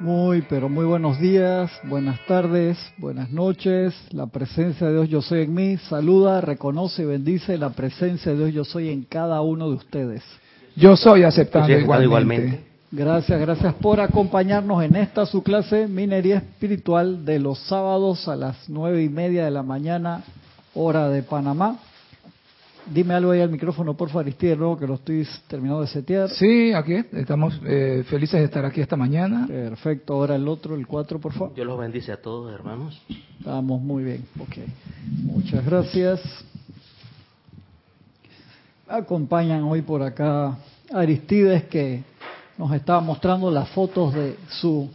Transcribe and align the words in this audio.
Muy, 0.00 0.42
pero 0.42 0.68
muy 0.68 0.84
buenos 0.84 1.20
días, 1.20 1.70
buenas 1.84 2.18
tardes, 2.26 2.76
buenas 2.98 3.30
noches. 3.30 3.94
La 4.10 4.26
presencia 4.26 4.88
de 4.88 4.94
Dios 4.94 5.08
yo 5.08 5.22
soy 5.22 5.42
en 5.42 5.54
mí. 5.54 5.76
Saluda, 5.88 6.40
reconoce 6.40 7.02
y 7.02 7.06
bendice 7.06 7.56
la 7.56 7.70
presencia 7.70 8.32
de 8.32 8.38
Dios 8.38 8.52
yo 8.52 8.64
soy 8.64 8.90
en 8.90 9.02
cada 9.04 9.40
uno 9.40 9.68
de 9.68 9.76
ustedes. 9.76 10.22
Yo 10.76 10.96
soy 10.96 11.22
aceptando 11.22 11.68
Yo 11.68 11.74
soy 11.74 11.82
igualmente. 11.84 12.04
igualmente. 12.06 12.64
Gracias, 12.90 13.40
gracias 13.40 13.74
por 13.74 14.00
acompañarnos 14.00 14.82
en 14.82 14.96
esta 14.96 15.26
su 15.26 15.42
clase 15.42 15.86
Minería 15.86 16.36
Espiritual 16.38 17.24
de 17.24 17.38
los 17.38 17.58
sábados 17.60 18.28
a 18.28 18.36
las 18.36 18.68
nueve 18.68 19.02
y 19.02 19.08
media 19.08 19.44
de 19.44 19.50
la 19.52 19.62
mañana, 19.62 20.22
hora 20.74 21.08
de 21.08 21.22
Panamá. 21.22 21.78
Dime 22.86 23.14
algo 23.14 23.30
ahí 23.30 23.40
al 23.40 23.50
micrófono, 23.50 23.94
por 23.96 24.08
favor, 24.08 24.24
Aristide, 24.24 24.56
luego 24.56 24.76
que 24.76 24.86
lo 24.86 24.94
estoy 24.94 25.26
terminando 25.48 25.80
de 25.80 25.86
setear. 25.86 26.28
Sí, 26.28 26.72
aquí 26.74 26.96
estamos 27.12 27.58
eh, 27.64 28.04
felices 28.08 28.40
de 28.40 28.44
estar 28.44 28.62
aquí 28.64 28.82
esta 28.82 28.96
mañana. 28.96 29.46
Perfecto, 29.46 30.12
ahora 30.12 30.36
el 30.36 30.46
otro, 30.46 30.74
el 30.74 30.86
cuatro, 30.86 31.18
por 31.18 31.32
favor. 31.32 31.54
Dios 31.54 31.66
los 31.66 31.78
bendice 31.78 32.12
a 32.12 32.20
todos, 32.20 32.52
hermanos. 32.52 33.00
Estamos 33.38 33.80
muy 33.80 34.04
bien, 34.04 34.24
ok. 34.38 34.56
Muchas 35.22 35.64
gracias. 35.64 36.20
Acompañan 38.86 39.62
hoy 39.62 39.80
por 39.80 40.02
acá 40.02 40.58
Aristides 40.92 41.64
que 41.64 42.04
nos 42.58 42.70
estaba 42.74 43.00
mostrando 43.00 43.50
las 43.50 43.70
fotos 43.70 44.12
de 44.12 44.36
su 44.48 44.90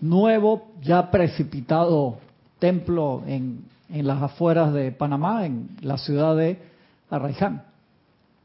nuevo, 0.00 0.68
ya 0.82 1.10
precipitado 1.10 2.18
templo 2.58 3.22
en, 3.26 3.64
en 3.90 4.06
las 4.06 4.22
afueras 4.22 4.72
de 4.72 4.92
Panamá, 4.92 5.44
en 5.44 5.68
la 5.82 5.98
ciudad 5.98 6.34
de 6.34 6.74
Arraiján. 7.10 7.62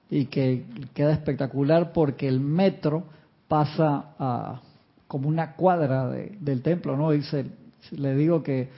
Y 0.10 0.26
que 0.26 0.66
queda 0.94 1.14
espectacular 1.14 1.94
porque 1.94 2.28
el 2.28 2.40
metro 2.40 3.04
pasa 3.48 4.14
a 4.20 4.62
como 5.08 5.28
una 5.28 5.54
cuadra 5.56 6.08
de- 6.10 6.38
del 6.40 6.62
templo, 6.62 6.96
¿no? 6.96 7.12
Dice, 7.12 7.46
le 7.92 8.16
digo 8.16 8.42
que 8.44 8.70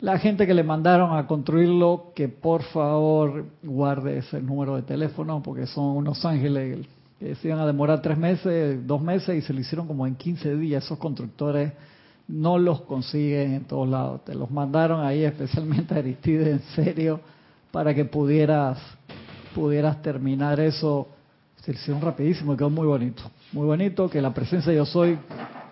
la 0.00 0.18
gente 0.18 0.46
que 0.46 0.52
le 0.54 0.62
mandaron 0.64 1.16
a 1.16 1.26
construirlo, 1.26 2.12
que 2.14 2.28
por 2.28 2.62
favor 2.64 3.46
guarde 3.62 4.18
ese 4.18 4.42
número 4.42 4.76
de 4.76 4.82
teléfono, 4.82 5.42
porque 5.42 5.66
son 5.66 5.96
unos 5.96 6.24
ángeles 6.26 6.86
que 7.18 7.34
se 7.36 7.48
iban 7.48 7.60
a 7.60 7.66
demorar 7.66 8.02
tres 8.02 8.18
meses, 8.18 8.84
dos 8.86 9.00
meses, 9.00 9.36
y 9.38 9.42
se 9.42 9.52
lo 9.54 9.60
hicieron 9.60 9.86
como 9.86 10.06
en 10.06 10.16
15 10.16 10.56
días. 10.56 10.84
Esos 10.84 10.98
constructores 10.98 11.72
no 12.28 12.58
los 12.58 12.80
consiguen 12.82 13.52
en 13.54 13.64
todos 13.64 13.88
lados. 13.88 14.24
Te 14.24 14.34
los 14.34 14.50
mandaron 14.50 15.04
ahí 15.04 15.22
especialmente 15.24 15.94
a 15.94 15.98
Aristide, 15.98 16.50
en 16.50 16.60
serio, 16.74 17.20
para 17.70 17.94
que 17.94 18.04
pudieras, 18.04 18.78
pudieras 19.54 20.02
terminar 20.02 20.60
eso. 20.60 21.08
Hicieron 21.66 22.02
rapidísimo 22.02 22.56
quedó 22.56 22.70
muy 22.70 22.86
bonito. 22.86 23.22
Muy 23.52 23.66
bonito, 23.66 24.10
que 24.10 24.20
la 24.20 24.34
presencia 24.34 24.72
de 24.72 24.78
Yo 24.78 24.86
Soy 24.86 25.18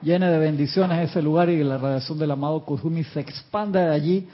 llene 0.03 0.31
de 0.31 0.39
bendiciones 0.39 1.11
ese 1.11 1.21
lugar 1.21 1.51
y 1.51 1.59
que 1.59 1.65
la 1.65 1.79
radiación 1.79 2.19
del 2.19 2.31
amado 2.31 2.65
Kuzumi 2.65 3.05
se 3.05 3.21
expanda 3.21 3.87
de 3.87 3.95
allí 3.95 4.29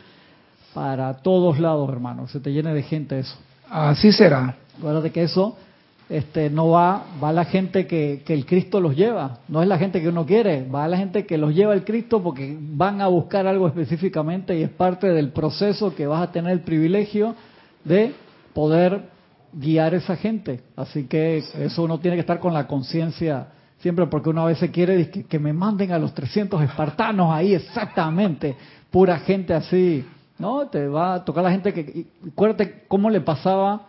para 0.75 1.15
todos 1.15 1.59
lados, 1.59 1.89
hermano. 1.91 2.29
Se 2.29 2.41
te 2.41 2.53
llene 2.53 2.75
de 2.75 2.83
gente 2.83 3.19
eso. 3.19 3.37
Así 3.71 4.13
será. 4.13 4.57
Acuérdate 4.79 5.11
que 5.11 5.23
eso 5.23 5.57
este, 6.09 6.51
no 6.51 6.69
va, 6.69 7.05
va 7.23 7.33
la 7.33 7.45
gente 7.45 7.87
que, 7.87 8.23
que 8.25 8.35
el 8.35 8.47
Cristo 8.47 8.81
los 8.81 8.95
lleva, 8.95 9.39
no 9.49 9.63
es 9.63 9.69
la 9.69 9.79
gente 9.79 10.01
que 10.01 10.09
uno 10.09 10.25
quiere, 10.25 10.69
va 10.69 10.87
la 10.87 10.97
gente 10.97 11.27
que 11.27 11.37
los 11.37 11.55
lleva 11.55 11.75
el 11.75 11.85
Cristo 11.85 12.23
porque 12.23 12.57
van 12.61 13.01
a 13.01 13.09
buscar 13.09 13.47
algo 13.47 13.67
específicamente 13.67 14.57
y 14.57 14.63
es 14.63 14.71
parte 14.71 15.09
del 15.09 15.31
proceso 15.31 15.95
que 15.95 16.07
vas 16.07 16.23
a 16.23 16.33
tener 16.33 16.53
el 16.53 16.61
privilegio 16.61 17.35
de 17.85 18.15
poder 18.55 19.16
guiar 19.57 19.95
a 19.95 19.97
esa 19.97 20.17
gente. 20.17 20.61
Así 20.77 21.05
que 21.05 21.39
eso 21.39 21.83
uno 21.83 21.99
tiene 21.99 22.17
que 22.17 22.21
estar 22.21 22.39
con 22.39 22.55
la 22.55 22.67
conciencia 22.67 23.49
siempre 23.79 24.07
porque 24.07 24.31
uno 24.31 24.43
a 24.43 24.47
veces 24.47 24.71
quiere 24.71 25.11
que, 25.11 25.25
que 25.25 25.39
me 25.39 25.53
manden 25.53 25.93
a 25.93 25.99
los 25.99 26.15
300 26.15 26.63
espartanos 26.63 27.33
ahí 27.33 27.55
exactamente, 27.55 28.57
pura 28.91 29.19
gente 29.19 29.55
así, 29.55 30.05
¿no? 30.39 30.67
Te 30.69 30.89
va 30.89 31.15
a 31.15 31.25
tocar 31.25 31.45
la 31.45 31.51
gente 31.51 31.73
que... 31.73 32.07
Acuérdate 32.33 32.85
cómo 32.89 33.11
le 33.11 33.21
pasaba 33.21 33.87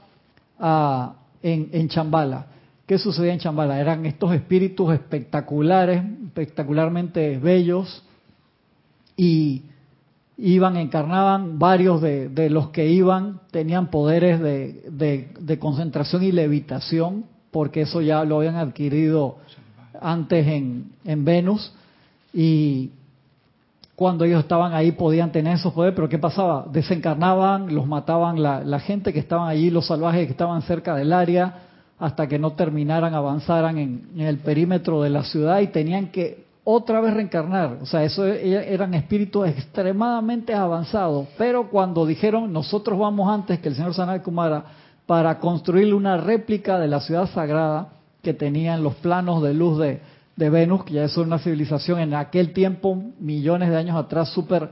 a, 0.59 1.13
en, 1.41 1.69
en 1.71 1.89
Chambala. 1.89 2.47
¿Qué 2.85 2.97
sucedía 2.97 3.33
en 3.33 3.39
Chambala? 3.39 3.79
Eran 3.79 4.05
estos 4.05 4.33
espíritus 4.33 4.93
espectaculares, 4.93 6.03
espectacularmente 6.25 7.37
bellos, 7.37 8.03
y 9.17 9.63
iban, 10.37 10.77
encarnaban, 10.77 11.57
varios 11.57 12.01
de, 12.01 12.49
los 12.49 12.69
que 12.69 12.87
iban 12.87 13.41
tenían 13.51 13.87
poderes 13.87 14.39
de, 14.39 14.83
de- 15.39 15.59
concentración 15.59 16.23
y 16.23 16.31
levitación, 16.31 17.25
porque 17.51 17.81
eso 17.81 18.01
ya 18.01 18.23
lo 18.23 18.37
habían 18.37 18.55
adquirido 18.55 19.37
antes 19.99 20.45
en, 20.45 20.91
en 21.05 21.25
Venus, 21.25 21.73
y 22.33 22.91
cuando 23.95 24.25
ellos 24.25 24.41
estaban 24.41 24.73
ahí 24.73 24.91
podían 24.91 25.31
tener 25.31 25.55
esos 25.55 25.73
poderes, 25.73 25.95
pero 25.95 26.07
¿qué 26.07 26.19
pasaba? 26.19 26.67
Desencarnaban, 26.71 27.73
los 27.73 27.87
mataban 27.87 28.43
la, 28.43 28.79
gente 28.79 29.11
que 29.11 29.19
estaban 29.19 29.49
allí, 29.49 29.71
los 29.71 29.87
salvajes 29.87 30.27
que 30.27 30.33
estaban 30.33 30.61
cerca 30.61 30.95
del 30.95 31.13
área, 31.13 31.63
hasta 31.97 32.27
que 32.27 32.37
no 32.37 32.51
terminaran, 32.51 33.15
avanzaran 33.15 33.79
en 33.79 34.19
el 34.19 34.37
perímetro 34.37 35.01
de 35.01 35.09
la 35.09 35.23
ciudad 35.23 35.61
y 35.61 35.67
tenían 35.67 36.11
que 36.11 36.46
otra 36.69 36.99
vez 36.99 37.13
reencarnar. 37.13 37.77
O 37.81 37.85
sea, 37.85 38.03
eso 38.03 38.27
e- 38.27 38.73
eran 38.73 38.93
espíritus 38.93 39.47
extremadamente 39.47 40.53
avanzados, 40.53 41.25
pero 41.37 41.69
cuando 41.69 42.05
dijeron, 42.05 42.51
nosotros 42.51 42.99
vamos 42.99 43.31
antes 43.31 43.59
que 43.59 43.69
el 43.69 43.75
señor 43.75 43.93
Sanat 43.93 44.21
Kumara 44.21 44.65
para 45.05 45.39
construir 45.39 45.93
una 45.93 46.17
réplica 46.17 46.77
de 46.77 46.89
la 46.89 46.99
ciudad 46.99 47.29
sagrada 47.29 47.93
que 48.21 48.33
tenían 48.33 48.83
los 48.83 48.95
planos 48.95 49.41
de 49.41 49.53
luz 49.53 49.79
de, 49.79 50.01
de 50.35 50.49
Venus, 50.49 50.83
que 50.83 50.95
ya 50.95 51.05
es 51.05 51.15
una 51.15 51.39
civilización 51.39 51.99
en 52.01 52.13
aquel 52.13 52.51
tiempo, 52.51 53.01
millones 53.17 53.69
de 53.69 53.77
años 53.77 53.95
atrás, 53.95 54.33
súper 54.33 54.69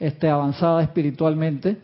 este, 0.00 0.30
avanzada 0.30 0.82
espiritualmente. 0.82 1.76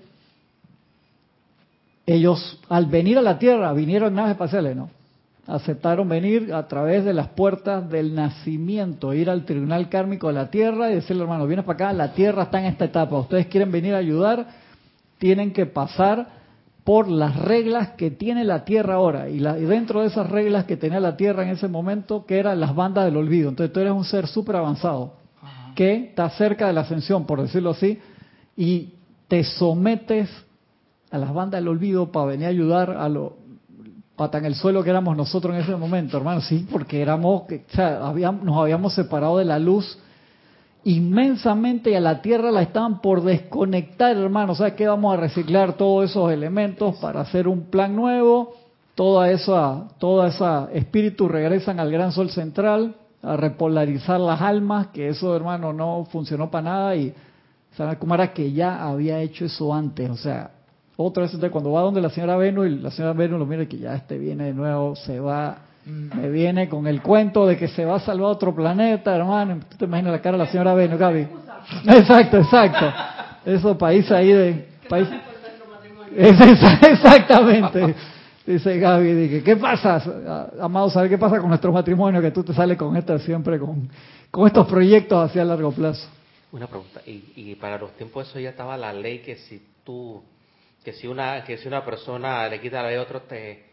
Ellos, 2.06 2.58
al 2.70 2.86
venir 2.86 3.18
a 3.18 3.22
la 3.22 3.38
Tierra, 3.38 3.70
vinieron 3.74 4.08
en 4.08 4.14
naves 4.14 4.32
espaciales, 4.32 4.74
¿no? 4.74 5.01
Aceptaron 5.46 6.08
venir 6.08 6.54
a 6.54 6.68
través 6.68 7.04
de 7.04 7.12
las 7.12 7.28
puertas 7.28 7.88
del 7.90 8.14
nacimiento, 8.14 9.12
ir 9.12 9.28
al 9.28 9.44
tribunal 9.44 9.88
kármico 9.88 10.28
de 10.28 10.34
la 10.34 10.50
Tierra 10.50 10.90
y 10.90 10.94
decirle, 10.94 11.22
hermano, 11.24 11.46
vienes 11.46 11.64
para 11.64 11.88
acá, 11.88 11.92
la 11.92 12.12
Tierra 12.12 12.44
está 12.44 12.60
en 12.60 12.66
esta 12.66 12.84
etapa, 12.84 13.18
ustedes 13.18 13.46
quieren 13.48 13.72
venir 13.72 13.94
a 13.94 13.98
ayudar, 13.98 14.46
tienen 15.18 15.52
que 15.52 15.66
pasar 15.66 16.40
por 16.84 17.08
las 17.08 17.36
reglas 17.36 17.90
que 17.90 18.10
tiene 18.12 18.44
la 18.44 18.64
Tierra 18.64 18.94
ahora. 18.94 19.28
Y, 19.28 19.40
la- 19.40 19.58
y 19.58 19.62
dentro 19.64 20.00
de 20.02 20.08
esas 20.08 20.30
reglas 20.30 20.64
que 20.64 20.76
tenía 20.76 21.00
la 21.00 21.16
Tierra 21.16 21.42
en 21.42 21.50
ese 21.50 21.66
momento, 21.66 22.24
que 22.24 22.38
eran 22.38 22.60
las 22.60 22.74
bandas 22.74 23.04
del 23.04 23.16
olvido. 23.16 23.48
Entonces 23.48 23.72
tú 23.72 23.80
eres 23.80 23.92
un 23.92 24.04
ser 24.04 24.28
súper 24.28 24.54
avanzado, 24.56 25.14
que 25.74 25.94
está 26.06 26.30
cerca 26.30 26.68
de 26.68 26.72
la 26.72 26.82
ascensión, 26.82 27.26
por 27.26 27.42
decirlo 27.42 27.70
así, 27.70 27.98
y 28.56 28.94
te 29.26 29.42
sometes 29.42 30.28
a 31.10 31.18
las 31.18 31.32
bandas 31.34 31.60
del 31.60 31.68
olvido 31.68 32.12
para 32.12 32.26
venir 32.26 32.46
a 32.46 32.50
ayudar 32.50 32.90
a 32.90 33.08
lo 33.08 33.41
pata 34.22 34.38
en 34.38 34.44
el 34.44 34.54
suelo 34.54 34.84
que 34.84 34.90
éramos 34.90 35.16
nosotros 35.16 35.54
en 35.54 35.62
ese 35.62 35.74
momento, 35.74 36.16
hermano, 36.16 36.40
sí, 36.40 36.66
porque 36.70 37.02
éramos, 37.02 37.42
o 37.42 37.74
sea, 37.74 38.06
habíamos- 38.06 38.44
nos 38.44 38.56
habíamos 38.56 38.94
separado 38.94 39.38
de 39.38 39.44
la 39.44 39.58
luz 39.58 39.98
inmensamente 40.84 41.90
y 41.90 41.94
a 41.94 42.00
la 42.00 42.22
Tierra 42.22 42.50
la 42.50 42.62
estaban 42.62 43.00
por 43.00 43.22
desconectar, 43.22 44.16
hermano. 44.16 44.54
¿Sabes 44.54 44.74
qué? 44.74 44.86
Vamos 44.86 45.14
a 45.14 45.20
reciclar 45.20 45.74
todos 45.74 46.10
esos 46.10 46.30
elementos 46.32 46.96
para 46.96 47.20
hacer 47.20 47.48
un 47.48 47.62
plan 47.70 47.94
nuevo. 47.94 48.54
Toda 48.94 49.30
esa, 49.30 49.88
toda 49.98 50.28
esa 50.28 50.68
espíritus 50.72 51.30
regresan 51.30 51.80
al 51.80 51.90
gran 51.90 52.12
sol 52.12 52.30
central 52.30 52.94
a 53.22 53.36
repolarizar 53.36 54.20
las 54.20 54.40
almas, 54.40 54.88
que 54.88 55.08
eso, 55.08 55.34
hermano, 55.34 55.72
no 55.72 56.06
funcionó 56.10 56.50
para 56.50 56.64
nada 56.64 56.96
y 56.96 57.14
Sanat 57.76 57.98
Kumara 57.98 58.32
que 58.32 58.52
ya 58.52 58.84
había 58.84 59.20
hecho 59.20 59.46
eso 59.46 59.72
antes, 59.72 60.10
o 60.10 60.16
sea, 60.16 60.50
otra 60.96 61.24
vez 61.24 61.50
cuando 61.50 61.72
va 61.72 61.82
donde 61.82 62.00
la 62.00 62.10
señora 62.10 62.36
Venus 62.36 62.66
y 62.66 62.70
la 62.78 62.90
señora 62.90 63.14
Venus 63.14 63.38
lo 63.38 63.46
mira 63.46 63.62
y 63.62 63.66
que 63.66 63.78
ya 63.78 63.94
este 63.94 64.18
viene 64.18 64.44
de 64.44 64.54
nuevo, 64.54 64.94
se 64.96 65.18
va, 65.20 65.58
me 65.86 66.28
viene 66.28 66.68
con 66.68 66.86
el 66.86 67.02
cuento 67.02 67.46
de 67.46 67.56
que 67.56 67.68
se 67.68 67.84
va 67.84 67.96
a 67.96 68.00
salvar 68.00 68.30
otro 68.30 68.54
planeta, 68.54 69.14
hermano. 69.14 69.60
¿Tú 69.70 69.76
te 69.78 69.84
imaginas 69.86 70.12
la 70.12 70.20
cara 70.20 70.36
de 70.36 70.44
la 70.44 70.50
señora 70.50 70.74
Venus, 70.74 70.98
Gaby? 70.98 71.26
Exacto, 71.86 72.38
exacto. 72.38 72.92
Esos 73.44 73.76
países 73.76 74.12
ahí 74.12 74.32
de... 74.32 74.68
País... 74.88 75.08
Exactamente. 76.14 77.94
Dice 78.44 78.78
Gaby, 78.78 79.12
dije, 79.14 79.42
¿qué 79.42 79.56
pasa? 79.56 80.50
Amado, 80.60 80.90
¿sabes 80.90 81.08
qué 81.08 81.16
pasa 81.16 81.38
con 81.38 81.48
nuestro 81.48 81.72
matrimonio? 81.72 82.20
Que 82.20 82.32
tú 82.32 82.42
te 82.42 82.52
sales 82.52 82.76
con 82.76 82.96
esta 82.96 83.18
siempre, 83.20 83.58
con, 83.58 83.88
con 84.30 84.46
estos 84.48 84.66
proyectos 84.66 85.24
hacia 85.24 85.44
largo 85.44 85.70
plazo. 85.70 86.08
Una 86.50 86.66
pregunta, 86.66 87.00
y, 87.06 87.22
y 87.36 87.54
para 87.54 87.78
los 87.78 87.92
tiempos 87.92 88.28
eso 88.28 88.38
ya 88.40 88.50
estaba 88.50 88.76
la 88.76 88.92
ley 88.92 89.20
que 89.20 89.36
si 89.36 89.62
tú, 89.84 90.22
que 90.84 90.92
si 90.92 91.06
una, 91.06 91.44
que 91.44 91.56
si 91.58 91.68
una 91.68 91.84
persona 91.84 92.48
le 92.48 92.60
quita 92.60 92.82
la 92.82 92.88
ley 92.88 92.98
a 92.98 93.02
otro 93.02 93.20
te, 93.22 93.64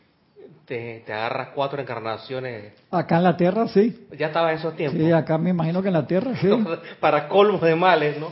te, 0.66 1.04
te 1.06 1.14
agarras 1.14 1.50
cuatro 1.56 1.82
encarnaciones, 1.82 2.74
Acá 2.92 3.18
en 3.18 3.24
la 3.24 3.38
Tierra, 3.38 3.68
sí. 3.68 4.08
ya 4.18 4.28
estaba 4.28 4.52
en 4.52 4.58
esos 4.60 4.76
tiempos. 4.76 5.00
Sí, 5.02 5.12
acá 5.12 5.38
me 5.38 5.50
imagino 5.50 5.82
que 5.82 5.88
en 5.88 5.94
la 5.96 6.06
Tierra, 6.08 6.32
sí. 6.40 6.48
para 7.00 7.28
colmo 7.28 7.58
de 7.60 7.76
males, 7.76 8.20
¿no? 8.20 8.28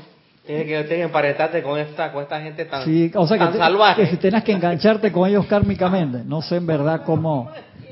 Tienes 0.46 0.64
que, 0.64 0.70
tienes 0.76 0.88
que 0.90 1.02
emparentarte 1.04 1.62
con 1.62 1.78
esta, 1.78 2.12
con 2.14 2.24
esta 2.24 2.40
gente 2.40 2.64
tan, 2.66 2.86
Sí, 2.86 3.12
o 3.16 3.28
sea 3.28 3.38
que, 3.38 3.44
tan 3.44 3.54
te- 3.54 3.60
salvaje. 3.60 4.04
que 4.04 4.08
si 4.12 4.18
tenías 4.18 4.44
que 4.44 4.54
engancharte 4.54 5.12
con 5.12 5.28
ellos 5.28 5.46
kármicamente. 5.46 6.20
No 6.26 6.42
sé 6.42 6.56
en 6.56 6.66
verdad 6.68 7.02
cómo. 7.06 7.52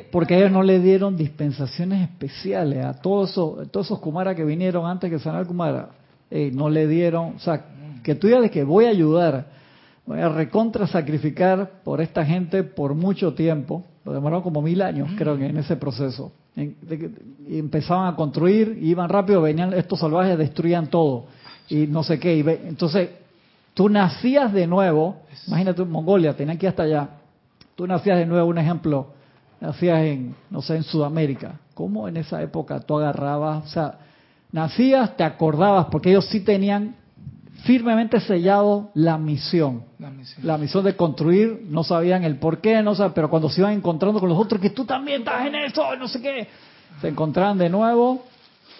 porque 0.10 0.38
ellos 0.38 0.52
no 0.52 0.64
le 0.64 0.80
dieron 0.80 1.18
dispensaciones 1.18 2.02
especiales 2.04 2.86
a 2.86 2.94
todos 3.02 3.32
esos, 3.32 3.70
todos 3.72 3.88
esos 3.88 4.00
Kumara 4.00 4.34
que 4.36 4.46
vinieron 4.46 4.86
antes 4.86 5.10
que 5.10 5.20
sanar 5.20 5.46
Kumara. 5.46 5.90
Eh, 6.32 6.50
no 6.54 6.70
le 6.70 6.88
dieron, 6.88 7.34
o 7.36 7.40
sea, 7.40 7.62
que 8.02 8.16
tú 8.16 8.28
digas 8.28 8.50
que 8.50 8.64
voy 8.64 8.86
a 8.86 8.90
ayudar, 8.90 9.48
voy 10.06 10.20
a 10.20 10.30
recontra 10.30 10.88
sacrificar 10.88 11.82
por 11.84 12.02
esta 12.02 12.26
gente 12.26 12.64
por 12.64 12.94
mucho 12.94 13.34
tiempo, 13.34 13.84
lo 14.04 14.14
demoraron 14.14 14.44
como 14.44 14.62
mil 14.62 14.82
años, 14.82 15.10
creo 15.18 15.38
que 15.38 15.48
en 15.48 15.58
ese 15.58 15.76
proceso. 15.76 16.32
y 16.56 17.58
empezaban 17.58 18.14
a 18.14 18.16
construir, 18.16 18.78
iban 18.82 19.10
rápido, 19.10 19.42
venían 19.42 19.74
estos 19.74 20.00
salvajes, 20.00 20.38
destruían 20.38 20.88
todo 20.88 21.26
y 21.70 21.88
no 21.88 22.04
sé 22.04 22.20
qué. 22.20 22.38
Y 22.38 22.42
entonces, 22.68 23.10
tú 23.74 23.90
nacías 23.90 24.54
de 24.54 24.68
nuevo, 24.68 25.18
imagínate 25.48 25.84
Mongolia, 25.84 26.36
tenían 26.36 26.58
que 26.58 26.68
ir 26.68 26.70
hasta 26.70 26.84
allá. 26.84 27.10
Tú 27.76 27.88
nacías 27.88 28.18
de 28.18 28.26
nuevo, 28.26 28.48
un 28.48 28.58
ejemplo, 28.58 29.08
nacías 29.60 30.00
en, 30.04 30.36
no 30.50 30.62
sé, 30.62 30.78
en 30.78 30.84
Sudamérica. 30.84 31.60
¿Cómo 31.74 32.08
en 32.08 32.18
esa 32.18 32.42
época 32.42 32.80
tú 32.80 32.98
agarrabas, 32.98 33.66
o 33.66 33.68
sea, 33.68 34.00
nacías, 34.52 35.18
te 35.18 35.24
acordabas, 35.24 35.88
porque 35.88 36.12
ellos 36.12 36.26
sí 36.28 36.40
tenían 36.40 36.96
firmemente 37.64 38.20
sellado 38.20 38.92
la 38.94 39.18
misión. 39.18 39.84
La 40.44 40.58
misión. 40.58 40.84
de 40.84 40.96
construir, 40.96 41.66
no 41.70 41.84
sabían 41.84 42.24
el 42.24 42.38
por 42.38 42.60
qué, 42.60 42.82
no 42.84 42.96
sabían, 42.96 43.14
pero 43.14 43.30
cuando 43.30 43.50
se 43.50 43.62
iban 43.62 43.74
encontrando 43.74 44.20
con 44.20 44.30
los 44.30 44.38
otros, 44.38 44.62
que 44.62 44.70
tú 44.70 44.86
también 44.86 45.22
estás 45.22 45.48
en 45.48 45.56
eso, 45.56 45.96
no 45.96 46.08
sé 46.08 46.22
qué, 46.22 46.48
se 47.02 47.08
encontraban 47.08 47.58
de 47.58 47.70
nuevo 47.70 48.24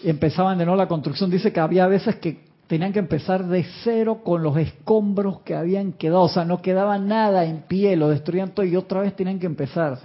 y 0.04 0.10
empezaban 0.10 0.58
de 0.58 0.66
nuevo 0.66 0.78
la 0.78 0.88
construcción. 0.88 1.30
Dice 1.30 1.52
que 1.52 1.60
había 1.60 1.88
veces 1.88 2.16
que 2.18 2.46
tenían 2.68 2.94
que 2.94 3.00
empezar 3.00 3.46
de 3.46 3.64
cero 3.84 4.22
con 4.24 4.42
los 4.42 4.58
escombros 4.58 5.42
que 5.42 5.56
habían 5.56 5.94
quedado, 5.94 6.22
o 6.22 6.30
sea, 6.30 6.46
no 6.46 6.62
quedaba 6.62 6.98
nada 6.98 7.46
en 7.46 7.62
pie, 7.62 7.96
lo 7.96 8.10
destruían 8.10 8.52
todo 8.52 8.66
y 8.66 8.76
otra 8.76 9.02
vez 9.02 9.16
tenían 9.16 9.40
que 9.40 9.46
empezar. 9.46 10.00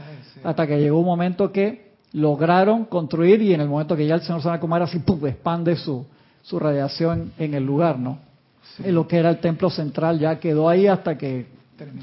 Hasta 0.44 0.66
que 0.66 0.78
llegó 0.78 1.00
un 1.00 1.06
momento 1.06 1.52
que 1.52 1.90
lograron 2.12 2.84
construir 2.84 3.40
y 3.42 3.54
en 3.54 3.60
el 3.60 3.68
momento 3.68 3.96
que 3.96 4.06
ya 4.06 4.16
el 4.16 4.22
señor 4.22 4.42
Sanakumara 4.42 4.84
así 4.84 4.98
¡pum! 4.98 5.24
expande 5.26 5.76
su, 5.76 6.06
su 6.42 6.58
radiación 6.58 7.32
en 7.38 7.54
el 7.54 7.64
lugar, 7.64 7.98
¿no? 7.98 8.29
Lo 8.78 9.06
que 9.06 9.18
era 9.18 9.30
el 9.30 9.38
templo 9.38 9.70
central 9.70 10.18
ya 10.18 10.38
quedó 10.38 10.68
ahí 10.68 10.86
hasta 10.86 11.18
que 11.18 11.46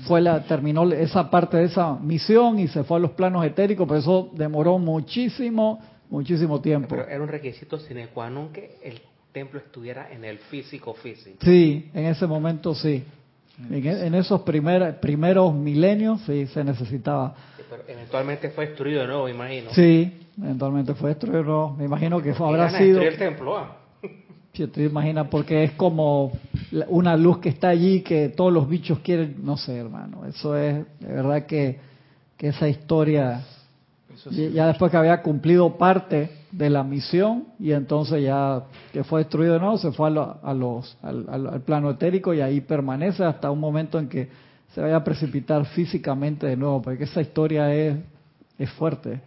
fue 0.05 0.21
la 0.21 0.43
terminó 0.43 0.91
esa 0.91 1.29
parte 1.29 1.57
de 1.57 1.65
esa 1.65 1.95
misión 1.95 2.59
y 2.59 2.67
se 2.67 2.83
fue 2.83 2.97
a 2.97 2.99
los 2.99 3.11
planos 3.11 3.45
etéricos, 3.45 3.87
pero 3.87 3.99
eso 3.99 4.29
demoró 4.33 4.77
muchísimo, 4.79 5.79
muchísimo 6.09 6.61
tiempo. 6.61 6.89
Pero 6.89 7.07
era 7.07 7.21
un 7.21 7.29
requisito 7.29 7.77
sine 7.79 8.07
qua 8.07 8.29
non 8.29 8.49
que 8.51 8.77
el 8.81 9.01
templo 9.31 9.59
estuviera 9.59 10.09
en 10.11 10.25
el 10.25 10.39
físico 10.39 10.93
físico. 10.93 11.37
Sí, 11.41 11.89
en 11.93 12.05
ese 12.05 12.25
momento 12.25 12.73
sí. 12.73 13.03
En, 13.69 14.13
esos 14.13 14.41
primeros 14.41 15.53
milenios 15.53 16.21
sí 16.27 16.45
se 16.47 16.63
necesitaba. 16.63 17.35
pero 17.69 17.83
eventualmente 17.87 18.49
fue 18.49 18.67
destruido 18.67 19.01
de 19.01 19.07
nuevo, 19.07 19.25
me 19.25 19.31
imagino. 19.31 19.71
Sí, 19.73 20.27
eventualmente 20.39 20.93
fue 20.93 21.09
destruido 21.09 21.39
de 21.39 21.45
nuevo. 21.45 21.75
Me 21.75 21.85
imagino 21.85 22.21
que 22.21 22.33
fue, 22.33 22.47
habrá 22.47 22.69
sido. 22.77 23.01
el 23.01 23.17
templo, 23.17 23.57
¿ah? 23.57 23.76
Si 24.57 24.65
te 24.65 24.85
imaginas, 24.85 25.27
porque 25.27 25.65
es 25.65 25.73
como 25.73 26.31
una 26.87 27.15
luz 27.15 27.37
que 27.37 27.49
está 27.49 27.67
allí 27.67 28.01
que 28.01 28.29
todos 28.29 28.51
los 28.51 28.67
bichos 28.67 28.97
quieren, 29.01 29.35
no 29.43 29.55
sé, 29.55 29.77
hermano. 29.77 30.25
Eso 30.25 30.57
es, 30.57 30.83
de 30.99 31.13
verdad 31.13 31.45
que, 31.45 31.77
que 32.35 32.47
esa 32.47 32.67
historia, 32.67 33.45
ya 34.31 34.65
después 34.65 34.89
que 34.89 34.97
había 34.97 35.21
cumplido 35.21 35.77
parte 35.77 36.31
de 36.51 36.71
la 36.71 36.83
misión 36.83 37.49
y 37.59 37.71
entonces 37.71 38.23
ya 38.23 38.63
que 38.91 39.03
fue 39.03 39.19
destruido 39.19 39.53
de 39.53 39.59
nuevo, 39.59 39.77
se 39.77 39.91
fue 39.91 40.07
a, 40.07 40.53
los, 40.55 40.97
al, 41.03 41.61
plano 41.63 41.91
etérico 41.91 42.33
y 42.33 42.41
ahí 42.41 42.59
permanece 42.59 43.23
hasta 43.23 43.51
un 43.51 43.59
momento 43.59 43.99
en 43.99 44.09
que 44.09 44.27
se 44.73 44.81
vaya 44.81 44.95
a 44.95 45.03
precipitar 45.03 45.67
físicamente 45.67 46.47
de 46.47 46.57
nuevo, 46.57 46.81
porque 46.81 47.03
esa 47.03 47.21
historia 47.21 47.71
es, 47.75 47.95
es 48.57 48.71
fuerte, 48.71 49.21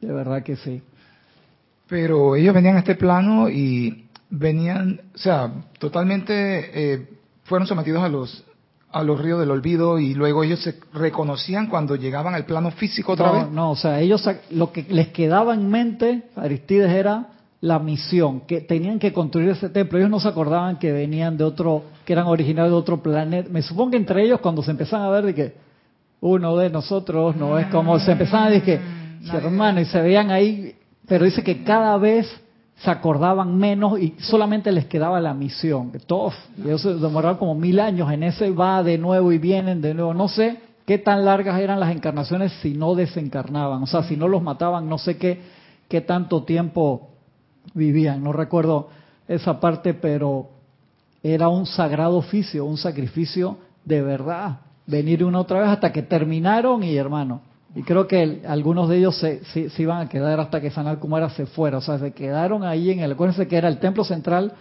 de 0.00 0.12
verdad 0.12 0.44
que 0.44 0.54
sí. 0.54 0.80
Pero 1.88 2.36
ellos 2.36 2.54
venían 2.54 2.76
a 2.76 2.78
este 2.78 2.94
plano 2.94 3.50
y 3.50 4.04
venían, 4.30 5.00
o 5.14 5.18
sea, 5.18 5.52
totalmente 5.78 6.92
eh, 6.94 7.08
fueron 7.44 7.66
sometidos 7.66 8.02
a 8.02 8.08
los 8.08 8.44
a 8.92 9.04
los 9.04 9.20
ríos 9.20 9.38
del 9.38 9.50
olvido 9.50 9.98
y 9.98 10.14
luego 10.14 10.42
ellos 10.42 10.60
se 10.60 10.74
reconocían 10.92 11.68
cuando 11.68 11.94
llegaban 11.94 12.34
al 12.34 12.44
plano 12.44 12.72
físico 12.72 13.12
otra 13.12 13.30
vez. 13.30 13.50
No, 13.50 13.70
o 13.70 13.76
sea, 13.76 14.00
ellos 14.00 14.28
lo 14.50 14.72
que 14.72 14.84
les 14.88 15.08
quedaba 15.08 15.54
en 15.54 15.68
mente, 15.68 16.24
Aristides, 16.34 16.90
era 16.90 17.28
la 17.60 17.78
misión, 17.78 18.40
que 18.40 18.62
tenían 18.62 18.98
que 18.98 19.12
construir 19.12 19.50
ese 19.50 19.68
templo. 19.68 19.98
Ellos 19.98 20.10
no 20.10 20.18
se 20.18 20.28
acordaban 20.28 20.78
que 20.78 20.90
venían 20.90 21.36
de 21.36 21.44
otro, 21.44 21.84
que 22.04 22.12
eran 22.12 22.26
originarios 22.26 22.72
de 22.72 22.78
otro 22.78 23.00
planeta. 23.00 23.48
Me 23.48 23.62
supongo 23.62 23.92
que 23.92 23.98
entre 23.98 24.24
ellos 24.24 24.40
cuando 24.40 24.62
se 24.62 24.72
empezaban 24.72 25.06
a 25.06 25.10
ver 25.10 25.26
de 25.26 25.34
que 25.34 25.54
uno 26.20 26.56
de 26.56 26.70
nosotros 26.70 27.36
no 27.36 27.58
es 27.58 27.68
como 27.68 27.98
se 28.00 28.12
empezaban 28.12 28.48
a 28.48 28.50
decir 28.50 28.64
que, 28.64 28.78
mm, 28.78 29.36
hermano, 29.36 29.80
y 29.80 29.84
se 29.84 30.00
veían 30.00 30.30
ahí, 30.30 30.74
pero 31.06 31.24
dice 31.24 31.44
que 31.44 31.62
cada 31.62 31.96
vez 31.96 32.26
se 32.82 32.90
acordaban 32.90 33.58
menos 33.58 33.98
y 34.00 34.14
solamente 34.20 34.72
les 34.72 34.86
quedaba 34.86 35.20
la 35.20 35.34
misión. 35.34 35.92
Ellos 36.64 36.80
se 36.80 36.94
demoraron 36.94 37.36
como 37.36 37.54
mil 37.54 37.78
años 37.78 38.10
en 38.10 38.22
ese 38.22 38.50
va 38.50 38.82
de 38.82 38.96
nuevo 38.96 39.32
y 39.32 39.38
vienen 39.38 39.82
de 39.82 39.92
nuevo. 39.92 40.14
No 40.14 40.28
sé 40.28 40.58
qué 40.86 40.96
tan 40.96 41.26
largas 41.26 41.60
eran 41.60 41.78
las 41.78 41.94
encarnaciones 41.94 42.52
si 42.62 42.72
no 42.72 42.94
desencarnaban. 42.94 43.82
O 43.82 43.86
sea, 43.86 44.02
si 44.04 44.16
no 44.16 44.28
los 44.28 44.42
mataban, 44.42 44.88
no 44.88 44.96
sé 44.96 45.18
qué, 45.18 45.42
qué 45.88 46.00
tanto 46.00 46.44
tiempo 46.44 47.10
vivían. 47.74 48.24
No 48.24 48.32
recuerdo 48.32 48.88
esa 49.28 49.60
parte, 49.60 49.92
pero 49.92 50.48
era 51.22 51.50
un 51.50 51.66
sagrado 51.66 52.16
oficio, 52.16 52.64
un 52.64 52.78
sacrificio 52.78 53.58
de 53.84 54.00
verdad. 54.00 54.60
Venir 54.86 55.22
una 55.22 55.40
otra 55.40 55.60
vez 55.60 55.68
hasta 55.68 55.92
que 55.92 56.02
terminaron 56.02 56.82
y 56.82 56.96
hermano, 56.96 57.42
y 57.74 57.82
creo 57.82 58.08
que 58.08 58.42
algunos 58.46 58.88
de 58.88 58.98
ellos 58.98 59.16
se, 59.16 59.44
se, 59.44 59.82
iban 59.82 60.00
a 60.00 60.08
quedar 60.08 60.40
hasta 60.40 60.60
que 60.60 60.70
Sanal 60.70 60.98
Kumara 60.98 61.30
se 61.30 61.46
fuera. 61.46 61.78
O 61.78 61.80
sea, 61.80 61.98
se 61.98 62.12
quedaron 62.12 62.64
ahí 62.64 62.90
en 62.90 63.00
el. 63.00 63.12
Acuérdense 63.12 63.46
que 63.46 63.56
era 63.56 63.68
el 63.68 63.78
templo 63.78 64.02
central, 64.02 64.54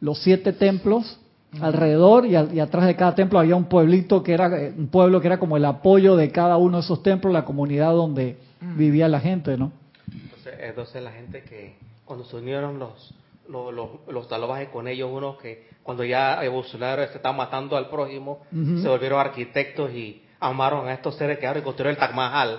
los 0.00 0.22
siete 0.22 0.52
templos 0.52 1.18
alrededor 1.60 2.24
y, 2.24 2.36
atrás 2.36 2.86
de 2.86 2.96
cada 2.96 3.14
templo 3.14 3.38
había 3.38 3.56
un 3.56 3.64
pueblito 3.64 4.22
que 4.22 4.32
era 4.32 4.46
eh, 4.58 4.72
un 4.76 4.88
pueblo 4.88 5.20
que 5.20 5.26
era 5.26 5.38
como 5.38 5.56
el 5.56 5.64
apoyo 5.64 6.16
de 6.16 6.30
cada 6.30 6.56
uno 6.56 6.78
de 6.78 6.84
esos 6.84 7.02
templos, 7.02 7.32
la 7.32 7.44
comunidad 7.44 7.92
donde 7.92 8.38
vivía 8.60 9.06
la 9.08 9.20
gente, 9.20 9.58
¿no? 9.58 9.72
Entonces, 10.10 10.54
entonces 10.60 11.02
la 11.02 11.12
gente 11.12 11.42
que 11.42 11.76
cuando 12.06 12.24
se 12.24 12.36
unieron 12.36 12.78
los 12.78 13.14
los, 13.48 13.74
los, 13.74 13.88
los 14.08 14.28
con 14.72 14.88
ellos, 14.88 15.10
unos 15.12 15.36
que 15.38 15.68
cuando 15.82 16.04
ya 16.04 16.42
evolucionaron 16.42 17.06
se 17.08 17.16
estaban 17.16 17.36
matando 17.36 17.76
al 17.76 17.90
prójimo, 17.90 18.40
se 18.50 18.88
volvieron 18.88 19.20
arquitectos 19.20 19.92
y 19.92 20.21
amaron 20.42 20.88
a 20.88 20.92
estos 20.92 21.16
seres 21.16 21.38
que 21.38 21.46
ahora 21.46 21.62
construyeron 21.62 21.94
el 21.94 21.98
Taj 21.98 22.14
Mahal. 22.14 22.58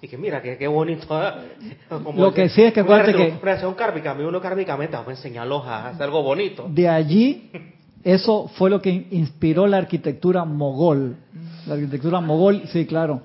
Y 0.00 0.08
que 0.08 0.18
mira, 0.18 0.42
que 0.42 0.58
qué 0.58 0.68
bonito. 0.68 1.06
Lo 2.14 2.34
que 2.34 2.50
sí 2.50 2.62
es 2.62 2.74
que 2.74 2.80
acuérdate 2.80 3.14
que... 3.14 3.30
Creación 3.40 3.74
kármica, 3.74 4.12
uno 4.12 4.40
kármicamente 4.40 4.94
vamos 4.94 5.08
a 5.08 5.12
enseñarlos 5.12 5.66
a 5.66 5.88
hacer 5.88 6.02
algo 6.02 6.22
bonito. 6.22 6.66
De 6.68 6.86
allí, 6.86 7.50
eso 8.02 8.48
fue 8.56 8.68
lo 8.68 8.82
que 8.82 9.06
inspiró 9.12 9.66
la 9.66 9.78
arquitectura 9.78 10.44
mogol. 10.44 11.16
La 11.66 11.74
arquitectura 11.74 12.20
mogol, 12.20 12.64
sí, 12.68 12.84
claro. 12.84 13.22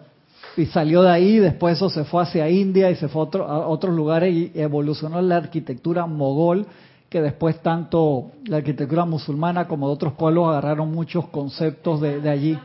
Y 0.55 0.67
salió 0.67 1.01
de 1.01 1.09
ahí, 1.09 1.37
después 1.37 1.75
eso 1.75 1.89
se 1.89 2.05
fue 2.05 2.23
hacia 2.23 2.49
India 2.49 2.89
y 2.89 2.95
se 2.95 3.09
fue 3.09 3.23
a, 3.23 3.25
otro, 3.25 3.45
a 3.45 3.67
otros 3.67 3.93
lugares 3.93 4.33
y 4.33 4.51
evolucionó 4.55 5.21
la 5.21 5.35
arquitectura 5.35 6.05
mogol, 6.05 6.65
que 7.09 7.21
después 7.21 7.61
tanto 7.61 8.31
la 8.45 8.57
arquitectura 8.57 9.03
musulmana 9.03 9.67
como 9.67 9.87
de 9.87 9.93
otros 9.93 10.13
pueblos 10.13 10.47
agarraron 10.47 10.91
muchos 10.91 11.27
conceptos 11.27 11.99
de, 11.99 12.21
de 12.21 12.29
allí. 12.29 12.59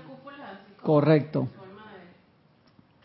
Correcto. 0.85 1.49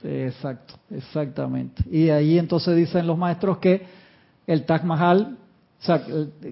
Exacto, 0.03 0.75
exactamente. 0.91 1.83
Y 1.89 2.09
ahí 2.09 2.38
entonces 2.38 2.75
dicen 2.75 3.07
los 3.07 3.17
maestros 3.17 3.57
que 3.57 3.86
el 4.48 4.65
Taj 4.65 4.83
Mahal 4.83 5.38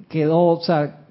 quedó, 0.10 0.39
o 0.46 0.62
sea, 0.62 1.05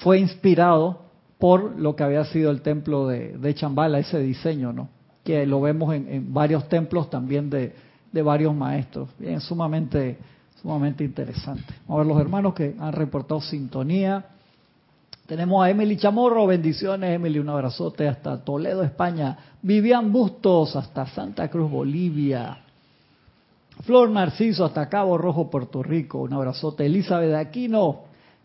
fue 0.00 0.18
inspirado 0.18 1.00
por 1.38 1.78
lo 1.78 1.96
que 1.96 2.04
había 2.04 2.24
sido 2.24 2.50
el 2.50 2.62
templo 2.62 3.08
de, 3.08 3.36
de 3.36 3.54
Chambala, 3.54 3.98
ese 3.98 4.18
diseño, 4.20 4.72
¿no? 4.72 4.88
Que 5.24 5.46
lo 5.46 5.60
vemos 5.60 5.94
en, 5.94 6.32
varios 6.32 6.68
templos 6.68 7.10
también 7.10 7.50
de, 7.50 7.74
de, 8.12 8.22
varios 8.22 8.54
maestros. 8.54 9.08
Bien, 9.18 9.40
sumamente, 9.40 10.18
sumamente 10.60 11.04
interesante. 11.04 11.74
Vamos 11.86 11.94
a 11.94 11.98
ver 11.98 12.06
los 12.06 12.20
hermanos 12.20 12.54
que 12.54 12.74
han 12.78 12.92
reportado 12.92 13.40
sintonía. 13.40 14.24
Tenemos 15.32 15.64
a 15.64 15.70
Emily 15.70 15.96
Chamorro, 15.96 16.46
bendiciones 16.46 17.14
Emily, 17.16 17.38
un 17.38 17.48
abrazote 17.48 18.06
hasta 18.06 18.44
Toledo, 18.44 18.82
España. 18.82 19.38
Vivian 19.62 20.12
Bustos 20.12 20.76
hasta 20.76 21.06
Santa 21.06 21.48
Cruz, 21.48 21.70
Bolivia. 21.70 22.58
Flor 23.84 24.10
Narciso 24.10 24.66
hasta 24.66 24.90
Cabo 24.90 25.16
Rojo, 25.16 25.48
Puerto 25.48 25.82
Rico, 25.82 26.18
un 26.18 26.34
abrazote. 26.34 26.84
Elizabeth 26.84 27.34
Aquino, 27.34 28.00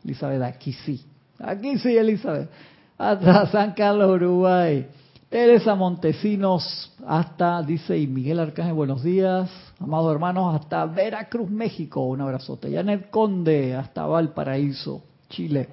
Elizabeth 0.05 0.41
aquí 0.43 0.71
sí, 0.71 1.03
aquí 1.39 1.77
sí 1.77 1.97
Elizabeth. 1.97 2.49
Hasta 2.97 3.47
San 3.47 3.73
Carlos, 3.73 4.09
Uruguay. 4.09 4.87
Teresa 5.27 5.75
Montesinos 5.75 6.95
hasta, 7.05 7.63
dice, 7.63 7.97
y 7.97 8.07
Miguel 8.07 8.39
Arcángel, 8.39 8.75
buenos 8.75 9.03
días. 9.03 9.51
Amados 9.81 10.13
hermanos, 10.13 10.55
hasta 10.55 10.85
Veracruz, 10.85 11.49
México, 11.49 12.05
un 12.05 12.21
abrazote. 12.21 12.71
Janet 12.71 13.09
Conde 13.09 13.75
hasta 13.75 14.05
Valparaíso, 14.05 15.03
Chile. 15.27 15.67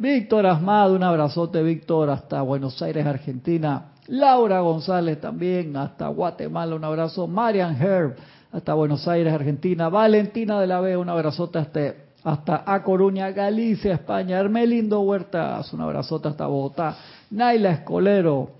Víctor 0.00 0.46
Asmado, 0.46 0.94
un 0.94 1.02
abrazote, 1.02 1.62
Víctor, 1.62 2.08
hasta 2.08 2.40
Buenos 2.40 2.80
Aires, 2.80 3.04
Argentina. 3.04 3.92
Laura 4.06 4.60
González 4.60 5.20
también, 5.20 5.76
hasta 5.76 6.08
Guatemala, 6.08 6.74
un 6.74 6.84
abrazo. 6.84 7.26
Marian 7.26 7.76
Herb, 7.76 8.16
hasta 8.50 8.72
Buenos 8.72 9.06
Aires, 9.06 9.30
Argentina. 9.30 9.90
Valentina 9.90 10.58
de 10.58 10.66
la 10.66 10.80
B, 10.80 10.96
un 10.96 11.10
abrazote 11.10 11.58
hasta, 11.58 11.80
hasta 12.24 12.62
A 12.64 12.82
Coruña, 12.82 13.30
Galicia, 13.32 13.92
España. 13.92 14.38
Hermelindo 14.38 15.00
Huertas, 15.02 15.70
un 15.74 15.82
abrazote 15.82 16.28
hasta 16.28 16.46
Bogotá. 16.46 16.96
Naila 17.32 17.70
Escolero, 17.72 18.52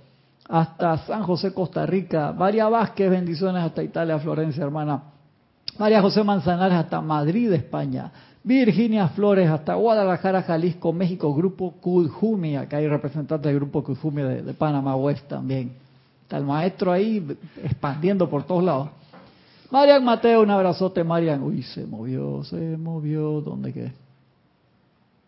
hasta 0.46 0.98
San 1.06 1.22
José, 1.22 1.54
Costa 1.54 1.86
Rica. 1.86 2.34
María 2.36 2.68
Vázquez, 2.68 3.08
bendiciones 3.08 3.64
hasta 3.64 3.82
Italia, 3.82 4.18
Florencia, 4.18 4.62
hermana. 4.62 5.04
María 5.80 6.02
José 6.02 6.22
Manzanares 6.22 6.76
hasta 6.76 7.00
Madrid, 7.00 7.50
España. 7.54 8.12
Virginia 8.44 9.08
Flores 9.08 9.48
hasta 9.48 9.76
Guadalajara, 9.76 10.42
Jalisco, 10.42 10.92
México, 10.92 11.34
Grupo 11.34 11.72
Kujumi, 11.80 12.54
acá 12.54 12.76
hay 12.76 12.86
representantes 12.86 13.46
del 13.46 13.54
Grupo 13.54 13.82
Kujumi 13.82 14.20
de, 14.20 14.42
de 14.42 14.52
Panamá 14.52 14.94
West 14.96 15.26
también. 15.26 15.72
Está 16.22 16.36
el 16.36 16.44
maestro 16.44 16.92
ahí 16.92 17.26
expandiendo 17.64 18.28
por 18.28 18.42
todos 18.42 18.62
lados. 18.62 18.90
Marian 19.70 20.04
Mateo, 20.04 20.42
un 20.42 20.50
abrazote, 20.50 21.02
Marian. 21.02 21.42
Uy, 21.42 21.62
se 21.62 21.86
movió, 21.86 22.44
se 22.44 22.76
movió. 22.76 23.40
¿Dónde 23.40 23.72
quedé? 23.72 23.92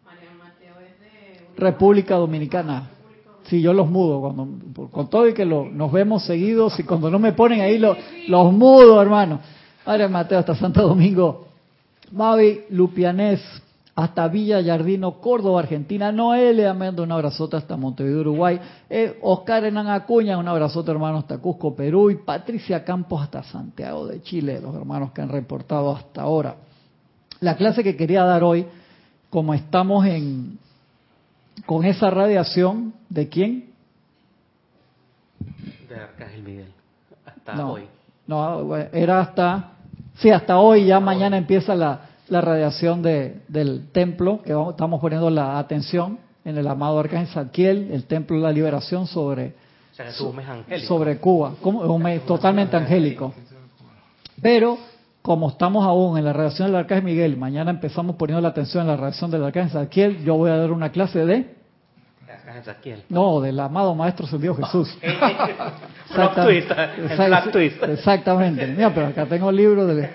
Marian 0.04 0.36
Mateo 0.36 0.74
es 0.80 1.00
de... 1.00 1.56
República 1.56 2.16
Dominicana. 2.16 2.90
Sí, 3.44 3.62
yo 3.62 3.72
los 3.72 3.90
mudo. 3.90 4.20
cuando 4.20 4.90
Con 4.90 5.08
todo 5.08 5.26
y 5.26 5.32
que 5.32 5.46
lo, 5.46 5.64
nos 5.64 5.90
vemos 5.90 6.26
seguidos 6.26 6.78
y 6.78 6.82
cuando 6.82 7.10
no 7.10 7.18
me 7.18 7.32
ponen 7.32 7.62
ahí 7.62 7.78
los 7.78 8.52
mudo, 8.52 9.00
hermano. 9.00 9.40
Marian 9.86 10.12
Mateo 10.12 10.38
hasta 10.38 10.54
Santo 10.54 10.82
Domingo. 10.82 11.48
Mavi 12.12 12.64
Lupianés 12.70 13.40
hasta 13.94 14.26
Villa 14.28 14.60
Yardino, 14.60 15.20
Córdoba, 15.20 15.60
Argentina. 15.60 16.12
Noelia 16.12 16.72
Mendo, 16.72 17.02
un 17.02 17.12
abrazote 17.12 17.56
hasta 17.56 17.76
Montevideo, 17.76 18.20
Uruguay. 18.20 18.58
Eh, 18.88 19.18
Oscar 19.22 19.64
Hernán 19.64 19.88
Acuña, 19.88 20.38
un 20.38 20.48
abrazote 20.48 20.90
hermano 20.90 21.18
hasta 21.18 21.38
Cusco, 21.38 21.74
Perú. 21.74 22.10
Y 22.10 22.16
Patricia 22.16 22.84
Campos 22.84 23.22
hasta 23.22 23.42
Santiago 23.42 24.06
de 24.06 24.22
Chile, 24.22 24.60
los 24.60 24.74
hermanos 24.74 25.12
que 25.12 25.20
han 25.20 25.28
reportado 25.28 25.94
hasta 25.94 26.22
ahora. 26.22 26.56
La 27.40 27.56
clase 27.56 27.82
que 27.82 27.96
quería 27.96 28.24
dar 28.24 28.44
hoy, 28.44 28.66
como 29.30 29.52
estamos 29.52 30.06
en 30.06 30.58
con 31.66 31.84
esa 31.84 32.10
radiación, 32.10 32.94
¿de 33.08 33.28
quién? 33.28 33.72
De 35.88 35.96
Arcángel 35.96 36.42
Miguel, 36.42 36.72
hasta 37.26 37.66
hoy. 37.66 37.82
No, 38.32 38.74
era 38.74 39.20
hasta, 39.20 39.72
sí, 40.14 40.30
hasta 40.30 40.58
hoy, 40.58 40.86
ya 40.86 41.00
mañana 41.00 41.36
empieza 41.36 41.74
la, 41.74 42.00
la 42.28 42.40
radiación 42.40 43.02
de, 43.02 43.42
del 43.46 43.90
templo, 43.92 44.40
que 44.42 44.54
estamos 44.70 45.02
poniendo 45.02 45.28
la 45.28 45.58
atención 45.58 46.18
en 46.42 46.56
el 46.56 46.66
amado 46.66 46.98
Arcángel 46.98 47.28
Zadkiel, 47.28 47.90
el 47.92 48.04
templo 48.06 48.38
de 48.38 48.42
la 48.42 48.50
liberación 48.50 49.06
sobre, 49.06 49.54
sobre 50.86 51.18
Cuba, 51.18 51.56
como, 51.60 51.82
totalmente 52.20 52.74
angélico. 52.74 53.34
Pero 54.40 54.78
como 55.20 55.50
estamos 55.50 55.84
aún 55.84 56.16
en 56.16 56.24
la 56.24 56.32
radiación 56.32 56.68
del 56.68 56.76
Arcángel 56.76 57.04
Miguel, 57.04 57.36
mañana 57.36 57.70
empezamos 57.70 58.16
poniendo 58.16 58.40
la 58.40 58.48
atención 58.48 58.84
en 58.84 58.88
la 58.88 58.96
radiación 58.96 59.30
del 59.30 59.44
Arcángel 59.44 59.72
Zadkiel, 59.72 60.24
yo 60.24 60.36
voy 60.36 60.50
a 60.50 60.56
dar 60.56 60.72
una 60.72 60.90
clase 60.90 61.18
de 61.26 61.54
no, 63.08 63.40
del 63.40 63.58
amado 63.60 63.94
Maestro 63.94 64.26
Dios 64.38 64.56
Jesús. 64.58 64.98
Exactamente. 67.92 68.66
Mira, 68.66 68.92
pero 68.94 69.06
acá 69.06 69.26
tengo 69.26 69.50
el 69.50 69.56
libro 69.56 69.86
de... 69.86 70.10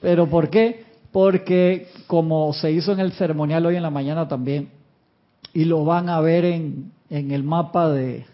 Pero 0.00 0.28
¿por 0.28 0.50
qué? 0.50 0.84
porque 1.14 1.86
como 2.08 2.52
se 2.54 2.72
hizo 2.72 2.90
en 2.90 2.98
el 2.98 3.12
ceremonial 3.12 3.64
hoy 3.66 3.76
en 3.76 3.84
la 3.84 3.90
mañana 3.90 4.26
también, 4.26 4.70
y 5.52 5.64
lo 5.64 5.84
van 5.84 6.08
a 6.08 6.18
ver 6.18 6.44
en, 6.44 6.90
en 7.08 7.30
el 7.30 7.44
mapa 7.44 7.88
de, 7.88 8.26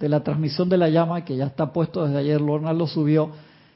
de, 0.00 0.08
la 0.08 0.20
transmisión 0.20 0.70
de 0.70 0.78
la 0.78 0.88
llama, 0.88 1.26
que 1.26 1.36
ya 1.36 1.44
está 1.44 1.74
puesto 1.74 2.06
desde 2.06 2.20
ayer, 2.20 2.40
Lorna 2.40 2.72
lo 2.72 2.86
subió, 2.86 3.32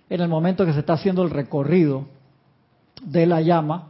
en 0.08 0.22
el 0.22 0.28
momento 0.28 0.64
que 0.64 0.72
se 0.72 0.78
está 0.78 0.94
haciendo 0.94 1.22
el 1.22 1.28
recorrido 1.28 2.06
de 3.02 3.26
la 3.26 3.42
llama, 3.42 3.88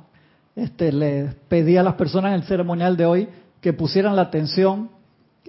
este, 0.56 0.90
le 0.90 1.28
pedí 1.46 1.76
a 1.76 1.84
las 1.84 1.94
personas 1.94 2.30
en 2.30 2.40
el 2.40 2.48
ceremonial 2.48 2.96
de 2.96 3.06
hoy 3.06 3.28
que 3.60 3.72
pusieran 3.72 4.16
la 4.16 4.22
atención 4.22 4.90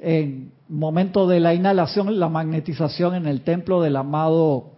en 0.01 0.51
momento 0.69 1.27
de 1.27 1.39
la 1.39 1.53
inhalación, 1.53 2.19
la 2.19 2.29
magnetización 2.29 3.15
en 3.15 3.25
el 3.25 3.41
templo 3.41 3.81
del 3.81 3.95
amado, 3.95 4.71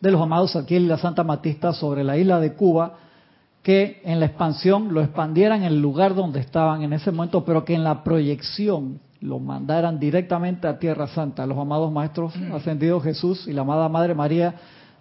de 0.00 0.10
los 0.10 0.20
amados 0.20 0.56
aquí 0.56 0.76
y 0.76 0.80
la 0.80 0.98
Santa 0.98 1.24
Matista 1.24 1.72
sobre 1.72 2.04
la 2.04 2.16
isla 2.16 2.40
de 2.40 2.54
Cuba, 2.54 2.94
que 3.62 4.02
en 4.04 4.20
la 4.20 4.26
expansión 4.26 4.92
lo 4.92 5.00
expandieran 5.02 5.60
en 5.60 5.72
el 5.72 5.80
lugar 5.80 6.14
donde 6.14 6.40
estaban 6.40 6.82
en 6.82 6.92
ese 6.92 7.10
momento, 7.10 7.44
pero 7.44 7.64
que 7.64 7.74
en 7.74 7.84
la 7.84 8.04
proyección 8.04 9.00
lo 9.20 9.38
mandaran 9.38 9.98
directamente 9.98 10.68
a 10.68 10.78
Tierra 10.78 11.06
Santa, 11.06 11.46
los 11.46 11.58
amados 11.58 11.90
maestros 11.90 12.36
mm. 12.36 12.52
ascendidos 12.52 13.02
Jesús 13.02 13.48
y 13.48 13.52
la 13.52 13.62
amada 13.62 13.88
Madre 13.88 14.14
María, 14.14 14.54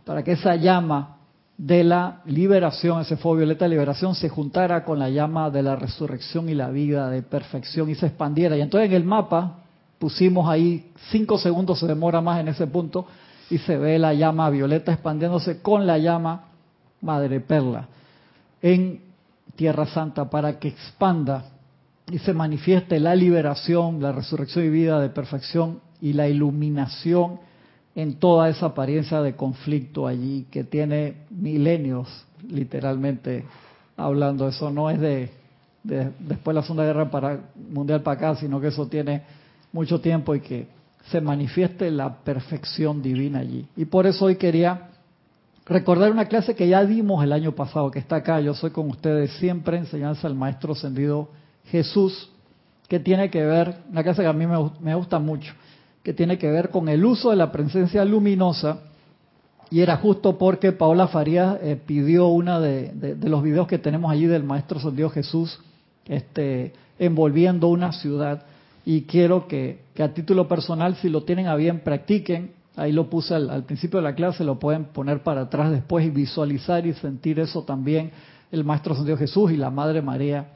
para 0.06 0.24
que 0.24 0.32
esa 0.32 0.56
llama 0.56 1.18
de 1.66 1.86
la 1.86 2.20
liberación, 2.26 3.00
ese 3.00 3.16
fuego 3.16 3.38
violeta 3.38 3.64
de 3.64 3.70
liberación, 3.70 4.16
se 4.16 4.28
juntara 4.28 4.84
con 4.84 5.00
la 5.00 5.10
llama 5.10 5.50
de 5.50 5.64
la 5.64 5.78
resurrección 5.78 6.50
y 6.50 6.56
la 6.56 6.70
vida 6.70 7.10
de 7.10 7.22
perfección 7.22 7.90
y 7.90 7.96
se 7.96 8.08
expandiera. 8.08 8.58
Y 8.58 8.62
entonces 8.62 8.90
en 8.90 8.98
el 8.98 9.06
mapa 9.06 9.60
pusimos 9.98 10.50
ahí, 10.50 10.92
cinco 11.10 11.38
segundos 11.38 11.80
se 11.80 11.88
demora 11.88 12.20
más 12.20 12.42
en 12.42 12.50
ese 12.50 12.68
punto, 12.68 13.08
y 13.50 13.60
se 13.60 13.78
ve 13.78 13.98
la 13.98 14.14
llama 14.14 14.50
violeta 14.50 14.92
expandiéndose 14.92 15.62
con 15.62 15.88
la 15.88 15.98
llama 15.98 16.50
Madre 17.02 17.40
Perla 17.40 17.88
en 18.62 19.00
Tierra 19.56 19.86
Santa 19.86 20.30
para 20.30 20.60
que 20.60 20.68
expanda 20.68 21.46
y 22.12 22.18
se 22.18 22.34
manifieste 22.34 23.00
la 23.00 23.16
liberación, 23.16 24.02
la 24.02 24.12
resurrección 24.12 24.66
y 24.66 24.70
vida 24.70 25.00
de 25.00 25.10
perfección 25.10 25.80
y 26.02 26.12
la 26.12 26.28
iluminación 26.28 27.40
en 27.96 28.16
toda 28.16 28.50
esa 28.50 28.68
apariencia 28.68 29.22
de 29.22 29.36
conflicto 29.36 30.08
allí 30.08 30.48
que 30.50 30.64
tiene 30.64 31.16
milenios, 31.30 32.26
literalmente 32.50 33.46
hablando. 33.98 34.48
Eso 34.48 34.72
no 34.72 34.90
es 34.90 35.00
de, 35.00 35.30
después 35.84 36.46
de 36.46 36.54
la 36.54 36.64
Segunda 36.64 36.86
Guerra 36.86 37.12
para, 37.12 37.40
Mundial 37.70 38.02
para 38.02 38.18
acá, 38.18 38.40
sino 38.40 38.60
que 38.60 38.68
eso 38.68 38.88
tiene 38.88 39.24
mucho 39.72 40.02
tiempo 40.02 40.34
y 40.36 40.42
que 40.42 40.68
se 41.12 41.20
manifieste 41.22 41.92
la 41.92 42.18
perfección 42.24 43.02
divina 43.02 43.40
allí. 43.40 43.68
Y 43.76 43.86
por 43.86 44.08
eso 44.08 44.26
hoy 44.26 44.38
quería 44.38 44.90
recordar 45.66 46.12
una 46.12 46.26
clase 46.26 46.56
que 46.56 46.68
ya 46.68 46.86
dimos 46.86 47.24
el 47.24 47.34
año 47.34 47.54
pasado, 47.54 47.92
que 47.92 48.00
está 48.00 48.18
acá, 48.18 48.40
yo 48.40 48.54
soy 48.54 48.72
con 48.72 48.90
ustedes 48.90 49.32
siempre, 49.34 49.78
enseñanza 49.78 50.28
al 50.28 50.36
Maestro 50.36 50.74
Ascendido 50.74 51.30
Jesús, 51.66 52.30
que 52.88 53.00
tiene 53.00 53.30
que 53.30 53.44
ver, 53.44 53.76
una 53.90 54.04
clase 54.04 54.22
que 54.22 54.28
a 54.28 54.34
mí 54.34 54.46
me, 54.46 54.96
gusta 54.96 55.20
mucho, 55.20 55.54
que 56.04 56.14
tiene 56.14 56.38
que 56.38 56.52
ver 56.52 56.70
con 56.70 56.90
el 56.90 57.04
uso 57.06 57.30
de 57.30 57.38
la 57.38 57.52
presencia 57.52 58.04
luminosa, 58.06 58.82
y 59.70 59.82
era 59.82 59.98
justo 59.98 60.38
porque 60.38 60.72
Paola 60.72 61.08
Farías 61.08 61.58
eh, 61.64 61.80
pidió 61.84 62.28
una 62.28 62.60
de, 62.60 63.18
los 63.24 63.42
videos 63.42 63.68
que 63.68 63.80
tenemos 63.80 64.12
allí 64.12 64.28
del 64.28 64.44
Maestro 64.44 64.78
Ascendido 64.78 65.10
Jesús, 65.10 65.60
este, 66.06 66.74
envolviendo 67.00 67.70
una 67.70 67.92
ciudad, 67.92 68.44
y 68.86 69.04
quiero 69.04 69.48
que, 69.48 69.80
que 69.96 70.04
a 70.04 70.14
título 70.14 70.48
personal, 70.48 70.96
si 70.98 71.10
lo 71.10 71.24
tienen 71.24 71.48
a 71.48 71.56
bien, 71.56 71.80
practiquen. 71.80 72.52
Ahí 72.76 72.92
lo 72.92 73.10
puse 73.10 73.36
al, 73.36 73.64
principio 73.64 74.00
de 74.00 74.04
la 74.04 74.16
clase, 74.16 74.44
lo 74.44 74.60
pueden 74.60 74.86
poner 74.86 75.22
para 75.22 75.42
atrás 75.42 75.72
después 75.72 76.06
y 76.06 76.10
visualizar 76.10 76.86
y 76.86 76.94
sentir 76.94 77.40
eso 77.40 77.64
también 77.64 78.12
el 78.52 78.64
Maestro 78.64 78.96
Santo 78.96 79.16
Jesús 79.16 79.52
y 79.52 79.58
la 79.58 79.70
Madre 79.70 80.02
María, 80.02 80.48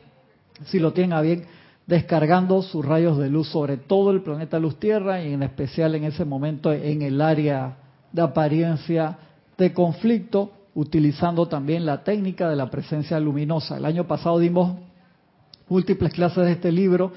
si 0.65 0.79
lo 0.79 0.93
tienen 0.93 1.13
a 1.13 1.21
bien, 1.21 1.45
descargando 1.87 2.61
sus 2.61 2.85
rayos 2.85 3.17
de 3.17 3.29
luz 3.29 3.47
sobre 3.49 3.77
todo 3.77 4.11
el 4.11 4.21
planeta 4.21 4.59
Luz 4.59 4.77
Tierra 4.79 5.23
y 5.23 5.33
en 5.33 5.41
especial 5.41 5.95
en 5.95 6.03
ese 6.03 6.25
momento 6.25 6.71
en 6.71 7.01
el 7.01 7.21
área 7.21 7.77
de 8.11 8.21
apariencia 8.21 9.17
de 9.57 9.73
conflicto, 9.73 10.51
utilizando 10.75 11.47
también 11.47 11.85
la 11.85 12.03
técnica 12.03 12.49
de 12.49 12.55
la 12.55 12.69
presencia 12.69 13.19
luminosa. 13.19 13.77
El 13.77 13.85
año 13.85 14.05
pasado 14.05 14.37
dimos 14.37 14.77
múltiples 15.67 16.13
clases 16.13 16.45
de 16.45 16.51
este 16.51 16.71
libro 16.71 17.11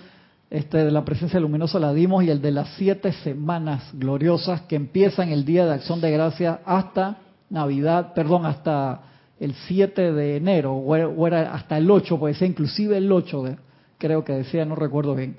este 0.50 0.78
de 0.78 0.90
la 0.90 1.04
presencia 1.04 1.38
luminosa 1.38 1.78
la 1.78 1.92
dimos 1.92 2.24
y 2.24 2.30
el 2.30 2.42
de 2.42 2.50
las 2.50 2.70
siete 2.70 3.12
semanas 3.12 3.88
gloriosas 3.92 4.62
que 4.62 4.74
empiezan 4.74 5.28
el 5.28 5.44
día 5.44 5.64
de 5.64 5.74
acción 5.74 6.00
de 6.00 6.10
gracia 6.10 6.60
hasta 6.64 7.18
Navidad, 7.50 8.14
perdón, 8.14 8.46
hasta 8.46 9.02
el 9.38 9.54
7 9.54 10.12
de 10.12 10.36
enero, 10.36 10.74
o 10.74 11.26
era 11.26 11.52
hasta 11.52 11.78
el 11.78 11.90
8, 11.90 12.18
puede 12.18 12.34
ser 12.34 12.48
inclusive 12.48 12.96
el 12.96 13.10
8, 13.10 13.42
de, 13.42 13.56
creo 14.00 14.24
que 14.24 14.32
decía, 14.32 14.64
no 14.64 14.74
recuerdo 14.74 15.14
bien. 15.14 15.36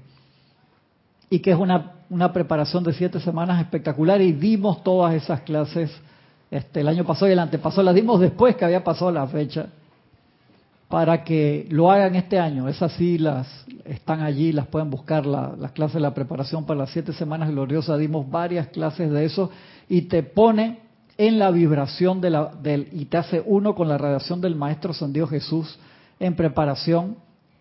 Y 1.30 1.40
que 1.40 1.52
es 1.52 1.58
una, 1.58 1.94
una 2.10 2.32
preparación 2.32 2.84
de 2.84 2.94
siete 2.94 3.20
semanas 3.20 3.60
espectacular 3.60 4.22
y 4.22 4.32
dimos 4.32 4.84
todas 4.84 5.14
esas 5.14 5.42
clases 5.42 5.92
este, 6.50 6.82
el 6.82 6.88
año 6.88 7.06
pasado 7.06 7.30
y 7.30 7.32
el 7.32 7.40
antepasado, 7.40 7.84
las 7.84 7.96
dimos 7.96 8.20
después 8.20 8.56
que 8.56 8.66
había 8.66 8.84
pasado 8.84 9.12
la 9.12 9.26
fecha 9.28 9.68
para 10.90 11.24
que 11.24 11.66
lo 11.70 11.90
hagan 11.90 12.16
este 12.16 12.38
año. 12.38 12.68
Esas 12.68 12.92
sí 12.94 13.18
las 13.18 13.48
están 13.86 14.22
allí, 14.22 14.52
las 14.52 14.68
pueden 14.68 14.90
buscar, 14.90 15.26
las 15.26 15.72
clases 15.72 15.96
de 15.96 16.02
la 16.02 16.14
preparación 16.14 16.66
para 16.66 16.82
las 16.82 16.92
siete 16.92 17.14
semanas 17.14 17.50
gloriosas. 17.50 17.98
Dimos 17.98 18.30
varias 18.30 18.68
clases 18.68 19.10
de 19.10 19.24
eso 19.24 19.50
y 19.88 20.04
te 20.04 20.22
pone 20.22 20.80
en 21.18 21.40
la 21.40 21.50
vibración 21.52 22.20
de 22.20 22.30
la, 22.30 22.52
del, 22.62 22.90
y 22.92 23.06
te 23.06 23.18
hace 23.18 23.42
uno 23.46 23.74
con 23.74 23.88
la 23.88 23.98
radiación 23.98 24.42
del 24.42 24.56
Maestro 24.56 24.94
San 24.94 25.14
Dios 25.14 25.30
Jesús 25.30 25.80
en 26.20 26.36
preparación 26.36 27.16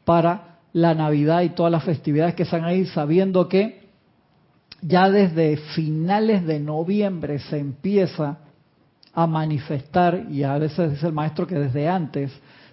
para 0.04 0.49
la 0.72 0.94
Navidad 0.94 1.42
y 1.42 1.50
todas 1.50 1.72
las 1.72 1.84
festividades 1.84 2.34
que 2.34 2.44
están 2.44 2.64
ahí, 2.64 2.86
sabiendo 2.86 3.48
que 3.48 3.80
ya 4.82 5.10
desde 5.10 5.56
finales 5.56 6.46
de 6.46 6.60
noviembre 6.60 7.38
se 7.38 7.58
empieza 7.58 8.38
a 9.12 9.26
manifestar, 9.26 10.26
y 10.30 10.44
a 10.44 10.56
veces 10.58 10.92
dice 10.92 11.06
el 11.06 11.12
maestro 11.12 11.46
que 11.46 11.56
desde 11.58 11.88
antes 11.88 12.30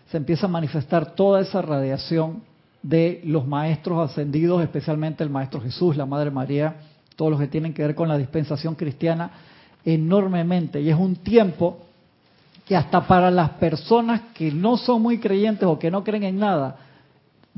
se 0.10 0.18
empieza 0.18 0.46
a 0.46 0.50
manifestar 0.50 1.16
toda 1.16 1.42
esa 1.42 1.62
radiación 1.62 2.42
de 2.82 3.22
los 3.26 3.46
maestros 3.46 4.10
ascendidos, 4.10 4.64
especialmente 4.64 5.24
el 5.24 5.30
Maestro 5.30 5.60
Jesús, 5.60 5.98
la 5.98 6.06
Madre 6.06 6.32
María, 6.32 6.76
todos 7.16 7.32
los 7.32 7.40
que 7.40 7.48
tienen 7.48 7.74
que 7.74 7.82
ver 7.82 7.96
con 7.96 8.08
la 8.08 8.18
dispensación 8.18 8.76
cristiana, 8.76 9.32
enormemente. 9.84 10.80
Y 10.80 10.90
es 10.90 10.96
un 10.96 11.18
tiempo 11.18 11.80
que 12.66 12.76
hasta 12.76 13.06
para 13.06 13.32
las 13.32 13.52
personas 13.52 14.22
que 14.34 14.52
no 14.52 14.78
son 14.78 15.02
muy 15.02 15.18
creyentes 15.18 15.68
o 15.68 15.80
que 15.80 15.92
no 15.92 16.04
creen 16.04 16.24
en 16.24 16.40
nada, 16.40 16.78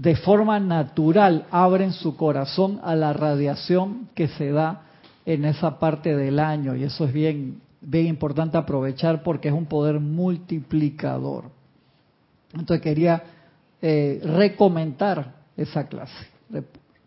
de 0.01 0.15
forma 0.15 0.62
natural 0.62 1.46
abren 1.51 1.91
su 1.91 2.15
corazón 2.15 2.79
a 2.84 2.96
la 2.96 3.12
radiación 3.12 4.08
que 4.15 4.29
se 4.29 4.50
da 4.50 4.84
en 5.25 5.44
esa 5.44 5.77
parte 5.77 6.15
del 6.15 6.39
año. 6.39 6.74
Y 6.74 6.84
eso 6.84 7.03
es 7.03 7.12
bien, 7.12 7.60
bien 7.82 8.08
importante 8.08 8.58
aprovechar 8.58 9.24
porque 9.24 9.50
es 9.50 9.53
un 9.53 9.65
poder 9.65 10.00
multiplicador. 10.00 11.51
Entonces 12.53 12.82
quería 12.82 13.24
eh, 13.82 14.22
recomendar 14.24 15.34
esa 15.58 15.86
clase. 15.88 16.27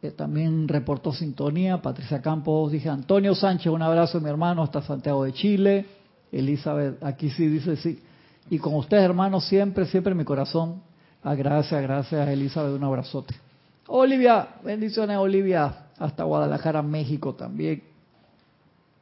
Eh, 0.02 0.10
también 0.10 0.68
reportó 0.68 1.14
sintonía, 1.14 1.80
Patricia 1.80 2.20
Campos, 2.20 2.72
dije 2.72 2.90
Antonio 2.90 3.34
Sánchez, 3.34 3.72
un 3.72 3.80
abrazo 3.80 4.20
mi 4.20 4.28
hermano 4.28 4.62
hasta 4.62 4.82
Santiago 4.82 5.24
de 5.24 5.32
Chile, 5.32 5.86
Elizabeth, 6.30 7.02
aquí 7.02 7.30
sí 7.30 7.46
dice 7.46 7.76
sí, 7.76 8.02
y 8.50 8.58
con 8.58 8.74
ustedes 8.74 9.04
hermanos 9.04 9.46
siempre, 9.46 9.86
siempre 9.86 10.14
mi 10.14 10.24
corazón, 10.24 10.82
ah, 11.22 11.34
gracias, 11.34 11.82
gracias 11.82 12.28
Elizabeth, 12.28 12.74
un 12.74 12.84
abrazote. 12.84 13.34
Olivia, 13.86 14.48
bendiciones 14.64 15.16
Olivia, 15.18 15.86
hasta 15.98 16.24
Guadalajara, 16.24 16.82
México 16.82 17.34
también. 17.34 17.82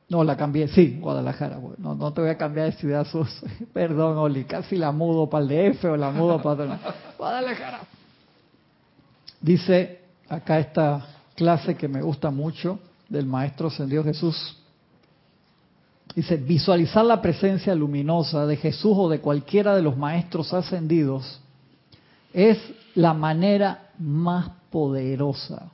No, 0.08 0.24
la 0.24 0.36
cambié, 0.36 0.66
sí, 0.66 0.98
Guadalajara. 1.00 1.60
No, 1.78 1.94
no 1.94 2.12
te 2.12 2.20
voy 2.20 2.30
a 2.30 2.36
cambiar 2.36 2.66
de 2.66 2.72
ciudad, 2.72 3.06
sus. 3.10 3.28
Perdón, 3.72 4.18
Oli, 4.18 4.44
casi 4.44 4.76
la 4.76 4.90
mudo 4.90 5.30
para 5.30 5.44
el 5.44 5.72
DF 5.72 5.84
o 5.84 5.96
la 5.96 6.10
mudo 6.10 6.42
para 6.42 6.78
Guadalajara. 7.16 7.80
Dice 9.40 10.00
acá 10.28 10.58
esta 10.58 11.06
clase 11.36 11.76
que 11.76 11.88
me 11.88 12.02
gusta 12.02 12.30
mucho 12.30 12.80
del 13.08 13.26
Maestro 13.26 13.68
Ascendido 13.68 14.02
Jesús. 14.02 14.56
Dice, 16.14 16.36
visualizar 16.36 17.04
la 17.04 17.22
presencia 17.22 17.72
luminosa 17.74 18.44
de 18.46 18.56
Jesús 18.56 18.94
o 18.96 19.08
de 19.08 19.20
cualquiera 19.20 19.76
de 19.76 19.82
los 19.82 19.96
maestros 19.96 20.52
ascendidos 20.52 21.40
es 22.32 22.58
la 22.94 23.14
manera 23.14 23.90
más 23.98 24.50
poderosa. 24.70 25.70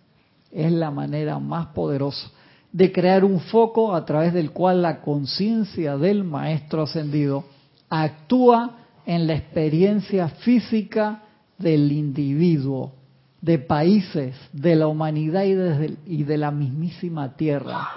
Es 0.51 0.73
la 0.73 0.91
manera 0.91 1.39
más 1.39 1.69
poderosa 1.69 2.31
de 2.77 2.93
crear 2.93 3.25
un 3.25 3.41
foco 3.41 3.95
a 3.95 4.05
través 4.05 4.35
del 4.35 4.51
cual 4.51 4.83
la 4.83 5.01
conciencia 5.01 5.97
del 5.97 6.25
maestro 6.25 6.83
ascendido 6.83 7.45
actúa 7.89 8.77
en 9.07 9.27
la 9.27 9.33
experiencia 9.33 10.29
física 10.29 11.23
del 11.57 11.91
individuo, 11.91 12.93
de 13.41 13.59
países, 13.59 14.37
de 14.53 14.77
la 14.77 14.89
humanidad 14.89 15.45
y 15.45 15.55
de, 15.55 15.97
y 16.07 16.25
de 16.25 16.37
la 16.37 16.51
mismísima 16.51 17.35
tierra. 17.35 17.89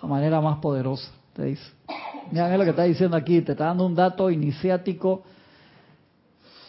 La 0.00 0.08
manera 0.08 0.40
más 0.40 0.58
poderosa, 0.58 1.10
te 1.32 1.46
dice. 1.46 1.66
Mira 2.30 2.56
lo 2.56 2.62
que 2.62 2.70
está 2.70 2.84
diciendo 2.84 3.16
aquí, 3.16 3.40
te 3.40 3.52
está 3.52 3.64
dando 3.64 3.86
un 3.86 3.96
dato 3.96 4.30
iniciático. 4.30 5.24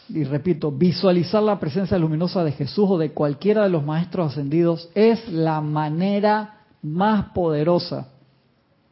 Y 0.10 0.24
repito, 0.24 0.72
visualizar 0.72 1.44
la 1.44 1.60
presencia 1.60 1.98
luminosa 1.98 2.44
de 2.44 2.54
Jesús 2.54 2.90
o 2.90 2.98
de 2.98 3.12
cualquiera 3.12 3.64
de 3.64 3.70
los 3.70 3.84
maestros 3.84 4.32
ascendidos 4.32 4.90
es 4.96 5.28
la 5.30 5.60
manera 5.62 6.62
más 6.82 7.32
poderosa 7.32 8.08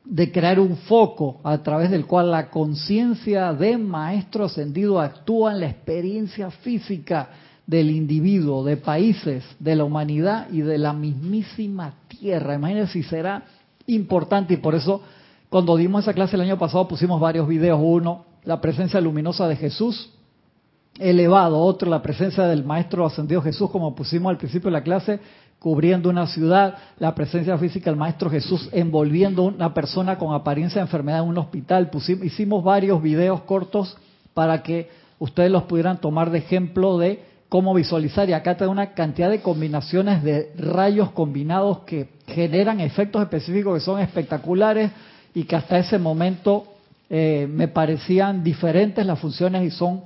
de 0.03 0.31
crear 0.31 0.59
un 0.59 0.77
foco 0.77 1.39
a 1.43 1.57
través 1.59 1.89
del 1.89 2.05
cual 2.05 2.31
la 2.31 2.49
conciencia 2.49 3.53
de 3.53 3.77
maestro 3.77 4.45
ascendido 4.45 4.99
actúa 4.99 5.53
en 5.53 5.61
la 5.61 5.69
experiencia 5.69 6.51
física 6.51 7.29
del 7.65 7.89
individuo, 7.89 8.63
de 8.63 8.77
países, 8.77 9.43
de 9.59 9.75
la 9.75 9.83
humanidad 9.83 10.47
y 10.51 10.61
de 10.61 10.77
la 10.77 10.93
mismísima 10.93 11.95
tierra. 12.07 12.55
Imagínense 12.55 12.93
si 12.93 13.03
será 13.03 13.43
importante 13.87 14.53
y 14.53 14.57
por 14.57 14.75
eso 14.75 15.01
cuando 15.49 15.75
dimos 15.75 16.03
esa 16.03 16.13
clase 16.13 16.35
el 16.35 16.41
año 16.43 16.59
pasado 16.59 16.87
pusimos 16.87 17.19
varios 17.19 17.47
videos. 17.47 17.79
Uno, 17.81 18.25
la 18.43 18.61
presencia 18.61 19.01
luminosa 19.01 19.47
de 19.47 19.55
Jesús 19.55 20.11
elevado. 20.99 21.59
Otro, 21.59 21.89
la 21.89 22.01
presencia 22.01 22.45
del 22.45 22.63
Maestro 22.63 23.05
Ascendido 23.05 23.41
Jesús, 23.41 23.69
como 23.69 23.95
pusimos 23.95 24.29
al 24.29 24.37
principio 24.37 24.69
de 24.69 24.73
la 24.73 24.83
clase 24.83 25.19
cubriendo 25.59 26.09
una 26.09 26.27
ciudad, 26.27 26.75
la 26.99 27.15
presencia 27.15 27.57
física 27.57 27.89
del 27.89 27.97
Maestro 27.97 28.29
Jesús 28.29 28.69
envolviendo 28.71 29.43
una 29.43 29.73
persona 29.73 30.17
con 30.17 30.33
apariencia 30.33 30.79
de 30.79 30.85
enfermedad 30.85 31.23
en 31.23 31.29
un 31.29 31.37
hospital. 31.39 31.89
hicimos 32.21 32.63
varios 32.63 33.01
videos 33.01 33.41
cortos 33.41 33.97
para 34.35 34.61
que 34.61 34.89
ustedes 35.17 35.49
los 35.49 35.63
pudieran 35.63 35.97
tomar 35.97 36.29
de 36.29 36.39
ejemplo 36.39 36.99
de 36.99 37.23
cómo 37.49 37.73
visualizar. 37.73 38.29
Y 38.29 38.33
acá 38.33 38.57
te 38.57 38.67
una 38.67 38.93
cantidad 38.93 39.29
de 39.29 39.41
combinaciones 39.41 40.21
de 40.21 40.51
rayos 40.57 41.09
combinados 41.11 41.79
que 41.79 42.09
generan 42.27 42.79
efectos 42.79 43.23
específicos 43.23 43.79
que 43.79 43.85
son 43.85 43.99
espectaculares 43.99 44.91
y 45.33 45.45
que 45.45 45.55
hasta 45.55 45.79
ese 45.79 45.97
momento 45.97 46.65
eh, 47.09 47.47
me 47.49 47.67
parecían 47.67 48.43
diferentes 48.43 49.03
las 49.05 49.19
funciones 49.19 49.63
y 49.63 49.71
son 49.71 50.01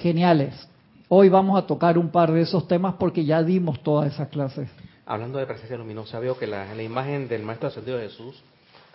geniales. 0.00 0.68
Hoy 1.08 1.28
vamos 1.28 1.58
a 1.62 1.66
tocar 1.66 1.98
un 1.98 2.10
par 2.10 2.32
de 2.32 2.42
esos 2.42 2.66
temas 2.66 2.94
porque 2.98 3.24
ya 3.24 3.42
dimos 3.42 3.82
todas 3.82 4.12
esas 4.12 4.28
clases 4.28 4.68
hablando 5.10 5.40
de 5.40 5.46
presencia 5.46 5.76
luminosa, 5.76 6.20
veo 6.20 6.38
que 6.38 6.46
la, 6.46 6.72
la 6.72 6.82
imagen 6.84 7.26
del 7.26 7.42
Maestro 7.42 7.66
Ascendido 7.66 7.98
de 7.98 8.08
Jesús 8.08 8.40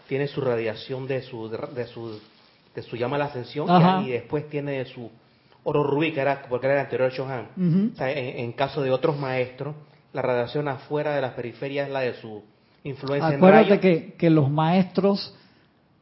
tiene 0.08 0.28
su 0.28 0.40
radiación 0.40 1.08
de 1.08 1.22
su, 1.22 1.50
de 1.50 1.88
su, 1.88 2.22
de 2.74 2.82
su 2.84 2.96
llama 2.96 3.18
a 3.18 3.20
la 3.20 3.26
ascensión 3.26 3.68
y, 4.06 4.12
después 4.12 4.50
tiene 4.50 4.86
su 4.86 5.12
oro 5.66 5.84
rubí, 5.84 6.14
que 6.14 6.22
era, 6.22 6.44
porque 6.48 6.68
era 6.68 6.76
el 6.76 6.82
anterior 6.86 7.12
Shohan. 7.12 7.50
en, 8.00 8.52
caso 8.54 8.82
de 8.82 8.92
otros 8.92 9.20
maestros, 9.20 9.76
la 10.14 10.22
radiación 10.22 10.70
afuera 10.70 11.16
de 11.16 11.22
las 11.22 11.34
periferias 11.34 11.88
es 11.88 11.94
la 11.94 12.00
de 12.00 12.14
su 12.14 12.42
influencia 12.86 13.36
Acuérdate 13.36 13.74
en 13.74 13.80
que, 13.82 14.14
que 14.14 14.30
los 14.30 14.50
maestros 14.50 15.36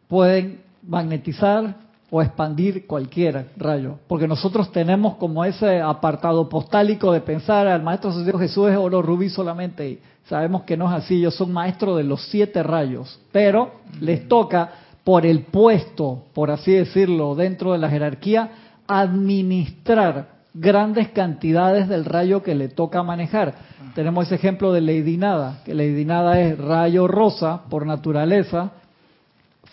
pueden 0.08 0.62
magnetizar 0.84 1.76
o 2.16 2.22
expandir 2.22 2.86
cualquier 2.86 3.48
rayo. 3.58 3.98
Porque 4.08 4.28
nosotros 4.28 4.72
tenemos 4.72 5.16
como 5.16 5.44
ese 5.44 5.82
apartado 5.82 6.48
postálico 6.48 7.12
de 7.12 7.22
pensar 7.22 7.66
al 7.66 7.82
Maestro 7.82 8.12
Dios 8.24 8.40
Jesús 8.40 8.70
es 8.70 8.78
oro 8.78 9.02
rubí 9.02 9.30
solamente. 9.30 9.90
Y 9.90 10.00
sabemos 10.30 10.62
que 10.62 10.78
no 10.78 10.86
es 10.86 11.04
así, 11.04 11.16
ellos 11.16 11.34
son 11.34 11.52
maestros 11.52 11.98
de 11.98 12.04
los 12.04 12.24
siete 12.30 12.62
rayos. 12.62 13.20
Pero 13.32 13.72
les 14.00 14.28
toca, 14.28 14.74
por 15.04 15.26
el 15.26 15.46
puesto, 15.46 16.26
por 16.36 16.52
así 16.52 16.74
decirlo, 16.74 17.34
dentro 17.34 17.72
de 17.72 17.80
la 17.80 17.90
jerarquía, 17.90 18.52
administrar 18.88 20.28
grandes 20.54 21.10
cantidades 21.10 21.90
del 21.90 22.06
rayo 22.06 22.44
que 22.44 22.54
le 22.54 22.70
toca 22.70 23.02
manejar. 23.02 23.56
Tenemos 23.96 24.28
ese 24.28 24.36
ejemplo 24.36 24.72
de 24.72 24.82
Lady 24.82 25.18
Nada, 25.18 25.62
que 25.66 25.74
Lady 25.74 26.06
Nada 26.06 26.40
es 26.40 26.60
rayo 26.60 27.08
rosa 27.08 27.64
por 27.72 27.88
naturaleza, 27.88 28.74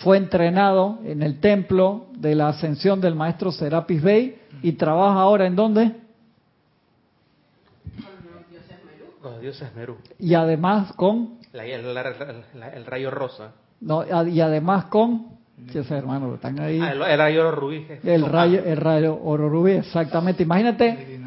fue 0.00 0.16
entrenado 0.16 0.98
en 1.04 1.22
el 1.22 1.40
templo 1.40 2.06
de 2.16 2.34
la 2.34 2.48
ascensión 2.48 3.00
del 3.00 3.14
maestro 3.14 3.52
Serapis 3.52 4.02
Bey 4.02 4.38
y 4.62 4.72
trabaja 4.72 5.20
ahora 5.20 5.46
en 5.46 5.56
dónde? 5.56 5.92
Los 9.22 9.40
dioses 9.42 9.74
Merú. 9.74 9.96
Y 10.18 10.34
además 10.34 10.94
con... 10.94 11.38
el, 11.52 12.86
rayo 12.86 13.10
rosa. 13.10 13.52
No, 13.80 14.26
y 14.26 14.40
además 14.40 14.86
con... 14.86 15.38
Sí, 15.70 15.78
hermano, 15.90 16.34
están 16.34 16.58
ahí. 16.58 16.80
Ah, 16.80 16.92
el, 16.92 17.18
rayo 17.18 17.40
oro 17.40 17.50
rubí. 17.50 17.86
El 18.02 18.24
rayo, 18.24 18.64
el 18.64 18.78
rayo 18.78 19.20
oro 19.22 19.50
rubí, 19.50 19.72
exactamente. 19.72 20.42
Imagínate 20.42 21.20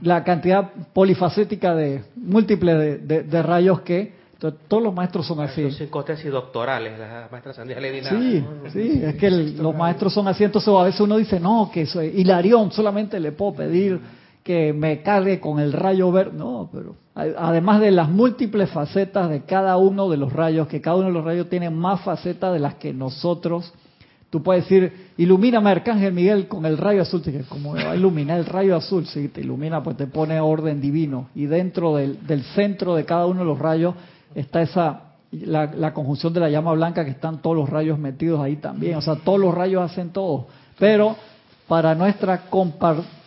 la 0.00 0.24
cantidad 0.24 0.70
polifacética 0.94 1.74
de 1.74 2.04
múltiple 2.16 2.96
de 2.96 3.42
rayos 3.42 3.80
que 3.80 4.14
todos 4.38 4.82
los 4.82 4.94
maestros 4.94 5.26
son 5.26 5.40
así. 5.40 5.70
Cinco 5.70 6.04
tesis 6.04 6.30
doctorales, 6.30 6.98
las 6.98 7.30
maestras 7.32 7.56
Sí, 7.56 8.44
sí, 8.72 9.00
es 9.02 9.14
que 9.16 9.30
los 9.30 9.74
maestros 9.74 10.12
son 10.12 10.28
así, 10.28 10.44
entonces 10.44 10.72
a 10.72 10.82
veces 10.82 11.00
uno 11.00 11.16
dice, 11.16 11.40
no, 11.40 11.70
que 11.72 11.86
soy 11.86 12.08
Hilarión, 12.08 12.70
solamente 12.70 13.18
le 13.18 13.32
puedo 13.32 13.54
pedir 13.54 13.98
que 14.46 14.72
me 14.72 15.02
cargue 15.02 15.40
con 15.40 15.58
el 15.58 15.72
rayo 15.72 16.12
verde. 16.12 16.36
No, 16.36 16.68
pero 16.72 16.94
además 17.14 17.80
de 17.80 17.90
las 17.90 18.08
múltiples 18.08 18.70
facetas 18.70 19.30
de 19.30 19.42
cada 19.42 19.76
uno 19.76 20.08
de 20.08 20.18
los 20.18 20.32
rayos, 20.32 20.68
que 20.68 20.80
cada 20.80 20.98
uno 20.98 21.06
de 21.06 21.12
los 21.14 21.24
rayos 21.24 21.48
tiene 21.48 21.70
más 21.70 22.02
facetas 22.02 22.52
de 22.52 22.60
las 22.60 22.74
que 22.74 22.92
nosotros. 22.92 23.72
Tú 24.28 24.42
puedes 24.42 24.64
decir, 24.64 25.12
ilumíname 25.16 25.70
Arcángel 25.70 26.12
Miguel 26.12 26.46
con 26.46 26.66
el 26.66 26.76
rayo 26.76 27.02
azul. 27.02 27.22
como 27.48 27.74
va 27.74 27.92
a 27.92 27.96
iluminar 27.96 28.38
el 28.38 28.46
rayo 28.46 28.76
azul? 28.76 29.06
Si 29.06 29.28
te 29.28 29.40
ilumina, 29.40 29.82
pues 29.82 29.96
te 29.96 30.06
pone 30.06 30.38
orden 30.38 30.80
divino. 30.80 31.28
Y 31.34 31.46
dentro 31.46 31.96
del 31.96 32.42
centro 32.54 32.94
de 32.94 33.04
cada 33.04 33.26
uno 33.26 33.40
de 33.40 33.46
los 33.46 33.58
rayos 33.58 33.94
está 34.36 34.62
esa 34.62 35.00
la, 35.32 35.92
conjunción 35.92 36.32
de 36.32 36.40
la 36.40 36.48
llama 36.48 36.72
blanca 36.72 37.04
que 37.04 37.10
están 37.10 37.42
todos 37.42 37.56
los 37.56 37.68
rayos 37.68 37.98
metidos 37.98 38.40
ahí 38.40 38.56
también. 38.56 38.96
O 38.96 39.00
sea, 39.00 39.16
todos 39.16 39.40
los 39.40 39.54
rayos 39.54 39.82
hacen 39.82 40.10
todo. 40.10 40.46
Pero 40.78 41.16
para 41.66 41.94
nuestra 41.94 42.42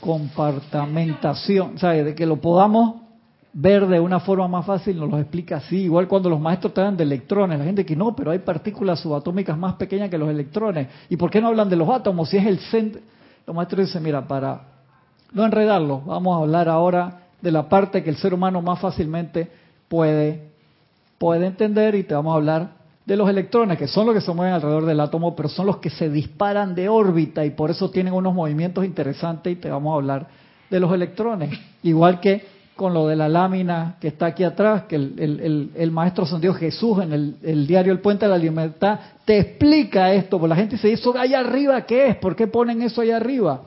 compartamentación, 0.02 1.76
o 1.76 1.78
sea, 1.78 1.92
de 1.92 2.16
que 2.16 2.26
lo 2.26 2.38
podamos 2.38 3.02
ver 3.52 3.88
de 3.88 4.00
una 4.00 4.20
forma 4.20 4.48
más 4.48 4.66
fácil, 4.66 4.98
nos 4.98 5.10
los 5.10 5.20
explica 5.20 5.58
así. 5.58 5.78
Igual 5.78 6.08
cuando 6.08 6.30
los 6.30 6.40
maestros 6.40 6.74
te 6.74 6.80
hablan 6.82 6.96
de 6.96 7.04
electrones, 7.04 7.60
la 7.60 7.66
gente 7.66 7.86
que 7.86 7.96
no, 7.96 8.16
pero 8.16 8.32
hay 8.32 8.40
partículas 8.40 9.00
subatómicas 9.00 9.58
más 9.58 9.76
pequeñas 9.76 10.10
que 10.10 10.18
los 10.18 10.30
electrones. 10.30 10.88
¿Y 11.10 11.18
por 11.18 11.30
qué 11.30 11.42
no 11.42 11.50
hablan 11.50 11.70
de 11.70 11.76
los 11.76 11.90
átomos 11.90 12.30
si 12.30 12.38
es 12.38 12.46
el 12.46 12.60
centro? 12.60 13.02
Los 13.46 13.56
maestros 13.56 13.88
dicen, 13.88 14.04
mira, 14.04 14.28
para 14.28 14.62
no 15.34 15.44
enredarlo, 15.44 16.02
vamos 16.06 16.38
a 16.38 16.42
hablar 16.44 16.70
ahora 16.70 17.24
de 17.42 17.52
la 17.52 17.68
parte 17.68 18.04
que 18.04 18.10
el 18.10 18.18
ser 18.18 18.34
humano 18.34 18.62
más 18.62 18.80
fácilmente 18.80 19.50
puede, 19.88 20.49
puede 21.20 21.46
entender 21.46 21.94
y 21.94 22.04
te 22.04 22.16
vamos 22.16 22.34
a 22.34 22.38
hablar 22.38 22.80
de 23.06 23.16
los 23.16 23.30
electrones, 23.30 23.78
que 23.78 23.88
son 23.88 24.08
los 24.08 24.16
que 24.16 24.22
se 24.22 24.34
mueven 24.34 24.54
alrededor 24.54 24.86
del 24.86 25.00
átomo, 25.00 25.36
pero 25.36 25.50
son 25.50 25.68
los 25.68 25.78
que 25.78 25.90
se 25.90 26.10
disparan 26.10 26.74
de 26.74 26.90
órbita 26.90 27.46
y 27.46 27.52
por 27.52 27.70
eso 27.70 27.92
tienen 27.92 28.14
unos 28.14 28.34
movimientos 28.34 28.86
interesantes 28.86 29.54
y 29.54 29.56
te 29.58 29.70
vamos 29.70 29.94
a 29.94 29.96
hablar 29.96 30.28
de 30.70 30.80
los 30.80 30.94
electrones. 30.94 31.60
Igual 31.84 32.20
que 32.20 32.44
con 32.76 32.94
lo 32.94 33.08
de 33.08 33.18
la 33.18 33.28
lámina 33.28 33.98
que 34.00 34.08
está 34.08 34.28
aquí 34.28 34.44
atrás, 34.44 34.84
que 34.84 34.96
el, 34.96 35.90
maestro 35.92 36.26
San 36.26 36.40
Dios 36.40 36.56
Jesús 36.56 37.00
en 37.04 37.12
el, 37.12 37.68
diario 37.68 37.92
El 37.92 38.00
Puente 38.00 38.26
de 38.26 38.32
la 38.32 38.38
Libertad 38.38 39.00
te 39.26 39.38
explica 39.38 40.14
esto, 40.14 40.40
porque 40.40 40.50
la 40.50 40.56
gente 40.56 40.78
se 40.78 40.88
dice, 40.88 41.10
allá 41.18 41.40
arriba 41.40 41.82
qué 41.82 42.08
es? 42.08 42.16
¿Por 42.16 42.38
qué 42.38 42.48
ponen 42.48 42.82
eso 42.82 43.02
allá 43.02 43.18
arriba? 43.18 43.64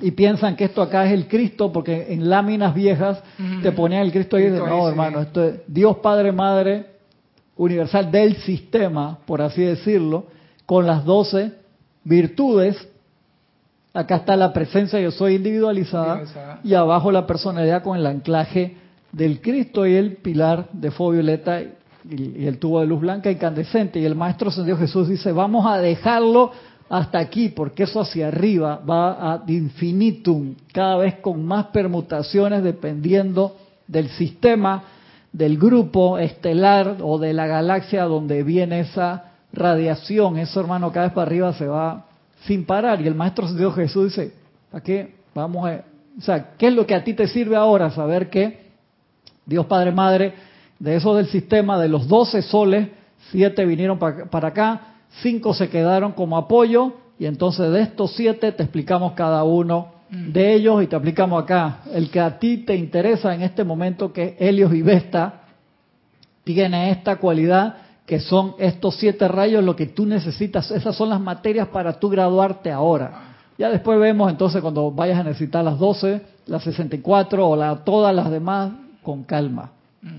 Y 0.00 0.12
piensan 0.12 0.56
que 0.56 0.64
esto 0.64 0.80
acá 0.80 1.06
es 1.06 1.12
el 1.12 1.26
Cristo, 1.26 1.72
porque 1.72 2.12
en 2.12 2.28
láminas 2.28 2.74
viejas 2.74 3.22
te 3.62 3.72
ponían 3.72 4.02
el 4.02 4.12
Cristo 4.12 4.36
ahí 4.36 4.44
y 4.44 4.50
dicen, 4.50 4.68
no, 4.68 4.88
hermano, 4.88 5.20
esto 5.20 5.44
es 5.44 5.60
Dios 5.66 5.96
Padre 5.98 6.32
Madre 6.32 6.86
universal 7.56 8.10
del 8.10 8.36
sistema, 8.36 9.18
por 9.26 9.42
así 9.42 9.62
decirlo, 9.62 10.26
con 10.64 10.86
las 10.86 11.04
doce 11.04 11.52
virtudes. 12.04 12.88
Acá 13.92 14.16
está 14.16 14.36
la 14.36 14.52
presencia 14.52 15.00
yo 15.00 15.10
soy 15.10 15.34
individualizada, 15.34 16.60
y 16.62 16.74
abajo 16.74 17.10
la 17.10 17.26
personalidad 17.26 17.82
con 17.82 17.98
el 17.98 18.06
anclaje 18.06 18.76
del 19.12 19.40
Cristo 19.40 19.86
y 19.86 19.94
el 19.94 20.16
pilar 20.16 20.68
de 20.72 20.90
fuego 20.90 21.12
violeta 21.12 21.60
y, 21.60 22.46
el 22.46 22.58
tubo 22.58 22.80
de 22.80 22.86
luz 22.86 23.00
blanca 23.00 23.30
incandescente. 23.30 23.98
Y 23.98 24.04
el 24.04 24.14
Maestro 24.14 24.50
San 24.50 24.64
Dios 24.64 24.78
Jesús 24.78 25.08
dice, 25.08 25.32
vamos 25.32 25.66
a 25.66 25.78
dejarlo 25.78 26.52
hasta 26.88 27.18
aquí, 27.18 27.50
porque 27.50 27.82
eso 27.82 28.00
hacia 28.00 28.28
arriba 28.28 28.80
va 28.88 29.32
a 29.32 29.42
infinitum, 29.46 30.54
cada 30.72 30.96
vez 30.96 31.16
con 31.16 31.44
más 31.44 31.66
permutaciones 31.66 32.62
dependiendo 32.62 33.56
del 33.86 34.08
sistema 34.10 34.84
del 35.32 35.58
grupo 35.58 36.18
estelar 36.18 36.96
o 37.02 37.18
de 37.18 37.32
la 37.32 37.46
galaxia 37.46 38.04
donde 38.04 38.42
viene 38.42 38.80
esa 38.80 39.32
radiación, 39.52 40.38
eso 40.38 40.60
hermano 40.60 40.90
cada 40.90 41.06
vez 41.06 41.14
para 41.14 41.26
arriba 41.26 41.52
se 41.52 41.66
va 41.66 42.06
sin 42.46 42.64
parar. 42.64 43.00
Y 43.00 43.06
el 43.06 43.14
Maestro 43.14 43.50
Dios 43.52 43.74
Jesús 43.74 44.04
dice, 44.16 44.32
¿para 44.70 44.82
qué? 44.82 45.14
Vamos 45.34 45.68
a... 45.68 45.82
O 46.18 46.20
sea, 46.20 46.54
¿qué 46.58 46.68
es 46.68 46.74
lo 46.74 46.86
que 46.86 46.94
a 46.94 47.04
ti 47.04 47.14
te 47.14 47.28
sirve 47.28 47.56
ahora? 47.56 47.90
Saber 47.90 48.28
que 48.28 48.68
Dios 49.46 49.66
Padre 49.66 49.92
Madre, 49.92 50.34
de 50.78 50.96
eso 50.96 51.14
del 51.14 51.26
sistema, 51.26 51.78
de 51.78 51.88
los 51.88 52.08
doce 52.08 52.42
soles, 52.42 52.88
siete 53.30 53.64
vinieron 53.64 53.98
para 53.98 54.48
acá, 54.48 54.94
cinco 55.22 55.54
se 55.54 55.68
quedaron 55.68 56.12
como 56.12 56.36
apoyo, 56.36 56.94
y 57.18 57.26
entonces 57.26 57.70
de 57.72 57.82
estos 57.82 58.12
siete 58.14 58.52
te 58.52 58.62
explicamos 58.62 59.12
cada 59.12 59.42
uno 59.44 59.98
de 60.10 60.54
ellos 60.54 60.82
y 60.82 60.86
te 60.86 60.96
aplicamos 60.96 61.42
acá. 61.42 61.80
El 61.92 62.10
que 62.10 62.20
a 62.20 62.38
ti 62.38 62.58
te 62.58 62.76
interesa 62.76 63.34
en 63.34 63.42
este 63.42 63.64
momento, 63.64 64.12
que 64.12 64.36
Helios 64.38 64.72
y 64.72 64.82
Vesta, 64.82 65.42
tiene 66.44 66.90
esta 66.90 67.16
cualidad 67.16 67.76
que 68.06 68.20
son 68.20 68.54
estos 68.58 68.96
siete 68.96 69.28
rayos 69.28 69.62
lo 69.62 69.76
que 69.76 69.86
tú 69.86 70.06
necesitas. 70.06 70.70
Esas 70.70 70.96
son 70.96 71.10
las 71.10 71.20
materias 71.20 71.68
para 71.68 71.98
tú 71.98 72.08
graduarte 72.08 72.72
ahora. 72.72 73.34
Ya 73.58 73.68
después 73.68 73.98
vemos 74.00 74.30
entonces 74.30 74.62
cuando 74.62 74.90
vayas 74.90 75.18
a 75.18 75.24
necesitar 75.24 75.62
las 75.62 75.78
12, 75.78 76.22
las 76.46 76.62
64 76.62 77.46
o 77.46 77.54
la, 77.54 77.76
todas 77.84 78.14
las 78.14 78.30
demás 78.30 78.70
con 79.02 79.24
calma. 79.24 79.72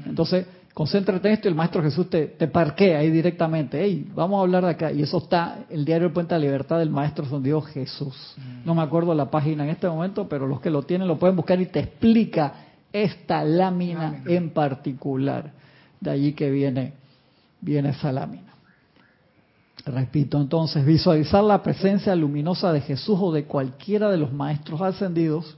Entonces, 0.05 0.45
concéntrate 0.79 1.27
en 1.27 1.33
esto 1.33 1.49
y 1.49 1.51
el 1.51 1.55
Maestro 1.55 1.83
Jesús 1.83 2.09
te, 2.09 2.27
te 2.27 2.47
parquea 2.47 2.99
ahí 2.99 3.11
directamente. 3.11 3.83
Hey, 3.83 4.09
vamos 4.15 4.39
a 4.39 4.43
hablar 4.43 4.63
de 4.63 4.69
acá. 4.69 4.93
Y 4.93 5.01
eso 5.01 5.17
está 5.17 5.65
el 5.69 5.83
diario 5.83 6.07
El 6.07 6.13
Puente 6.13 6.33
de 6.33 6.39
la 6.39 6.45
Libertad 6.45 6.79
del 6.79 6.89
Maestro 6.89 7.25
San 7.25 7.43
Dios 7.43 7.67
Jesús. 7.67 8.15
Mm. 8.37 8.65
No 8.65 8.75
me 8.75 8.81
acuerdo 8.81 9.13
la 9.13 9.29
página 9.29 9.65
en 9.65 9.71
este 9.71 9.89
momento, 9.89 10.29
pero 10.29 10.47
los 10.47 10.61
que 10.61 10.69
lo 10.69 10.83
tienen 10.83 11.09
lo 11.09 11.19
pueden 11.19 11.35
buscar 11.35 11.59
y 11.59 11.65
te 11.65 11.81
explica 11.81 12.53
esta 12.93 13.43
lámina, 13.43 14.23
en 14.25 14.51
particular. 14.51 15.51
De 15.99 16.11
allí 16.11 16.31
que 16.31 16.49
viene, 16.49 16.93
viene 17.59 17.89
esa 17.89 18.13
lámina. 18.13 18.53
Repito, 19.85 20.39
entonces, 20.39 20.85
visualizar 20.85 21.43
la 21.43 21.61
presencia 21.61 22.15
luminosa 22.15 22.71
de 22.71 22.79
Jesús 22.79 23.19
o 23.21 23.33
de 23.33 23.43
cualquiera 23.43 24.09
de 24.09 24.15
los 24.15 24.31
maestros 24.31 24.81
ascendidos 24.81 25.57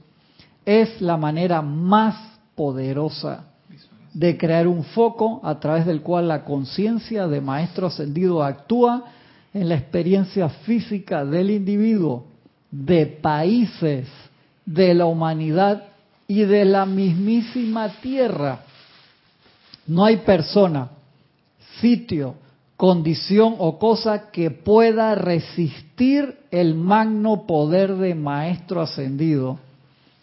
es 0.66 1.00
la 1.00 1.16
manera 1.16 1.62
más 1.62 2.40
poderosa 2.56 3.51
de 4.14 4.36
crear 4.36 4.66
un 4.66 4.84
foco 4.84 5.40
a 5.42 5.58
través 5.58 5.86
del 5.86 6.02
cual 6.02 6.28
la 6.28 6.44
conciencia 6.44 7.26
de 7.26 7.40
maestro 7.40 7.86
ascendido 7.86 8.42
actúa 8.42 9.04
en 9.54 9.68
la 9.68 9.74
experiencia 9.76 10.48
física 10.48 11.24
del 11.24 11.50
individuo, 11.50 12.26
de 12.70 13.06
países, 13.06 14.08
de 14.64 14.94
la 14.94 15.06
humanidad 15.06 15.84
y 16.26 16.42
de 16.42 16.64
la 16.64 16.86
mismísima 16.86 17.88
tierra. 18.00 18.60
No 19.86 20.04
hay 20.04 20.18
persona, 20.18 20.90
sitio, 21.80 22.34
condición 22.76 23.56
o 23.58 23.78
cosa 23.78 24.30
que 24.30 24.50
pueda 24.50 25.14
resistir 25.14 26.38
el 26.50 26.74
magno 26.74 27.46
poder 27.46 27.96
de 27.96 28.14
maestro 28.14 28.80
ascendido, 28.80 29.58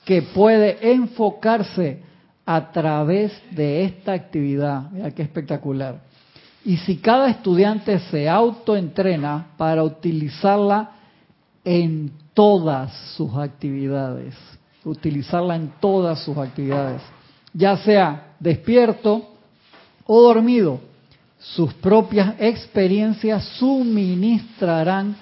que 0.05 0.21
puede 0.21 0.91
enfocarse 0.91 2.08
a 2.51 2.71
través 2.71 3.31
de 3.51 3.83
esta 3.83 4.11
actividad. 4.13 4.89
Mira 4.89 5.11
qué 5.11 5.21
espectacular. 5.21 5.99
Y 6.65 6.77
si 6.77 6.97
cada 6.97 7.29
estudiante 7.29 7.99
se 7.99 8.27
autoentrena 8.27 9.49
para 9.55 9.83
utilizarla 9.83 10.89
en 11.63 12.11
todas 12.33 12.91
sus 13.15 13.35
actividades, 13.35 14.33
utilizarla 14.83 15.57
en 15.57 15.71
todas 15.79 16.23
sus 16.23 16.35
actividades, 16.39 17.03
ya 17.53 17.77
sea 17.77 18.33
despierto 18.39 19.29
o 20.07 20.19
dormido, 20.19 20.79
sus 21.37 21.71
propias 21.75 22.33
experiencias 22.39 23.43
suministrarán 23.59 25.15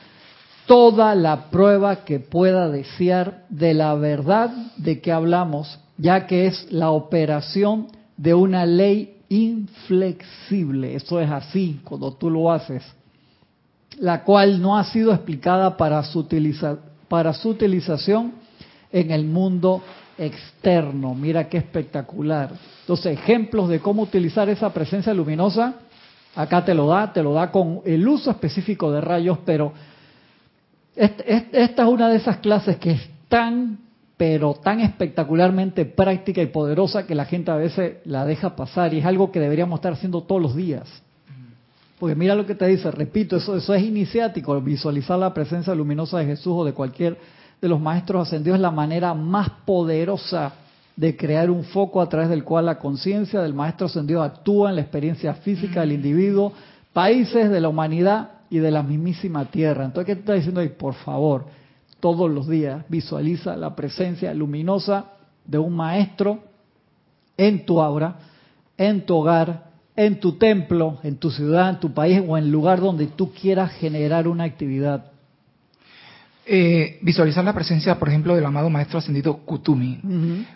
toda 0.66 1.14
la 1.14 1.50
prueba 1.50 2.06
que 2.06 2.22
pueda 2.22 2.70
desear 2.70 3.44
de 3.50 3.74
la 3.74 3.96
verdad 3.96 4.50
de 4.78 5.02
que 5.02 5.12
hablamos 5.12 5.78
ya 5.98 6.28
que 6.28 6.48
es 6.48 6.72
la 6.72 6.92
operación 6.92 7.88
de 8.16 8.34
una 8.34 8.66
ley 8.66 9.18
inflexible. 9.30 10.96
Eso 10.96 11.20
es 11.20 11.30
así 11.30 11.82
cuando 11.84 12.14
tú 12.14 12.30
lo 12.30 12.52
haces, 12.52 12.84
la 14.00 14.24
cual 14.24 14.62
no 14.62 14.78
ha 14.78 14.84
sido 14.86 15.14
explicada 15.14 15.76
para 15.76 16.04
su, 16.04 16.28
para 17.08 17.34
su 17.34 17.50
utilización 17.50 18.34
en 18.92 19.12
el 19.12 19.26
mundo 19.26 19.82
externo. 20.18 21.14
Mira 21.14 21.50
qué 21.50 21.58
espectacular. 21.58 22.52
Entonces, 22.82 23.18
ejemplos 23.18 23.70
de 23.70 23.80
cómo 23.80 24.04
utilizar 24.04 24.50
esa 24.50 24.74
presencia 24.74 25.14
luminosa, 25.14 25.76
acá 26.36 26.64
te 26.64 26.74
lo 26.74 26.88
da, 26.88 27.12
te 27.12 27.22
lo 27.24 27.34
da 27.34 27.52
con 27.52 27.82
el 27.86 28.08
uso 28.08 28.32
específico 28.32 28.92
de 28.92 29.02
rayos, 29.02 29.40
pero 29.46 29.74
esta 30.96 31.84
es 31.84 31.90
una 31.90 32.10
de 32.10 32.18
esas 32.18 32.38
clases 32.38 32.78
que 32.78 32.92
es 32.92 33.10
tan 33.28 33.87
pero 34.18 34.56
tan 34.56 34.80
espectacularmente 34.80 35.86
práctica 35.86 36.42
y 36.42 36.48
poderosa 36.48 37.06
que 37.06 37.16
la 37.16 37.26
gente 37.26 37.52
a 37.52 37.56
veces 37.56 37.98
la 38.06 38.26
deja 38.26 38.56
pasar 38.56 38.94
y 38.94 39.00
es 39.00 39.06
algo 39.06 39.32
que 39.32 39.40
deberíamos 39.40 39.78
estar 39.78 39.94
haciendo 39.94 40.24
todos 40.24 40.42
los 40.42 40.56
días. 40.56 40.88
Porque 42.00 42.16
mira 42.16 42.36
lo 42.36 42.46
que 42.46 42.56
te 42.56 42.68
dice, 42.68 42.92
repito, 42.92 43.38
eso, 43.38 43.56
eso 43.56 43.74
es 43.74 43.84
iniciático, 43.84 44.60
visualizar 44.62 45.18
la 45.18 45.34
presencia 45.34 45.74
luminosa 45.74 46.20
de 46.20 46.26
Jesús 46.26 46.54
o 46.56 46.66
de 46.66 46.74
cualquier 46.74 47.18
de 47.62 47.68
los 47.68 47.80
maestros 47.80 48.28
ascendidos 48.28 48.58
es 48.58 48.62
la 48.62 48.72
manera 48.72 49.14
más 49.14 49.50
poderosa 49.66 50.54
de 50.96 51.16
crear 51.16 51.50
un 51.50 51.64
foco 51.64 52.02
a 52.02 52.10
través 52.10 52.30
del 52.30 52.44
cual 52.44 52.66
la 52.66 52.80
conciencia 52.80 53.42
del 53.42 53.54
maestro 53.54 53.86
ascendido 53.86 54.24
actúa 54.24 54.70
en 54.70 54.76
la 54.76 54.82
experiencia 54.82 55.34
física 55.36 55.82
del 55.82 55.92
individuo, 55.92 56.54
países 56.94 57.50
de 57.50 57.62
la 57.62 57.70
humanidad 57.70 58.32
y 58.50 58.60
de 58.60 58.72
la 58.72 58.84
mismísima 58.84 59.46
tierra. 59.46 59.86
Entonces, 59.86 60.08
¿qué 60.08 60.16
te 60.16 60.22
está 60.22 60.34
diciendo 60.34 60.62
ahí? 60.62 60.70
Por 60.70 60.96
favor, 60.96 61.46
todos 62.00 62.30
los 62.30 62.48
días. 62.48 62.86
Visualiza 62.90 63.56
la 63.56 63.76
presencia 63.76 64.34
luminosa 64.34 65.14
de 65.46 65.58
un 65.58 65.76
maestro 65.76 66.44
en 67.38 67.66
tu 67.66 67.82
aura, 67.82 68.16
en 68.78 69.06
tu 69.06 69.16
hogar, 69.16 69.72
en 69.96 70.20
tu 70.20 70.34
templo, 70.34 71.00
en 71.04 71.18
tu 71.18 71.32
ciudad, 71.32 71.70
en 71.70 71.80
tu 71.80 71.94
país 71.94 72.22
o 72.28 72.38
en 72.38 72.46
el 72.46 72.52
lugar 72.52 72.80
donde 72.80 73.08
tú 73.08 73.32
quieras 73.34 73.72
generar 73.74 74.28
una 74.28 74.44
actividad. 74.44 75.12
Eh, 76.50 77.00
visualizar 77.02 77.44
la 77.44 77.54
presencia, 77.54 78.00
por 78.00 78.08
ejemplo, 78.08 78.34
del 78.34 78.46
amado 78.46 78.70
maestro 78.70 79.00
ascendido 79.00 79.38
Kutumi, 79.38 80.00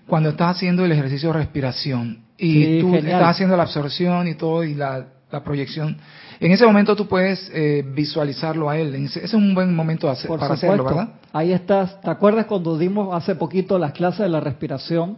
cuando 0.08 0.30
estás 0.30 0.56
haciendo 0.56 0.86
el 0.86 0.92
ejercicio 0.94 1.34
de 1.34 1.40
respiración 1.40 2.20
y 2.38 2.80
tú 2.80 2.96
estás 2.96 3.30
haciendo 3.30 3.58
la 3.58 3.64
absorción 3.64 4.28
y 4.28 4.36
todo 4.36 4.64
y 4.64 4.74
la 4.74 5.06
proyección 5.39 5.98
en 6.41 6.52
ese 6.52 6.65
momento 6.65 6.96
tú 6.96 7.08
puedes 7.08 7.52
eh, 7.54 7.86
visualizarlo 7.94 8.67
a 8.67 8.76
él. 8.76 8.96
Ese, 8.96 9.24
es 9.24 9.32
un 9.36 9.54
buen 9.54 9.76
momento 9.76 10.12
para 10.28 10.54
hacerlo, 10.54 10.86
¿verdad? 10.86 11.10
Ahí 11.32 11.54
estás. 11.54 12.02
¿Te 12.02 12.10
acuerdas 12.10 12.48
cuando 12.48 12.80
dimos 12.80 13.13
hace 13.13 13.36
poquito 13.36 13.78
las 13.78 13.91
clases 13.94 14.22
de 14.22 14.30
la 14.30 14.39
respiración? 14.39 15.17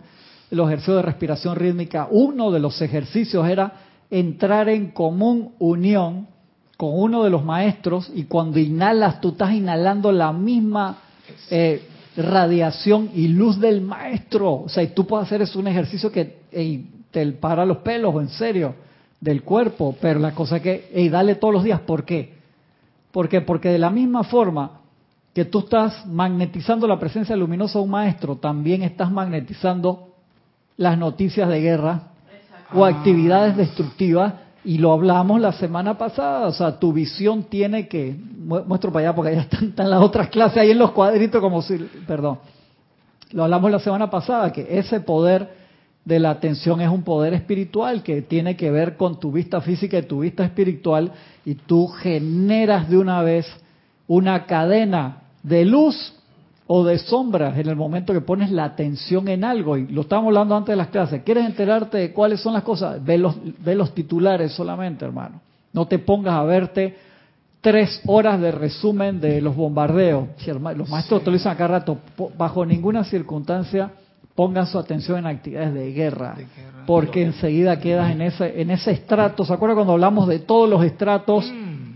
los 0.51 0.67
ejercicios 0.67 0.97
de 0.97 1.01
respiración 1.01 1.55
rítmica, 1.55 2.07
uno 2.11 2.51
de 2.51 2.59
los 2.59 2.79
ejercicios 2.79 3.47
era 3.47 3.73
entrar 4.11 4.69
en 4.69 4.91
común 4.91 5.53
unión 5.57 6.27
con 6.77 6.91
uno 6.93 7.23
de 7.23 7.31
los 7.31 7.43
maestros 7.43 8.11
y 8.13 8.25
cuando 8.25 8.59
inhalas 8.59 9.19
tú 9.19 9.29
estás 9.29 9.53
inhalando 9.53 10.11
la 10.11 10.31
misma 10.31 10.99
eh, 11.49 11.81
radiación 12.15 13.09
y 13.15 13.29
luz 13.29 13.59
del 13.59 13.81
maestro. 13.81 14.53
O 14.65 14.69
sea, 14.69 14.83
y 14.83 14.87
tú 14.89 15.07
puedes 15.07 15.25
hacer 15.25 15.41
eso 15.41 15.57
un 15.57 15.67
ejercicio 15.67 16.11
que 16.11 16.43
te 17.09 17.31
para 17.31 17.65
los 17.65 17.77
pelos, 17.77 18.13
en 18.21 18.29
serio, 18.29 18.75
del 19.23 19.41
cuerpo. 19.43 19.95
Pero 20.01 20.19
la 20.19 20.35
cosa 20.35 20.57
es 20.57 20.61
que, 20.61 20.89
hey, 20.93 21.09
dale 21.09 21.35
todos 21.35 21.53
los 21.53 21.63
días. 21.63 21.79
¿Por 21.79 22.03
qué? 22.03 22.33
¿Por 23.11 23.29
qué? 23.29 23.41
Porque 23.41 23.69
de 23.69 23.79
la 23.79 23.89
misma 23.89 24.23
forma 24.23 24.81
que 25.33 25.45
tú 25.45 25.59
estás 25.59 26.05
magnetizando 26.05 26.87
la 26.87 26.99
presencia 26.99 27.35
luminosa 27.35 27.79
de 27.79 27.85
un 27.85 27.91
maestro, 27.91 28.35
también 28.35 28.83
estás 28.83 29.11
magnetizando 29.11 30.09
las 30.77 30.97
noticias 30.97 31.49
de 31.49 31.61
guerra 31.61 32.01
o 32.73 32.85
actividades 32.85 33.55
destructivas 33.55 34.33
y 34.65 34.77
lo 34.77 34.91
hablamos 34.93 35.41
la 35.41 35.51
semana 35.51 35.97
pasada, 35.97 36.47
o 36.47 36.53
sea, 36.53 36.79
tu 36.79 36.93
visión 36.93 37.43
tiene 37.43 37.87
que, 37.87 38.15
muestro 38.15 38.91
para 38.91 39.07
allá 39.07 39.15
porque 39.15 39.31
allá 39.31 39.41
están, 39.41 39.65
están, 39.65 39.89
las 39.89 40.01
otras 40.01 40.29
clases 40.29 40.59
ahí 40.59 40.71
en 40.71 40.79
los 40.79 40.91
cuadritos 40.91 41.41
como 41.41 41.61
si, 41.61 41.77
perdón, 42.07 42.39
lo 43.31 43.43
hablamos 43.43 43.71
la 43.71 43.79
semana 43.79 44.09
pasada, 44.09 44.53
que 44.53 44.65
ese 44.77 45.01
poder 45.01 45.62
de 46.05 46.19
la 46.19 46.31
atención 46.31 46.81
es 46.81 46.89
un 46.89 47.03
poder 47.03 47.33
espiritual 47.33 48.03
que 48.03 48.21
tiene 48.21 48.57
que 48.57 48.69
ver 48.71 48.97
con 48.97 49.19
tu 49.19 49.31
vista 49.31 49.61
física 49.61 49.97
y 49.97 50.03
tu 50.03 50.19
vista 50.19 50.43
espiritual 50.43 51.11
y 51.45 51.55
tú 51.55 51.87
generas 51.87 52.89
de 52.89 52.97
una 52.97 53.21
vez 53.21 53.45
una 54.07 54.45
cadena 54.45 55.23
de 55.43 55.63
luz 55.65 56.13
o 56.67 56.83
de 56.83 56.97
sombras 56.97 57.57
en 57.57 57.67
el 57.69 57.75
momento 57.75 58.13
que 58.13 58.21
pones 58.21 58.51
la 58.51 58.65
atención 58.65 59.27
en 59.27 59.43
algo. 59.43 59.77
Y 59.77 59.87
lo 59.87 60.01
estábamos 60.01 60.29
hablando 60.29 60.55
antes 60.55 60.73
de 60.73 60.77
las 60.77 60.87
clases. 60.87 61.23
¿Quieres 61.23 61.45
enterarte 61.45 61.97
de 61.97 62.13
cuáles 62.13 62.41
son 62.41 62.53
las 62.53 62.63
cosas? 62.63 63.03
Ve 63.03 63.17
los, 63.17 63.35
ve 63.63 63.75
los 63.75 63.93
titulares 63.93 64.53
solamente, 64.53 65.05
hermano. 65.05 65.41
No 65.71 65.87
te 65.87 65.99
pongas 65.99 66.35
a 66.35 66.43
verte 66.43 66.97
tres 67.61 68.01
horas 68.07 68.39
de 68.39 68.51
resumen 68.51 69.19
de 69.19 69.41
los 69.41 69.55
bombardeos. 69.55 70.29
Los 70.75 70.89
maestros 70.89 71.23
te 71.23 71.31
lo 71.31 71.37
dicen 71.37 71.51
acá 71.51 71.67
rato. 71.67 71.97
Bajo 72.37 72.65
ninguna 72.65 73.03
circunstancia 73.03 73.91
pongan 74.35 74.67
su 74.67 74.79
atención 74.79 75.19
en 75.19 75.27
actividades 75.27 75.73
de 75.73 75.91
guerra, 75.91 76.35
porque 76.87 77.23
enseguida 77.23 77.79
quedas 77.79 78.11
en 78.11 78.21
ese, 78.21 78.61
en 78.61 78.71
ese 78.71 78.91
estrato. 78.91 79.45
¿Se 79.45 79.53
acuerda 79.53 79.75
cuando 79.75 79.93
hablamos 79.93 80.27
de 80.27 80.39
todos 80.39 80.69
los 80.69 80.83
estratos, 80.83 81.45
mm. 81.45 81.93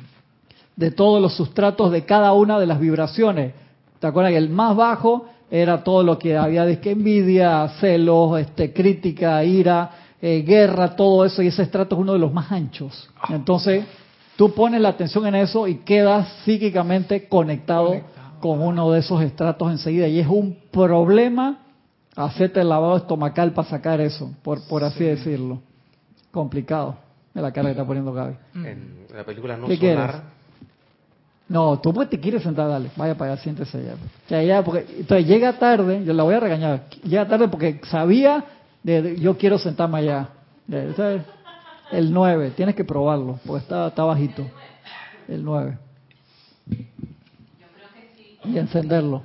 de 0.76 0.92
todos 0.92 1.22
los 1.22 1.34
sustratos 1.34 1.92
de 1.92 2.06
cada 2.06 2.34
una 2.34 2.60
de 2.60 2.68
las 2.68 2.80
vibraciones? 2.80 3.54
¿Te 4.00 4.08
acuerdas 4.08 4.32
que 4.32 4.38
el 4.38 4.50
más 4.50 4.76
bajo 4.76 5.26
era 5.50 5.84
todo 5.84 6.04
lo 6.04 6.20
que 6.20 6.38
había 6.38 6.66
de 6.66 6.80
que 6.80 6.92
envidia, 6.92 7.68
celos, 7.80 8.40
este, 8.40 8.72
crítica, 8.74 9.44
ira, 9.44 9.90
eh, 10.22 10.44
guerra, 10.46 10.96
todo 10.96 11.26
eso, 11.26 11.42
y 11.42 11.48
ese 11.48 11.64
estrato 11.64 11.96
es 11.96 12.02
uno 12.02 12.14
de 12.14 12.20
los 12.20 12.34
más 12.34 12.52
anchos. 12.52 13.10
Entonces, 13.30 13.86
tú 14.36 14.54
pones 14.54 14.82
la 14.82 14.90
atención 14.90 15.26
en 15.26 15.36
eso 15.36 15.68
y 15.68 15.76
quedas 15.78 16.28
psíquicamente 16.44 17.28
conectado, 17.28 17.96
con 18.40 18.62
uno 18.62 18.92
de 18.92 19.00
esos 19.00 19.22
estratos 19.24 19.72
enseguida. 19.72 20.08
Y 20.08 20.20
es 20.20 20.28
un 20.28 20.58
problema 20.70 21.67
hacerte 22.26 22.60
el 22.62 22.70
lavado 22.70 22.98
estomacal 22.98 23.54
para 23.54 23.70
sacar 23.70 24.02
eso, 24.02 24.32
por, 24.44 24.68
por 24.68 24.84
así 24.84 25.04
decirlo. 25.04 25.62
Complicado. 26.32 26.98
De 27.34 27.42
la 27.42 27.52
cara 27.52 27.68
que 27.68 27.72
está 27.72 27.86
poniendo 27.86 28.12
Gaby. 28.12 28.36
En 28.56 29.06
la 29.14 29.24
película 29.24 29.56
No 29.56 29.68
Solar, 29.68 30.24
no, 31.50 31.80
tú 31.80 31.94
pues 31.94 32.10
te 32.10 32.20
quieres 32.20 32.44
sentar, 32.44 32.68
dale, 32.68 32.90
vaya 32.98 33.16
para 33.16 33.34
allá, 33.34 33.42
siéntese 33.42 33.78
allá. 33.78 33.94
Que 34.28 34.36
allá 34.36 34.64
porque, 34.64 34.86
entonces 35.00 35.26
llega 35.26 35.58
tarde, 35.58 36.04
yo 36.04 36.12
la 36.14 36.24
voy 36.24 36.36
a 36.36 36.42
regañar, 36.42 36.90
llega 37.04 37.26
tarde 37.26 37.48
porque 37.48 37.80
sabía 37.90 38.44
de, 38.84 39.18
yo 39.18 39.38
quiero 39.38 39.58
sentarme 39.58 40.00
allá. 40.00 40.30
El 41.90 42.12
9, 42.12 42.52
tienes 42.56 42.76
que 42.76 42.84
probarlo, 42.84 43.40
porque 43.46 43.64
está, 43.64 43.88
está 43.88 44.04
bajito. 44.04 44.46
El 45.30 45.46
9. 45.46 45.78
Y 48.44 48.58
encenderlo. 48.58 49.24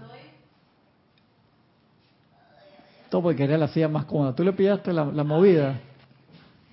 Todo 3.12 3.25
porque 3.25 3.37
quería 3.37 3.59
la 3.59 3.68
silla 3.68 3.88
más 3.88 4.07
cómoda. 4.07 4.35
¿Tú 4.35 4.42
le 4.42 4.55
pillaste 4.55 4.90
la, 4.90 5.05
la 5.05 5.22
movida? 5.22 5.75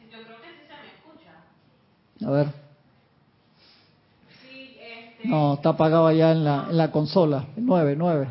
Yo 0.10 0.19
creo 0.23 0.38
que 0.38 0.47
sí 0.47 0.63
se 0.69 0.73
me 0.73 0.88
escucha. 0.88 2.25
A 2.25 2.32
ver. 2.32 2.47
No, 5.25 5.56
está 5.56 5.69
apagado 5.71 6.08
allá 6.08 6.32
en 6.32 6.45
la, 6.45 6.67
en 6.69 6.78
la 6.78 6.91
consola. 6.91 7.45
Nueve, 7.58 7.95
nueve. 7.97 8.30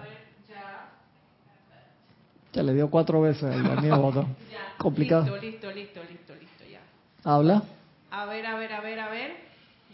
Ya 2.55 2.62
le 2.62 2.73
dio 2.73 2.88
cuatro 2.88 3.21
veces 3.21 3.42
al 3.44 3.83
mismo 3.83 4.01
botón. 4.01 4.35
Complicado. 4.79 5.25
Listo, 5.38 5.71
listo, 5.71 6.03
listo, 6.03 6.33
listo, 6.35 6.64
ya. 6.64 6.81
¿Habla? 7.31 7.62
A 8.11 8.25
ver, 8.25 8.47
a 8.47 8.55
ver, 8.59 8.73
a 8.73 8.81
ver, 8.81 9.01
a 9.01 9.11
ver. 9.11 9.37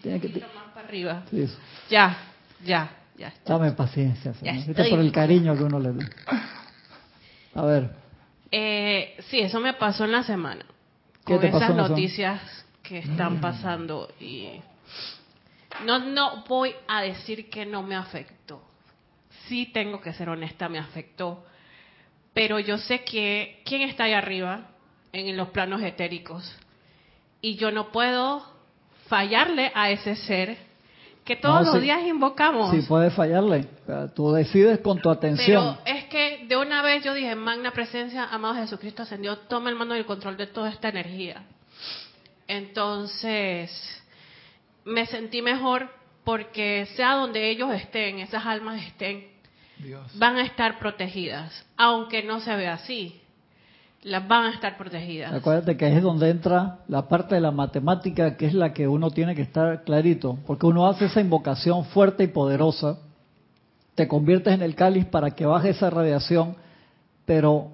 Tiene 0.03 0.21
que 0.21 0.29
más 0.29 0.73
para 0.73 0.87
arriba. 0.87 1.25
Sí, 1.33 1.49
Ya, 1.91 2.17
ya, 2.65 2.91
ya. 3.19 3.35
Dame 3.45 3.73
paciencia, 3.73 4.35
señor. 4.35 4.73
por 4.89 5.01
el 5.01 5.11
cariño 5.11 5.57
que 5.57 5.65
uno 5.65 5.81
le 5.81 5.95
da. 5.95 6.09
A 7.57 7.63
ver. 7.63 8.04
Eh, 8.57 9.17
sí, 9.31 9.41
eso 9.41 9.59
me 9.59 9.75
pasó 9.75 10.05
en 10.05 10.13
la 10.13 10.23
semana. 10.23 10.65
Con 11.25 11.45
esas 11.45 11.75
noticias 11.75 12.41
que 12.85 12.99
están 12.99 13.41
pasando 13.41 14.09
y 14.21 14.61
no, 15.85 15.99
no 15.99 16.45
voy 16.47 16.73
a 16.87 17.03
decir 17.03 17.51
que 17.51 17.67
no 17.67 17.83
me 17.83 17.97
afectó. 17.97 18.63
Sí 19.49 19.67
tengo 19.75 20.01
que 20.01 20.13
ser 20.13 20.29
honesta, 20.29 20.69
me 20.69 20.79
afectó. 20.79 21.45
Pero 22.33 22.61
yo 22.61 22.79
sé 22.79 23.03
que 23.03 23.61
quién 23.65 23.83
está 23.83 24.05
ahí 24.05 24.13
arriba, 24.13 24.69
en 25.13 25.37
los 25.37 25.49
planos 25.49 25.83
etéricos. 25.83 26.57
Y 27.41 27.57
yo 27.57 27.73
no 27.73 27.91
puedo 27.91 28.47
fallarle 29.09 29.73
a 29.75 29.91
ese 29.91 30.15
ser 30.15 30.57
que 31.25 31.37
todos 31.37 31.67
los 31.67 31.81
días 31.81 32.03
invocamos. 32.07 32.71
Sí, 32.71 32.83
puedes 32.87 33.15
fallarle. 33.15 33.67
Tú 34.15 34.33
decides 34.33 34.81
con 34.81 35.01
tu 35.01 35.09
atención. 35.09 35.79
Pero 35.83 35.97
es 35.97 36.05
que 36.05 36.45
de 36.47 36.57
una 36.57 36.83
vez 36.83 37.03
yo 37.03 37.15
dije, 37.15 37.35
magna 37.35 37.73
presencia, 37.73 38.25
amado 38.25 38.55
Jesucristo 38.57 39.03
ascendió, 39.03 39.39
toma 39.39 39.71
el 39.71 39.77
mando 39.77 39.97
y 39.97 39.99
el 40.01 40.07
control 40.07 40.37
de 40.37 40.47
toda 40.47 40.69
esta 40.69 40.91
energía. 40.91 41.45
Entonces, 42.47 43.71
me 44.85 45.07
sentí 45.07 45.41
mejor 45.41 45.89
porque 46.25 46.87
sea 46.95 47.15
donde 47.15 47.51
ellos 47.51 47.73
estén, 47.73 48.19
esas 48.19 48.45
almas 48.45 48.83
estén, 48.83 49.27
van 50.15 50.37
a 50.37 50.43
estar 50.43 50.79
protegidas, 50.79 51.67
aunque 51.77 52.23
no 52.23 52.41
se 52.41 52.55
vea 52.55 52.75
así. 52.75 53.21
Las 54.05 54.29
van 54.29 54.45
a 54.45 54.51
estar 54.51 54.77
protegidas. 54.77 55.33
Acuérdate 55.33 55.79
que 55.79 55.97
es 55.97 56.03
donde 56.03 56.29
entra 56.29 56.81
la 56.89 57.09
parte 57.09 57.37
de 57.37 57.41
la 57.41 57.51
matemática, 57.51 58.37
que 58.37 58.45
es 58.45 58.53
la 58.53 58.75
que 58.75 58.87
uno 58.87 59.11
tiene 59.11 59.35
que 59.35 59.41
estar 59.41 59.83
clarito, 59.83 60.39
porque 60.47 60.67
uno 60.67 60.87
hace 60.87 61.07
esa 61.07 61.23
invocación 61.23 61.87
fuerte 61.87 62.25
y 62.25 62.27
poderosa, 62.27 62.99
te 63.95 64.07
conviertes 64.07 64.53
en 64.53 64.61
el 64.61 64.75
cáliz 64.75 65.07
para 65.07 65.31
que 65.31 65.47
baje 65.47 65.71
esa 65.71 65.89
radiación, 65.89 66.55
pero 67.25 67.69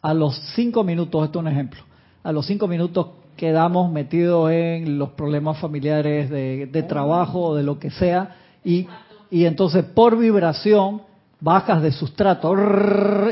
a 0.00 0.14
los 0.14 0.36
cinco 0.54 0.84
minutos, 0.84 1.24
esto 1.24 1.40
es 1.40 1.46
un 1.46 1.50
ejemplo, 1.50 1.82
a 2.22 2.30
los 2.30 2.46
cinco 2.46 2.68
minutos 2.68 3.08
quedamos 3.36 3.90
metidos 3.90 4.52
en 4.52 4.98
los 4.98 5.10
problemas 5.10 5.58
familiares 5.58 6.30
de, 6.30 6.66
de 6.66 6.82
trabajo, 6.84 7.56
de 7.56 7.64
lo 7.64 7.80
que 7.80 7.90
sea, 7.90 8.36
y 8.62 8.86
entonces 9.30 9.84
por 9.84 10.16
vibración 10.16 11.02
bajas 11.42 11.82
de 11.82 11.90
sustrato 11.90 12.54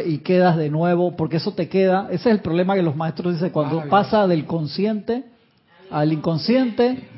y 0.04 0.18
quedas 0.18 0.56
de 0.56 0.68
nuevo, 0.68 1.16
porque 1.16 1.36
eso 1.36 1.52
te 1.52 1.68
queda, 1.68 2.08
ese 2.10 2.28
es 2.28 2.34
el 2.34 2.40
problema 2.40 2.74
que 2.74 2.82
los 2.82 2.96
maestros 2.96 3.34
dicen, 3.34 3.50
cuando 3.50 3.88
pasa 3.88 4.26
del 4.26 4.46
consciente 4.46 5.24
al 5.90 6.12
inconsciente, 6.12 7.08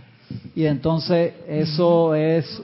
y 0.54 0.66
entonces 0.66 1.34
eso 1.48 2.14
es, 2.14 2.62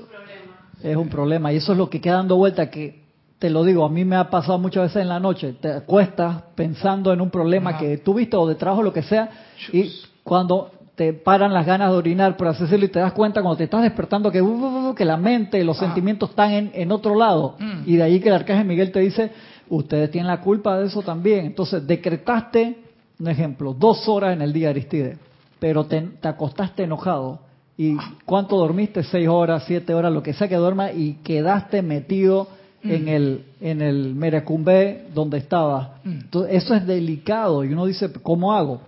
es 0.83 0.97
un 0.97 1.09
problema, 1.09 1.53
y 1.53 1.57
eso 1.57 1.73
es 1.73 1.79
lo 1.79 1.89
que 1.89 2.03
queda 2.03 2.17
dando 2.17 2.37
vuelta, 2.37 2.71
que 2.71 3.03
te 3.39 3.49
lo 3.49 3.65
digo, 3.65 3.85
a 3.85 3.89
mí 3.89 4.05
me 4.05 4.17
ha 4.17 4.29
pasado 4.29 4.59
muchas 4.59 4.85
veces 4.85 5.03
en 5.03 5.09
la 5.09 5.21
noche, 5.21 5.55
te 5.55 5.73
acuestas 5.73 6.43
pensando 6.55 7.15
en 7.15 7.23
un 7.23 7.31
problema 7.31 7.79
que 7.79 7.97
tuviste 7.97 8.37
o 8.37 8.47
de 8.47 8.57
trabajo, 8.57 8.83
lo 8.83 8.93
que 8.93 9.03
sea, 9.03 9.31
y 9.73 9.91
cuando 10.23 10.71
te 10.99 11.13
paran 11.13 11.55
las 11.55 11.65
ganas 11.65 11.93
de 11.93 11.97
orinar, 11.97 12.37
por 12.37 12.49
decirlo, 12.49 12.85
y 12.85 12.89
te 12.89 12.99
das 12.99 13.13
cuenta 13.13 13.41
cuando 13.41 13.57
te 13.57 13.65
estás 13.65 13.83
despertando 13.83 14.33
que, 14.33 14.43
uh, 14.43 14.47
uh, 14.49 14.89
uh, 14.89 14.95
que 14.97 15.05
la 15.05 15.17
mente, 15.17 15.63
los 15.63 15.81
ah. 15.81 15.87
sentimientos 15.87 16.31
están 16.31 16.73
en, 16.75 16.91
otro 16.91 17.15
lado. 17.15 17.55
Mm. 17.61 17.83
Y 17.87 17.97
de 17.97 18.03
ahí 18.03 18.19
que 18.19 18.29
el 18.29 18.35
arcángel 18.35 18.67
Miguel 18.67 18.91
te 18.91 18.99
dice, 18.99 19.31
ustedes 19.69 20.11
tienen 20.11 20.27
la 20.27 20.41
culpa 20.41 20.77
de 20.77 20.89
eso 20.89 21.01
también. 21.03 21.47
Entonces, 21.47 21.87
decretaste, 21.87 22.79
un 23.21 23.29
ejemplo, 23.29 23.75
dos 23.75 24.09
horas 24.09 24.33
en 24.33 24.43
el 24.43 24.53
día, 24.53 24.71
Aristide, 24.71 25.19
pero 25.61 25.85
te, 25.85 26.01
te 26.01 26.27
acostaste 26.27 26.83
enojado. 26.83 27.43
¿Y 27.77 27.97
cuánto 28.25 28.57
dormiste? 28.57 29.05
Seis 29.05 29.29
horas, 29.29 29.63
siete 29.69 29.95
horas, 29.95 30.13
lo 30.13 30.25
que 30.25 30.33
sea 30.33 30.49
que 30.49 30.57
duerma, 30.57 30.91
y 30.91 31.21
quedaste 31.23 31.81
metido 31.81 32.49
mm. 32.83 32.91
en 32.91 33.09
el 33.09 33.45
en 33.61 33.83
el 33.83 34.17
Merecumbe 34.17 35.07
donde 35.15 35.39
estabas. 35.39 35.91
Mm. 36.03 36.11
Entonces, 36.11 36.65
eso 36.65 36.75
es 36.75 36.85
delicado 36.85 37.65
y 37.65 37.73
uno 37.73 37.87
dice, 37.87 38.13
¿cómo 38.21 38.53
hago? 38.53 38.81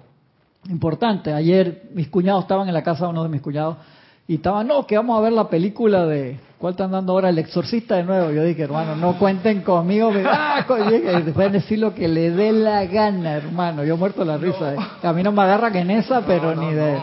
Importante. 0.68 1.32
Ayer 1.32 1.88
mis 1.94 2.08
cuñados 2.08 2.42
estaban 2.42 2.68
en 2.68 2.74
la 2.74 2.82
casa 2.82 3.04
de 3.04 3.10
uno 3.10 3.22
de 3.22 3.28
mis 3.28 3.40
cuñados 3.40 3.76
y 4.28 4.36
estaba, 4.36 4.62
no, 4.62 4.86
que 4.86 4.96
vamos 4.96 5.18
a 5.18 5.22
ver 5.22 5.32
la 5.32 5.48
película 5.48 6.06
de, 6.06 6.38
¿cuál 6.58 6.74
están 6.74 6.92
dando 6.92 7.12
ahora? 7.12 7.30
El 7.30 7.38
Exorcista 7.38 7.96
de 7.96 8.04
nuevo. 8.04 8.30
Yo 8.30 8.44
dije, 8.44 8.62
hermano, 8.62 8.94
no 8.94 9.18
cuenten 9.18 9.62
conmigo, 9.62 10.12
me, 10.12 10.22
ah, 10.24 10.64
pueden 10.68 11.52
decir 11.52 11.80
lo 11.80 11.94
que 11.94 12.06
le 12.06 12.30
dé 12.30 12.52
la 12.52 12.84
gana, 12.86 13.32
hermano. 13.32 13.82
Yo 13.82 13.96
muerto 13.96 14.24
la 14.24 14.36
risa. 14.36 14.74
Eh. 14.74 14.78
A 15.02 15.12
mí 15.12 15.22
no 15.22 15.32
me 15.32 15.42
agarran 15.42 15.74
en 15.74 15.90
esa, 15.90 16.24
pero 16.24 16.54
ni 16.54 16.72
de, 16.72 17.02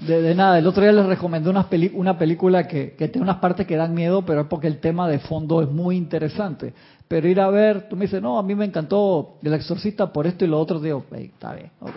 de, 0.00 0.34
nada. 0.34 0.58
El 0.58 0.66
otro 0.66 0.82
día 0.82 0.92
les 0.92 1.06
recomendé 1.06 1.50
una, 1.50 1.66
una 1.94 2.18
película 2.18 2.66
que, 2.66 2.94
que 2.96 3.08
tiene 3.08 3.24
unas 3.24 3.38
partes 3.38 3.66
que 3.66 3.76
dan 3.76 3.94
miedo, 3.94 4.22
pero 4.22 4.42
es 4.42 4.46
porque 4.48 4.66
el 4.66 4.78
tema 4.78 5.08
de 5.08 5.18
fondo 5.18 5.62
es 5.62 5.70
muy 5.70 5.96
interesante. 5.96 6.74
Pero 7.08 7.28
ir 7.28 7.40
a 7.40 7.48
ver, 7.48 7.88
tú 7.88 7.94
me 7.94 8.06
dices, 8.06 8.20
no, 8.20 8.36
a 8.36 8.42
mí 8.42 8.56
me 8.56 8.64
encantó 8.64 9.36
El 9.40 9.54
Exorcista 9.54 10.12
por 10.12 10.26
esto 10.26 10.44
y 10.44 10.48
lo 10.48 10.58
otro. 10.58 10.80
Digo, 10.80 11.04
está 11.12 11.54
bien, 11.54 11.70
ok. 11.80 11.94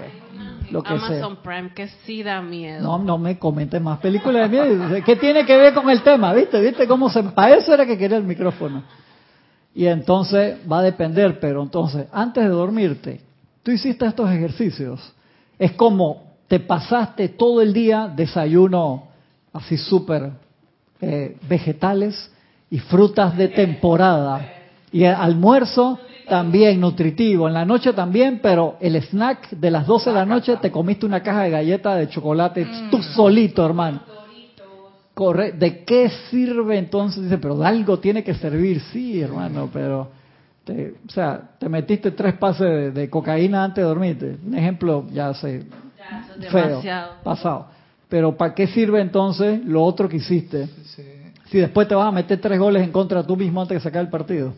Lo 0.69 0.83
que 0.83 0.93
Amazon 0.93 1.37
Prime 1.37 1.73
que 1.73 1.87
sí 2.05 2.21
da 2.21 2.41
miedo. 2.41 2.83
No, 2.83 2.99
no 2.99 3.17
me 3.17 3.39
comentes 3.39 3.81
más 3.81 3.99
películas 3.99 4.49
de 4.49 4.59
miedo. 4.59 5.03
¿Qué 5.03 5.15
tiene 5.15 5.45
que 5.45 5.57
ver 5.57 5.73
con 5.73 5.89
el 5.89 6.03
tema? 6.03 6.31
¿Viste? 6.33 6.61
¿Viste 6.61 6.87
cómo 6.87 7.09
se... 7.09 7.23
Para 7.23 7.55
eso 7.55 7.73
era 7.73 7.87
que 7.87 7.97
quería 7.97 8.17
el 8.17 8.23
micrófono. 8.23 8.83
Y 9.73 9.87
entonces 9.87 10.59
va 10.71 10.79
a 10.79 10.83
depender, 10.83 11.39
pero 11.39 11.63
entonces, 11.63 12.05
antes 12.11 12.43
de 12.43 12.49
dormirte, 12.49 13.21
tú 13.63 13.71
hiciste 13.71 14.05
estos 14.05 14.29
ejercicios. 14.29 15.13
Es 15.57 15.71
como 15.71 16.28
te 16.49 16.59
pasaste 16.59 17.29
todo 17.29 17.61
el 17.61 17.71
día 17.71 18.11
desayuno 18.13 19.07
así 19.53 19.77
súper 19.77 20.31
eh, 20.99 21.37
vegetales 21.47 22.31
y 22.69 22.79
frutas 22.79 23.37
de 23.37 23.47
temporada 23.47 24.45
y 24.91 25.05
almuerzo 25.05 25.99
también 26.27 26.79
nutritivo, 26.79 27.47
en 27.47 27.53
la 27.53 27.65
noche 27.65 27.93
también, 27.93 28.39
pero 28.41 28.77
el 28.79 28.95
snack 28.95 29.51
de 29.51 29.71
las 29.71 29.87
12 29.87 30.09
de 30.09 30.15
la 30.15 30.25
noche 30.25 30.57
te 30.57 30.71
comiste 30.71 31.05
una 31.05 31.23
caja 31.23 31.43
de 31.43 31.51
galletas 31.51 31.97
de 31.97 32.09
chocolate 32.09 32.67
tú 32.91 32.97
mm. 32.97 33.03
solito, 33.15 33.65
hermano. 33.65 34.01
Corre, 35.13 35.51
¿de 35.51 35.83
qué 35.83 36.09
sirve 36.29 36.77
entonces? 36.77 37.23
Dice, 37.23 37.37
pero 37.37 37.57
de 37.57 37.65
algo 37.65 37.99
tiene 37.99 38.23
que 38.23 38.33
servir, 38.35 38.79
sí, 38.91 39.19
hermano, 39.21 39.69
pero, 39.71 40.09
te, 40.63 40.95
o 41.07 41.11
sea, 41.11 41.51
te 41.59 41.67
metiste 41.67 42.11
tres 42.11 42.35
pases 42.35 42.93
de, 42.93 43.09
cocaína 43.09 43.65
antes 43.65 43.83
de 43.83 43.87
dormirte. 43.87 44.37
Un 44.45 44.55
ejemplo, 44.55 45.05
ya 45.11 45.33
sé, 45.33 45.65
feo, 46.41 46.81
pasado. 47.23 47.67
Pero 48.07 48.35
¿para 48.35 48.53
qué 48.55 48.67
sirve 48.67 49.01
entonces 49.01 49.63
lo 49.65 49.83
otro 49.83 50.09
que 50.09 50.17
hiciste? 50.17 50.67
Si 51.49 51.57
después 51.57 51.87
te 51.87 51.95
vas 51.95 52.07
a 52.07 52.11
meter 52.11 52.39
tres 52.39 52.59
goles 52.59 52.83
en 52.83 52.91
contra 52.91 53.25
tú 53.25 53.35
mismo 53.35 53.61
antes 53.61 53.75
de 53.75 53.81
sacar 53.81 54.01
el 54.01 54.09
partido. 54.09 54.53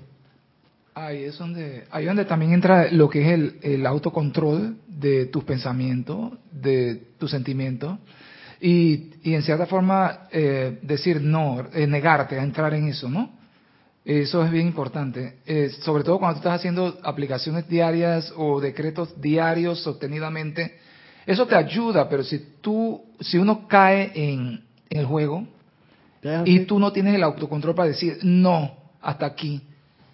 Ahí 0.94 1.24
es 1.24 1.38
donde, 1.38 1.86
ahí 1.90 2.06
donde 2.06 2.26
también 2.26 2.54
entra 2.54 2.92
lo 2.92 3.10
que 3.10 3.22
es 3.22 3.28
el, 3.34 3.60
el 3.62 3.86
autocontrol 3.86 4.78
de 4.88 5.28
tus 5.28 5.44
pensamientos, 5.46 6.34
de 6.52 6.96
tus 7.18 7.32
sentimientos, 7.32 7.98
y, 8.60 9.10
y 9.24 9.34
en 9.34 9.42
cierta 9.42 9.66
forma 9.66 10.28
eh, 10.32 10.80
decir 10.82 11.22
no, 11.22 11.66
eh, 11.74 11.88
negarte 11.88 12.38
a 12.38 12.44
entrar 12.44 12.74
en 12.74 12.90
eso, 12.90 13.10
¿no? 13.10 13.32
Eso 14.04 14.44
es 14.44 14.52
bien 14.52 14.68
importante, 14.68 15.38
eh, 15.46 15.70
sobre 15.82 16.04
todo 16.04 16.20
cuando 16.20 16.36
tú 16.36 16.40
estás 16.40 16.60
haciendo 16.60 17.00
aplicaciones 17.04 17.68
diarias 17.68 18.34
o 18.36 18.60
decretos 18.60 19.20
diarios 19.22 19.82
sostenidamente. 19.82 20.78
Eso 21.26 21.46
te 21.46 21.56
ayuda, 21.56 22.10
pero 22.10 22.24
si 22.24 22.40
tú, 22.62 23.02
si 23.20 23.38
uno 23.38 23.68
cae 23.68 24.12
en, 24.16 24.64
en 24.90 25.00
el 25.00 25.06
juego 25.06 25.46
y 26.46 26.62
tú 26.62 26.80
no 26.80 26.92
tienes 26.92 27.16
el 27.16 27.24
autocontrol 27.24 27.76
para 27.76 27.90
decir 27.90 28.20
no, 28.24 28.72
hasta 29.02 29.26
aquí, 29.26 29.62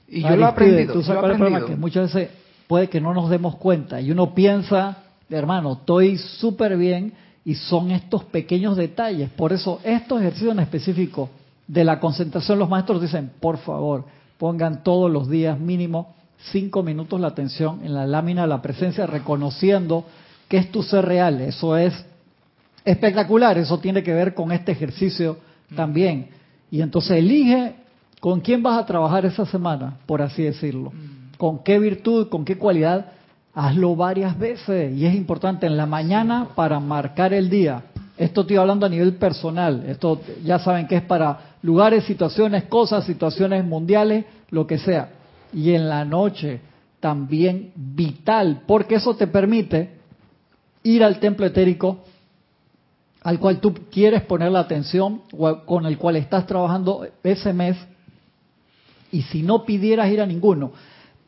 y 0.08 0.22
yo 0.22 0.36
lo 0.36 0.44
he 0.44 0.46
aprendido. 0.46 0.94
Tú 0.94 1.04
sabes 1.04 1.32
el 1.32 1.38
problema 1.38 1.66
que 1.66 1.76
muchas 1.76 2.14
veces 2.14 2.30
puede 2.68 2.90
que 2.90 3.02
no 3.02 3.14
nos 3.14 3.30
demos 3.30 3.56
cuenta 3.58 4.00
y 4.02 4.12
uno 4.12 4.34
piensa, 4.34 5.04
hermano, 5.30 5.74
estoy 5.74 6.18
súper 6.18 6.78
bien 6.78 7.14
y 7.44 7.56
son 7.56 7.92
estos 7.92 8.24
pequeños 8.26 8.78
detalles. 8.78 9.30
Por 9.30 9.54
eso 9.54 9.80
estos 9.84 10.20
ejercicios 10.22 10.52
en 10.52 10.60
específico 10.60 11.30
de 11.68 11.84
la 11.84 12.00
concentración, 12.00 12.60
los 12.60 12.70
maestros 12.70 13.02
dicen, 13.02 13.32
por 13.40 13.58
favor, 13.58 14.06
pongan 14.38 14.84
todos 14.84 15.12
los 15.12 15.30
días 15.30 15.60
mínimo 15.60 16.16
cinco 16.52 16.84
minutos 16.84 17.20
la 17.20 17.30
atención 17.30 17.82
en 17.84 17.94
la 17.94 18.06
lámina 18.06 18.44
de 18.44 18.48
la 18.48 18.62
presencia, 18.62 19.08
reconociendo 19.08 20.06
que 20.48 20.58
es 20.58 20.72
tu 20.72 20.84
ser 20.84 21.06
real. 21.06 21.42
Eso 21.42 21.78
es 21.78 21.94
espectacular, 22.86 23.58
eso 23.58 23.80
tiene 23.80 24.04
que 24.04 24.14
ver 24.14 24.34
con 24.34 24.52
este 24.52 24.72
ejercicio 24.72 25.38
también. 25.76 26.30
Y 26.72 26.82
entonces 26.82 27.18
elige 27.18 27.76
¿Con 28.20 28.40
quién 28.42 28.64
vas 28.64 28.80
a 28.80 28.86
trabajar 28.86 29.26
esa 29.26 29.46
semana, 29.46 29.98
por 30.06 30.22
así 30.22 30.44
decirlo? 30.44 30.92
Mm. 30.92 31.38
¿Con 31.38 31.64
qué 31.64 31.78
virtud, 31.78 32.30
con 32.30 32.46
qué 32.46 32.58
cualidad? 32.58 33.12
Hazlo 33.54 33.96
varias 33.96 34.38
veces 34.38 34.96
y 34.96 35.06
es 35.06 35.16
importante 35.16 35.68
en 35.68 35.78
la 35.78 35.86
mañana 35.86 36.48
para 36.56 36.80
marcar 36.80 37.34
el 37.34 37.50
día. 37.50 37.84
Esto 38.18 38.42
estoy 38.42 38.58
hablando 38.58 38.86
a 38.86 38.90
nivel 38.90 39.14
personal. 39.16 39.84
Esto 39.88 40.22
ya 40.44 40.58
saben 40.58 40.88
que 40.88 40.96
es 40.96 41.04
para 41.04 41.56
lugares, 41.62 42.06
situaciones, 42.06 42.64
cosas, 42.64 43.06
situaciones 43.06 43.64
mundiales, 43.64 44.26
lo 44.50 44.66
que 44.66 44.80
sea. 44.80 45.10
Y 45.54 45.74
en 45.74 45.88
la 45.88 46.04
noche 46.04 46.60
también 47.00 47.72
vital, 47.76 48.64
porque 48.66 48.96
eso 48.96 49.16
te 49.16 49.28
permite 49.28 49.97
ir 50.84 51.04
al 51.04 51.20
templo 51.20 51.46
etérico 51.46 52.04
al 53.22 53.40
cual 53.40 53.60
tú 53.60 53.74
quieres 53.92 54.22
poner 54.22 54.52
la 54.52 54.62
atención 54.62 55.22
o 55.38 55.66
con 55.66 55.86
el 55.86 55.98
cual 55.98 56.16
estás 56.16 56.46
trabajando 56.48 57.06
ese 57.24 57.52
mes 57.52 57.76
y 59.12 59.24
si 59.24 59.42
no 59.42 59.66
pidieras 59.66 60.10
ir 60.12 60.22
a 60.22 60.26
ninguno, 60.26 60.72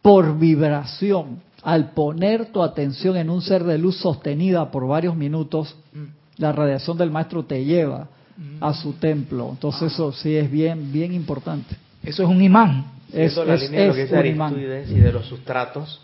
por 0.01 0.37
vibración, 0.37 1.41
al 1.63 1.91
poner 1.91 2.51
tu 2.51 2.61
atención 2.61 3.17
en 3.17 3.29
un 3.29 3.41
ser 3.41 3.63
de 3.63 3.77
luz 3.77 3.97
sostenida 3.97 4.71
por 4.71 4.87
varios 4.87 5.15
minutos, 5.15 5.75
mm. 5.93 6.03
la 6.37 6.51
radiación 6.51 6.97
del 6.97 7.11
maestro 7.11 7.43
te 7.43 7.63
lleva 7.65 8.07
mm. 8.37 8.63
a 8.63 8.73
su 8.73 8.93
templo. 8.93 9.49
Entonces 9.51 9.93
eso 9.93 10.11
sí 10.13 10.35
es 10.35 10.49
bien, 10.49 10.91
bien 10.91 11.13
importante. 11.13 11.75
Eso 12.03 12.23
es 12.23 12.29
un 12.29 12.41
imán. 12.41 12.93
Es, 13.11 13.35
la 13.35 13.55
línea 13.55 13.81
de 13.81 13.87
lo 13.87 13.93
que 13.93 14.05
dice 14.05 14.93
y 14.93 14.99
de 14.99 15.11
los 15.11 15.25
sustratos, 15.25 15.99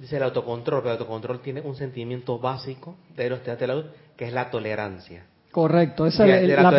dice 0.00 0.16
el 0.16 0.22
autocontrol, 0.22 0.80
pero 0.80 0.94
el 0.94 0.98
autocontrol 0.98 1.40
tiene 1.40 1.60
un 1.60 1.76
sentimiento 1.76 2.38
básico 2.38 2.96
de 3.16 3.30
los 3.30 3.44
de 3.44 3.66
la 3.66 3.74
luz, 3.74 3.86
que 4.16 4.26
es 4.26 4.32
la 4.32 4.50
tolerancia. 4.50 5.24
Correcto, 5.50 6.06
esa 6.06 6.26
es 6.26 6.48
la, 6.48 6.70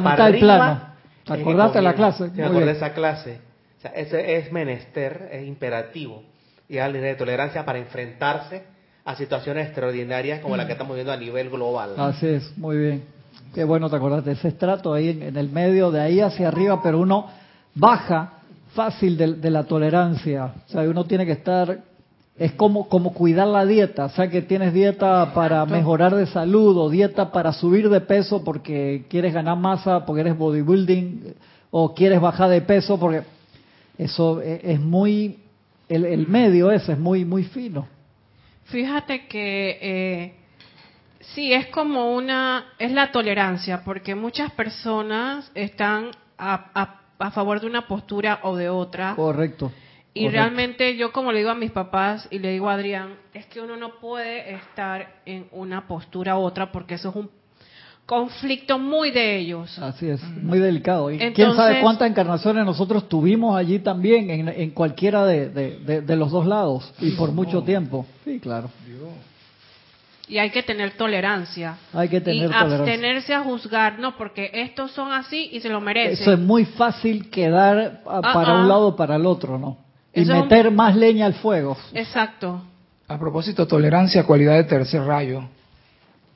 mitad, 0.00 0.30
del 0.30 0.40
plano. 0.40 0.94
¿Te 1.24 1.32
acordaste 1.32 1.78
de 1.78 1.82
la 1.82 1.94
clase? 1.94 2.30
Me 2.34 2.44
acordé 2.44 2.66
de 2.66 2.72
esa 2.72 2.92
clase 2.92 3.40
ese 3.94 4.36
es 4.36 4.52
menester, 4.52 5.28
es 5.32 5.46
imperativo, 5.46 6.22
y 6.68 6.78
al 6.78 6.92
nivel 6.92 7.10
de 7.10 7.16
tolerancia 7.16 7.64
para 7.64 7.78
enfrentarse 7.78 8.64
a 9.04 9.14
situaciones 9.14 9.66
extraordinarias 9.66 10.40
como 10.40 10.56
la 10.56 10.66
que 10.66 10.72
estamos 10.72 10.94
viendo 10.94 11.12
a 11.12 11.16
nivel 11.16 11.50
global. 11.50 11.94
Así 11.96 12.26
es, 12.26 12.56
muy 12.58 12.76
bien. 12.76 13.04
Qué 13.54 13.64
bueno 13.64 13.88
te 13.88 13.96
acordaste, 13.96 14.32
ese 14.32 14.48
estrato 14.48 14.92
ahí 14.92 15.10
en, 15.10 15.36
el 15.36 15.48
medio, 15.50 15.90
de 15.90 16.00
ahí 16.00 16.20
hacia 16.20 16.48
arriba, 16.48 16.80
pero 16.82 16.98
uno 16.98 17.28
baja 17.74 18.40
fácil 18.74 19.16
de, 19.16 19.50
la 19.50 19.64
tolerancia. 19.64 20.54
O 20.66 20.70
sea, 20.70 20.82
uno 20.82 21.04
tiene 21.04 21.24
que 21.24 21.32
estar 21.32 21.78
es 22.38 22.52
como, 22.52 22.88
como 22.88 23.14
cuidar 23.14 23.46
la 23.46 23.64
dieta, 23.64 24.06
o 24.06 24.08
sea 24.10 24.28
que 24.28 24.42
tienes 24.42 24.74
dieta 24.74 25.32
para 25.32 25.64
mejorar 25.64 26.14
de 26.14 26.26
salud 26.26 26.76
o 26.76 26.90
dieta 26.90 27.32
para 27.32 27.52
subir 27.52 27.88
de 27.88 28.02
peso 28.02 28.44
porque 28.44 29.06
quieres 29.08 29.32
ganar 29.32 29.56
masa, 29.56 30.04
porque 30.04 30.20
eres 30.20 30.36
bodybuilding 30.36 31.34
o 31.70 31.94
quieres 31.94 32.20
bajar 32.20 32.50
de 32.50 32.60
peso 32.60 33.00
porque 33.00 33.22
eso 33.96 34.42
e, 34.42 34.60
es 34.62 34.80
muy, 34.80 35.38
el, 35.88 36.26
medio 36.28 36.70
ese 36.70 36.92
es 36.92 36.98
muy, 36.98 37.24
muy 37.24 37.44
fino. 37.44 37.88
Fíjate 38.64 39.26
que 39.28 39.78
eh, 39.80 40.34
sí, 41.20 41.54
es 41.54 41.68
como 41.68 42.14
una, 42.14 42.72
es 42.78 42.92
la 42.92 43.12
tolerancia, 43.12 43.82
porque 43.82 44.14
muchas 44.14 44.52
personas 44.52 45.50
están 45.54 46.10
a, 46.36 47.00
a, 47.18 47.30
favor 47.30 47.60
de 47.60 47.66
una 47.66 47.86
postura 47.86 48.40
o 48.42 48.56
de 48.56 48.68
otra. 48.68 49.14
Correcto. 49.14 49.72
Y 50.16 50.28
realmente 50.28 50.96
yo 50.96 51.12
como 51.12 51.32
le 51.32 51.38
digo 51.38 51.50
a 51.50 51.54
mis 51.54 51.70
papás 51.70 52.26
y 52.30 52.38
le 52.38 52.52
digo 52.52 52.68
a 52.68 52.74
Adrián, 52.74 53.16
es 53.34 53.46
que 53.46 53.60
uno 53.60 53.76
no 53.76 54.00
puede 54.00 54.54
estar 54.54 55.20
en 55.26 55.46
una 55.52 55.86
postura 55.86 56.38
u 56.38 56.42
otra 56.42 56.72
porque 56.72 56.94
eso 56.94 57.10
es 57.10 57.16
un 57.16 57.30
conflicto 58.06 58.78
muy 58.78 59.10
de 59.10 59.36
ellos. 59.38 59.78
Así 59.78 60.08
es, 60.08 60.22
muy 60.22 60.58
delicado. 60.58 61.10
Y 61.10 61.18
quién 61.18 61.54
sabe 61.54 61.80
cuántas 61.80 62.08
encarnaciones 62.08 62.64
nosotros 62.64 63.08
tuvimos 63.08 63.56
allí 63.56 63.80
también, 63.80 64.48
en, 64.48 64.70
cualquiera 64.70 65.26
de, 65.26 66.16
los 66.16 66.30
dos 66.30 66.46
lados, 66.46 66.94
y 67.00 67.10
por 67.12 67.32
mucho 67.32 67.62
tiempo. 67.62 68.06
Sí, 68.24 68.38
claro. 68.38 68.70
Y 70.28 70.38
hay 70.38 70.50
que 70.50 70.64
tener 70.64 70.96
tolerancia. 70.96 71.78
Hay 71.92 72.08
que 72.08 72.20
tener 72.20 72.50
y 72.50 72.52
abstenerse 72.52 73.32
a 73.32 73.42
juzgar, 73.42 74.00
no, 74.00 74.16
porque 74.16 74.50
estos 74.52 74.90
son 74.90 75.12
así 75.12 75.50
y 75.52 75.60
se 75.60 75.68
lo 75.68 75.80
merecen. 75.80 76.14
Eso 76.14 76.32
es 76.32 76.38
muy 76.38 76.64
fácil 76.64 77.30
quedar 77.30 78.02
ah, 78.06 78.20
para 78.22 78.54
un 78.54 78.64
ah. 78.64 78.68
lado 78.68 78.88
o 78.88 78.96
para 78.96 79.16
el 79.16 79.26
otro, 79.26 79.56
¿no? 79.56 79.85
Y 80.16 80.24
meter 80.24 80.70
más 80.70 80.96
leña 80.96 81.26
al 81.26 81.34
fuego. 81.34 81.76
Exacto. 81.92 82.62
A 83.08 83.18
propósito, 83.18 83.66
tolerancia, 83.66 84.24
cualidad 84.24 84.54
de 84.54 84.64
tercer 84.64 85.02
rayo. 85.02 85.42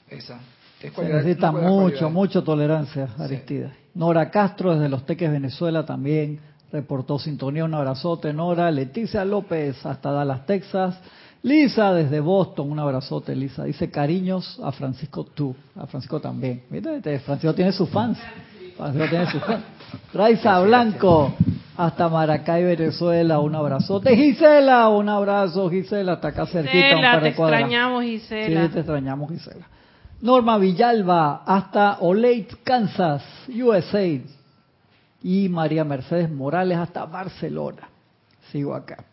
Esa. 0.08 0.38
Se 0.80 0.90
necesita 1.02 1.52
mucho, 1.52 2.08
mucho 2.10 2.42
tolerancia, 2.42 3.08
Aristida. 3.18 3.72
Nora 3.94 4.30
Castro, 4.30 4.74
desde 4.74 4.88
Los 4.88 5.04
Teques, 5.04 5.30
Venezuela, 5.30 5.84
también 5.84 6.40
reportó 6.72 7.18
sintonía. 7.18 7.64
Un 7.64 7.74
abrazote, 7.74 8.32
Nora. 8.32 8.70
Leticia 8.70 9.24
López, 9.24 9.84
hasta 9.84 10.10
Dallas, 10.10 10.46
Texas. 10.46 10.98
Lisa 11.42 11.92
desde 11.94 12.20
Boston, 12.20 12.70
un 12.70 12.78
abrazote, 12.78 13.34
Lisa. 13.34 13.64
Dice 13.64 13.90
cariños 13.90 14.60
a 14.62 14.72
Francisco 14.72 15.24
tú, 15.24 15.54
a 15.74 15.86
Francisco 15.86 16.20
también. 16.20 16.62
Este 16.70 17.18
Francisco 17.20 17.54
tiene 17.54 17.72
sus 17.72 17.88
fans. 17.88 18.18
Francisco 18.76 19.08
tiene 19.08 19.30
sus 19.30 19.42
fans. 19.42 19.64
Raiza 20.12 20.60
Blanco, 20.60 21.34
hasta 21.76 22.08
Maracay, 22.08 22.64
Venezuela, 22.64 23.38
un 23.38 23.54
abrazote. 23.54 24.14
Gisela, 24.14 24.88
un 24.88 25.08
abrazo, 25.08 25.70
Gisela, 25.70 26.12
hasta 26.14 26.28
acá 26.28 26.46
cerquita. 26.46 26.72
Gisela, 26.72 27.20
te 27.20 27.28
extrañamos, 27.28 28.04
Gisela. 28.04 28.66
Sí, 28.66 28.72
te 28.72 28.78
extrañamos, 28.80 29.30
Gisela. 29.30 29.66
Norma 30.20 30.58
Villalba, 30.58 31.42
hasta 31.46 31.98
Olate, 32.00 32.56
Kansas, 32.62 33.22
USA. 33.48 34.20
Y 35.22 35.48
María 35.48 35.84
Mercedes 35.84 36.30
Morales, 36.30 36.78
hasta 36.78 37.04
Barcelona. 37.04 37.88
Sigo 38.50 38.74
acá. 38.74 39.04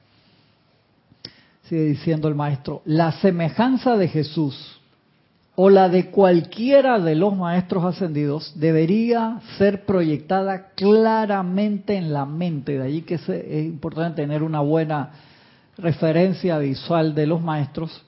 Sigue 1.63 1.83
diciendo 1.83 2.27
el 2.27 2.35
maestro, 2.35 2.81
la 2.85 3.11
semejanza 3.11 3.97
de 3.97 4.07
Jesús 4.07 4.76
o 5.59 5.71
la 5.71 5.89
de 5.89 6.11
cualquiera 6.11 6.99
de 6.99 7.15
los 7.15 7.35
maestros 7.35 7.83
ascendidos 7.83 8.53
debería 8.59 9.41
ser 9.57 9.87
proyectada 9.87 10.69
claramente 10.75 11.95
en 11.95 12.13
la 12.13 12.27
mente. 12.27 12.77
De 12.77 12.83
allí 12.83 13.01
que 13.01 13.15
es 13.15 13.27
importante 13.65 14.21
tener 14.21 14.43
una 14.43 14.59
buena 14.59 15.13
referencia 15.79 16.59
visual 16.59 17.15
de 17.15 17.25
los 17.25 17.41
maestros. 17.41 18.03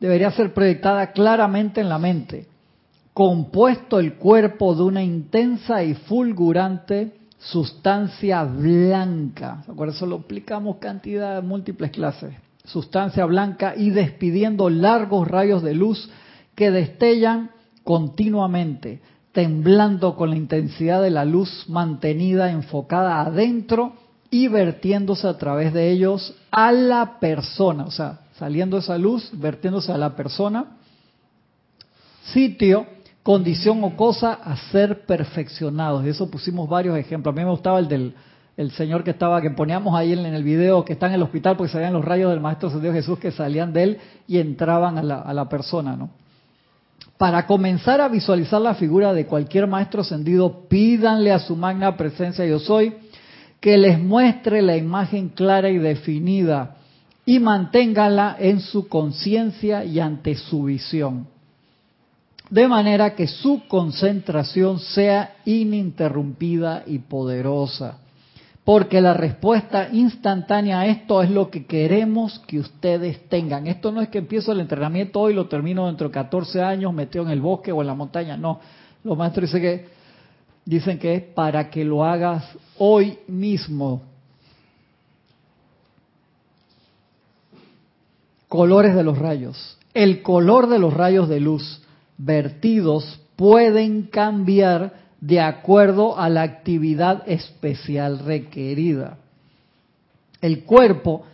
Debería 0.00 0.30
ser 0.30 0.54
proyectada 0.54 1.12
claramente 1.12 1.82
en 1.82 1.90
la 1.90 1.98
mente. 1.98 2.46
Compuesto 3.12 4.00
el 4.00 4.14
cuerpo 4.14 4.74
de 4.74 4.84
una 4.84 5.02
intensa 5.02 5.84
y 5.84 5.92
fulgurante 5.92 7.18
sustancia 7.38 8.44
blanca. 8.44 9.62
¿Se 9.66 9.72
Eso 9.90 10.06
lo 10.06 10.16
explicamos 10.16 10.78
cantidad 10.78 11.34
de 11.34 11.46
múltiples 11.46 11.90
clases. 11.90 12.47
Sustancia 12.68 13.24
blanca 13.24 13.74
y 13.76 13.90
despidiendo 13.90 14.70
largos 14.70 15.26
rayos 15.26 15.62
de 15.62 15.74
luz 15.74 16.10
que 16.54 16.70
destellan 16.70 17.50
continuamente, 17.82 19.00
temblando 19.32 20.16
con 20.16 20.30
la 20.30 20.36
intensidad 20.36 21.02
de 21.02 21.10
la 21.10 21.24
luz 21.24 21.64
mantenida 21.68 22.50
enfocada 22.50 23.20
adentro 23.22 23.94
y 24.30 24.48
vertiéndose 24.48 25.26
a 25.26 25.38
través 25.38 25.72
de 25.72 25.90
ellos 25.90 26.34
a 26.50 26.72
la 26.72 27.18
persona, 27.18 27.84
o 27.84 27.90
sea, 27.90 28.20
saliendo 28.38 28.78
esa 28.78 28.98
luz, 28.98 29.30
vertiéndose 29.32 29.90
a 29.90 29.98
la 29.98 30.14
persona, 30.14 30.76
sitio 32.32 32.86
condición 33.22 33.84
o 33.84 33.96
cosa 33.96 34.32
a 34.32 34.56
ser 34.70 35.04
perfeccionados. 35.04 36.04
De 36.04 36.10
eso 36.10 36.30
pusimos 36.30 36.68
varios 36.68 36.96
ejemplos. 36.96 37.34
A 37.34 37.36
mí 37.36 37.44
me 37.44 37.50
gustaba 37.50 37.78
el 37.78 37.88
del 37.88 38.14
el 38.58 38.72
señor 38.72 39.04
que 39.04 39.12
estaba, 39.12 39.40
que 39.40 39.52
poníamos 39.52 39.94
ahí 39.94 40.12
en, 40.12 40.26
el 40.26 40.42
video, 40.42 40.84
que 40.84 40.94
está 40.94 41.06
en 41.06 41.12
el 41.12 41.22
hospital 41.22 41.56
porque 41.56 41.72
salían 41.72 41.92
los 41.92 42.04
rayos 42.04 42.32
del 42.32 42.40
Maestro 42.40 42.68
Dios 42.80 42.92
Jesús 42.92 43.16
que 43.20 43.30
salían 43.30 43.72
de 43.72 43.82
él 43.84 43.98
y 44.26 44.38
entraban 44.38 44.98
a 44.98 45.32
la, 45.32 45.48
persona, 45.48 45.94
¿no? 45.94 46.10
Para 47.16 47.46
comenzar 47.46 48.00
a 48.00 48.08
visualizar 48.08 48.60
la 48.60 48.74
figura 48.74 49.12
de 49.12 49.26
cualquier 49.26 49.68
maestro 49.68 50.00
ascendido, 50.00 50.68
pídanle 50.68 51.30
a 51.30 51.38
su 51.38 51.54
magna 51.54 51.96
presencia 51.96 52.44
yo 52.46 52.58
soy 52.58 52.94
que 53.60 53.78
les 53.78 54.00
muestre 54.00 54.60
la 54.60 54.76
imagen 54.76 55.28
clara 55.28 55.70
y 55.70 55.78
definida 55.78 56.78
y 57.24 57.38
manténgala 57.38 58.36
en 58.40 58.58
su 58.58 58.88
conciencia 58.88 59.84
y 59.84 60.00
ante 60.00 60.34
su 60.34 60.64
visión 60.64 61.28
de 62.50 62.66
manera 62.66 63.14
que 63.14 63.28
su 63.28 63.68
concentración 63.68 64.80
sea 64.80 65.36
ininterrumpida 65.44 66.82
y 66.86 66.98
poderosa. 66.98 67.98
Porque 68.68 69.00
la 69.00 69.14
respuesta 69.14 69.88
instantánea 69.90 70.80
a 70.80 70.86
esto 70.88 71.22
es 71.22 71.30
lo 71.30 71.50
que 71.50 71.64
queremos 71.64 72.38
que 72.40 72.58
ustedes 72.58 73.26
tengan. 73.30 73.66
Esto 73.66 73.90
no 73.90 74.02
es 74.02 74.10
que 74.10 74.18
empiezo 74.18 74.52
el 74.52 74.60
entrenamiento 74.60 75.20
hoy, 75.20 75.32
lo 75.32 75.48
termino 75.48 75.86
dentro 75.86 76.08
de 76.08 76.12
14 76.12 76.60
años, 76.60 76.92
metido 76.92 77.24
en 77.24 77.30
el 77.30 77.40
bosque 77.40 77.72
o 77.72 77.80
en 77.80 77.86
la 77.86 77.94
montaña. 77.94 78.36
No, 78.36 78.60
los 79.04 79.16
maestros 79.16 79.50
dicen 79.50 79.62
que, 79.62 79.88
dicen 80.66 80.98
que 80.98 81.14
es 81.14 81.22
para 81.22 81.70
que 81.70 81.82
lo 81.82 82.04
hagas 82.04 82.44
hoy 82.76 83.20
mismo. 83.26 84.02
Colores 88.48 88.94
de 88.94 89.02
los 89.02 89.16
rayos. 89.16 89.78
El 89.94 90.20
color 90.20 90.68
de 90.68 90.78
los 90.78 90.92
rayos 90.92 91.26
de 91.30 91.40
luz 91.40 91.80
vertidos 92.18 93.18
pueden 93.34 94.02
cambiar 94.02 95.07
de 95.20 95.40
acuerdo 95.40 96.18
a 96.18 96.28
la 96.28 96.42
actividad 96.42 97.22
especial 97.26 98.20
requerida. 98.20 99.18
El 100.40 100.64
cuerpo 100.64 101.24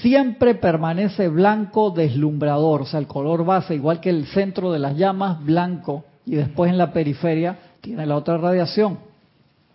siempre 0.00 0.54
permanece 0.54 1.28
blanco 1.28 1.90
deslumbrador, 1.90 2.82
o 2.82 2.86
sea, 2.86 3.00
el 3.00 3.08
color 3.08 3.44
base, 3.44 3.74
igual 3.74 4.00
que 4.00 4.10
el 4.10 4.26
centro 4.26 4.70
de 4.70 4.78
las 4.78 4.96
llamas, 4.96 5.44
blanco, 5.44 6.04
y 6.24 6.36
después 6.36 6.70
en 6.70 6.78
la 6.78 6.92
periferia 6.92 7.58
tiene 7.80 8.06
la 8.06 8.16
otra 8.16 8.38
radiación. 8.38 8.98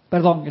Perdón, 0.10 0.46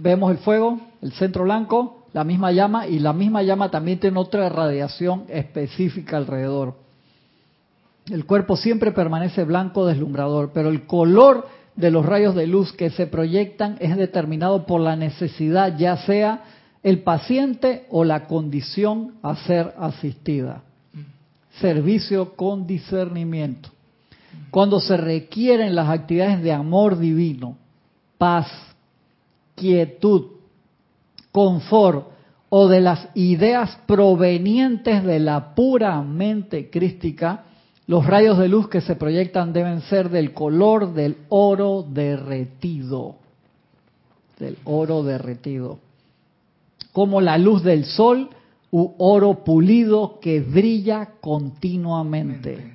vemos 0.00 0.32
el 0.32 0.38
fuego, 0.38 0.80
el 1.00 1.12
centro 1.12 1.44
blanco, 1.44 2.06
la 2.12 2.24
misma 2.24 2.50
llama, 2.50 2.88
y 2.88 2.98
la 2.98 3.12
misma 3.12 3.42
llama 3.42 3.70
también 3.70 4.00
tiene 4.00 4.18
otra 4.18 4.48
radiación 4.48 5.24
específica 5.28 6.16
alrededor. 6.16 6.74
El 8.10 8.26
cuerpo 8.26 8.56
siempre 8.56 8.90
permanece 8.90 9.44
blanco 9.44 9.86
deslumbrador, 9.86 10.50
pero 10.52 10.68
el 10.68 10.86
color 10.86 11.46
de 11.76 11.90
los 11.90 12.06
rayos 12.06 12.34
de 12.34 12.46
luz 12.46 12.72
que 12.72 12.90
se 12.90 13.06
proyectan 13.06 13.76
es 13.80 13.96
determinado 13.96 14.66
por 14.66 14.80
la 14.80 14.96
necesidad, 14.96 15.76
ya 15.76 15.96
sea 15.98 16.44
el 16.82 17.00
paciente 17.00 17.86
o 17.90 18.04
la 18.04 18.26
condición 18.26 19.14
a 19.22 19.34
ser 19.36 19.74
asistida. 19.78 20.62
Servicio 21.60 22.34
con 22.36 22.66
discernimiento. 22.66 23.70
Cuando 24.50 24.80
se 24.80 24.96
requieren 24.96 25.74
las 25.74 25.88
actividades 25.88 26.42
de 26.42 26.52
amor 26.52 26.98
divino, 26.98 27.56
paz, 28.18 28.46
quietud, 29.54 30.26
confort 31.32 32.08
o 32.48 32.68
de 32.68 32.80
las 32.80 33.08
ideas 33.14 33.78
provenientes 33.86 35.02
de 35.02 35.18
la 35.18 35.54
pura 35.54 36.00
mente 36.02 36.70
crística, 36.70 37.44
los 37.86 38.06
rayos 38.06 38.38
de 38.38 38.48
luz 38.48 38.68
que 38.68 38.80
se 38.80 38.96
proyectan 38.96 39.52
deben 39.52 39.82
ser 39.82 40.08
del 40.08 40.32
color 40.32 40.94
del 40.94 41.16
oro 41.28 41.82
derretido, 41.82 43.16
del 44.38 44.56
oro 44.64 45.02
derretido, 45.02 45.78
como 46.92 47.20
la 47.20 47.36
luz 47.36 47.62
del 47.62 47.84
sol 47.84 48.30
u 48.70 48.94
oro 48.98 49.44
pulido 49.44 50.18
que 50.20 50.40
brilla 50.40 51.10
continuamente. 51.20 52.74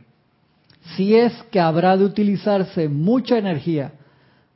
Si 0.95 1.15
es 1.15 1.33
que 1.51 1.59
habrá 1.59 1.97
de 1.97 2.05
utilizarse 2.05 2.87
mucha 2.87 3.37
energía, 3.37 3.93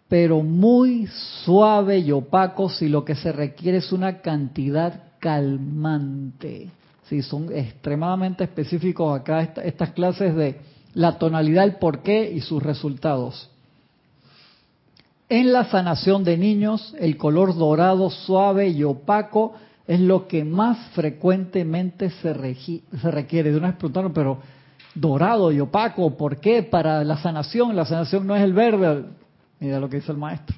pero 0.08 0.44
muy 0.44 1.08
suave 1.44 2.00
y 2.00 2.12
opaco 2.12 2.70
si 2.70 2.88
lo 2.88 3.04
que 3.04 3.16
se 3.16 3.32
requiere 3.32 3.80
es 3.80 3.92
una 3.92 4.22
cantidad 4.22 5.04
calmante 5.20 6.70
Son 7.22 7.56
extremadamente 7.56 8.44
específicos 8.44 9.20
acá 9.20 9.42
estas 9.64 9.92
clases 9.92 10.36
de 10.36 10.60
la 10.94 11.18
tonalidad, 11.18 11.64
el 11.64 11.76
porqué 11.76 12.32
y 12.32 12.42
sus 12.42 12.62
resultados. 12.62 13.50
En 15.30 15.52
la 15.52 15.66
sanación 15.66 16.24
de 16.24 16.38
niños, 16.38 16.94
el 17.00 17.18
color 17.18 17.56
dorado, 17.56 18.10
suave 18.10 18.70
y 18.70 18.84
opaco 18.84 19.54
es 19.88 20.00
lo 20.00 20.28
que 20.28 20.44
más 20.44 20.78
frecuentemente 20.92 22.10
se, 22.10 22.34
se 23.02 23.12
requiere. 23.12 23.52
De 23.52 23.58
una 23.58 23.70
vez 23.70 23.78
preguntaron, 23.78 24.14
pero 24.14 24.40
dorado 24.94 25.52
y 25.52 25.60
opaco, 25.60 26.16
¿por 26.16 26.40
qué? 26.40 26.64
Para 26.64 27.04
la 27.04 27.18
sanación, 27.18 27.76
la 27.76 27.86
sanación 27.86 28.28
no 28.28 28.36
es 28.36 28.44
el 28.44 28.54
verde. 28.54 29.06
Mira 29.60 29.80
lo 29.80 29.90
que 29.90 29.98
dice 29.98 30.12
el 30.12 30.18
maestro. 30.18 30.56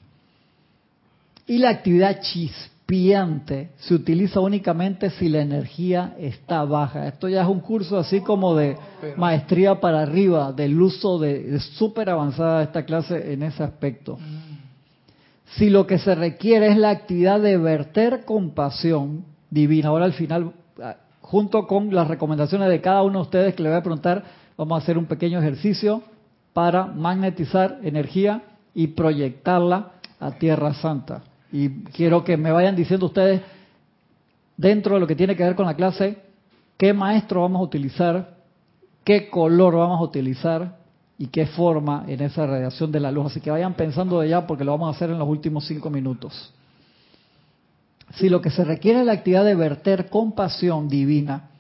Y 1.48 1.60
la 1.60 1.70
actividad 1.70 2.20
chispa 2.22 2.75
se 2.88 3.96
utiliza 3.96 4.40
únicamente 4.40 5.10
si 5.10 5.28
la 5.28 5.42
energía 5.42 6.16
está 6.20 6.64
baja. 6.66 7.08
Esto 7.08 7.28
ya 7.28 7.42
es 7.42 7.48
un 7.48 7.60
curso 7.60 7.98
así 7.98 8.22
como 8.22 8.56
de 8.56 8.78
maestría 9.18 9.80
para 9.82 10.02
arriba, 10.02 10.52
del 10.52 10.80
uso 10.80 11.18
de, 11.18 11.60
súper 11.60 12.12
avanzada 12.12 12.62
esta 12.62 12.86
clase 12.86 13.34
en 13.34 13.42
ese 13.42 13.64
aspecto. 13.64 14.20
Si 15.58 15.70
lo 15.70 15.88
que 15.88 15.98
se 15.98 16.14
requiere 16.14 16.68
es 16.68 16.78
la 16.78 16.92
actividad 16.92 17.40
de 17.40 17.58
verter 17.58 18.24
compasión 18.24 19.26
divina, 19.50 19.90
ahora 19.90 20.06
al 20.06 20.14
final, 20.14 20.54
ah, 20.82 20.98
junto 21.22 21.66
con 21.66 21.94
las 21.94 22.08
recomendaciones 22.08 22.70
de 22.70 22.82
cada 22.82 23.02
uno 23.02 23.20
de 23.20 23.24
ustedes 23.24 23.56
que 23.56 23.64
le 23.64 23.70
voy 23.70 23.80
a 23.80 23.84
preguntar, 23.84 24.24
vamos 24.58 24.80
a 24.80 24.84
hacer 24.84 24.98
un 24.98 25.06
pequeño 25.06 25.40
ejercicio 25.40 26.04
para 26.54 26.86
magnetizar 26.86 27.80
energía 27.84 28.44
y 28.76 28.88
proyectarla 28.88 29.94
a 30.20 30.32
Tierra 30.32 30.74
Santa. 30.74 31.24
Y 31.56 31.70
quiero 31.94 32.26
que 32.26 32.36
me 32.36 32.52
vayan 32.52 32.76
diciendo 32.76 33.06
ustedes, 33.06 33.42
dentro 34.58 34.96
de 34.96 35.00
lo 35.00 35.08
que 35.08 35.16
tiene 35.16 35.38
que 35.38 35.44
ver 35.44 35.56
con 35.56 35.66
la 35.66 35.76
clase, 35.76 36.18
qué 36.78 36.92
maestro 36.92 37.44
vamos 37.44 37.62
a 37.62 37.64
utilizar, 37.64 38.36
qué 39.06 39.30
color 39.30 39.78
vamos 39.78 40.02
a 40.02 40.04
utilizar 40.04 40.78
y 41.18 41.28
qué 41.28 41.46
forma 41.46 42.04
en 42.10 42.22
esa 42.22 42.46
radiación 42.46 42.92
de 42.92 43.00
la 43.00 43.10
luz. 43.10 43.28
Así 43.28 43.40
que 43.40 43.52
vayan 43.52 43.74
pensando 43.74 44.20
de 44.20 44.28
ya 44.28 44.46
porque 44.46 44.66
lo 44.66 44.74
vamos 44.74 44.94
a 44.94 44.98
hacer 44.98 45.10
en 45.12 45.18
los 45.18 45.30
últimos 45.30 45.66
cinco 45.66 45.90
minutos. 45.90 46.54
Si 48.16 48.28
lo 48.28 48.42
que 48.42 48.50
se 48.50 48.66
requiere 48.66 49.00
es 49.00 49.06
la 49.06 49.14
actividad 49.14 49.46
de 49.46 49.56
verter 49.56 50.10
compasión 50.10 50.90
divina 50.90 51.52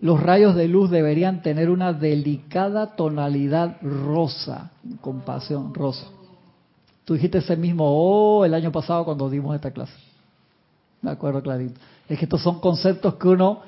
los 0.00 0.22
rayos 0.22 0.54
de 0.54 0.68
luz 0.68 0.90
deberían 0.90 1.42
tener 1.42 1.70
una 1.70 1.92
delicada 1.92 2.94
tonalidad 2.94 3.78
rosa, 3.82 4.70
compasión, 5.00 5.74
rosa. 5.74 6.06
Tú 7.08 7.14
dijiste 7.14 7.38
ese 7.38 7.56
mismo 7.56 7.86
oh 7.88 8.44
el 8.44 8.52
año 8.52 8.70
pasado 8.70 9.02
cuando 9.06 9.30
dimos 9.30 9.54
esta 9.54 9.70
clase. 9.70 9.94
De 11.00 11.10
acuerdo, 11.10 11.42
clarito. 11.42 11.80
Es 12.06 12.18
que 12.18 12.26
estos 12.26 12.42
son 12.42 12.60
conceptos 12.60 13.14
que 13.14 13.28
uno 13.28 13.60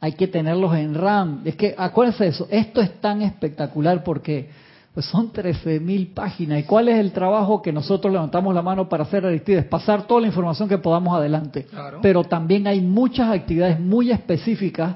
hay 0.00 0.12
que 0.12 0.26
tenerlos 0.26 0.74
en 0.74 0.94
RAM. 0.94 1.42
Es 1.44 1.54
que, 1.54 1.74
acuérdense 1.76 2.24
de 2.24 2.30
eso, 2.30 2.48
esto 2.50 2.80
es 2.80 2.98
tan 2.98 3.20
espectacular 3.20 4.02
porque 4.02 4.48
pues 4.94 5.04
son 5.04 5.30
13.000 5.30 6.14
páginas. 6.14 6.60
¿Y 6.60 6.62
cuál 6.62 6.88
es 6.88 6.98
el 6.98 7.12
trabajo 7.12 7.60
que 7.60 7.74
nosotros 7.74 8.10
levantamos 8.10 8.54
la 8.54 8.62
mano 8.62 8.88
para 8.88 9.02
hacer, 9.02 9.26
Aristides? 9.26 9.66
Pasar 9.66 10.06
toda 10.06 10.22
la 10.22 10.28
información 10.28 10.66
que 10.66 10.78
podamos 10.78 11.14
adelante. 11.14 11.66
Pero 12.00 12.24
también 12.24 12.66
hay 12.66 12.80
muchas 12.80 13.28
actividades 13.28 13.78
muy 13.78 14.10
específicas 14.10 14.94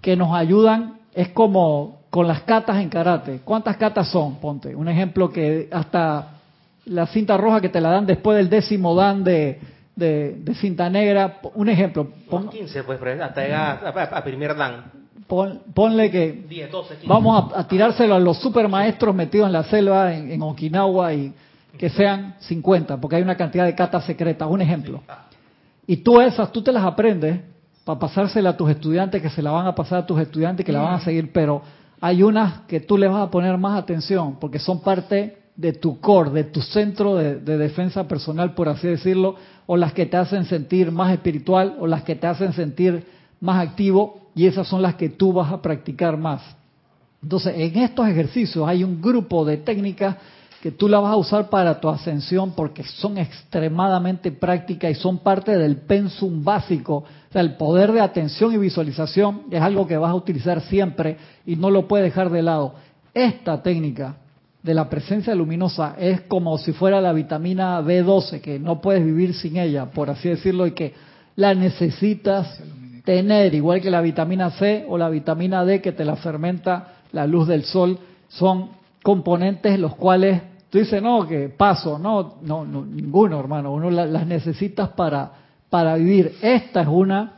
que 0.00 0.14
nos 0.14 0.32
ayudan. 0.32 1.00
Es 1.12 1.30
como 1.30 2.02
con 2.08 2.28
las 2.28 2.42
catas 2.42 2.76
en 2.76 2.88
karate. 2.88 3.40
¿Cuántas 3.44 3.76
catas 3.78 4.06
son? 4.12 4.36
Ponte. 4.36 4.76
Un 4.76 4.86
ejemplo 4.86 5.28
que 5.32 5.68
hasta 5.72 6.38
la 6.86 7.06
cinta 7.06 7.36
roja 7.36 7.60
que 7.60 7.68
te 7.68 7.80
la 7.80 7.90
dan 7.90 8.06
después 8.06 8.36
del 8.36 8.48
décimo 8.48 8.94
dan 8.94 9.22
de, 9.24 9.60
de, 9.96 10.54
cinta 10.54 10.88
negra. 10.90 11.38
Un 11.54 11.68
ejemplo. 11.68 12.08
Pon, 12.28 12.48
15, 12.48 12.84
pues, 12.84 13.00
hasta 13.20 13.42
llegar 13.42 14.08
a, 14.12 14.24
primer 14.24 14.56
dan. 14.56 14.84
ponle 15.26 16.10
que 16.10 16.66
vamos 17.06 17.52
a, 17.54 17.66
tirárselo 17.66 18.14
a 18.14 18.20
los 18.20 18.38
supermaestros 18.38 19.14
metidos 19.14 19.46
en 19.46 19.52
la 19.52 19.64
selva 19.64 20.14
en, 20.14 20.42
Okinawa 20.42 21.12
y 21.14 21.32
que 21.78 21.88
sean 21.88 22.34
50, 22.40 23.00
porque 23.00 23.16
hay 23.16 23.22
una 23.22 23.36
cantidad 23.36 23.64
de 23.64 23.74
catas 23.74 24.04
secretas. 24.04 24.48
Un 24.50 24.60
ejemplo. 24.60 25.02
Y 25.86 25.98
tú 25.98 26.20
esas, 26.20 26.52
tú 26.52 26.62
te 26.62 26.72
las 26.72 26.84
aprendes 26.84 27.40
para 27.84 27.98
pasársela 27.98 28.50
a 28.50 28.56
tus 28.56 28.70
estudiantes, 28.70 29.20
que 29.20 29.30
se 29.30 29.42
la 29.42 29.50
van 29.50 29.66
a 29.66 29.74
pasar 29.74 30.00
a 30.00 30.06
tus 30.06 30.20
estudiantes, 30.20 30.64
que 30.64 30.72
la 30.72 30.80
van 30.80 30.94
a 30.94 31.00
seguir, 31.00 31.32
pero 31.32 31.62
hay 32.00 32.22
unas 32.22 32.60
que 32.62 32.80
tú 32.80 32.96
le 32.96 33.08
vas 33.08 33.22
a 33.22 33.30
poner 33.30 33.56
más 33.58 33.78
atención, 33.78 34.36
porque 34.38 34.58
son 34.58 34.80
parte 34.80 35.41
de 35.56 35.72
tu 35.72 36.00
core, 36.00 36.30
de 36.30 36.44
tu 36.44 36.60
centro 36.62 37.16
de, 37.16 37.58
defensa 37.58 38.08
personal, 38.08 38.54
por 38.54 38.68
así 38.68 38.86
decirlo, 38.86 39.36
o 39.66 39.76
las 39.76 39.92
que 39.92 40.06
te 40.06 40.16
hacen 40.16 40.44
sentir 40.46 40.90
más 40.90 41.12
espiritual, 41.12 41.76
o 41.78 41.86
las 41.86 42.02
que 42.02 42.14
te 42.14 42.26
hacen 42.26 42.52
sentir 42.52 43.04
más 43.40 43.66
activo, 43.68 44.30
y 44.34 44.46
esas 44.46 44.66
son 44.66 44.80
las 44.80 44.94
que 44.94 45.10
tú 45.10 45.32
vas 45.32 45.52
a 45.52 45.60
practicar 45.60 46.16
más. 46.16 46.42
Entonces, 47.22 47.54
en 47.56 47.78
estos 47.78 48.08
ejercicios 48.08 48.66
hay 48.66 48.82
un 48.82 49.00
grupo 49.00 49.44
de 49.44 49.58
técnicas 49.58 50.16
que 50.62 50.70
tú 50.70 50.88
las 50.88 51.02
vas 51.02 51.12
a 51.12 51.16
usar 51.16 51.50
para 51.50 51.80
tu 51.80 51.88
ascensión 51.88 52.52
porque 52.52 52.84
son 52.84 53.18
extremadamente 53.18 54.30
prácticas 54.30 54.92
y 54.92 54.94
son 54.94 55.18
parte 55.18 55.58
del 55.58 55.76
pensum 55.76 56.44
básico. 56.44 56.98
O 56.98 57.32
sea, 57.32 57.42
el 57.42 57.56
poder 57.56 57.90
de 57.90 58.00
atención 58.00 58.52
y 58.52 58.58
visualización 58.58 59.42
es 59.50 59.60
algo 59.60 59.88
que 59.88 59.96
vas 59.96 60.12
a 60.12 60.14
utilizar 60.14 60.60
siempre 60.62 61.16
y 61.44 61.56
no 61.56 61.68
lo 61.68 61.88
puedes 61.88 62.04
dejar 62.04 62.30
de 62.30 62.42
lado. 62.42 62.74
Esta 63.12 63.60
técnica 63.60 64.16
de 64.62 64.74
la 64.74 64.88
presencia 64.88 65.34
luminosa 65.34 65.96
es 65.98 66.22
como 66.22 66.56
si 66.58 66.72
fuera 66.72 67.00
la 67.00 67.12
vitamina 67.12 67.80
B12, 67.82 68.40
que 68.40 68.58
no 68.58 68.80
puedes 68.80 69.04
vivir 69.04 69.34
sin 69.34 69.56
ella, 69.56 69.86
por 69.86 70.08
así 70.08 70.28
decirlo, 70.28 70.66
y 70.66 70.72
que 70.72 70.94
la 71.36 71.54
necesitas 71.54 72.62
tener, 73.04 73.54
igual 73.54 73.80
que 73.80 73.90
la 73.90 74.00
vitamina 74.00 74.50
C 74.52 74.86
o 74.88 74.96
la 74.96 75.08
vitamina 75.08 75.64
D 75.64 75.80
que 75.80 75.92
te 75.92 76.04
la 76.04 76.16
fermenta 76.16 76.94
la 77.10 77.26
luz 77.26 77.48
del 77.48 77.64
sol, 77.64 77.98
son 78.28 78.70
componentes 79.02 79.78
los 79.78 79.96
cuales 79.96 80.40
tú 80.70 80.78
dices, 80.78 81.02
no, 81.02 81.26
que 81.26 81.48
paso, 81.48 81.98
no, 81.98 82.36
no, 82.42 82.64
ninguno, 82.64 83.40
hermano, 83.40 83.72
uno 83.72 83.90
las 83.90 84.26
necesitas 84.26 84.90
para, 84.90 85.32
para 85.68 85.96
vivir. 85.96 86.36
Esta 86.40 86.82
es 86.82 86.88
una 86.88 87.32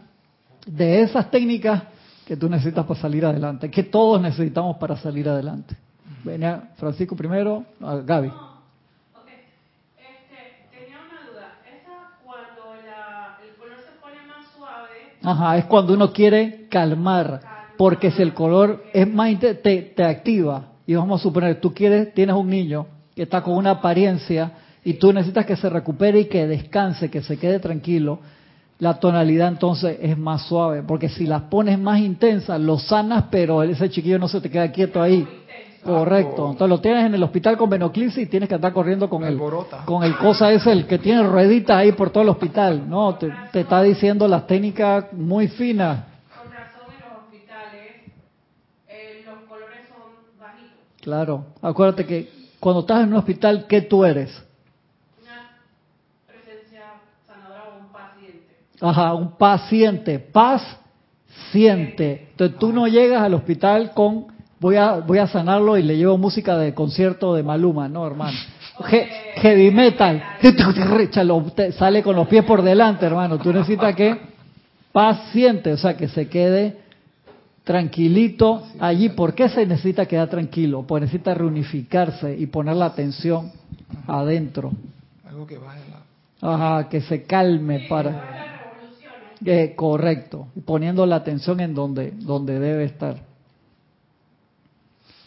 de 0.66 1.00
esas 1.00 1.30
técnicas 1.30 1.82
que 2.26 2.36
tú 2.36 2.48
necesitas 2.48 2.84
para 2.84 3.00
salir 3.00 3.24
adelante, 3.24 3.70
que 3.70 3.82
todos 3.82 4.20
necesitamos 4.20 4.76
para 4.76 4.96
salir 4.96 5.28
adelante. 5.28 5.74
Venía 6.22 6.70
Francisco 6.76 7.16
primero, 7.16 7.64
a 7.80 7.96
Gaby. 7.96 8.32
Ajá, 15.22 15.56
es 15.56 15.64
cuando 15.64 15.94
uno 15.94 16.12
quiere 16.12 16.66
calmar, 16.68 17.40
porque 17.78 18.10
si 18.10 18.20
el 18.20 18.34
color 18.34 18.84
es 18.92 19.08
más 19.10 19.38
te, 19.38 19.54
te 19.54 20.04
activa. 20.04 20.66
Y 20.86 20.94
vamos 20.94 21.20
a 21.20 21.22
suponer, 21.22 21.60
tú 21.60 21.72
quieres, 21.72 22.12
tienes 22.12 22.36
un 22.36 22.48
niño 22.48 22.86
que 23.14 23.22
está 23.22 23.42
con 23.42 23.54
una 23.54 23.70
apariencia 23.70 24.52
y 24.84 24.94
tú 24.94 25.12
necesitas 25.12 25.46
que 25.46 25.56
se 25.56 25.70
recupere 25.70 26.20
y 26.20 26.24
que 26.26 26.46
descanse, 26.46 27.10
que 27.10 27.22
se 27.22 27.38
quede 27.38 27.58
tranquilo, 27.58 28.20
la 28.78 28.94
tonalidad 29.00 29.48
entonces 29.48 29.96
es 30.00 30.18
más 30.18 30.46
suave, 30.46 30.82
porque 30.82 31.08
si 31.08 31.26
las 31.26 31.42
pones 31.42 31.78
más 31.78 32.00
intensas, 32.00 32.60
lo 32.60 32.78
sanas, 32.78 33.24
pero 33.30 33.62
ese 33.62 33.88
chiquillo 33.88 34.18
no 34.18 34.28
se 34.28 34.40
te 34.40 34.50
queda 34.50 34.70
quieto 34.72 35.00
ahí. 35.00 35.26
Correcto. 35.84 36.50
Entonces 36.52 36.68
lo 36.68 36.80
tienes 36.80 37.06
en 37.06 37.14
el 37.14 37.22
hospital 37.22 37.56
con 37.56 37.68
venoclisis 37.68 38.24
y 38.24 38.26
tienes 38.26 38.48
que 38.48 38.54
estar 38.54 38.72
corriendo 38.72 39.08
con 39.08 39.22
el, 39.24 39.38
con 39.84 40.02
el 40.02 40.16
cosa 40.16 40.50
ese, 40.50 40.72
el 40.72 40.86
que 40.86 40.98
tiene 40.98 41.22
rueditas 41.22 41.76
ahí 41.76 41.92
por 41.92 42.10
todo 42.10 42.22
el 42.22 42.30
hospital. 42.30 42.88
No, 42.88 43.16
te, 43.16 43.30
está 43.52 43.82
diciendo 43.82 44.26
las 44.26 44.46
técnicas 44.46 45.12
muy 45.12 45.48
finas. 45.48 46.04
Con 46.34 46.50
razón 46.50 46.94
en 46.94 47.00
los 47.00 47.22
hospitales 47.22 48.12
eh, 48.88 49.24
los 49.26 49.48
colores 49.48 49.80
son 49.88 50.40
bajitos. 50.40 50.78
Claro. 51.02 51.44
Acuérdate 51.60 52.06
que 52.06 52.30
cuando 52.58 52.80
estás 52.80 53.02
en 53.02 53.08
un 53.08 53.16
hospital, 53.16 53.66
¿qué 53.68 53.82
tú 53.82 54.06
eres? 54.06 54.30
Una 55.22 55.58
presencia 56.26 56.80
sanadora 57.26 57.64
o 57.74 57.80
un 57.80 57.92
paciente. 57.92 58.56
Ajá, 58.80 59.12
un 59.12 59.36
paciente. 59.36 60.18
Paz 60.18 60.62
siente. 61.52 62.28
Entonces 62.30 62.58
tú 62.58 62.72
no 62.72 62.88
llegas 62.88 63.22
al 63.22 63.34
hospital 63.34 63.92
con 63.92 64.33
voy 64.64 64.76
a, 64.76 64.94
voy 64.94 65.18
a 65.18 65.26
sanarlo 65.26 65.76
y 65.76 65.82
le 65.82 65.94
llevo 65.94 66.16
música 66.16 66.56
de 66.56 66.72
concierto 66.72 67.34
de 67.34 67.42
Maluma, 67.42 67.86
no, 67.86 68.06
hermano. 68.06 68.38
heavy 69.36 69.70
metal, 69.70 70.22
sale 71.78 72.02
con 72.02 72.16
los 72.16 72.26
pies 72.28 72.44
por 72.44 72.62
delante, 72.62 73.04
hermano. 73.04 73.36
Tú 73.36 73.52
necesitas 73.52 73.94
que 73.94 74.16
paciente, 74.90 75.74
o 75.74 75.76
sea, 75.76 75.98
que 75.98 76.08
se 76.08 76.30
quede 76.30 76.78
tranquilito 77.62 78.62
allí. 78.80 79.10
¿Por 79.10 79.34
qué 79.34 79.50
se 79.50 79.66
necesita 79.66 80.06
quedar 80.06 80.30
tranquilo? 80.30 80.82
Pues 80.86 81.02
necesita 81.02 81.34
reunificarse 81.34 82.34
y 82.34 82.46
poner 82.46 82.76
la 82.76 82.86
atención 82.86 83.52
adentro. 84.06 84.72
Algo 85.28 85.46
que 85.46 85.58
vaya 85.58 85.82
Ajá, 86.40 86.88
que 86.88 87.02
se 87.02 87.24
calme 87.24 87.86
para... 87.86 88.30
Eh, 89.44 89.74
correcto, 89.76 90.48
poniendo 90.64 91.04
la 91.04 91.16
atención 91.16 91.60
en 91.60 91.74
donde, 91.74 92.12
donde 92.12 92.58
debe 92.58 92.84
estar. 92.84 93.33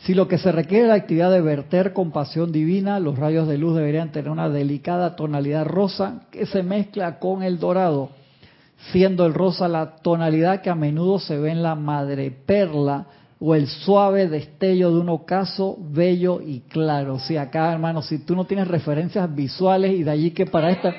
Si 0.07 0.13
lo 0.13 0.29
que 0.29 0.37
se 0.37 0.53
requiere 0.53 0.83
es 0.83 0.87
la 0.87 0.95
actividad 0.95 1.29
de 1.29 1.41
verter 1.41 1.91
compasión 1.91 2.53
divina, 2.53 2.97
los 2.97 3.19
rayos 3.19 3.45
de 3.45 3.57
luz 3.57 3.75
deberían 3.75 4.13
tener 4.13 4.31
una 4.31 4.47
delicada 4.47 5.17
tonalidad 5.17 5.65
rosa 5.65 6.21
que 6.31 6.45
se 6.45 6.63
mezcla 6.63 7.19
con 7.19 7.43
el 7.43 7.59
dorado, 7.59 8.11
siendo 8.93 9.25
el 9.25 9.33
rosa 9.33 9.67
la 9.67 9.97
tonalidad 9.97 10.61
que 10.61 10.69
a 10.69 10.75
menudo 10.75 11.19
se 11.19 11.37
ve 11.37 11.51
en 11.51 11.61
la 11.61 11.75
madre 11.75 12.31
perla 12.31 13.07
o 13.37 13.53
el 13.53 13.67
suave 13.67 14.29
destello 14.29 14.91
de 14.93 14.99
un 15.01 15.09
ocaso 15.09 15.75
bello 15.77 16.39
y 16.39 16.61
claro. 16.61 17.19
Si 17.19 17.35
acá, 17.35 17.73
hermano, 17.73 18.01
si 18.01 18.19
tú 18.19 18.33
no 18.33 18.45
tienes 18.45 18.69
referencias 18.69 19.35
visuales 19.35 19.91
y 19.91 20.03
de 20.03 20.11
allí 20.11 20.31
que 20.31 20.45
para 20.45 20.71
esta... 20.71 20.95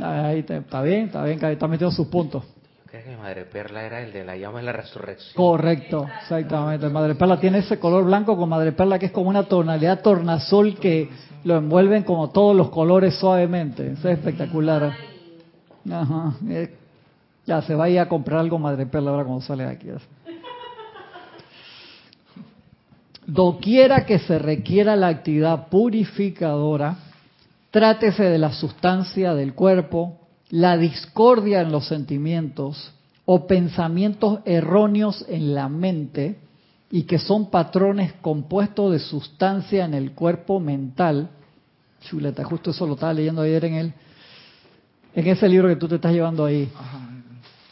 Ahí 0.00 0.38
está, 0.38 0.80
bien, 0.80 1.04
está 1.04 1.22
bien, 1.24 1.44
está 1.44 1.68
metiendo 1.68 1.94
sus 1.94 2.06
puntos. 2.06 2.44
Creo 2.90 3.04
que 3.04 3.16
Madre 3.18 3.44
Perla 3.44 3.82
era 3.82 4.00
el 4.00 4.14
de 4.14 4.24
la 4.24 4.34
llama 4.34 4.60
de 4.60 4.64
la 4.64 4.72
resurrección. 4.72 5.34
Correcto, 5.34 6.06
exactamente. 6.22 6.88
Madre 6.88 7.14
Perla 7.16 7.38
tiene 7.38 7.58
ese 7.58 7.78
color 7.78 8.04
blanco 8.04 8.34
con 8.34 8.48
Madre 8.48 8.72
Perla 8.72 8.98
que 8.98 9.06
es 9.06 9.12
como 9.12 9.28
una 9.28 9.42
tonalidad 9.42 10.00
tornasol 10.00 10.78
que 10.78 11.10
lo 11.44 11.58
envuelven 11.58 12.02
como 12.04 12.30
todos 12.30 12.56
los 12.56 12.70
colores 12.70 13.14
suavemente. 13.16 13.92
Eso 13.92 14.08
es 14.08 14.16
espectacular. 14.16 14.94
Ajá. 15.90 16.32
Eh, 16.48 16.74
ya, 17.44 17.60
se 17.60 17.74
va 17.74 17.84
a 17.84 17.88
ir 17.90 17.98
a 17.98 18.08
comprar 18.08 18.40
algo 18.40 18.58
Madre 18.58 18.86
Perla 18.86 19.10
ahora 19.10 19.24
cuando 19.24 19.42
sale 19.42 19.64
de 19.64 19.70
aquí. 19.70 19.88
Doquiera 23.26 24.06
que 24.06 24.18
se 24.18 24.38
requiera 24.38 24.96
la 24.96 25.08
actividad 25.08 25.68
purificadora, 25.68 26.96
trátese 27.70 28.24
de 28.24 28.38
la 28.38 28.52
sustancia 28.52 29.34
del 29.34 29.52
cuerpo, 29.52 30.18
la 30.50 30.76
discordia 30.76 31.60
en 31.60 31.72
los 31.72 31.86
sentimientos 31.86 32.92
o 33.24 33.46
pensamientos 33.46 34.40
erróneos 34.44 35.24
en 35.28 35.54
la 35.54 35.68
mente 35.68 36.38
y 36.90 37.02
que 37.02 37.18
son 37.18 37.50
patrones 37.50 38.14
compuestos 38.22 38.92
de 38.92 38.98
sustancia 38.98 39.84
en 39.84 39.94
el 39.94 40.12
cuerpo 40.12 40.60
mental. 40.60 41.28
Chuleta, 42.00 42.44
justo 42.44 42.70
eso 42.70 42.86
lo 42.86 42.94
estaba 42.94 43.12
leyendo 43.12 43.42
ayer 43.42 43.64
en 43.66 43.74
el 43.74 43.94
en 45.14 45.26
ese 45.26 45.48
libro 45.48 45.68
que 45.68 45.76
tú 45.76 45.88
te 45.88 45.96
estás 45.96 46.12
llevando 46.12 46.44
ahí. 46.44 46.68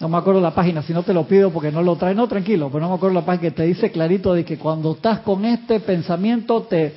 No 0.01 0.09
me 0.09 0.19
acuerdo 0.19 0.41
la 0.41 0.55
página, 0.55 0.83
si 0.83 0.93
no 0.93 1.03
te 1.03 1.15
lo 1.15 1.27
pido 1.27 1.51
porque 1.51 1.73
no 1.73 1.83
lo 1.83 1.97
trae. 1.97 2.15
No, 2.15 2.29
tranquilo, 2.29 2.69
pero 2.69 2.81
no 2.81 2.91
me 2.91 2.97
acuerdo 2.97 3.15
la 3.15 3.25
página 3.25 3.43
que 3.43 3.51
te 3.53 3.63
dice 3.63 3.91
clarito 3.91 4.35
de 4.35 4.45
que 4.45 4.59
cuando 4.59 4.93
estás 4.93 5.21
con 5.21 5.45
este 5.45 5.81
pensamiento 5.81 6.63
te 6.63 6.95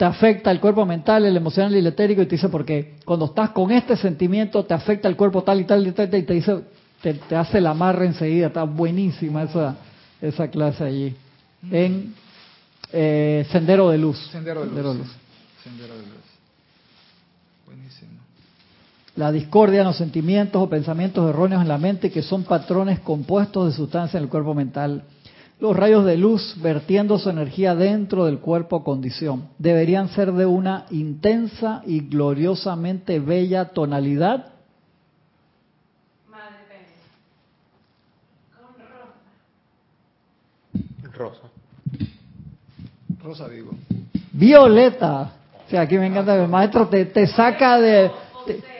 te 0.00 0.06
afecta 0.06 0.50
el 0.50 0.60
cuerpo 0.60 0.86
mental, 0.86 1.26
el 1.26 1.36
emocional 1.36 1.74
y 1.74 1.78
el 1.80 1.86
etérico, 1.86 2.22
y 2.22 2.24
te 2.24 2.36
dice 2.36 2.48
porque 2.48 2.94
cuando 3.04 3.26
estás 3.26 3.50
con 3.50 3.70
este 3.70 3.98
sentimiento 3.98 4.64
te 4.64 4.72
afecta 4.72 5.08
el 5.08 5.14
cuerpo 5.14 5.42
tal 5.42 5.60
y 5.60 5.64
tal 5.64 5.86
y 5.86 5.92
tal, 5.92 6.06
y 6.14 6.22
te 6.22 6.32
dice 6.32 6.62
te, 7.02 7.36
hace 7.36 7.60
la 7.60 7.72
amarre 7.72 8.06
enseguida. 8.06 8.46
Está 8.46 8.62
buenísima 8.62 9.42
esa, 9.42 9.76
esa 10.22 10.48
clase 10.48 10.84
allí. 10.84 11.14
En 11.70 12.14
eh, 12.94 13.46
Sendero 13.52 13.90
de 13.90 13.98
Luz. 13.98 14.16
Sendero 14.32 14.62
de 14.62 14.68
Luz. 14.68 15.06
Sendero 15.62 15.94
de 15.94 16.00
Luz. 16.00 16.24
Buenísimo. 17.66 18.12
La 19.16 19.30
discordia 19.30 19.80
en 19.80 19.86
los 19.86 19.98
sentimientos 19.98 20.62
o 20.62 20.70
pensamientos 20.70 21.28
erróneos 21.28 21.60
en 21.60 21.68
la 21.68 21.76
mente 21.76 22.10
que 22.10 22.22
son 22.22 22.44
patrones 22.44 23.00
compuestos 23.00 23.66
de 23.66 23.76
sustancia 23.76 24.16
en 24.16 24.24
el 24.24 24.30
cuerpo 24.30 24.54
mental. 24.54 25.04
Los 25.60 25.76
rayos 25.76 26.06
de 26.06 26.16
luz 26.16 26.56
vertiendo 26.62 27.18
su 27.18 27.28
energía 27.28 27.74
dentro 27.74 28.24
del 28.24 28.38
cuerpo 28.38 28.82
condición 28.82 29.48
deberían 29.58 30.08
ser 30.08 30.32
de 30.32 30.46
una 30.46 30.86
intensa 30.90 31.82
y 31.84 32.00
gloriosamente 32.00 33.20
bella 33.20 33.66
tonalidad. 33.66 34.54
Rosa. 41.12 41.42
Rosa 43.22 43.48
digo. 43.50 43.72
Violeta. 44.32 45.32
O 45.66 45.70
sea, 45.70 45.82
aquí 45.82 45.98
me 45.98 46.06
encanta 46.06 46.42
el 46.42 46.48
maestro 46.48 46.88
te, 46.88 47.04
te 47.04 47.26
saca 47.26 47.78
de 47.78 48.10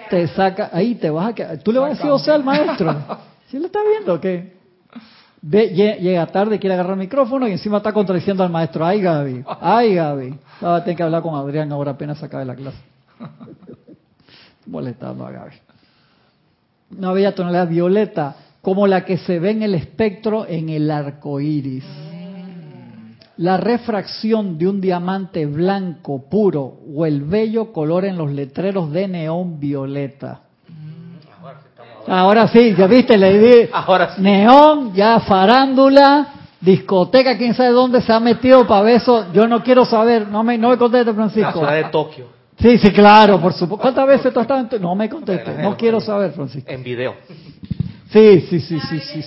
te, 0.08 0.26
saca 0.28 0.70
ahí 0.72 0.94
te 0.94 1.10
vas 1.10 1.38
a 1.38 1.58
tú 1.58 1.72
le 1.72 1.78
vas 1.78 1.90
a 1.90 1.94
decir 1.94 2.10
o 2.10 2.18
sea 2.18 2.36
al 2.36 2.44
maestro. 2.44 2.96
¿Sí 3.50 3.58
lo 3.58 3.66
está 3.66 3.80
viendo 3.86 4.14
o 4.14 4.20
qué? 4.20 4.59
Llega 5.42 6.26
tarde, 6.26 6.58
quiere 6.58 6.74
agarrar 6.74 6.92
el 6.92 6.98
micrófono 6.98 7.48
y 7.48 7.52
encima 7.52 7.78
está 7.78 7.92
contradiciendo 7.92 8.42
al 8.42 8.50
maestro. 8.50 8.84
Ay, 8.84 9.00
Gaby, 9.00 9.44
ay, 9.60 9.94
Gaby. 9.94 10.38
a 10.60 10.82
tener 10.84 10.96
que 10.96 11.02
hablar 11.02 11.22
con 11.22 11.34
Adrián 11.34 11.72
ahora 11.72 11.92
apenas 11.92 12.20
de 12.20 12.44
la 12.44 12.54
clase. 12.54 12.78
Molestando 14.66 15.26
a 15.26 15.30
Gaby. 15.30 15.56
Una 16.98 17.12
bella 17.12 17.34
tonalidad 17.34 17.68
violeta, 17.68 18.36
como 18.60 18.86
la 18.86 19.04
que 19.04 19.16
se 19.18 19.38
ve 19.38 19.50
en 19.50 19.62
el 19.62 19.74
espectro 19.74 20.46
en 20.46 20.68
el 20.68 20.90
arco 20.90 21.40
iris. 21.40 21.84
La 23.36 23.56
refracción 23.56 24.58
de 24.58 24.68
un 24.68 24.82
diamante 24.82 25.46
blanco 25.46 26.28
puro 26.28 26.80
o 26.94 27.06
el 27.06 27.22
bello 27.22 27.72
color 27.72 28.04
en 28.04 28.18
los 28.18 28.30
letreros 28.30 28.92
de 28.92 29.08
neón 29.08 29.58
violeta 29.58 30.42
Ahora 32.12 32.48
sí, 32.48 32.74
ya 32.76 32.88
viste, 32.88 33.16
le 33.16 33.38
di 33.38 33.68
Ahora 33.72 34.16
neón, 34.18 34.92
ya 34.94 35.20
farándula, 35.20 36.26
discoteca, 36.60 37.38
quién 37.38 37.54
sabe 37.54 37.70
dónde 37.70 38.00
se 38.00 38.12
ha 38.12 38.18
metido 38.18 38.66
para 38.66 38.90
eso. 38.90 39.32
Yo 39.32 39.46
no 39.46 39.62
quiero 39.62 39.84
saber, 39.84 40.26
no 40.26 40.42
me, 40.42 40.58
no 40.58 40.70
me 40.70 40.76
conteste, 40.76 41.14
Francisco. 41.14 41.62
La 41.62 41.68
ciudad 41.68 41.74
de 41.74 41.84
Tokio. 41.84 42.26
Sí, 42.58 42.78
sí, 42.78 42.90
claro, 42.90 43.40
por 43.40 43.52
supuesto. 43.52 43.80
¿Cuántas 43.80 44.08
veces 44.08 44.34
tú 44.34 44.40
estás 44.40 44.72
en 44.72 44.82
No 44.82 44.96
me 44.96 45.08
conteste, 45.08 45.62
no 45.62 45.76
quiero 45.76 46.00
saber, 46.00 46.32
Francisco. 46.32 46.68
En 46.68 46.82
video. 46.82 47.14
Sí, 48.10 48.40
sí, 48.40 48.58
sí, 48.58 48.80
sí, 48.80 48.98
sí. 48.98 49.22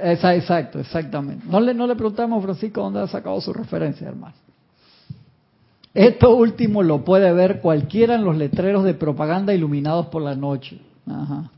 Exacto, 0.00 0.78
exactamente. 0.78 1.44
No 1.48 1.58
le, 1.58 1.74
no 1.74 1.88
le 1.88 1.96
preguntamos 1.96 2.40
Francisco 2.44 2.82
dónde 2.82 3.00
ha 3.00 3.08
sacado 3.08 3.40
su 3.40 3.52
referencia, 3.52 4.06
hermano. 4.06 4.34
Esto 5.92 6.36
último 6.36 6.84
lo 6.84 7.04
puede 7.04 7.32
ver 7.32 7.60
cualquiera 7.60 8.14
en 8.14 8.24
los 8.24 8.36
letreros 8.36 8.84
de 8.84 8.94
propaganda 8.94 9.52
iluminados 9.52 10.06
por 10.06 10.22
la 10.22 10.36
noche. 10.36 10.78
Ajá. 11.10 11.50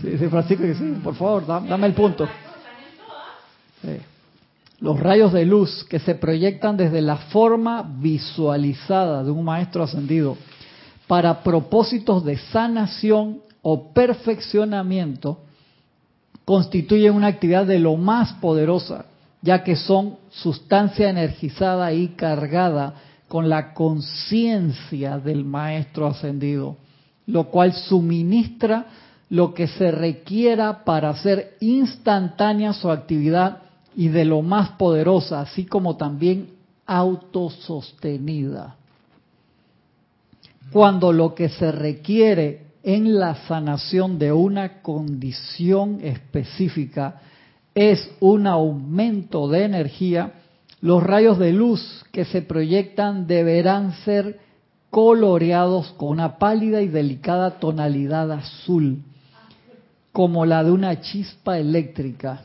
Sí, 0.00 0.16
Francisco, 0.28 0.64
sí, 0.76 1.00
por 1.02 1.14
favor, 1.14 1.46
dame 1.46 1.86
el 1.86 1.94
punto. 1.94 2.28
Los 4.80 4.98
rayos 4.98 5.32
de 5.32 5.44
luz 5.44 5.84
que 5.84 5.98
se 5.98 6.14
proyectan 6.14 6.76
desde 6.76 7.00
la 7.00 7.16
forma 7.16 7.82
visualizada 7.82 9.22
de 9.24 9.30
un 9.30 9.44
maestro 9.44 9.82
ascendido 9.82 10.36
para 11.06 11.42
propósitos 11.42 12.24
de 12.24 12.36
sanación 12.36 13.40
o 13.62 13.92
perfeccionamiento 13.92 15.40
constituyen 16.44 17.14
una 17.14 17.26
actividad 17.28 17.66
de 17.66 17.78
lo 17.78 17.96
más 17.96 18.32
poderosa, 18.34 19.06
ya 19.42 19.62
que 19.62 19.76
son 19.76 20.16
sustancia 20.30 21.08
energizada 21.10 21.92
y 21.92 22.08
cargada 22.08 22.94
con 23.28 23.48
la 23.48 23.74
conciencia 23.74 25.18
del 25.18 25.44
maestro 25.44 26.06
ascendido 26.06 26.76
lo 27.28 27.44
cual 27.50 27.74
suministra 27.74 28.86
lo 29.30 29.52
que 29.52 29.68
se 29.68 29.90
requiera 29.90 30.84
para 30.84 31.10
hacer 31.10 31.56
instantánea 31.60 32.72
su 32.72 32.90
actividad 32.90 33.58
y 33.94 34.08
de 34.08 34.24
lo 34.24 34.40
más 34.40 34.70
poderosa, 34.70 35.42
así 35.42 35.66
como 35.66 35.96
también 35.96 36.50
autosostenida. 36.86 38.76
Cuando 40.72 41.12
lo 41.12 41.34
que 41.34 41.50
se 41.50 41.70
requiere 41.70 42.68
en 42.82 43.18
la 43.18 43.34
sanación 43.46 44.18
de 44.18 44.32
una 44.32 44.80
condición 44.80 46.00
específica 46.02 47.20
es 47.74 48.10
un 48.20 48.46
aumento 48.46 49.48
de 49.48 49.64
energía, 49.64 50.32
los 50.80 51.02
rayos 51.02 51.38
de 51.38 51.52
luz 51.52 52.04
que 52.10 52.24
se 52.24 52.40
proyectan 52.40 53.26
deberán 53.26 53.92
ser 54.04 54.47
coloreados 54.90 55.92
con 55.92 56.10
una 56.10 56.38
pálida 56.38 56.80
y 56.80 56.88
delicada 56.88 57.58
tonalidad 57.58 58.32
azul, 58.32 59.02
como 60.12 60.46
la 60.46 60.64
de 60.64 60.70
una 60.70 61.00
chispa 61.00 61.58
eléctrica. 61.58 62.42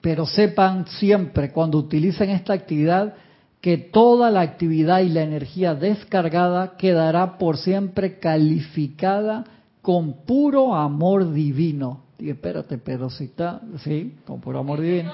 Pero 0.00 0.26
sepan 0.26 0.86
siempre, 0.86 1.52
cuando 1.52 1.78
utilicen 1.78 2.30
esta 2.30 2.52
actividad, 2.52 3.14
que 3.60 3.78
toda 3.78 4.30
la 4.30 4.42
actividad 4.42 5.00
y 5.00 5.08
la 5.08 5.22
energía 5.22 5.74
descargada 5.74 6.76
quedará 6.76 7.38
por 7.38 7.56
siempre 7.56 8.18
calificada 8.18 9.44
con 9.82 10.24
puro 10.24 10.74
amor 10.74 11.32
divino. 11.32 12.02
Y 12.18 12.30
espérate, 12.30 12.78
pero 12.78 13.10
si 13.10 13.24
está, 13.24 13.60
sí, 13.82 14.16
con 14.26 14.40
puro 14.40 14.60
amor 14.60 14.80
divino. 14.80 15.12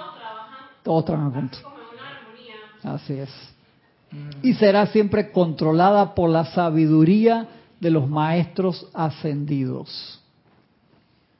Todos 0.82 1.04
trabajan 1.04 1.32
juntos. 1.32 1.64
Así 2.82 3.14
es 3.14 3.51
y 4.42 4.54
será 4.54 4.86
siempre 4.86 5.30
controlada 5.30 6.14
por 6.14 6.28
la 6.28 6.44
sabiduría 6.46 7.46
de 7.80 7.90
los 7.90 8.08
maestros 8.08 8.88
ascendidos. 8.92 10.20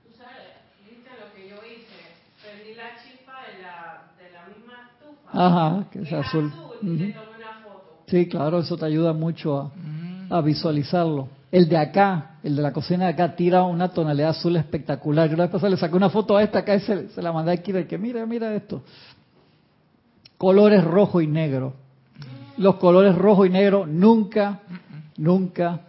¿Tú 0.05 0.11
sabes, 0.17 0.47
viste 0.89 1.11
lo 1.21 1.35
que 1.35 1.49
yo 1.49 1.57
hice? 1.57 2.01
Prendí 2.43 2.75
la 2.75 2.97
chispa 3.03 3.35
de 3.47 3.63
la, 3.63 4.13
de 4.19 4.33
la 4.33 4.47
misma 4.57 4.91
estufa. 4.91 5.31
Ajá, 5.33 5.91
que 5.91 6.03
es 6.03 6.13
azul. 6.13 6.47
azul 6.47 6.79
y 6.83 6.87
le 6.87 7.13
tomé 7.13 7.27
una 7.37 7.63
foto. 7.63 8.05
Sí, 8.07 8.29
claro, 8.29 8.61
eso 8.61 8.77
te 8.77 8.87
ayuda 8.87 9.13
mucho 9.13 9.59
a, 9.59 9.71
a 10.31 10.41
visualizarlo. 10.41 11.29
El 11.51 11.69
de 11.69 11.77
acá, 11.77 12.39
el 12.43 12.57
de 12.57 12.63
la 12.63 12.73
cocina 12.73 13.05
de 13.05 13.11
acá, 13.13 13.37
tira 13.37 13.63
una 13.65 13.89
tonalidad 13.89 14.31
azul 14.31 14.57
espectacular. 14.57 15.29
Yo 15.29 15.37
la 15.37 15.45
vez 15.45 15.53
pasada 15.53 15.71
le 15.71 15.77
saqué 15.77 15.95
una 15.95 16.09
foto 16.09 16.37
a 16.37 16.43
esta 16.43 16.61
acá 16.61 16.77
y 16.77 16.81
se, 16.81 17.11
se 17.11 17.21
la 17.21 17.31
mandé 17.31 17.53
aquí 17.53 17.73
de 17.73 17.87
que 17.87 17.99
mira, 17.99 18.25
mira 18.25 18.55
esto. 18.55 18.83
Colores 20.39 20.83
rojo 20.83 21.21
y 21.21 21.27
negro 21.27 21.82
los 22.57 22.77
colores 22.77 23.15
rojo 23.17 23.47
y 23.47 23.51
negro 23.51 23.87
nunca, 23.87 24.61
nunca, 25.17 25.81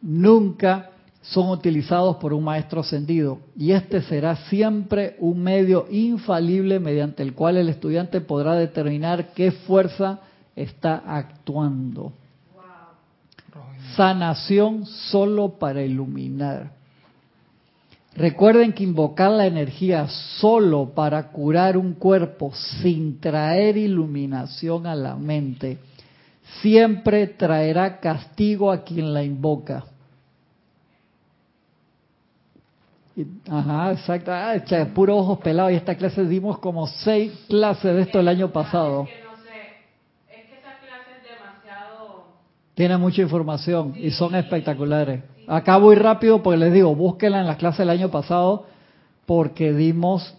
nunca 0.00 0.90
son 1.22 1.50
utilizados 1.50 2.16
por 2.16 2.32
un 2.32 2.44
maestro 2.44 2.80
ascendido. 2.80 3.38
Y 3.56 3.72
este 3.72 4.02
será 4.02 4.36
siempre 4.48 5.16
un 5.20 5.42
medio 5.42 5.86
infalible 5.90 6.80
mediante 6.80 7.22
el 7.22 7.34
cual 7.34 7.56
el 7.56 7.68
estudiante 7.68 8.20
podrá 8.20 8.54
determinar 8.54 9.32
qué 9.32 9.52
fuerza 9.52 10.20
está 10.56 11.02
actuando. 11.06 12.12
Sanación 13.96 14.86
solo 14.86 15.58
para 15.58 15.82
iluminar. 15.82 16.72
Recuerden 18.14 18.72
que 18.72 18.84
invocar 18.84 19.30
la 19.30 19.46
energía 19.46 20.06
solo 20.38 20.90
para 20.94 21.30
curar 21.30 21.78
un 21.78 21.94
cuerpo 21.94 22.52
sin 22.82 23.20
traer 23.20 23.76
iluminación 23.76 24.86
a 24.86 24.94
la 24.94 25.16
mente 25.16 25.78
siempre 26.60 27.26
traerá 27.26 28.00
castigo 28.00 28.70
a 28.70 28.82
quien 28.84 29.14
la 29.14 29.22
invoca. 29.22 29.84
Ajá, 33.50 33.92
exacto. 33.92 34.32
Ah, 34.32 34.54
puro 34.94 35.16
ojos 35.16 35.38
pelados. 35.40 35.72
Y 35.72 35.76
esta 35.76 35.96
clase 35.96 36.24
dimos 36.24 36.58
como 36.58 36.86
seis 36.86 37.32
clases 37.48 37.94
de 37.94 38.02
esto 38.02 38.20
el 38.20 38.28
año 38.28 38.52
pasado. 38.52 39.08
Tiene 42.74 42.96
mucha 42.96 43.20
información 43.20 43.96
y 44.00 44.10
son 44.10 44.34
espectaculares. 44.34 45.22
Acá 45.46 45.76
voy 45.76 45.94
rápido 45.96 46.42
porque 46.42 46.58
les 46.58 46.72
digo, 46.72 46.94
búsquenla 46.94 47.40
en 47.40 47.46
las 47.46 47.56
clases 47.56 47.78
del 47.80 47.90
año 47.90 48.10
pasado 48.10 48.64
porque 49.26 49.72
dimos 49.72 50.34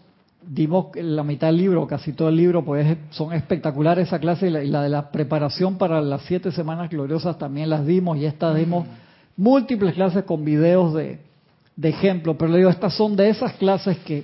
dimos 0.47 0.87
la 0.95 1.23
mitad 1.23 1.47
del 1.47 1.57
libro, 1.57 1.87
casi 1.87 2.13
todo 2.13 2.29
el 2.29 2.35
libro, 2.35 2.63
pues 2.63 2.97
son 3.11 3.33
espectaculares 3.33 4.07
esa 4.07 4.19
clase 4.19 4.47
y 4.47 4.69
la, 4.69 4.81
de 4.81 4.89
la 4.89 5.11
preparación 5.11 5.77
para 5.77 6.01
las 6.01 6.23
siete 6.23 6.51
semanas 6.51 6.89
gloriosas 6.89 7.37
también 7.37 7.69
las 7.69 7.85
dimos 7.85 8.17
y 8.17 8.25
estas 8.25 8.55
dimos 8.55 8.85
múltiples 9.37 9.93
clases 9.93 10.23
con 10.23 10.45
videos 10.45 10.93
de, 10.93 11.19
de 11.75 11.89
ejemplo, 11.89 12.37
pero 12.37 12.51
le 12.51 12.59
digo, 12.59 12.69
estas 12.69 12.95
son 12.95 13.15
de 13.15 13.29
esas 13.29 13.53
clases 13.53 13.97
que, 13.99 14.23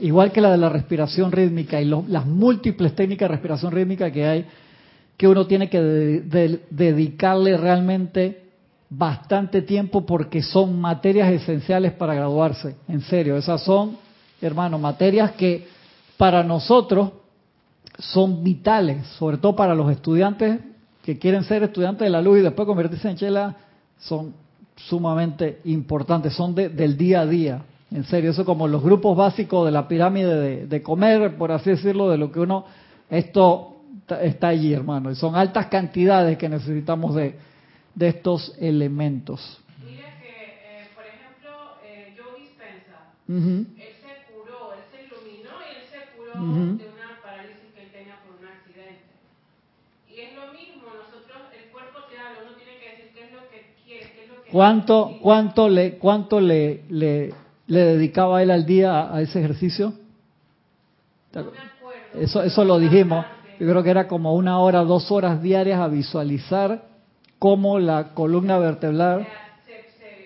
igual 0.00 0.32
que 0.32 0.40
la 0.40 0.50
de 0.50 0.58
la 0.58 0.68
respiración 0.68 1.32
rítmica 1.32 1.80
y 1.80 1.84
las 1.84 2.26
múltiples 2.26 2.94
técnicas 2.94 3.28
de 3.28 3.34
respiración 3.34 3.72
rítmica 3.72 4.10
que 4.10 4.26
hay, 4.26 4.46
que 5.16 5.28
uno 5.28 5.46
tiene 5.46 5.68
que 5.68 5.80
dedicarle 6.70 7.56
realmente 7.56 8.42
bastante 8.90 9.62
tiempo 9.62 10.04
porque 10.04 10.42
son 10.42 10.80
materias 10.80 11.32
esenciales 11.32 11.92
para 11.92 12.14
graduarse. 12.14 12.76
En 12.88 13.00
serio, 13.02 13.36
esas 13.36 13.62
son, 13.62 13.96
hermano, 14.46 14.78
materias 14.78 15.32
que 15.32 15.66
para 16.16 16.42
nosotros 16.42 17.12
son 17.98 18.42
vitales, 18.42 19.06
sobre 19.18 19.38
todo 19.38 19.54
para 19.54 19.74
los 19.74 19.90
estudiantes 19.90 20.60
que 21.02 21.18
quieren 21.18 21.44
ser 21.44 21.62
estudiantes 21.62 22.06
de 22.06 22.10
la 22.10 22.22
luz 22.22 22.38
y 22.38 22.42
después 22.42 22.66
convertirse 22.66 23.10
en 23.10 23.16
chela, 23.16 23.56
son 23.98 24.34
sumamente 24.76 25.60
importantes, 25.64 26.32
son 26.34 26.54
del 26.54 26.96
día 26.96 27.20
a 27.20 27.26
día. 27.26 27.62
En 27.90 28.04
serio, 28.04 28.30
eso 28.30 28.44
como 28.44 28.68
los 28.68 28.82
grupos 28.82 29.16
básicos 29.16 29.66
de 29.66 29.72
la 29.72 29.86
pirámide 29.86 30.66
de, 30.66 30.82
comer, 30.82 31.36
por 31.36 31.52
así 31.52 31.70
decirlo, 31.70 32.08
de 32.08 32.16
lo 32.16 32.32
que 32.32 32.40
uno, 32.40 32.64
esto 33.10 33.76
está 34.22 34.48
allí, 34.48 34.72
hermano, 34.72 35.10
y 35.10 35.14
son 35.14 35.36
altas 35.36 35.66
cantidades 35.66 36.38
que 36.38 36.48
necesitamos 36.48 37.14
de, 37.14 37.36
de 37.94 38.08
estos 38.08 38.54
elementos. 38.58 39.60
Mira 39.84 40.06
que, 40.20 40.28
eh, 40.28 40.88
por 40.94 41.04
ejemplo, 41.04 41.50
eh, 41.84 42.16
Joe 42.16 42.40
Dispensa, 42.40 43.91
se 46.32 46.38
curó 46.38 46.54
de 46.54 46.88
una 46.88 47.20
parálisis 47.22 47.72
que 47.74 47.82
él 47.82 47.92
tenía 47.92 48.16
por 48.24 48.38
un 48.40 48.46
accidente. 48.46 49.04
Y 50.08 50.20
es 50.20 50.34
lo 50.34 50.52
mismo, 50.52 50.88
nosotros, 50.94 51.42
el 51.56 51.70
cuerpo 51.70 51.98
te 52.10 52.18
habla, 52.18 52.40
uno 52.46 52.56
tiene 52.56 52.78
que 52.80 52.90
decir 52.90 53.10
qué 53.14 53.24
es 53.24 53.32
lo 53.32 53.40
que 53.50 53.74
quiere, 53.84 54.12
qué 54.14 54.24
es 54.24 54.28
lo 54.28 54.42
que 54.42 54.50
¿Cuánto, 54.50 55.18
cuánto 55.22 55.68
le, 55.68 55.98
cuánto 55.98 56.40
le, 56.40 56.84
le, 56.88 57.34
le 57.66 57.80
dedicaba 57.80 58.42
él 58.42 58.50
al 58.50 58.66
día 58.66 59.14
a, 59.14 59.20
ese 59.20 59.40
ejercicio? 59.40 59.92
No 61.32 61.44
me 61.44 61.48
acuerdo. 61.48 62.20
Eso, 62.20 62.42
eso 62.42 62.64
lo 62.64 62.78
dijimos. 62.78 63.24
Yo 63.58 63.68
creo 63.68 63.82
que 63.82 63.90
era 63.90 64.08
como 64.08 64.34
una 64.34 64.58
hora, 64.58 64.80
dos 64.80 65.10
horas 65.12 65.42
diarias 65.42 65.78
a 65.80 65.88
visualizar 65.88 66.84
cómo 67.38 67.78
la 67.78 68.14
columna 68.14 68.58
vertebral 68.58 69.26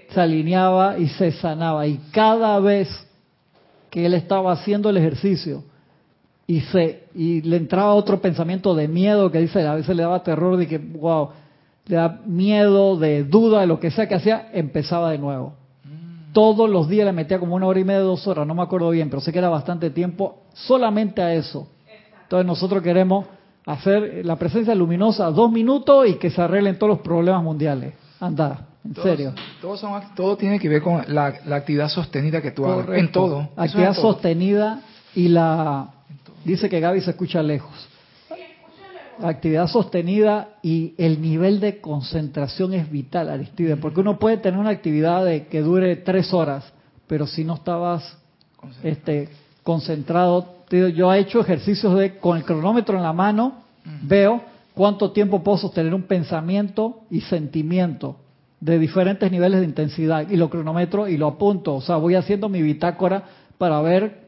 se 0.09 0.21
alineaba 0.21 0.99
y 0.99 1.09
se 1.09 1.33
sanaba. 1.33 1.87
Y 1.87 1.99
cada 2.13 2.59
vez 2.61 2.89
que 3.91 4.07
él 4.07 4.15
estaba 4.15 4.53
haciendo 4.53 4.91
el 4.91 4.97
ejercicio 4.97 5.65
y 6.47 6.61
se 6.61 7.05
y 7.15 7.43
le 7.43 7.57
entraba 7.57 7.95
otro 7.95 8.21
pensamiento 8.21 8.75
de 8.75 8.89
miedo 8.89 9.31
que 9.31 9.41
dice 9.41 9.67
a 9.67 9.75
veces 9.75 9.97
le 9.97 10.03
daba 10.03 10.23
terror 10.23 10.57
de 10.57 10.67
que 10.67 10.79
wow 10.79 11.31
le 11.87 11.97
da 11.97 12.21
miedo 12.25 12.97
de 12.97 13.25
duda 13.25 13.61
de 13.61 13.67
lo 13.67 13.81
que 13.81 13.91
sea 13.91 14.07
que 14.09 14.15
hacía 14.15 14.51
empezaba 14.53 15.11
de 15.11 15.19
nuevo 15.19 15.55
todos 16.33 16.69
los 16.69 16.89
días 16.89 17.07
le 17.07 17.13
metía 17.13 17.39
como 17.39 17.57
una 17.57 17.67
hora 17.67 17.81
y 17.81 17.85
media 17.85 18.01
dos 18.01 18.27
horas 18.27 18.47
no 18.47 18.55
me 18.55 18.63
acuerdo 18.63 18.91
bien 18.91 19.11
pero 19.11 19.21
sé 19.21 19.33
que 19.33 19.39
era 19.39 19.49
bastante 19.49 19.91
tiempo 19.91 20.43
solamente 20.55 21.21
a 21.23 21.35
eso 21.35 21.69
entonces 22.23 22.47
nosotros 22.47 22.83
queremos 22.83 23.27
hacer 23.67 24.25
la 24.25 24.37
presencia 24.37 24.75
luminosa 24.75 25.31
dos 25.31 25.51
minutos 25.51 26.09
y 26.09 26.15
que 26.15 26.31
se 26.31 26.41
arreglen 26.41 26.79
todos 26.79 26.91
los 26.91 27.01
problemas 27.01 27.43
mundiales. 27.43 27.95
Anda, 28.21 28.69
en 28.85 28.95
serio. 28.95 29.35
Todo, 30.15 30.37
tiene 30.37 30.59
que 30.59 30.69
ver 30.69 30.81
con 30.81 31.03
la, 31.09 31.27
actividad 31.27 31.89
sostenida 31.89 32.41
que 32.41 32.53
tú 32.53 32.65
hagas. 32.65 32.89
En 32.97 33.13
todo. 33.13 33.51
Actividad 33.57 33.95
sostenida 33.95 34.81
y 35.15 35.29
la... 35.29 35.93
Dice 36.47 36.69
que 36.69 36.79
Gaby 36.79 37.01
se 37.01 37.11
escucha 37.11 37.43
lejos. 37.43 37.75
actividad 39.21 39.67
sostenida 39.67 40.51
y 40.63 40.95
el 40.97 41.21
nivel 41.21 41.59
de 41.59 41.81
concentración 41.81 42.73
es 42.73 42.89
vital, 42.91 43.31
Aristide, 43.31 43.77
porque 43.77 44.01
uno 44.01 44.19
puede 44.19 44.37
tener 44.37 44.61
una 44.61 44.71
actividad 44.71 45.25
de 45.25 45.47
que 45.49 45.61
dure 45.63 45.97
tres 45.97 46.33
horas, 46.33 46.73
pero 47.09 47.27
si 47.27 47.43
no 47.43 47.55
estabas 47.55 48.17
este, 48.83 49.29
concentrado 49.65 50.55
yo 50.71 51.13
he 51.13 51.21
hecho 51.21 51.41
ejercicios 51.41 51.97
de 51.97 52.19
con 52.19 52.37
el 52.37 52.45
cronómetro 52.45 52.97
en 52.97 53.03
la 53.05 53.13
mano, 53.13 53.63
veo 54.03 54.43
cuánto 54.75 55.13
tiempo 55.13 55.43
puedo 55.43 55.59
sostener 55.59 55.95
un 55.95 56.03
pensamiento 56.03 57.03
y 57.11 57.21
sentimiento 57.23 58.17
de 58.61 58.79
diferentes 58.79 59.31
niveles 59.31 59.61
de 59.61 59.67
intensidad 59.67 60.29
y 60.29 60.37
lo 60.37 60.51
cronometro 60.51 61.09
y 61.09 61.17
lo 61.17 61.29
apunto, 61.29 61.77
o 61.77 61.81
sea, 61.81 61.97
voy 61.97 62.17
haciendo 62.17 62.49
mi 62.49 62.63
bitácora 62.63 63.25
para 63.59 63.81
ver 63.81 64.26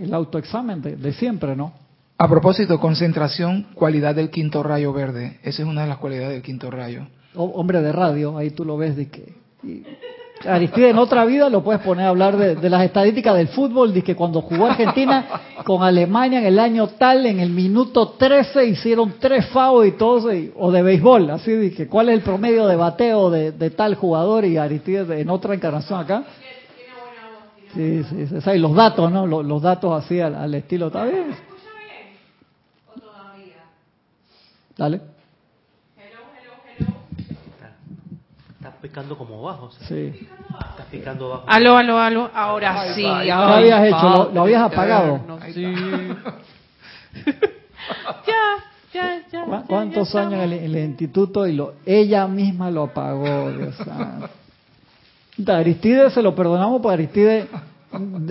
el 0.00 0.14
autoexamen 0.14 0.82
de, 0.82 1.12
siempre, 1.12 1.56
¿no? 1.56 1.72
A 2.16 2.28
propósito, 2.28 2.80
concentración, 2.80 3.68
cualidad 3.74 4.14
del 4.14 4.30
quinto 4.30 4.62
rayo 4.62 4.92
verde. 4.92 5.38
Esa 5.42 5.62
es 5.62 5.68
una 5.68 5.82
de 5.82 5.88
las 5.88 5.98
cualidades 5.98 6.32
del 6.32 6.42
quinto 6.42 6.70
rayo. 6.70 7.06
hombre 7.34 7.80
de 7.80 7.92
radio, 7.92 8.36
ahí 8.36 8.50
tú 8.50 8.64
lo 8.64 8.76
ves 8.76 8.96
de 8.96 9.08
que 9.08 9.34
Aristide 10.46 10.90
en 10.90 10.98
otra 10.98 11.24
vida 11.24 11.48
lo 11.48 11.64
puedes 11.64 11.82
poner 11.82 12.06
a 12.06 12.10
hablar 12.10 12.36
de, 12.36 12.70
las 12.70 12.84
estadísticas 12.84 13.36
del 13.36 13.48
fútbol, 13.48 13.92
de 13.92 14.02
que 14.02 14.14
cuando 14.14 14.42
jugó 14.42 14.66
Argentina 14.66 15.26
con 15.64 15.82
Alemania 15.82 16.38
en 16.38 16.46
el 16.46 16.58
año 16.58 16.88
tal, 16.88 17.26
en 17.26 17.40
el 17.40 17.50
minuto 17.50 18.10
13 18.10 18.66
hicieron 18.66 19.14
tres 19.18 19.46
FAO 19.46 19.84
y 19.84 19.92
todo, 19.92 20.30
o 20.56 20.70
de 20.70 20.82
béisbol, 20.82 21.30
así 21.30 21.50
de 21.50 21.72
que 21.72 21.88
cuál 21.88 22.08
es 22.08 22.16
el 22.16 22.20
promedio 22.20 22.66
de 22.66 22.76
bateo 22.76 23.30
de, 23.30 23.70
tal 23.70 23.96
jugador 23.96 24.44
y 24.44 24.56
Aristide 24.56 25.20
en 25.20 25.28
otra 25.28 25.54
encarnación 25.54 26.00
acá. 26.00 26.24
Sí, 27.74 28.04
sí, 28.04 28.26
sí, 28.26 28.50
y 28.50 28.58
los 28.58 28.74
datos, 28.74 29.10
¿no? 29.10 29.26
Los, 29.26 29.62
datos 29.62 30.04
así 30.04 30.20
al, 30.20 30.54
estilo, 30.54 30.86
¿está 30.86 31.04
bien? 31.04 31.34
Dale. 34.76 35.00
picando 38.80 39.18
como 39.18 39.42
bajo. 39.42 39.70
Sí. 39.88 40.28
Estás 40.70 40.86
picando 40.90 41.28
bajo. 41.28 41.44
Aló, 41.46 41.76
aló, 41.76 41.98
aló. 41.98 42.30
Ahora 42.32 42.94
sí. 42.94 43.02
¿Qué 43.02 43.32
habías 43.32 43.84
hecho? 43.86 44.30
¿Lo, 44.32 44.42
habías 44.42 44.62
apagado? 44.62 45.20
sí. 45.52 45.64
ya, 48.26 48.64
ya, 48.92 49.26
ya. 49.30 49.64
¿Cuántos 49.66 50.14
años 50.14 50.44
en 50.44 50.52
el, 50.52 50.76
instituto 50.76 51.46
y 51.46 51.52
lo, 51.54 51.74
ella 51.84 52.26
misma 52.28 52.70
lo 52.70 52.84
apagó? 52.84 53.50
Dios 53.50 53.76
Aristide 55.46 56.10
se 56.10 56.22
lo 56.22 56.34
perdonamos 56.34 56.80
porque 56.80 56.94
Aristide 56.94 57.46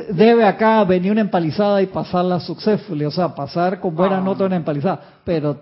debe 0.09 0.45
acá 0.45 0.83
venir 0.83 1.11
una 1.11 1.21
empalizada 1.21 1.81
y 1.81 1.87
pasarla 1.87 2.39
successfully, 2.39 3.05
o 3.05 3.11
sea, 3.11 3.33
pasar 3.33 3.79
con 3.79 3.95
buena 3.95 4.17
ah. 4.17 4.21
nota 4.21 4.45
una 4.45 4.55
empalizada. 4.55 4.99
Pero 5.23 5.59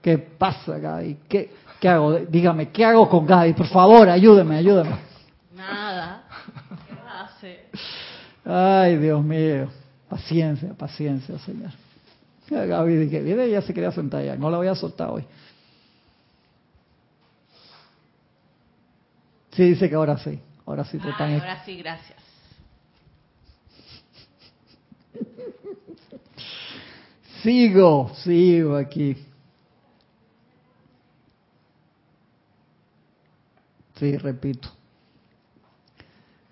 ¿qué 0.00 0.18
pasa 0.18 0.76
acá? 0.76 1.02
¿Y 1.02 1.18
qué? 1.28 1.50
¿Qué 1.80 1.88
hago? 1.88 2.14
Dígame, 2.14 2.70
¿qué 2.70 2.84
hago 2.84 3.08
con 3.08 3.26
Gaby? 3.26 3.52
Por 3.54 3.66
favor, 3.66 4.08
ayúdeme, 4.08 4.56
ayúdeme. 4.56 4.96
Nada. 5.54 6.24
¿Qué 6.88 6.94
va 6.94 7.20
a 7.20 7.24
hacer? 7.24 7.66
Ay, 8.44 8.96
Dios 8.98 9.22
mío. 9.22 9.68
Paciencia, 10.08 10.72
paciencia, 10.74 11.38
Señor. 11.38 11.70
Gaby 12.48 12.96
dije, 12.96 13.20
viene, 13.20 13.50
ya 13.50 13.62
se 13.62 13.74
quería 13.74 13.90
sentar 13.90 14.22
ya. 14.22 14.36
No 14.36 14.50
la 14.50 14.58
voy 14.58 14.68
a 14.68 14.74
soltar 14.74 15.10
hoy. 15.10 15.24
Sí, 19.50 19.62
dice 19.70 19.88
que 19.88 19.94
ahora 19.94 20.18
sí. 20.18 20.40
Ahora 20.66 20.84
sí 20.84 20.98
te 20.98 21.10
están... 21.10 21.32
Ahora 21.34 21.64
sí, 21.64 21.76
gracias. 21.76 22.18
Sigo, 27.42 28.10
sigo 28.22 28.74
aquí. 28.76 29.16
Sí, 33.96 34.16
repito. 34.16 34.70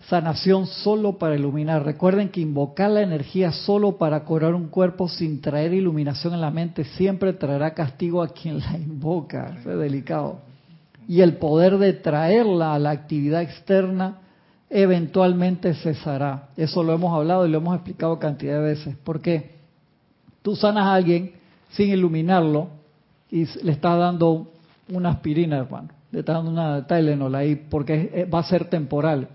Sanación 0.07 0.67
solo 0.67 1.17
para 1.17 1.35
iluminar. 1.35 1.83
Recuerden 1.83 2.29
que 2.29 2.43
invocar 2.43 2.91
la 2.91 3.01
energía 3.01 3.53
solo 3.53 3.97
para 3.97 4.25
curar 4.25 4.55
un 4.55 4.69
cuerpo 4.69 5.09
sin 5.09 5.41
traer 5.41 5.73
iluminación 5.73 6.35
en 6.35 6.43
la 6.43 6.51
mente 6.51 6.85
siempre 6.85 7.33
traerá 7.33 7.73
castigo 7.73 8.23
a 8.23 8.29
quien 8.29 8.59
la 8.59 8.77
invoca. 8.77 9.57
Es 9.59 9.65
delicado. 9.65 10.52
Y 11.13 11.21
el 11.21 11.37
poder 11.37 11.77
de 11.79 11.93
traerla 11.93 12.75
a 12.75 12.79
la 12.79 12.91
actividad 12.91 13.43
externa 13.43 14.19
eventualmente 14.71 15.75
cesará. 15.75 16.49
Eso 16.57 16.83
lo 16.83 16.95
hemos 16.95 17.13
hablado 17.13 17.47
y 17.47 17.51
lo 17.51 17.59
hemos 17.59 17.75
explicado 17.75 18.19
cantidad 18.19 18.55
de 18.55 18.65
veces. 18.65 18.97
Porque 19.05 19.57
tú 20.41 20.57
sanas 20.57 20.87
a 20.87 20.95
alguien 20.95 21.33
sin 21.71 21.91
iluminarlo 21.91 22.69
y 23.31 23.45
le 23.63 23.73
estás 23.73 23.99
dando 23.99 24.53
una 24.89 25.11
aspirina, 25.11 25.59
hermano 25.59 25.91
le 26.13 26.21
está 26.21 26.35
dando 26.35 26.51
una 26.51 26.87
Tylenol 26.87 27.35
ahí 27.35 27.57
porque 27.57 28.29
va 28.33 28.41
a 28.41 28.45
ser 28.45 28.67
temporal. 28.67 29.29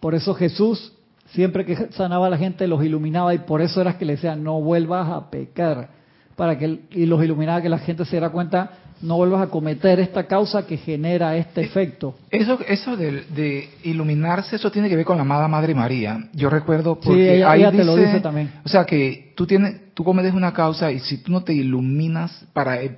Por 0.00 0.14
eso 0.14 0.34
Jesús, 0.34 0.92
siempre 1.26 1.64
que 1.64 1.92
sanaba 1.92 2.26
a 2.26 2.30
la 2.30 2.36
gente, 2.36 2.66
los 2.66 2.84
iluminaba 2.84 3.32
y 3.34 3.38
por 3.38 3.62
eso 3.62 3.80
era 3.80 3.96
que 3.96 4.04
le 4.04 4.16
decía, 4.16 4.34
no 4.34 4.60
vuelvas 4.60 5.08
a 5.08 5.30
pecar. 5.30 5.88
Para 6.36 6.58
que, 6.58 6.80
y 6.90 7.06
los 7.06 7.22
iluminaba 7.22 7.62
que 7.62 7.68
la 7.68 7.78
gente 7.78 8.04
se 8.04 8.12
diera 8.12 8.30
cuenta, 8.30 8.70
no 9.02 9.16
vuelvas 9.16 9.42
a 9.42 9.46
cometer 9.48 10.00
esta 10.00 10.26
causa 10.26 10.66
que 10.66 10.76
genera 10.76 11.36
este 11.36 11.60
eh, 11.60 11.64
efecto. 11.64 12.14
Eso, 12.30 12.58
eso 12.66 12.96
de, 12.96 13.68
iluminarse, 13.82 14.56
eso 14.56 14.70
tiene 14.70 14.88
que 14.88 14.96
ver 14.96 15.04
con 15.04 15.16
la 15.16 15.22
amada 15.22 15.48
Madre 15.48 15.74
María. 15.74 16.28
Yo 16.32 16.50
recuerdo 16.50 16.98
porque 17.00 17.36
ella, 17.36 17.50
ahí 17.50 17.70
te 17.70 17.84
lo 17.84 17.96
dice 17.96 18.20
también. 18.20 18.52
O 18.64 18.68
sea 18.68 18.84
que 18.84 19.32
tú 19.36 19.46
tienes, 19.46 19.92
tú 19.94 20.04
cometes 20.04 20.32
una 20.32 20.52
causa 20.52 20.90
y 20.90 21.00
si 21.00 21.18
tú 21.18 21.32
no 21.32 21.42
te 21.42 21.52
iluminas 21.52 22.46
para 22.52 22.82
e, 22.82 22.96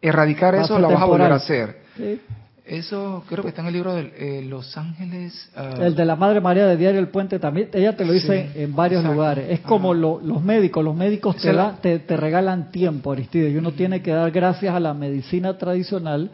erradicar 0.00 0.54
eso, 0.54 0.78
la 0.78 0.88
vas 0.88 1.02
a 1.02 1.06
volver 1.06 1.32
a 1.32 1.36
hacer. 1.36 1.82
Sí. 1.96 2.20
Eso 2.64 3.24
creo 3.28 3.42
que 3.42 3.48
está 3.48 3.62
en 3.62 3.68
el 3.68 3.72
libro 3.74 3.94
de 3.94 4.12
eh, 4.16 4.42
Los 4.42 4.76
Ángeles. 4.76 5.50
Ah, 5.56 5.74
el 5.80 5.96
de 5.96 6.04
la 6.04 6.14
Madre 6.14 6.40
María 6.40 6.64
de 6.66 6.76
Diario 6.76 7.00
El 7.00 7.08
Puente 7.08 7.40
también, 7.40 7.70
ella 7.72 7.96
te 7.96 8.04
lo 8.04 8.12
dice 8.12 8.50
en 8.54 8.74
varios 8.74 9.04
lugares. 9.04 9.46
Es 9.50 9.60
como 9.60 9.92
los 9.94 10.42
médicos, 10.42 10.84
los 10.84 10.94
médicos 10.94 11.36
te, 11.82 11.98
te, 11.98 12.16
regalan 12.16 12.70
tiempo, 12.70 13.12
Aristide, 13.12 13.50
y 13.50 13.56
uno 13.56 13.72
tiene 13.72 14.00
que 14.00 14.12
dar 14.12 14.30
gracias 14.30 14.74
a 14.74 14.78
la 14.78 14.94
medicina 14.94 15.58
tradicional 15.58 16.30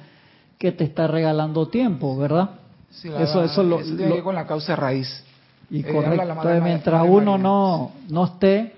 que 0.59 0.73
te 0.73 0.85
está 0.85 1.07
regalando 1.07 1.69
tiempo, 1.69 2.17
¿verdad? 2.19 2.51
eso, 2.91 3.45
eso 3.45 3.63
lo, 3.63 3.79
tiene 3.79 4.23
con 4.23 4.35
la 4.35 4.47
causa 4.47 4.77
raíz. 4.77 5.25
Y 5.71 5.81
eh, 5.81 5.93
correcto. 5.93 6.61
mientras 6.63 7.05
uno 7.07 7.39
no, 7.39 7.93
no 8.09 8.25
esté 8.25 8.75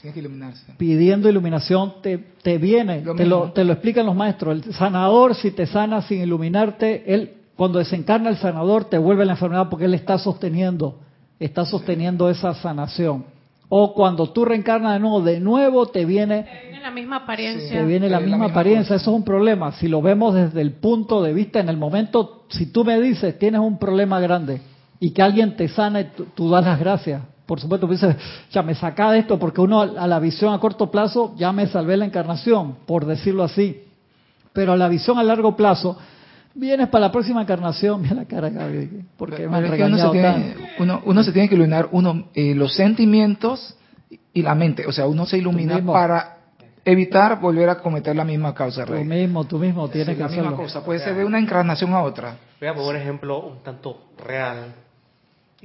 que 0.00 0.18
iluminarse. 0.18 0.74
pidiendo 0.76 1.28
iluminación, 1.28 1.94
te, 2.02 2.18
te 2.42 2.58
viene, 2.58 3.02
te 3.16 3.26
lo, 3.26 3.52
te 3.52 3.64
lo 3.64 3.72
explican 3.72 4.06
los 4.06 4.14
maestros. 4.14 4.66
El 4.66 4.74
sanador, 4.74 5.34
si 5.34 5.50
te 5.50 5.66
sana 5.66 6.02
sin 6.02 6.22
iluminarte, 6.22 7.12
él, 7.12 7.34
cuando 7.56 7.78
desencarna 7.78 8.30
el 8.30 8.36
sanador, 8.36 8.84
te 8.84 8.98
vuelve 8.98 9.24
la 9.24 9.32
enfermedad 9.32 9.68
porque 9.68 9.86
él 9.86 9.94
está 9.94 10.18
sosteniendo, 10.18 11.00
está 11.38 11.64
sosteniendo 11.64 12.28
esa 12.30 12.54
sanación. 12.54 13.24
O 13.68 13.94
cuando 13.94 14.30
tú 14.30 14.44
reencarnas 14.44 14.94
de 14.94 15.00
nuevo, 15.00 15.22
de 15.22 15.40
nuevo 15.40 15.86
te 15.86 16.04
viene... 16.04 16.44
Te 16.44 16.68
viene 16.68 16.80
la 16.80 16.90
misma 16.90 17.16
apariencia. 17.16 17.70
Te 17.70 17.84
viene 17.84 18.08
la, 18.08 18.20
misma, 18.20 18.46
apariencia, 18.46 18.94
eso 18.94 19.10
es 19.10 19.16
un 19.16 19.24
problema. 19.24 19.72
Si 19.72 19.88
lo 19.88 20.00
vemos 20.00 20.34
desde 20.34 20.60
el 20.60 20.72
punto 20.72 21.22
de 21.22 21.32
vista, 21.32 21.58
en 21.58 21.68
el 21.68 21.76
momento, 21.76 22.44
si 22.48 22.66
tú 22.66 22.84
me 22.84 23.00
dices, 23.00 23.38
tienes 23.38 23.60
un 23.60 23.78
problema 23.78 24.20
grande 24.20 24.60
y 25.00 25.10
que 25.10 25.22
alguien 25.22 25.56
te 25.56 25.66
sana, 25.68 26.12
tú, 26.12 26.26
tú 26.34 26.50
das 26.50 26.64
las 26.64 26.78
gracias. 26.78 27.22
Por 27.46 27.60
supuesto, 27.60 27.86
dices, 27.86 28.16
ya 28.50 28.62
me 28.62 28.74
saca 28.74 29.12
de 29.12 29.20
esto 29.20 29.38
porque 29.38 29.60
uno 29.60 29.80
a 29.80 30.06
la 30.06 30.18
visión 30.18 30.52
a 30.52 30.58
corto 30.58 30.90
plazo 30.90 31.34
ya 31.36 31.52
me 31.52 31.66
salvé 31.68 31.96
la 31.96 32.04
encarnación, 32.04 32.76
por 32.86 33.06
decirlo 33.06 33.44
así. 33.44 33.82
Pero 34.52 34.72
a 34.72 34.76
la 34.76 34.88
visión 34.88 35.18
a 35.18 35.22
largo 35.22 35.54
plazo, 35.54 35.96
vienes 36.54 36.88
para 36.88 37.06
la 37.06 37.12
próxima 37.12 37.42
encarnación, 37.42 38.02
mira 38.02 38.14
la 38.14 38.24
cara 38.24 38.50
Gaby, 38.50 39.04
porque 39.16 39.48
me 39.48 39.56
han 39.56 39.68
regañado 39.68 40.10
uno, 40.10 40.12
se 40.12 40.18
tiene, 40.18 40.54
uno, 41.04 41.22
se 41.22 41.32
tiene 41.32 41.48
que 41.48 41.54
iluminar 41.54 41.88
uno 41.92 42.28
eh, 42.34 42.54
los 42.54 42.74
sentimientos 42.74 43.76
y 44.32 44.42
la 44.42 44.54
mente, 44.54 44.86
o 44.86 44.92
sea, 44.92 45.06
uno 45.06 45.24
se 45.26 45.38
ilumina 45.38 45.80
para 45.84 46.36
evitar 46.84 47.40
volver 47.40 47.68
a 47.68 47.78
cometer 47.78 48.14
la 48.14 48.24
misma 48.24 48.54
causa. 48.54 48.84
Tú 48.84 48.92
mismo, 48.92 49.44
tú 49.44 49.58
mismo 49.58 49.88
tienes 49.88 50.16
que 50.16 50.22
la 50.22 50.28
misma 50.28 50.54
cosa, 50.54 50.84
puede 50.84 51.00
ser 51.00 51.16
de 51.16 51.24
una 51.24 51.38
encarnación 51.38 51.92
a 51.92 52.02
otra. 52.02 52.36
Voy 52.60 52.68
a 52.68 52.74
poner 52.74 52.90
un 52.90 52.96
ejemplo 52.96 53.40
un 53.40 53.62
tanto 53.62 54.04
real 54.24 54.85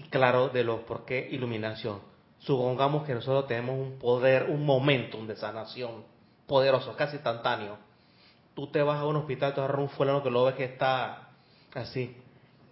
y 0.02 0.10
claro 0.10 0.50
de 0.50 0.64
lo 0.64 0.86
por 0.86 1.06
qué 1.06 1.28
iluminación. 1.32 2.00
Supongamos 2.40 3.06
que 3.06 3.14
nosotros 3.14 3.48
tenemos 3.48 3.76
un 3.78 4.00
poder, 4.00 4.50
un 4.50 4.66
momentum 4.66 5.28
de 5.28 5.36
sanación 5.36 6.04
poderoso, 6.48 6.96
casi 6.96 7.16
instantáneo 7.16 7.78
tú 8.54 8.68
te 8.68 8.82
vas 8.82 9.00
a 9.00 9.06
un 9.06 9.16
hospital, 9.16 9.54
te 9.54 9.62
vas 9.62 9.70
a 9.70 9.78
un 9.78 9.90
fulano 9.90 10.24
que 10.24 10.30
lo 10.30 10.46
ves 10.46 10.56
que 10.56 10.66
está 10.66 11.30
así, 11.74 12.16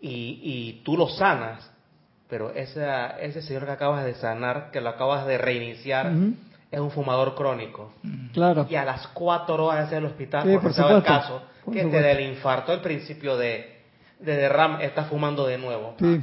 y, 0.02 0.40
y 0.44 0.82
tú 0.84 0.98
lo 0.98 1.08
sanas, 1.08 1.72
pero 2.30 2.52
ese, 2.52 2.86
ese 3.22 3.42
señor 3.42 3.66
que 3.66 3.72
acabas 3.72 4.06
de 4.06 4.14
sanar, 4.16 4.72
que 4.72 4.82
lo 4.82 4.90
acabas 4.90 5.26
de 5.26 5.38
reiniciar, 5.38 6.12
es 6.72 6.80
un 6.80 6.92
fumador 6.92 7.34
crónico. 7.36 7.94
Claro. 8.34 8.68
Y 8.70 8.76
a 8.76 8.86
las 8.86 9.08
cuatro 9.08 9.66
horas 9.66 9.90
del 9.90 10.06
hospital, 10.06 10.44
sí, 10.44 10.58
por 10.58 10.92
el 10.92 11.04
caso, 11.04 11.42
que 11.72 11.86
te 11.86 12.02
da 12.02 12.12
el 12.12 12.30
infarto, 12.30 12.72
el 12.74 12.82
principio 12.82 13.36
de, 13.36 13.82
de 14.20 14.36
derrame, 14.36 14.86
está 14.86 15.06
fumando 15.06 15.48
de 15.48 15.58
nuevo. 15.58 15.96
Sí. 15.98 16.22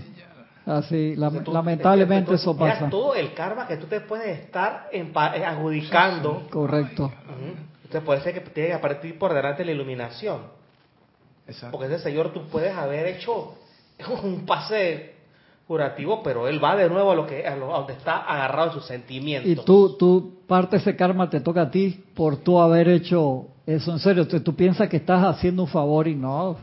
Así, 0.67 1.15
lamentablemente 1.15 2.35
eso 2.35 2.57
pasa. 2.57 2.91
todo 2.91 3.15
el 3.15 3.33
karma 3.35 3.69
que 3.69 3.77
tú 3.77 3.87
te 3.87 4.01
puedes 4.01 4.41
estar 4.41 4.89
adjudicando. 4.93 6.43
Correcto. 6.51 7.13
Entonces 7.85 8.03
puede 8.03 8.21
ser 8.23 8.35
que 8.35 8.41
tiene 8.51 8.71
que 8.71 8.79
partir 8.79 9.17
por 9.17 9.33
delante 9.33 9.65
la 9.65 9.71
iluminación. 9.71 10.41
Exacto. 11.47 11.71
Porque 11.71 11.95
ese 11.95 12.03
señor 12.03 12.33
tú 12.33 12.49
puedes 12.49 12.77
haber 12.77 13.07
hecho 13.07 13.55
un 14.25 14.45
pase 14.45 15.15
curativo, 15.69 16.21
pero 16.25 16.49
él 16.49 16.63
va 16.63 16.75
de 16.75 16.89
nuevo 16.89 17.13
a 17.13 17.15
lo 17.15 17.27
que 17.29 17.47
a, 17.47 17.55
donde 17.55 17.93
está 17.93 18.19
agarrado 18.19 18.69
en 18.69 18.75
sus 18.75 18.87
sentimientos. 18.87 19.51
Y 19.51 19.55
tú, 19.65 19.97
tú, 19.97 20.39
parte 20.49 20.77
de 20.77 20.83
ese 20.83 20.97
karma 20.97 21.31
te 21.31 21.41
toca 21.41 21.63
a 21.63 21.71
ti 21.71 22.05
por 22.15 22.39
tú 22.39 22.59
haber 22.59 22.89
hecho 22.89 23.47
eso 23.67 23.93
en 23.93 24.01
serio. 24.01 24.27
Tú, 24.27 24.41
tú 24.41 24.57
piensas 24.57 24.89
que 24.89 24.97
estás 24.97 25.25
haciendo 25.25 25.63
un 25.63 25.69
favor 25.69 26.09
y 26.09 26.17
no. 26.17 26.57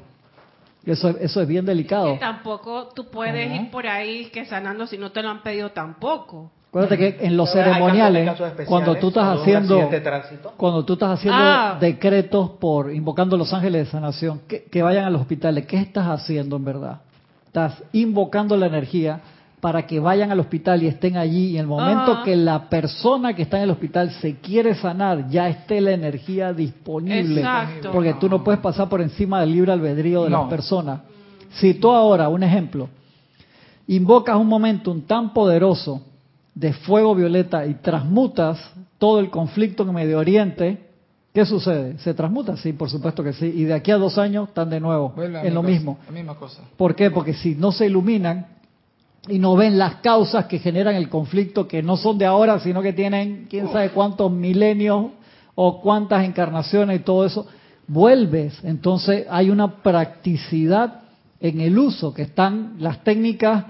Eso, 0.86 1.10
eso 1.10 1.42
es 1.42 1.48
bien 1.48 1.66
delicado. 1.66 2.18
tampoco 2.20 2.90
tú 2.94 3.10
puedes 3.10 3.52
ir 3.52 3.72
por 3.72 3.88
ahí 3.88 4.26
que 4.26 4.46
sanando 4.46 4.86
si 4.86 4.98
no 4.98 5.12
te 5.12 5.22
lo 5.22 5.30
han 5.30 5.42
pedido 5.42 5.72
tampoco. 5.72 6.52
Acuérdate 6.70 6.98
que 6.98 7.18
en 7.26 7.38
los 7.38 7.52
ceremoniales, 7.52 8.32
cuando 8.66 8.96
tú 8.96 9.10
estás 9.10 9.40
haciendo, 9.40 9.90
cuando 10.58 10.84
tú 10.84 10.94
estás 10.94 11.20
haciendo 11.20 11.40
ah. 11.40 11.78
decretos 11.80 12.50
por 12.60 12.92
invocando 12.92 13.38
los 13.38 13.54
ángeles 13.54 13.86
de 13.86 13.92
sanación, 13.92 14.42
que, 14.48 14.64
que 14.64 14.82
vayan 14.82 15.06
al 15.06 15.16
hospital, 15.16 15.64
¿qué 15.68 15.78
estás 15.78 16.08
haciendo 16.08 16.56
en 16.56 16.66
verdad? 16.66 17.02
Estás 17.46 17.84
invocando 17.92 18.58
la 18.58 18.66
energía 18.66 19.22
para 19.64 19.88
que 19.88 19.97
vayan 19.97 20.30
al 20.30 20.41
hospital 20.41 20.84
y 20.84 20.88
estén 20.88 21.16
allí 21.16 21.51
y 21.51 21.53
en 21.55 21.61
el 21.61 21.68
momento 21.68 22.22
que 22.26 22.36
la 22.36 22.68
persona 22.68 23.34
que 23.34 23.43
está 23.43 23.55
en 23.55 23.64
el 23.64 23.70
hospital 23.70 24.11
se 24.20 24.36
quiere 24.39 24.76
sanar, 24.76 25.30
ya 25.30 25.47
esté 25.47 25.80
la 25.80 25.91
energía 25.91 26.51
disponible. 26.51 27.39
Exacto. 27.39 27.91
Porque 27.93 28.14
tú 28.16 28.28
no 28.28 28.43
puedes 28.43 28.59
pasar 28.59 28.89
por 28.89 28.99
encima 28.99 29.39
del 29.39 29.53
libre 29.53 29.72
albedrío 29.72 30.26
de 30.26 30.32
las 30.32 30.49
personas. 30.49 30.99
Si 31.51 31.76
tú 31.76 31.91
ahora, 31.91 32.28
un 32.28 32.43
ejemplo, 32.43 32.89
invocas 33.88 34.36
un 34.36 34.47
momentum 34.47 34.99
tan 35.03 35.32
poderoso 35.32 36.01
de 36.53 36.74
fuego 36.74 37.16
violeta 37.16 37.66
y 37.66 37.76
transmutas 37.76 38.59
todo 38.97 39.22
el 39.22 39.30
conflicto 39.30 39.84
en 39.84 39.93
Medio 39.93 40.20
Oriente, 40.20 40.89
¿qué 41.34 41.45
sucede? 41.45 41.97
¿Se 41.99 42.14
transmuta? 42.14 42.57
Sí, 42.57 42.74
por 42.74 42.89
supuesto 42.89 43.24
que 43.24 43.32
sí. 43.32 43.45
Y 43.45 43.64
de 43.64 43.76
aquí 43.76 43.91
a 43.91 43.97
dos 43.97 44.18
años 44.18 44.49
están 44.49 44.70
de 44.70 44.82
nuevo 44.82 45.14
en 45.18 45.53
lo 45.53 45.64
mismo. 45.64 45.99
La 46.07 46.11
misma 46.11 46.36
cosa. 46.36 46.64
¿Por 46.76 46.95
qué? 46.95 47.09
Porque 47.11 47.34
si 47.34 47.55
no 47.55 47.72
se 47.72 47.86
iluminan 47.86 48.47
y 49.28 49.40
no 49.40 49.56
ven 49.56 49.78
las 49.78 49.96
causas 49.96 50.46
que 50.46 50.60
generan 50.60 50.96
el 50.96 51.10
conflicto, 51.10 51.68
que 51.68 51.82
no 51.82 51.98
son 51.98 52.18
de 52.18 52.26
ahora, 52.26 52.60
sino 52.60 52.82
que 52.82 52.94
tienen 52.94 53.48
quién 53.50 53.72
sabe 53.72 53.90
cuántos 53.90 54.32
milenios 54.32 55.12
o 55.56 55.82
cuántas 55.82 56.26
encarnaciones 56.26 57.00
y 57.00 57.04
todo 57.04 57.26
eso, 57.26 57.48
vuelves. 57.88 58.60
Entonces 58.64 59.26
hay 59.30 59.50
una 59.50 59.82
practicidad 59.82 61.02
en 61.40 61.62
el 61.62 61.78
uso, 61.78 62.14
que 62.14 62.24
están 62.24 62.76
las 62.80 63.04
técnicas 63.04 63.66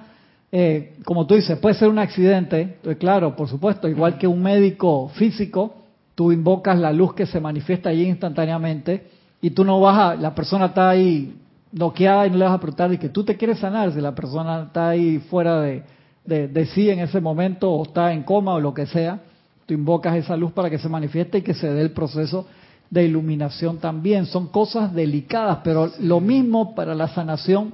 eh, 0.56 0.98
como 1.04 1.26
tú 1.26 1.34
dices, 1.34 1.58
puede 1.58 1.74
ser 1.74 1.90
un 1.90 1.98
accidente, 1.98 2.78
pues 2.84 2.98
claro, 2.98 3.36
por 3.36 3.48
supuesto, 3.48 3.90
igual 3.90 4.20
que 4.20 4.28
un 4.28 4.44
médico 4.44 5.10
físico, 5.16 5.78
tú 6.14 6.32
invocas 6.32 6.78
la 6.78 6.94
luz 6.94 7.16
que 7.16 7.26
se 7.26 7.40
manifiesta 7.40 7.90
allí 7.90 8.04
instantáneamente 8.04 9.08
y 9.42 9.50
tú 9.50 9.66
no 9.66 9.82
vas 9.82 9.98
a, 9.98 10.16
la 10.16 10.36
persona 10.36 10.68
está 10.68 10.92
ahí 10.92 11.34
noqueada 11.74 12.28
y 12.28 12.30
no 12.30 12.38
le 12.38 12.46
vas 12.46 12.54
a 12.54 12.60
preguntar 12.60 12.94
y 12.94 12.98
que 12.98 13.10
tú 13.10 13.24
te 13.24 13.36
quieres 13.36 13.60
sanar 13.60 13.92
si 13.92 14.00
la 14.00 14.14
persona 14.14 14.64
está 14.68 14.90
ahí 14.90 15.18
fuera 15.18 15.60
de, 15.60 15.84
de, 16.24 16.66
sí 16.68 16.90
en 16.90 17.00
ese 17.00 17.20
momento 17.20 17.72
o 17.72 17.84
está 17.84 18.14
en 18.14 18.24
coma 18.24 18.54
o 18.54 18.60
lo 18.60 18.74
que 18.74 18.86
sea, 18.86 19.20
tú 19.66 19.74
invocas 19.74 20.16
esa 20.16 20.38
luz 20.38 20.52
para 20.52 20.70
que 20.70 20.78
se 20.78 20.88
manifieste 20.88 21.40
y 21.40 21.42
que 21.42 21.54
se 21.54 21.72
dé 21.72 21.82
el 21.82 21.92
proceso 21.92 22.46
de 22.90 23.04
iluminación 23.04 23.80
también. 23.80 24.28
Son 24.28 24.48
cosas 24.48 24.94
delicadas, 24.94 25.60
pero 25.64 25.92
lo 26.00 26.20
mismo 26.20 26.76
para 26.76 26.94
la 26.94 27.08
sanación 27.08 27.74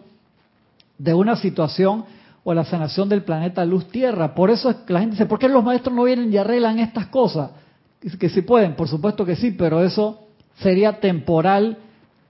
de 0.98 1.14
una 1.14 1.36
situación 1.36 2.06
o 2.44 2.54
la 2.54 2.64
sanación 2.64 3.10
del 3.10 3.24
planeta 3.24 3.66
Luz 3.66 3.90
Tierra. 3.90 4.34
Por 4.34 4.50
eso 4.50 4.70
es 4.70 4.78
que 4.78 4.94
la 4.94 5.02
gente 5.02 5.16
dice, 5.16 5.26
¿por 5.26 5.40
qué 5.40 5.50
los 5.50 5.64
maestros 5.64 5.94
no 5.94 6.04
vienen 6.04 6.32
y 6.32 6.38
arreglan 6.38 6.80
estas 6.80 7.08
cosas? 7.08 7.52
Que 8.18 8.30
sí 8.30 8.44
pueden, 8.44 8.76
por 8.76 8.88
supuesto 8.88 9.26
que 9.26 9.36
sí, 9.36 9.52
pero 9.52 9.84
eso 9.84 10.22
sería 10.56 11.02
temporal 11.02 11.78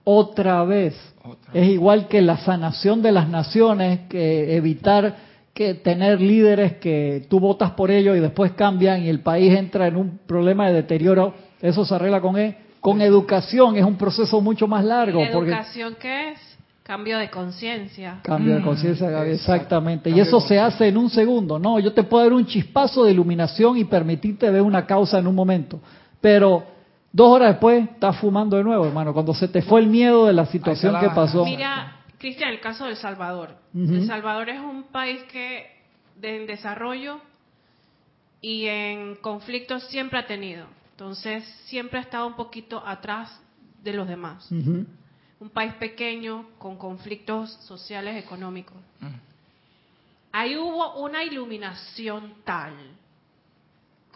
otra 0.03 0.63
vez. 0.63 0.95
Es 1.53 1.67
igual 1.67 2.07
que 2.07 2.21
la 2.21 2.37
sanación 2.37 3.01
de 3.01 3.11
las 3.11 3.29
naciones, 3.29 4.01
que 4.09 4.55
evitar 4.55 5.29
que 5.53 5.73
tener 5.73 6.21
líderes 6.21 6.77
que 6.77 7.25
tú 7.29 7.39
votas 7.39 7.71
por 7.71 7.91
ellos 7.91 8.15
y 8.15 8.19
después 8.19 8.53
cambian 8.53 9.03
y 9.03 9.09
el 9.09 9.19
país 9.19 9.53
entra 9.53 9.87
en 9.87 9.97
un 9.97 10.19
problema 10.25 10.67
de 10.67 10.73
deterioro. 10.73 11.33
Eso 11.61 11.83
se 11.83 11.95
arregla 11.95 12.21
con, 12.21 12.37
e, 12.37 12.57
con 12.79 13.01
educación, 13.01 13.75
es 13.75 13.83
un 13.83 13.97
proceso 13.97 14.39
mucho 14.39 14.67
más 14.67 14.85
largo. 14.85 15.21
¿Educación 15.21 15.97
qué 15.99 16.31
es? 16.31 16.39
Cambio 16.83 17.19
de 17.19 17.29
conciencia. 17.29 18.19
Cambio 18.23 18.55
de 18.55 18.61
conciencia, 18.61 19.09
Gaby, 19.09 19.31
exactamente. 19.31 20.09
y 20.09 20.19
eso 20.19 20.39
se 20.39 20.57
hace 20.57 20.87
en 20.87 20.97
un 20.97 21.09
segundo. 21.09 21.59
No, 21.59 21.77
yo 21.79 21.93
te 21.93 22.01
puedo 22.01 22.23
dar 22.23 22.33
un 22.33 22.47
chispazo 22.47 23.03
de 23.03 23.11
iluminación 23.11 23.77
y 23.77 23.83
permitirte 23.83 24.49
ver 24.49 24.61
una 24.61 24.87
causa 24.87 25.19
en 25.19 25.27
un 25.27 25.35
momento. 25.35 25.79
Pero 26.19 26.63
dos 27.11 27.29
horas 27.29 27.49
después 27.49 27.89
estás 27.89 28.17
fumando 28.17 28.57
de 28.57 28.63
nuevo, 28.63 28.85
hermano. 28.85 29.13
Cuando 29.13 29.33
se 29.33 29.47
te 29.47 29.61
fue 29.61 29.81
el 29.81 29.87
miedo 29.87 30.25
de 30.25 30.33
la 30.33 30.45
situación 30.45 30.99
que 30.99 31.09
pasó. 31.09 31.45
Mira, 31.45 31.97
Cristian, 32.17 32.49
el 32.49 32.59
caso 32.59 32.85
de 32.85 32.91
El 32.91 32.97
Salvador. 32.97 33.55
El 33.73 34.05
Salvador 34.07 34.49
es 34.49 34.59
un 34.59 34.83
país 34.83 35.21
que 35.31 35.67
en 36.21 36.47
desarrollo 36.47 37.19
y 38.41 38.65
en 38.65 39.15
conflictos 39.15 39.83
siempre 39.85 40.19
ha 40.19 40.27
tenido. 40.27 40.65
Entonces, 40.91 41.45
siempre 41.65 41.99
ha 41.99 42.01
estado 42.01 42.27
un 42.27 42.35
poquito 42.35 42.83
atrás 42.85 43.41
de 43.83 43.93
los 43.93 44.07
demás 44.07 44.51
un 45.39 45.49
país 45.49 45.73
pequeño 45.75 46.45
con 46.57 46.77
conflictos 46.77 47.51
sociales 47.65 48.21
económicos. 48.21 48.77
Mm. 48.99 49.07
Ahí 50.31 50.57
hubo 50.57 50.99
una 50.99 51.23
iluminación 51.23 52.33
tal, 52.43 52.73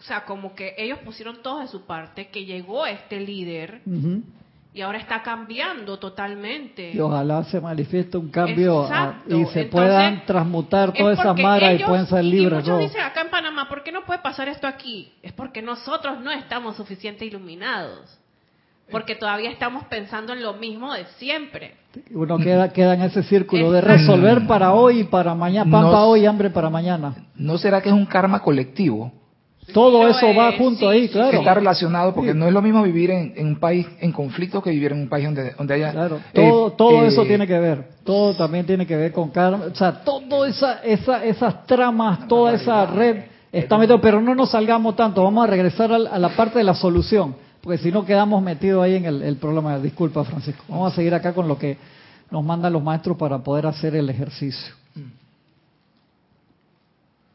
sea, 0.06 0.24
como 0.24 0.54
que 0.54 0.74
ellos 0.76 0.98
pusieron 1.04 1.42
todo 1.42 1.60
de 1.60 1.68
su 1.68 1.86
parte, 1.86 2.28
que 2.28 2.44
llegó 2.44 2.86
este 2.86 3.20
líder 3.20 3.80
y 4.74 4.80
ahora 4.80 4.98
está 4.98 5.22
cambiando 5.22 5.98
totalmente. 6.00 6.90
Y 6.92 6.98
ojalá 6.98 7.44
se 7.44 7.60
manifieste 7.60 8.18
un 8.18 8.28
cambio 8.28 8.88
y 9.28 9.44
se 9.46 9.64
puedan 9.66 10.26
transmutar 10.26 10.92
todas 10.92 11.18
esas 11.18 11.38
maras 11.38 11.80
y 11.80 11.84
puedan 11.84 12.06
ser 12.06 12.24
libres. 12.24 12.66
Y 12.66 12.70
muchos 12.70 12.80
dicen 12.80 13.02
acá 13.02 13.22
en 13.22 13.30
Panamá, 13.30 13.68
¿por 13.68 13.84
qué 13.84 13.92
no 13.92 14.04
puede 14.04 14.18
pasar 14.18 14.48
esto 14.48 14.66
aquí? 14.66 15.12
Es 15.22 15.32
porque 15.32 15.62
nosotros 15.62 16.20
no 16.20 16.30
estamos 16.32 16.76
suficientemente 16.76 17.24
iluminados. 17.26 18.18
porque 18.90 19.14
todavía 19.14 19.50
estamos 19.50 19.84
pensando 19.84 20.34
en 20.34 20.42
lo 20.42 20.54
mismo 20.54 20.92
de 20.92 21.06
siempre. 21.16 21.76
Uno 22.10 22.36
queda, 22.38 22.70
queda 22.70 22.94
en 22.94 23.02
ese 23.02 23.22
círculo 23.22 23.72
de 23.72 23.80
resolver 23.80 24.46
para 24.46 24.74
hoy 24.74 25.00
y 25.00 25.04
para 25.04 25.34
mañana, 25.34 25.70
pan 25.70 25.84
para 25.84 26.00
hoy, 26.00 26.26
hambre 26.26 26.50
para 26.50 26.68
mañana. 26.68 27.14
¿No 27.34 27.56
será 27.56 27.80
que 27.80 27.88
es 27.88 27.94
un 27.94 28.04
karma 28.06 28.40
colectivo? 28.40 29.10
Todo 29.72 30.06
eso 30.08 30.34
va 30.34 30.52
junto 30.52 30.88
ahí, 30.88 31.08
claro. 31.08 31.38
está 31.38 31.54
relacionado 31.54 32.14
porque 32.14 32.34
no 32.34 32.46
es 32.46 32.52
lo 32.52 32.60
mismo 32.60 32.82
vivir 32.82 33.10
en, 33.10 33.34
un 33.46 33.56
país 33.56 33.86
en 34.00 34.12
conflicto 34.12 34.62
que 34.62 34.70
vivir 34.70 34.92
en 34.92 35.02
un 35.02 35.08
país 35.08 35.24
donde, 35.24 35.52
donde 35.52 35.74
haya... 35.74 35.90
Claro, 35.92 36.20
todo, 36.32 36.68
eh, 36.68 36.72
todo 36.76 37.06
eso 37.06 37.22
eh, 37.22 37.26
tiene 37.26 37.46
que 37.46 37.58
ver, 37.58 37.88
todo 38.04 38.34
también 38.34 38.66
tiene 38.66 38.86
que 38.86 38.96
ver 38.96 39.12
con 39.12 39.30
karma, 39.30 39.66
o 39.72 39.74
sea, 39.74 40.04
todas 40.04 40.56
esa, 40.56 40.82
esa, 40.82 41.24
esas 41.24 41.66
tramas, 41.66 42.28
toda 42.28 42.52
esa 42.52 42.84
red 42.86 43.24
está 43.50 43.78
metido, 43.78 44.00
pero 44.00 44.20
no 44.20 44.34
nos 44.34 44.50
salgamos 44.50 44.96
tanto, 44.96 45.22
vamos 45.22 45.44
a 45.44 45.50
regresar 45.50 45.90
a, 45.92 45.98
la 45.98 46.28
parte 46.36 46.58
de 46.58 46.64
la 46.64 46.74
solución, 46.74 47.34
porque 47.62 47.78
si 47.78 47.90
no 47.90 48.04
quedamos 48.04 48.42
metidos 48.42 48.84
ahí 48.84 48.96
en 48.96 49.06
el, 49.06 49.22
el 49.22 49.36
problema. 49.36 49.78
Disculpa, 49.78 50.22
Francisco. 50.24 50.62
Vamos 50.68 50.92
a 50.92 50.96
seguir 50.96 51.14
acá 51.14 51.32
con 51.32 51.48
lo 51.48 51.56
que 51.56 51.78
nos 52.30 52.44
mandan 52.44 52.74
los 52.74 52.82
maestros 52.82 53.16
para 53.16 53.38
poder 53.38 53.66
hacer 53.66 53.96
el 53.96 54.10
ejercicio. 54.10 54.74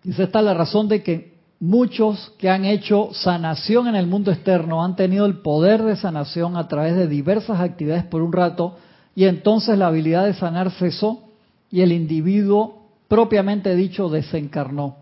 Y 0.03 0.11
esa 0.11 0.23
está 0.23 0.41
la 0.41 0.53
razón 0.53 0.87
de 0.87 1.01
que 1.01 1.38
muchos 1.59 2.33
que 2.37 2.49
han 2.49 2.65
hecho 2.65 3.09
sanación 3.13 3.87
en 3.87 3.95
el 3.95 4.07
mundo 4.07 4.31
externo 4.31 4.83
han 4.83 4.95
tenido 4.95 5.25
el 5.25 5.39
poder 5.39 5.83
de 5.83 5.95
sanación 5.95 6.55
a 6.55 6.67
través 6.67 6.95
de 6.95 7.07
diversas 7.07 7.59
actividades 7.59 8.05
por 8.05 8.21
un 8.21 8.31
rato 8.31 8.77
y 9.15 9.25
entonces 9.25 9.77
la 9.77 9.87
habilidad 9.87 10.25
de 10.25 10.33
sanar 10.33 10.71
cesó 10.71 11.23
y 11.69 11.81
el 11.81 11.91
individuo 11.91 12.83
propiamente 13.07 13.75
dicho 13.75 14.09
desencarnó. 14.09 14.97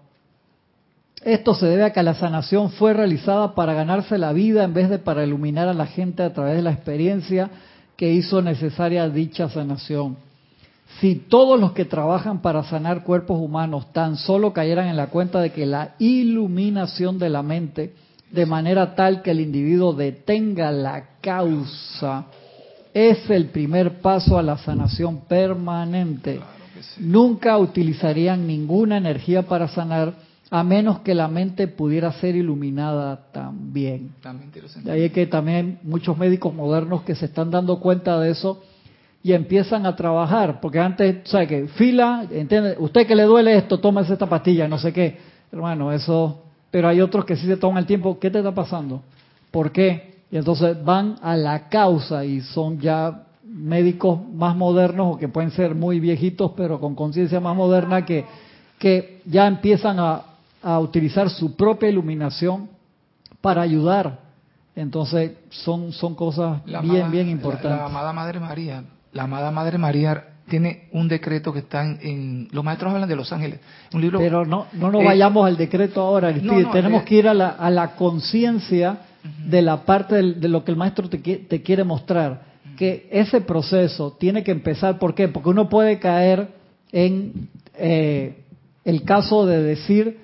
Esto 1.24 1.53
se 1.53 1.66
debe 1.66 1.84
a 1.84 1.93
que 1.93 2.03
la 2.03 2.14
sanación 2.14 2.72
fue 2.72 2.93
realizada 2.93 3.53
para 3.53 3.74
ganarse 3.74 4.18
la 4.18 4.34
vida 4.34 4.64
en 4.64 4.74
vez 4.74 4.89
de 4.89 4.99
para 4.99 5.24
iluminar 5.24 5.68
a 5.68 5.74
la 5.74 5.86
gente 5.86 6.24
a 6.24 6.34
través 6.34 6.55
de 6.55 6.62
la 6.62 6.72
experiencia 6.72 7.49
que 7.95 8.12
hizo 8.14 8.41
necesaria 8.41 9.10
dicha 9.10 9.49
sanación. 9.49 10.18
Si 11.00 11.16
todos 11.16 11.60
los 11.60 11.74
que 11.74 11.86
trabajan 11.86 12.41
para 12.41 12.64
sanar 12.64 13.04
cuerpos 13.04 13.39
humanos 13.39 13.91
tan 13.93 14.18
solo 14.18 14.52
cayeran 14.52 14.88
en 14.88 14.98
la 14.98 15.08
cuenta 15.08 15.39
de 15.41 15.52
que 15.52 15.66
la 15.66 15.95
iluminación 16.00 17.20
de 17.20 17.30
la 17.30 17.43
mente, 17.43 17.93
de 18.32 18.45
manera 18.48 18.95
tal 18.95 19.22
que 19.22 19.32
el 19.32 19.39
individuo 19.39 19.93
detenga 19.93 20.72
la 20.72 21.20
causa, 21.22 22.26
es 22.93 23.30
el 23.30 23.50
primer 23.50 24.00
paso 24.02 24.39
a 24.39 24.41
la 24.41 24.58
sanación 24.58 25.22
permanente. 25.28 26.39
Nunca 27.00 27.58
utilizarían 27.60 28.48
ninguna 28.48 28.98
energía 28.98 29.43
para 29.43 29.68
sanar 29.68 30.16
a 30.50 30.64
menos 30.64 31.00
que 31.00 31.14
la 31.14 31.28
mente 31.28 31.68
pudiera 31.68 32.12
ser 32.14 32.36
iluminada 32.36 33.28
también. 33.32 34.16
De 34.84 34.91
ahí 34.91 35.04
es 35.04 35.12
que 35.12 35.28
también 35.28 35.80
muchos 35.84 36.18
médicos 36.18 36.54
modernos 36.56 37.04
que 37.04 37.14
se 37.14 37.26
están 37.26 37.52
dando 37.52 37.80
cuenta 37.80 38.20
de 38.20 38.32
eso 38.32 38.64
y 39.24 39.34
empiezan 39.34 39.86
a 39.86 39.95
trabajar, 39.95 40.61
porque 40.61 40.80
antes, 40.80 41.30
¿sabe 41.30 41.47
que 41.47 41.68
Fila, 41.68 42.26
¿entiende? 42.32 42.76
Usted 42.80 43.05
que 43.05 43.15
le 43.15 43.24
duele 43.24 43.57
esto, 43.57 43.80
tómese 43.80 44.13
esta 44.13 44.28
pastilla, 44.28 44.68
no 44.68 44.78
sé 44.78 44.93
qué. 44.93 45.18
Hermano, 45.51 45.91
eso, 45.91 46.43
pero 46.72 46.88
hay 46.88 47.01
otros 47.01 47.26
que 47.26 47.36
sí 47.36 47.45
se 47.45 47.57
toman 47.57 47.80
el 47.80 47.86
tiempo, 47.86 48.20
¿qué 48.20 48.30
te 48.30 48.38
está 48.39 48.53
pasando? 48.53 49.01
¿Por 49.51 49.72
qué? 49.72 50.22
Y 50.32 50.38
entonces 50.38 50.84
van 50.84 51.15
a 51.22 51.36
la 51.36 51.68
causa 51.70 52.24
y 52.24 52.41
son 52.41 52.80
ya 52.80 53.24
médicos 53.43 54.20
más 54.34 54.55
modernos 54.55 55.15
o 55.15 55.18
que 55.18 55.28
pueden 55.28 55.51
ser 55.51 55.74
muy 55.74 55.99
viejitos, 55.99 56.51
pero 56.55 56.80
con 56.80 56.95
conciencia 56.95 57.39
más 57.39 57.55
moderna 57.55 58.05
que, 58.05 58.26
que 58.78 59.22
ya 59.26 59.47
empiezan 59.47 59.99
a, 59.99 60.22
a 60.61 60.80
utilizar 60.80 61.30
su 61.30 61.55
propia 61.55 61.89
iluminación 61.89 62.70
para 63.41 63.61
ayudar. 63.61 64.20
Entonces 64.76 65.32
son, 65.49 65.91
son 65.91 66.13
cosas 66.13 66.63
bien, 66.65 67.09
bien 67.09 67.30
importantes. 67.30 67.80
la, 67.80 67.86
amada 67.86 68.13
Madre 68.13 68.39
María 68.39 68.84
la 69.18 69.24
amada 69.24 69.49
Madre 69.51 69.80
María 69.80 70.26
tiene 70.47 70.88
un 70.91 71.07
decreto 71.07 71.51
que 71.51 71.59
está 71.59 71.84
en, 71.84 72.47
los 72.51 72.63
maestros 72.63 72.93
hablan 72.93 73.09
de 73.09 73.15
los 73.15 73.34
ángeles 73.34 73.59
un 73.93 73.99
libro 73.99 74.20
pero 74.20 74.45
no 74.45 74.68
no 74.74 74.91
nos 74.91 75.03
vayamos 75.03 75.45
al 75.45 75.57
decreto 75.57 76.01
ahora 76.01 76.32
tenemos 76.72 77.03
que 77.03 77.15
ir 77.15 77.28
a 77.28 77.34
la, 77.34 77.49
a 77.49 77.70
la 77.72 77.95
conciencia 77.95 78.99
de 79.45 79.61
la 79.61 79.84
parte 79.84 80.15
de 80.15 80.47
lo 80.47 80.63
que 80.63 80.72
el 80.72 80.78
maestro 80.78 81.09
te, 81.09 81.18
te 81.18 81.61
quiere 81.63 81.84
mostrar 81.84 82.43
que 82.78 83.09
ese 83.11 83.41
proceso 83.41 84.15
tiene 84.20 84.43
que 84.43 84.51
empezar 84.51 84.99
¿por 84.99 85.15
qué? 85.15 85.28
porque 85.28 85.49
uno 85.49 85.68
puede 85.68 85.97
caer 85.97 86.49
en 86.91 87.49
eh, 87.76 88.43
el 88.86 89.03
caso 89.03 89.47
de 89.47 89.63
decir 89.63 90.20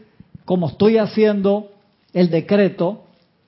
como 0.46 0.70
estoy 0.70 1.00
haciendo 1.00 1.72
el 2.14 2.30
decreto 2.30 3.06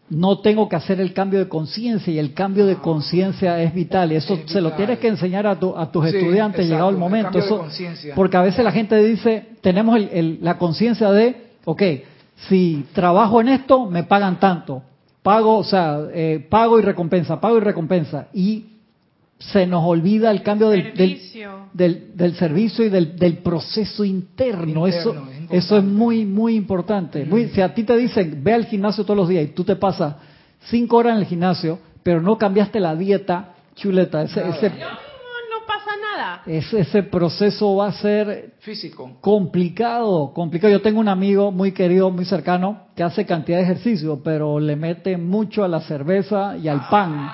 no 0.09 0.39
tengo 0.39 0.69
que 0.69 0.75
hacer 0.75 1.01
el 1.01 1.13
cambio 1.13 1.39
de 1.39 1.47
conciencia 1.47 2.13
y 2.13 2.19
el 2.19 2.33
cambio 2.33 2.65
de 2.65 2.75
conciencia 2.75 3.61
es 3.61 3.73
vital. 3.73 4.11
y 4.11 4.15
eso 4.15 4.39
se 4.45 4.61
lo 4.61 4.73
tienes 4.73 4.99
que 4.99 5.07
enseñar 5.07 5.47
a, 5.47 5.59
tu, 5.59 5.75
a 5.75 5.91
tus 5.91 6.05
estudiantes 6.05 6.67
llegado 6.67 6.89
el 6.89 6.97
momento. 6.97 7.39
eso 7.39 7.65
porque 8.15 8.37
a 8.37 8.41
veces 8.41 8.63
la 8.63 8.71
gente 8.71 8.95
dice 9.03 9.47
tenemos 9.61 9.99
la 10.41 10.57
conciencia 10.57 11.11
de 11.11 11.47
ok 11.65 11.81
si 12.47 12.85
trabajo 12.93 13.41
en 13.41 13.49
esto 13.49 13.85
me 13.85 14.03
pagan 14.03 14.39
tanto. 14.39 14.83
Pago 15.23 15.57
o 15.57 15.63
sea 15.63 15.99
eh, 16.13 16.45
pago 16.49 16.77
y 16.77 16.83
recompensa 16.83 17.41
pago 17.41 17.57
y 17.57 17.61
recompensa. 17.61 18.27
Y 18.33 18.65
se 19.39 19.67
nos 19.67 19.83
olvida 19.83 20.31
el 20.31 20.43
cambio 20.43 20.69
del, 20.69 20.93
del, 21.73 22.35
servicio 22.35 22.85
y 22.85 22.89
del, 22.89 23.17
del 23.17 23.37
proceso 23.39 24.05
interno. 24.05 24.87
eso, 24.87 25.15
eso 25.49 25.77
es 25.77 25.83
muy, 25.83 26.25
muy 26.25 26.55
importante. 26.55 27.25
Muy, 27.25 27.49
si 27.49 27.61
a 27.61 27.73
ti 27.73 27.83
te 27.83 27.97
dicen, 27.97 28.43
ve 28.43 28.53
al 28.53 28.65
gimnasio 28.65 29.03
todos 29.03 29.17
los 29.17 29.29
días 29.29 29.43
y 29.43 29.47
tú 29.47 29.63
te 29.63 29.75
pasas 29.75 30.15
cinco 30.69 30.97
horas 30.97 31.15
en 31.15 31.19
el 31.19 31.25
gimnasio, 31.25 31.79
pero 32.01 32.21
no 32.21 32.37
cambiaste 32.37 32.79
la 32.79 32.95
dieta, 32.95 33.55
chuleta, 33.75 34.23
ese, 34.23 34.47
ese 34.47 34.69
no 34.69 35.65
pasa 35.67 35.91
nada. 36.15 36.43
Ese, 36.45 36.79
ese 36.79 37.03
proceso 37.03 37.75
va 37.75 37.87
a 37.87 37.91
ser 37.91 38.53
físico 38.59 39.17
complicado, 39.19 40.31
complicado. 40.33 40.71
Yo 40.71 40.81
tengo 40.81 41.01
un 41.01 41.09
amigo 41.09 41.51
muy 41.51 41.73
querido, 41.73 42.09
muy 42.09 42.23
cercano, 42.23 42.87
que 42.95 43.03
hace 43.03 43.25
cantidad 43.25 43.57
de 43.57 43.65
ejercicio, 43.65 44.21
pero 44.23 44.59
le 44.61 44.77
mete 44.77 45.17
mucho 45.17 45.65
a 45.65 45.67
la 45.67 45.81
cerveza 45.81 46.55
y 46.57 46.69
al 46.69 46.87
pan. 46.89 47.29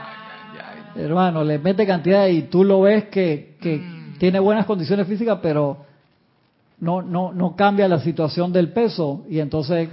Hermano, 0.95 1.43
le 1.43 1.59
mete 1.59 1.85
cantidad 1.85 2.27
y 2.27 2.43
tú 2.43 2.63
lo 2.63 2.81
ves 2.81 3.05
que, 3.05 3.57
que 3.61 3.77
mm. 3.77 4.17
tiene 4.17 4.39
buenas 4.39 4.65
condiciones 4.65 5.07
físicas, 5.07 5.39
pero 5.41 5.85
no, 6.81 7.03
no, 7.03 7.31
no 7.31 7.55
cambia 7.55 7.87
la 7.87 7.99
situación 7.99 8.51
del 8.51 8.69
peso 8.69 9.23
y 9.29 9.39
entonces 9.39 9.87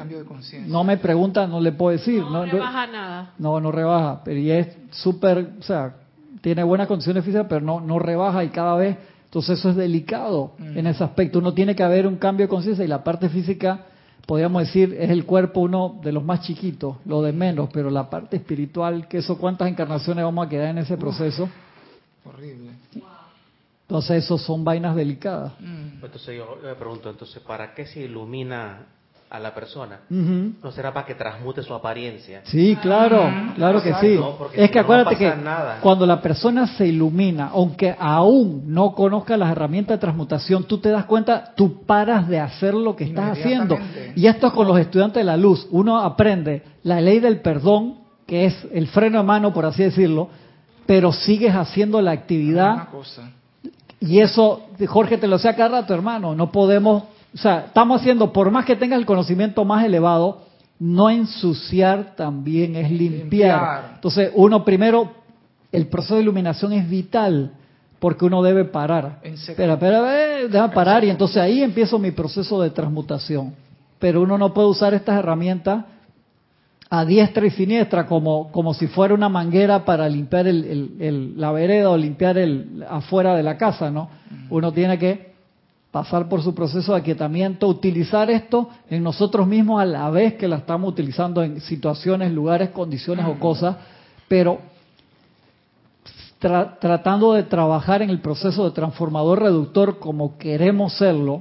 no 0.66 0.84
me 0.84 0.96
pregunta, 0.96 1.46
no 1.46 1.60
le 1.60 1.72
puedo 1.72 1.96
decir. 1.96 2.22
No, 2.22 2.46
no 2.46 2.52
rebaja 2.52 2.86
nada. 2.86 3.34
No, 3.38 3.60
no 3.60 3.70
rebaja, 3.70 4.22
pero 4.24 4.40
y 4.40 4.50
es 4.50 4.68
súper, 4.90 5.52
o 5.58 5.62
sea, 5.62 5.96
tiene 6.40 6.62
buenas 6.62 6.88
condiciones 6.88 7.24
físicas, 7.24 7.46
pero 7.46 7.60
no, 7.60 7.80
no 7.80 7.98
rebaja 7.98 8.42
y 8.42 8.48
cada 8.48 8.74
vez, 8.76 8.96
entonces 9.24 9.58
eso 9.58 9.68
es 9.70 9.76
delicado 9.76 10.52
mm. 10.58 10.78
en 10.78 10.86
ese 10.86 11.04
aspecto. 11.04 11.38
Uno 11.40 11.52
tiene 11.52 11.76
que 11.76 11.82
haber 11.82 12.06
un 12.06 12.16
cambio 12.16 12.46
de 12.46 12.50
conciencia 12.50 12.84
y 12.84 12.88
la 12.88 13.04
parte 13.04 13.28
física, 13.28 13.84
podríamos 14.28 14.64
decir, 14.64 14.94
es 15.00 15.08
el 15.08 15.24
cuerpo 15.24 15.60
uno 15.60 15.98
de 16.02 16.12
los 16.12 16.22
más 16.22 16.42
chiquitos, 16.42 16.96
lo 17.06 17.22
de 17.22 17.32
menos, 17.32 17.70
pero 17.72 17.88
la 17.88 18.10
parte 18.10 18.36
espiritual, 18.36 19.08
que 19.08 19.18
eso 19.18 19.38
cuántas 19.38 19.68
encarnaciones 19.68 20.22
vamos 20.22 20.46
a 20.46 20.50
quedar 20.50 20.68
en 20.68 20.76
ese 20.76 20.98
proceso. 20.98 21.48
horrible. 22.26 22.72
Entonces, 23.82 24.22
eso 24.22 24.36
son 24.36 24.62
vainas 24.62 24.94
delicadas. 24.94 25.54
Mm. 25.58 26.04
Entonces, 26.04 26.36
yo 26.36 26.58
me 26.62 26.74
pregunto, 26.74 27.08
entonces, 27.08 27.42
¿para 27.42 27.72
qué 27.72 27.86
se 27.86 28.00
ilumina 28.00 28.84
a 29.30 29.38
la 29.38 29.54
persona? 29.54 30.00
¿No 30.08 30.70
será 30.72 30.92
para 30.92 31.06
que 31.06 31.14
transmute 31.14 31.62
su 31.62 31.74
apariencia? 31.74 32.42
Sí, 32.44 32.76
claro, 32.80 33.22
ah. 33.24 33.52
claro 33.54 33.82
que 33.82 33.94
sí. 33.94 34.18
es 34.54 34.70
que 34.70 34.78
acuérdate 34.78 35.16
que 35.16 35.32
cuando 35.80 36.06
la 36.06 36.20
persona 36.20 36.66
se 36.66 36.86
ilumina, 36.86 37.50
aunque 37.52 37.94
aún 37.98 38.64
no 38.66 38.94
conozca 38.94 39.36
las 39.36 39.50
herramientas 39.50 39.96
de 39.96 40.00
transmutación, 40.00 40.64
tú 40.64 40.78
te 40.78 40.90
das 40.90 41.04
cuenta, 41.04 41.52
tú 41.54 41.84
paras 41.84 42.28
de 42.28 42.40
hacer 42.40 42.74
lo 42.74 42.96
que 42.96 43.04
estás 43.04 43.38
haciendo. 43.38 43.78
Y 44.14 44.26
esto 44.26 44.48
es 44.48 44.52
con 44.52 44.66
los 44.66 44.78
estudiantes 44.78 45.20
de 45.20 45.24
la 45.24 45.36
luz. 45.36 45.66
Uno 45.70 45.98
aprende 45.98 46.62
la 46.82 47.00
ley 47.00 47.20
del 47.20 47.40
perdón, 47.40 47.98
que 48.26 48.46
es 48.46 48.66
el 48.72 48.86
freno 48.88 49.18
de 49.18 49.24
mano, 49.24 49.52
por 49.52 49.64
así 49.64 49.82
decirlo, 49.82 50.28
pero 50.86 51.12
sigues 51.12 51.54
haciendo 51.54 52.00
la 52.00 52.12
actividad 52.12 52.88
y 54.00 54.20
eso, 54.20 54.68
Jorge, 54.86 55.18
te 55.18 55.26
lo 55.26 55.38
sé 55.38 55.54
cada 55.54 55.80
rato, 55.80 55.94
hermano. 55.94 56.34
No 56.34 56.52
podemos, 56.52 57.04
o 57.34 57.38
sea, 57.38 57.66
estamos 57.66 58.00
haciendo, 58.00 58.32
por 58.32 58.50
más 58.50 58.64
que 58.64 58.76
tengas 58.76 58.98
el 58.98 59.06
conocimiento 59.06 59.64
más 59.64 59.84
elevado, 59.84 60.42
no 60.78 61.10
ensuciar 61.10 62.14
también 62.16 62.76
es 62.76 62.90
limpiar. 62.90 63.92
Entonces, 63.96 64.30
uno 64.34 64.64
primero, 64.64 65.10
el 65.72 65.88
proceso 65.88 66.14
de 66.14 66.22
iluminación 66.22 66.72
es 66.72 66.88
vital 66.88 67.52
porque 67.98 68.24
uno 68.24 68.42
debe 68.42 68.64
parar. 68.64 69.18
Espera, 69.22 69.74
espera, 69.74 70.02
deja 70.48 70.70
parar 70.70 71.04
y 71.04 71.10
entonces 71.10 71.38
ahí 71.38 71.62
empiezo 71.62 71.98
mi 71.98 72.12
proceso 72.12 72.60
de 72.62 72.70
transmutación. 72.70 73.54
Pero 73.98 74.22
uno 74.22 74.38
no 74.38 74.54
puede 74.54 74.68
usar 74.68 74.94
estas 74.94 75.18
herramientas 75.18 75.84
a 76.90 77.04
diestra 77.04 77.44
y 77.44 77.50
siniestra 77.50 78.06
como, 78.06 78.50
como 78.50 78.72
si 78.72 78.86
fuera 78.86 79.12
una 79.12 79.28
manguera 79.28 79.84
para 79.84 80.08
limpiar 80.08 80.46
el, 80.46 81.34
la 81.36 81.52
vereda 81.52 81.90
o 81.90 81.96
limpiar 81.96 82.38
el 82.38 82.84
afuera 82.88 83.34
de 83.34 83.42
la 83.42 83.58
casa, 83.58 83.90
¿no? 83.90 84.08
Uno 84.48 84.72
tiene 84.72 84.98
que 84.98 85.27
pasar 85.90 86.28
por 86.28 86.42
su 86.42 86.54
proceso 86.54 86.92
de 86.92 87.00
aquietamiento, 87.00 87.66
utilizar 87.66 88.30
esto 88.30 88.68
en 88.90 89.02
nosotros 89.02 89.46
mismos 89.46 89.80
a 89.80 89.86
la 89.86 90.10
vez 90.10 90.34
que 90.34 90.48
la 90.48 90.56
estamos 90.56 90.90
utilizando 90.90 91.42
en 91.42 91.60
situaciones, 91.60 92.32
lugares, 92.32 92.70
condiciones 92.70 93.26
o 93.26 93.38
cosas, 93.38 93.76
pero 94.28 94.58
tratando 96.38 97.32
de 97.32 97.42
trabajar 97.44 98.02
en 98.02 98.10
el 98.10 98.20
proceso 98.20 98.64
de 98.64 98.70
transformador 98.70 99.42
reductor 99.42 99.98
como 99.98 100.38
queremos 100.38 100.96
serlo, 100.96 101.40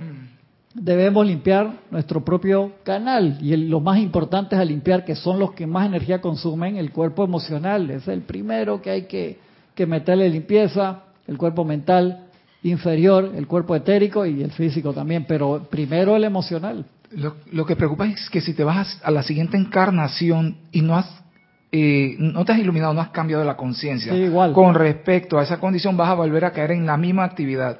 debemos 0.74 1.26
limpiar 1.26 1.72
nuestro 1.92 2.24
propio 2.24 2.72
canal. 2.84 3.38
Y 3.42 3.56
lo 3.56 3.80
más 3.80 4.00
importante 4.00 4.56
es 4.56 4.62
a 4.62 4.66
limpiar, 4.66 5.06
que 5.06 5.16
son 5.16 5.40
los 5.40 5.52
que 5.52 5.68
más 5.68 5.86
energía 5.86 6.22
consumen, 6.22 6.78
el 6.78 6.92
cuerpo 6.92 7.24
emocional. 7.24 7.90
Es 7.92 8.08
el 8.08 8.22
primero 8.22 8.82
que 8.82 8.90
hay 8.90 9.02
que, 9.04 9.40
que 9.76 9.86
meterle 9.86 10.30
limpieza, 10.30 11.04
el 11.28 11.38
cuerpo 11.38 11.64
mental 11.64 12.27
inferior, 12.64 13.32
el 13.36 13.48
cuerpo 13.48 13.76
etérico 13.76 14.26
y 14.26 14.44
el 14.44 14.52
físico 14.52 14.94
también, 14.94 15.26
pero 15.28 15.68
primero 15.70 16.16
el 16.16 16.24
emocional. 16.24 16.86
Lo, 17.12 17.36
lo 17.52 17.66
que 17.66 17.76
preocupa 17.76 18.06
es 18.08 18.30
que 18.30 18.42
si 18.42 18.54
te 18.54 18.64
vas 18.64 19.00
a 19.04 19.12
la 19.12 19.24
siguiente 19.24 19.58
encarnación 19.58 20.58
y 20.72 20.82
no 20.82 20.98
has 20.98 21.24
eh, 21.72 22.16
no 22.18 22.46
te 22.46 22.54
has 22.54 22.60
iluminado, 22.60 22.94
no 22.94 23.02
has 23.02 23.10
cambiado 23.10 23.44
la 23.44 23.58
conciencia. 23.58 24.14
Con 24.54 24.74
respecto 24.74 25.38
a 25.38 25.44
esa 25.44 25.60
condición 25.60 25.98
vas 25.98 26.10
a 26.10 26.14
volver 26.14 26.46
a 26.46 26.52
caer 26.52 26.72
en 26.72 26.86
la 26.86 26.96
misma 26.96 27.26
actividad, 27.26 27.80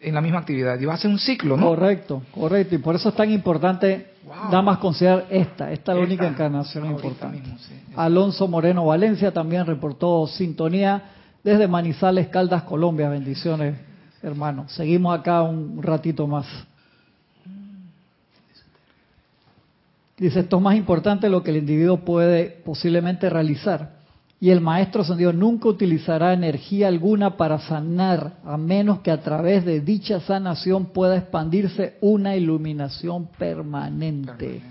en 0.00 0.14
la 0.14 0.20
misma 0.20 0.40
actividad 0.40 0.80
y 0.80 0.84
va 0.84 0.94
a 0.94 0.96
ser 0.96 1.10
un 1.10 1.18
ciclo, 1.18 1.56
¿no? 1.56 1.68
Correcto, 1.68 2.22
correcto. 2.32 2.74
Y 2.74 2.78
por 2.78 2.96
eso 2.96 3.10
es 3.10 3.14
tan 3.14 3.30
importante, 3.30 4.14
nada 4.26 4.62
más 4.62 4.78
considerar 4.78 5.26
esta, 5.30 5.70
esta 5.70 5.92
es 5.92 5.98
la 5.98 6.04
única 6.04 6.26
encarnación 6.26 6.86
importante. 6.86 7.40
Alonso 7.94 8.48
Moreno 8.48 8.86
Valencia 8.86 9.32
también 9.32 9.64
reportó 9.64 10.26
sintonía 10.26 11.02
desde 11.44 11.68
Manizales, 11.68 12.28
Caldas, 12.28 12.64
Colombia. 12.64 13.08
Bendiciones, 13.08 13.76
hermano. 14.22 14.68
Seguimos 14.68 15.18
acá 15.18 15.42
un 15.42 15.82
ratito 15.82 16.26
más. 16.26 16.46
Dice, 20.18 20.40
esto 20.40 20.58
es 20.58 20.62
más 20.62 20.76
importante 20.76 21.30
lo 21.30 21.42
que 21.42 21.50
el 21.50 21.56
individuo 21.56 21.98
puede 21.98 22.60
posiblemente 22.64 23.30
realizar. 23.30 24.00
Y 24.38 24.50
el 24.50 24.60
maestro 24.60 25.02
ascendido 25.02 25.32
nunca 25.32 25.68
utilizará 25.68 26.32
energía 26.32 26.88
alguna 26.88 27.36
para 27.36 27.58
sanar, 27.58 28.34
a 28.44 28.56
menos 28.56 29.00
que 29.00 29.10
a 29.10 29.20
través 29.20 29.64
de 29.64 29.80
dicha 29.80 30.20
sanación 30.20 30.86
pueda 30.86 31.16
expandirse 31.16 31.96
una 32.00 32.36
iluminación 32.36 33.28
permanente. 33.38 34.62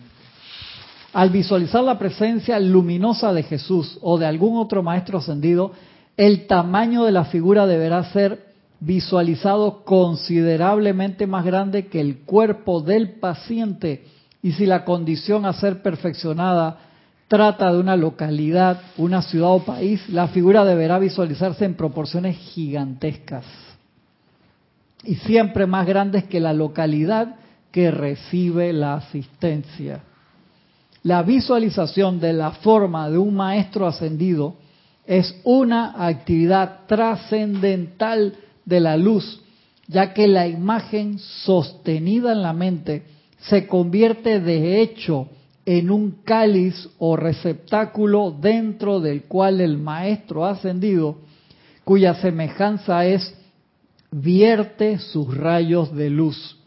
Al 1.14 1.30
visualizar 1.32 1.84
la 1.84 1.98
presencia 1.98 2.60
luminosa 2.60 3.34
de 3.34 3.44
Jesús 3.44 3.98
o 4.02 4.18
de 4.20 4.28
algún 4.28 4.58
otro 4.58 4.84
maestro 4.84 5.20
ascendido, 5.20 5.72
el 6.18 6.46
tamaño 6.48 7.04
de 7.06 7.12
la 7.12 7.26
figura 7.26 7.66
deberá 7.66 8.04
ser 8.12 8.49
visualizado 8.80 9.84
considerablemente 9.84 11.28
más 11.28 11.46
grande 11.46 11.88
que 11.88 12.00
el 12.00 12.20
cuerpo 12.20 12.82
del 12.82 13.20
paciente 13.20 14.06
y 14.42 14.54
si 14.54 14.66
la 14.66 14.86
condición 14.86 15.46
a 15.46 15.54
ser 15.54 15.82
perfeccionada 15.82 16.80
trata 17.28 17.72
de 17.72 17.80
una 17.80 17.96
localidad, 17.96 18.82
una 18.98 19.22
ciudad 19.22 19.52
o 19.52 19.64
país, 19.64 20.08
la 20.10 20.30
figura 20.30 20.66
deberá 20.66 20.98
visualizarse 20.98 21.66
en 21.66 21.76
proporciones 21.76 22.38
gigantescas 22.38 23.46
y 25.04 25.16
siempre 25.16 25.66
más 25.66 25.86
grandes 25.86 26.24
que 26.26 26.40
la 26.40 26.54
localidad 26.54 27.36
que 27.72 27.92
recibe 27.92 28.74
la 28.74 28.96
asistencia. 28.96 30.02
La 31.04 31.24
visualización 31.24 32.20
de 32.20 32.34
la 32.34 32.52
forma 32.52 33.10
de 33.10 33.18
un 33.18 33.36
maestro 33.36 33.88
ascendido 33.88 34.56
es 35.06 35.40
una 35.44 36.06
actividad 36.06 36.82
trascendental 36.88 38.36
de 38.70 38.80
la 38.80 38.96
luz, 38.96 39.42
ya 39.88 40.14
que 40.14 40.28
la 40.28 40.48
imagen 40.48 41.18
sostenida 41.20 42.32
en 42.32 42.44
la 42.44 42.54
mente 42.54 43.04
se 43.40 43.68
convierte 43.68 44.40
de 44.40 44.82
hecho 44.82 45.28
en 45.66 45.92
un 45.92 46.12
cáliz 46.24 46.90
o 47.00 47.16
receptáculo 47.16 48.32
dentro 48.32 49.00
del 49.00 49.24
cual 49.24 49.62
el 49.62 49.78
maestro 49.78 50.46
ascendido, 50.46 51.18
cuya 51.84 52.14
semejanza 52.16 53.06
es, 53.06 53.36
vierte 54.12 55.00
sus 55.00 55.36
rayos 55.36 55.96
de 55.96 56.10
luz, 56.10 56.58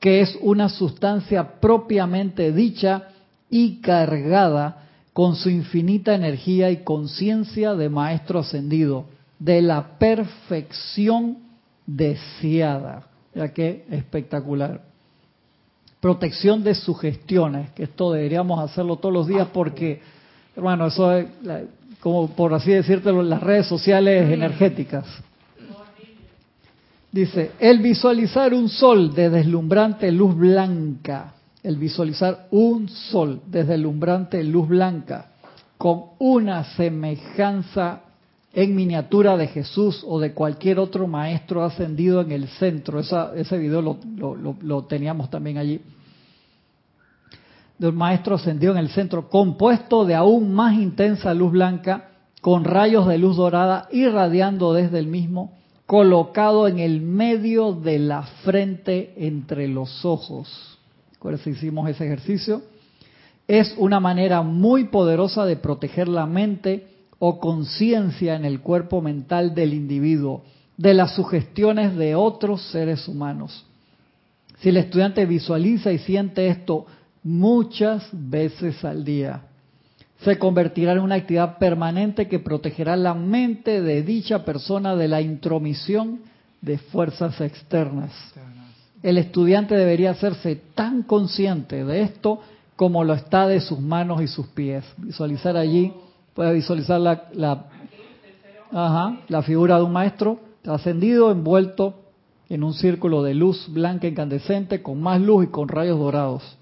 que 0.00 0.20
es 0.20 0.38
una 0.40 0.68
sustancia 0.68 1.60
propiamente 1.60 2.52
dicha 2.52 3.08
y 3.50 3.80
cargada 3.80 4.88
con 5.12 5.34
su 5.34 5.50
infinita 5.50 6.14
energía 6.14 6.70
y 6.70 6.84
conciencia 6.84 7.74
de 7.74 7.88
maestro 7.88 8.40
ascendido, 8.40 9.06
de 9.38 9.62
la 9.62 9.98
perfección 9.98 11.38
deseada. 11.86 13.04
Ya 13.34 13.52
que 13.52 13.84
espectacular 13.90 14.88
protección 16.00 16.62
de 16.62 16.74
sugestiones, 16.74 17.70
que 17.72 17.84
esto 17.84 18.12
deberíamos 18.12 18.60
hacerlo 18.60 18.96
todos 18.96 19.12
los 19.12 19.26
días 19.26 19.48
porque, 19.52 20.00
hermano, 20.56 20.86
eso 20.86 21.12
es, 21.12 21.26
como 22.00 22.28
por 22.30 22.54
así 22.54 22.70
decirlo, 22.70 23.22
las 23.22 23.42
redes 23.42 23.66
sociales 23.66 24.30
energéticas. 24.30 25.06
Dice, 27.10 27.52
el 27.58 27.78
visualizar 27.78 28.52
un 28.52 28.68
sol 28.68 29.14
de 29.14 29.30
deslumbrante 29.30 30.12
luz 30.12 30.36
blanca, 30.36 31.34
el 31.62 31.76
visualizar 31.76 32.46
un 32.50 32.88
sol 32.88 33.40
de 33.46 33.64
deslumbrante 33.64 34.44
luz 34.44 34.68
blanca, 34.68 35.30
con 35.78 36.02
una 36.18 36.64
semejanza 36.76 38.02
en 38.52 38.74
miniatura 38.74 39.36
de 39.36 39.48
Jesús 39.48 40.04
o 40.06 40.18
de 40.18 40.32
cualquier 40.32 40.78
otro 40.78 41.06
maestro 41.06 41.64
ascendido 41.64 42.20
en 42.20 42.32
el 42.32 42.48
centro. 42.48 43.00
ese 43.00 43.58
video 43.58 43.82
lo, 43.82 44.84
teníamos 44.84 45.30
también 45.30 45.58
allí. 45.58 45.80
De 47.78 47.88
un 47.88 47.96
maestro 47.96 48.36
ascendido 48.36 48.72
en 48.72 48.78
el 48.78 48.88
centro, 48.88 49.28
compuesto 49.28 50.04
de 50.04 50.14
aún 50.14 50.52
más 50.52 50.74
intensa 50.74 51.32
luz 51.34 51.52
blanca, 51.52 52.10
con 52.40 52.64
rayos 52.64 53.06
de 53.06 53.18
luz 53.18 53.36
dorada 53.36 53.88
irradiando 53.92 54.72
desde 54.72 54.98
el 54.98 55.06
mismo, 55.06 55.52
colocado 55.86 56.68
en 56.68 56.78
el 56.78 57.00
medio 57.00 57.72
de 57.72 57.98
la 57.98 58.22
frente 58.44 59.14
entre 59.16 59.68
los 59.68 60.04
ojos. 60.04 60.78
si 61.44 61.50
hicimos 61.50 61.88
ese 61.88 62.06
ejercicio. 62.06 62.62
Es 63.46 63.74
una 63.78 63.98
manera 63.98 64.42
muy 64.42 64.84
poderosa 64.84 65.46
de 65.46 65.56
proteger 65.56 66.06
la 66.08 66.26
mente 66.26 66.97
o 67.18 67.40
conciencia 67.40 68.36
en 68.36 68.44
el 68.44 68.60
cuerpo 68.60 69.00
mental 69.00 69.54
del 69.54 69.74
individuo 69.74 70.44
de 70.76 70.94
las 70.94 71.14
sugestiones 71.14 71.96
de 71.96 72.14
otros 72.14 72.62
seres 72.70 73.08
humanos. 73.08 73.66
Si 74.60 74.68
el 74.68 74.76
estudiante 74.76 75.26
visualiza 75.26 75.92
y 75.92 75.98
siente 75.98 76.48
esto 76.48 76.86
muchas 77.22 78.08
veces 78.12 78.84
al 78.84 79.04
día, 79.04 79.42
se 80.20 80.38
convertirá 80.38 80.92
en 80.92 81.00
una 81.00 81.16
actividad 81.16 81.58
permanente 81.58 82.26
que 82.28 82.40
protegerá 82.40 82.96
la 82.96 83.14
mente 83.14 83.82
de 83.82 84.02
dicha 84.02 84.44
persona 84.44 84.96
de 84.96 85.08
la 85.08 85.20
intromisión 85.20 86.20
de 86.60 86.78
fuerzas 86.78 87.40
externas. 87.40 88.10
El 89.02 89.16
estudiante 89.18 89.76
debería 89.76 90.10
hacerse 90.10 90.56
tan 90.74 91.04
consciente 91.04 91.84
de 91.84 92.02
esto 92.02 92.40
como 92.74 93.04
lo 93.04 93.14
está 93.14 93.46
de 93.46 93.60
sus 93.60 93.78
manos 93.80 94.22
y 94.22 94.26
sus 94.26 94.46
pies. 94.48 94.84
Visualizar 94.96 95.56
allí 95.56 95.92
Puede 96.38 96.54
visualizar 96.54 97.00
la, 97.00 97.24
la, 99.28 99.42
figura 99.42 99.78
de 99.78 99.82
un 99.82 99.92
maestro 99.92 100.38
ascendido, 100.68 101.32
envuelto 101.32 101.96
en 102.48 102.62
un 102.62 102.74
círculo 102.74 103.24
de 103.24 103.34
luz 103.34 103.66
blanca 103.68 104.06
incandescente, 104.06 104.80
con 104.80 105.02
más 105.02 105.20
luz 105.20 105.46
y 105.46 105.48
con 105.48 105.66
rayos 105.66 105.98
dorados. 105.98 106.56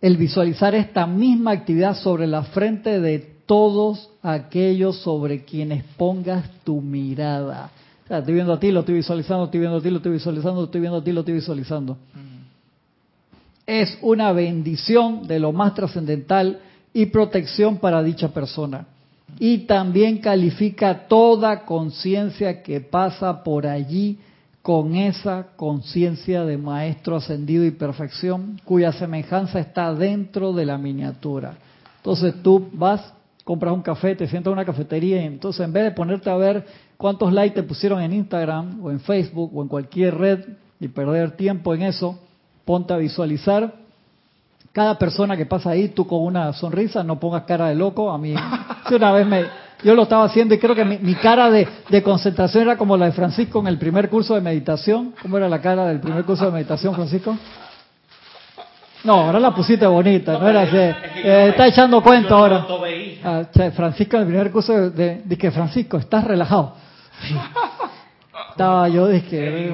El 0.00 0.16
visualizar 0.16 0.74
esta 0.74 1.06
misma 1.06 1.52
actividad 1.52 1.94
sobre 1.94 2.26
la 2.26 2.42
frente 2.42 3.00
de 3.00 3.20
todos 3.46 4.10
aquellos 4.22 4.96
sobre 4.98 5.44
quienes 5.44 5.84
pongas 5.96 6.50
tu 6.64 6.80
mirada. 6.80 7.70
estoy 8.10 8.34
viendo 8.34 8.54
a 8.54 8.58
ti, 8.58 8.72
lo 8.72 8.80
estoy 8.80 8.96
visualizando, 8.96 9.44
estoy 9.44 9.60
viendo 9.60 9.78
a 9.78 9.80
ti, 9.80 9.90
lo 9.90 9.98
estoy 9.98 10.12
visualizando, 10.14 10.64
estoy 10.64 10.80
viendo 10.80 10.98
a 10.98 11.04
ti, 11.04 11.12
lo 11.12 11.20
estoy 11.20 11.34
visualizando. 11.34 11.94
Mm. 11.94 12.44
Es 13.68 13.96
una 14.02 14.32
bendición 14.32 15.28
de 15.28 15.38
lo 15.38 15.52
más 15.52 15.74
trascendental 15.74 16.58
y 16.94 17.06
protección 17.06 17.78
para 17.78 18.02
dicha 18.02 18.28
persona. 18.28 18.86
Y 19.38 19.66
también 19.66 20.18
califica 20.18 21.08
toda 21.08 21.64
conciencia 21.66 22.62
que 22.62 22.80
pasa 22.80 23.42
por 23.42 23.66
allí 23.66 24.18
con 24.62 24.94
esa 24.94 25.48
conciencia 25.56 26.44
de 26.44 26.56
maestro 26.56 27.16
ascendido 27.16 27.64
y 27.64 27.72
perfección, 27.72 28.58
cuya 28.64 28.92
semejanza 28.92 29.58
está 29.58 29.92
dentro 29.92 30.52
de 30.52 30.64
la 30.64 30.78
miniatura. 30.78 31.56
Entonces 31.96 32.34
tú 32.42 32.68
vas, 32.72 33.12
compras 33.42 33.74
un 33.74 33.82
café, 33.82 34.14
te 34.14 34.28
sientas 34.28 34.52
en 34.52 34.54
una 34.54 34.64
cafetería 34.64 35.20
y 35.20 35.26
entonces 35.26 35.66
en 35.66 35.72
vez 35.72 35.84
de 35.84 35.90
ponerte 35.90 36.30
a 36.30 36.36
ver 36.36 36.64
cuántos 36.96 37.32
likes 37.32 37.56
te 37.56 37.62
pusieron 37.62 38.00
en 38.00 38.12
Instagram 38.12 38.82
o 38.82 38.90
en 38.90 39.00
Facebook 39.00 39.50
o 39.54 39.62
en 39.62 39.68
cualquier 39.68 40.16
red 40.16 40.40
y 40.80 40.88
perder 40.88 41.32
tiempo 41.32 41.74
en 41.74 41.82
eso, 41.82 42.18
ponte 42.64 42.94
a 42.94 42.98
visualizar 42.98 43.83
cada 44.74 44.98
persona 44.98 45.36
que 45.36 45.46
pasa 45.46 45.70
ahí, 45.70 45.90
tú 45.90 46.04
con 46.04 46.24
una 46.24 46.52
sonrisa, 46.52 47.04
no 47.04 47.20
pongas 47.20 47.44
cara 47.44 47.68
de 47.68 47.76
loco. 47.76 48.10
A 48.10 48.18
mí, 48.18 48.34
una 48.90 49.12
vez 49.12 49.24
me, 49.24 49.44
yo 49.84 49.94
lo 49.94 50.02
estaba 50.02 50.24
haciendo 50.24 50.52
y 50.52 50.58
creo 50.58 50.74
que 50.74 50.84
mi, 50.84 51.14
cara 51.14 51.48
de, 51.48 52.02
concentración 52.02 52.64
era 52.64 52.76
como 52.76 52.96
la 52.96 53.06
de 53.06 53.12
Francisco 53.12 53.60
en 53.60 53.68
el 53.68 53.78
primer 53.78 54.10
curso 54.10 54.34
de 54.34 54.40
meditación. 54.40 55.14
¿Cómo 55.22 55.38
era 55.38 55.48
la 55.48 55.60
cara 55.60 55.86
del 55.86 56.00
primer 56.00 56.24
curso 56.24 56.46
de 56.46 56.50
meditación, 56.50 56.92
Francisco? 56.92 57.38
No, 59.04 59.12
ahora 59.20 59.38
la 59.38 59.54
pusiste 59.54 59.86
bonita, 59.86 60.38
no 60.38 60.48
era 60.48 60.62
así. 60.62 60.76
Eh, 60.76 61.46
está 61.50 61.68
echando 61.68 62.02
cuento 62.02 62.34
ahora. 62.34 62.66
Ah, 63.22 63.42
Francisco 63.76 64.16
en 64.16 64.22
el 64.22 64.28
primer 64.28 64.50
curso 64.50 64.90
de, 64.90 65.50
Francisco, 65.52 65.98
estás 65.98 66.24
relajado. 66.24 66.74
Estaba 68.54 68.88
yo, 68.88 69.08
dije, 69.08 69.72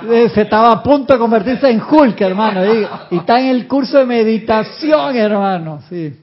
que 0.00 0.28
se 0.30 0.40
estaba 0.40 0.72
a 0.72 0.82
punto 0.82 1.12
de 1.12 1.18
convertirse 1.18 1.70
en 1.70 1.82
Hulk, 1.82 2.18
hermano, 2.18 2.64
y, 2.64 2.86
está 3.14 3.38
en 3.40 3.48
el 3.48 3.68
curso 3.68 3.98
de 3.98 4.06
meditación, 4.06 5.14
hermano, 5.14 5.82
sí. 5.90 6.14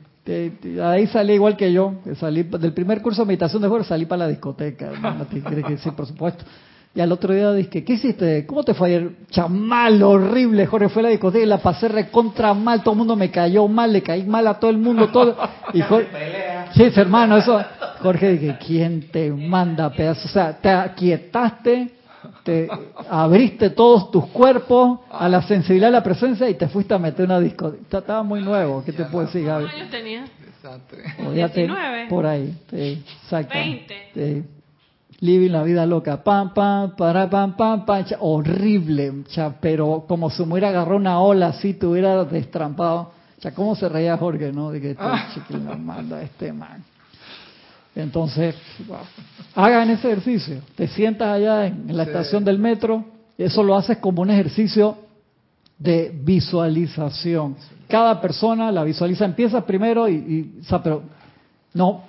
ahí 0.84 1.06
salí 1.06 1.34
igual 1.34 1.56
que 1.56 1.72
yo, 1.72 1.94
salí 2.20 2.42
del 2.42 2.74
primer 2.74 3.04
curso 3.04 3.22
de 3.22 3.28
meditación 3.28 3.62
de 3.62 3.68
Jorge, 3.68 3.88
salí 3.88 4.08
para 4.08 4.24
la 4.24 4.28
discoteca, 4.30 4.88
hermano, 4.88 5.28
que 5.30 5.78
sí, 5.78 5.92
por 5.92 6.08
supuesto. 6.08 6.44
Y 6.94 7.00
al 7.00 7.12
otro 7.14 7.34
día 7.34 7.54
dije, 7.54 7.86
¿qué 7.86 7.94
hiciste? 7.94 8.46
¿Cómo 8.46 8.64
te 8.64 8.74
fue 8.74 8.90
ayer? 8.90 9.12
Chamal, 9.30 10.04
horrible, 10.04 10.66
Jorge 10.66 10.90
fue 10.90 11.02
a 11.02 11.04
la 11.04 11.10
discoteca 11.10 11.44
y 11.44 11.48
la 11.48 11.60
pasé 11.60 11.88
recontra 11.88 12.54
mal, 12.54 12.84
todo 12.84 12.94
el 12.94 12.98
mundo 12.98 13.16
me 13.16 13.32
cayó 13.32 13.66
mal, 13.70 13.94
le 13.94 14.04
caí 14.04 14.24
mal 14.24 14.46
a 14.48 14.56
todo 14.56 14.72
el 14.72 14.78
mundo, 14.78 15.08
todo. 15.08 15.38
Y 15.74 15.82
Jorge, 15.82 16.10
sí, 16.74 16.92
hermano, 16.96 17.38
eso. 17.38 17.64
Jorge 18.02 18.32
dije, 18.34 18.58
¿quién 18.66 19.10
te 19.10 19.32
manda 19.32 19.90
pedazo? 19.90 20.28
O 20.28 20.32
sea, 20.32 20.58
te 20.60 20.70
aquietaste, 20.70 21.92
te 22.44 22.68
abriste 23.10 23.70
todos 23.70 24.12
tus 24.12 24.26
cuerpos 24.28 25.00
a 25.10 25.30
la 25.30 25.42
sensibilidad 25.44 25.88
de 25.88 25.94
la 25.94 26.04
presencia 26.04 26.50
y 26.50 26.56
te 26.56 26.68
fuiste 26.68 26.94
a 26.94 27.00
meter 27.00 27.26
una 27.26 27.40
discoteca. 27.40 28.00
Estaba 28.00 28.24
muy 28.24 28.42
nuevo, 28.42 28.84
¿qué 28.84 28.92
te 28.92 29.06
puedo 29.06 29.28
decir, 29.28 29.46
Gaby? 29.46 29.64
¿Cuántos 29.64 29.80
años 29.80 29.92
tenías? 29.92 30.30
19. 31.34 32.08
Por 32.10 32.26
ahí, 32.26 32.54
sí, 32.70 33.04
exacto. 33.24 33.54
20. 33.54 33.96
Sí 34.14 34.44
living 35.22 35.52
la 35.52 35.64
vida 35.64 35.86
loca, 35.86 36.24
pam, 36.24 36.54
pam, 36.54 36.96
para, 36.96 37.30
pam, 37.30 37.56
pam, 37.56 37.86
pam, 37.86 38.06
horrible, 38.20 39.24
cha, 39.28 39.54
pero 39.62 40.06
como 40.08 40.30
si 40.30 40.44
me 40.44 40.54
hubiera 40.54 40.70
agarrado 40.70 40.98
una 40.98 41.20
ola 41.20 41.48
así, 41.48 41.76
te 41.76 41.86
hubiera 41.86 42.26
destrampado. 42.26 43.14
Ya, 43.40 43.52
¿cómo 43.54 43.76
se 43.76 43.88
reía 43.88 44.18
Jorge, 44.18 44.52
no? 44.52 44.72
De 44.72 44.82
que 44.82 44.98
chiquillo 45.34 45.78
manda 45.78 46.22
este 46.22 46.52
man. 46.52 46.84
Entonces, 47.96 48.56
hagan 49.54 49.90
ese 49.92 50.08
ejercicio. 50.12 50.62
Te 50.76 50.88
sientas 50.88 51.28
allá 51.30 51.68
en, 51.68 51.96
la 51.96 52.04
estación 52.04 52.44
del 52.44 52.58
metro, 52.58 53.06
eso 53.38 53.64
lo 53.64 53.76
haces 53.76 53.98
como 53.98 54.24
un 54.24 54.32
ejercicio 54.32 54.98
de 55.78 56.12
visualización. 56.24 57.58
Cada 57.88 58.20
persona 58.22 58.72
la 58.72 58.84
visualiza, 58.84 59.26
empieza 59.26 59.66
primero 59.66 60.08
y, 60.08 60.14
y 60.14 60.60
o 60.62 60.64
sea, 60.64 60.82
pero 60.82 61.04
no, 61.74 62.04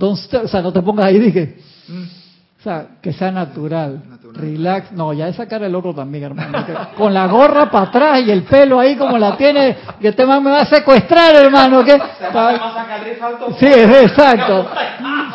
o 0.00 0.16
sea, 0.16 0.62
no 0.62 0.72
te 0.72 0.82
pongas 0.82 1.06
ahí, 1.06 1.18
dije, 1.18 1.56
mm. 1.88 2.21
O 2.62 2.64
sea, 2.64 2.86
que 3.02 3.12
sea 3.12 3.32
natural, 3.32 4.00
relax. 4.34 4.92
No, 4.92 5.12
ya 5.12 5.26
esa 5.26 5.48
cara 5.48 5.64
de 5.64 5.72
loco 5.72 5.92
también, 5.92 6.22
hermano. 6.22 6.64
con 6.96 7.12
la 7.12 7.26
gorra 7.26 7.68
para 7.68 7.86
atrás 7.86 8.20
y 8.24 8.30
el 8.30 8.44
pelo 8.44 8.78
ahí 8.78 8.94
como 8.94 9.18
la 9.18 9.36
tiene, 9.36 9.78
que 10.00 10.06
este 10.06 10.24
man 10.24 10.44
me 10.44 10.52
va 10.52 10.58
a 10.58 10.66
secuestrar, 10.66 11.34
hermano. 11.34 11.84
¿qué? 11.84 12.00
Sí, 13.58 13.66
exacto. 13.66 14.68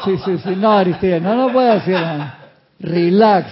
Sí, 0.05 0.17
sí, 0.23 0.37
sí. 0.37 0.55
No, 0.55 0.71
Aristide, 0.71 1.19
no 1.19 1.35
lo 1.35 1.51
puede 1.51 1.73
decir, 1.73 1.95
hermano. 1.95 2.31
Relax. 2.79 3.51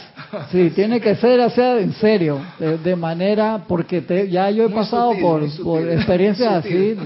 Sí, 0.51 0.69
tiene 0.69 1.01
que 1.01 1.17
ser 1.17 1.41
así 1.41 1.59
en 1.59 1.91
serio, 1.95 2.39
de, 2.57 2.95
manera, 2.95 3.59
porque 3.67 3.99
te, 4.03 4.29
ya 4.29 4.49
yo 4.51 4.67
he 4.67 4.69
pasado 4.69 5.11
por, 5.21 5.43
por 5.61 5.81
experiencias 5.81 6.53
así. 6.53 6.97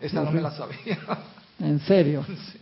Esa 0.00 0.22
no 0.22 0.32
me 0.32 0.40
la 0.40 0.52
sabía. 0.52 0.96
En 1.60 1.80
serio. 1.80 2.24
Sí. 2.26 2.61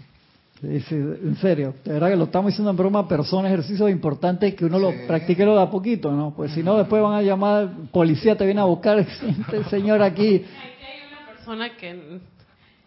Sí, 0.60 0.94
en 0.94 1.36
serio, 1.36 1.74
de 1.82 1.94
verdad 1.94 2.10
que 2.10 2.16
lo 2.16 2.24
estamos 2.24 2.50
diciendo 2.50 2.70
en 2.70 2.76
broma, 2.76 3.08
pero 3.08 3.24
son 3.24 3.46
ejercicios 3.46 3.90
importantes 3.90 4.54
que 4.54 4.66
uno 4.66 4.78
lo 4.78 4.92
practique 5.06 5.42
lo 5.42 5.54
da 5.54 5.70
poquito, 5.70 6.12
¿no? 6.12 6.34
Pues 6.36 6.52
si 6.52 6.62
no, 6.62 6.76
después 6.76 7.02
van 7.02 7.14
a 7.14 7.22
llamar, 7.22 7.70
policía 7.90 8.36
te 8.36 8.44
viene 8.44 8.60
a 8.60 8.64
buscar, 8.64 8.98
este 8.98 9.64
señor 9.70 10.02
aquí. 10.02 10.44
Hay 10.44 11.08
una 11.08 11.34
persona 11.34 11.76
que, 11.78 12.20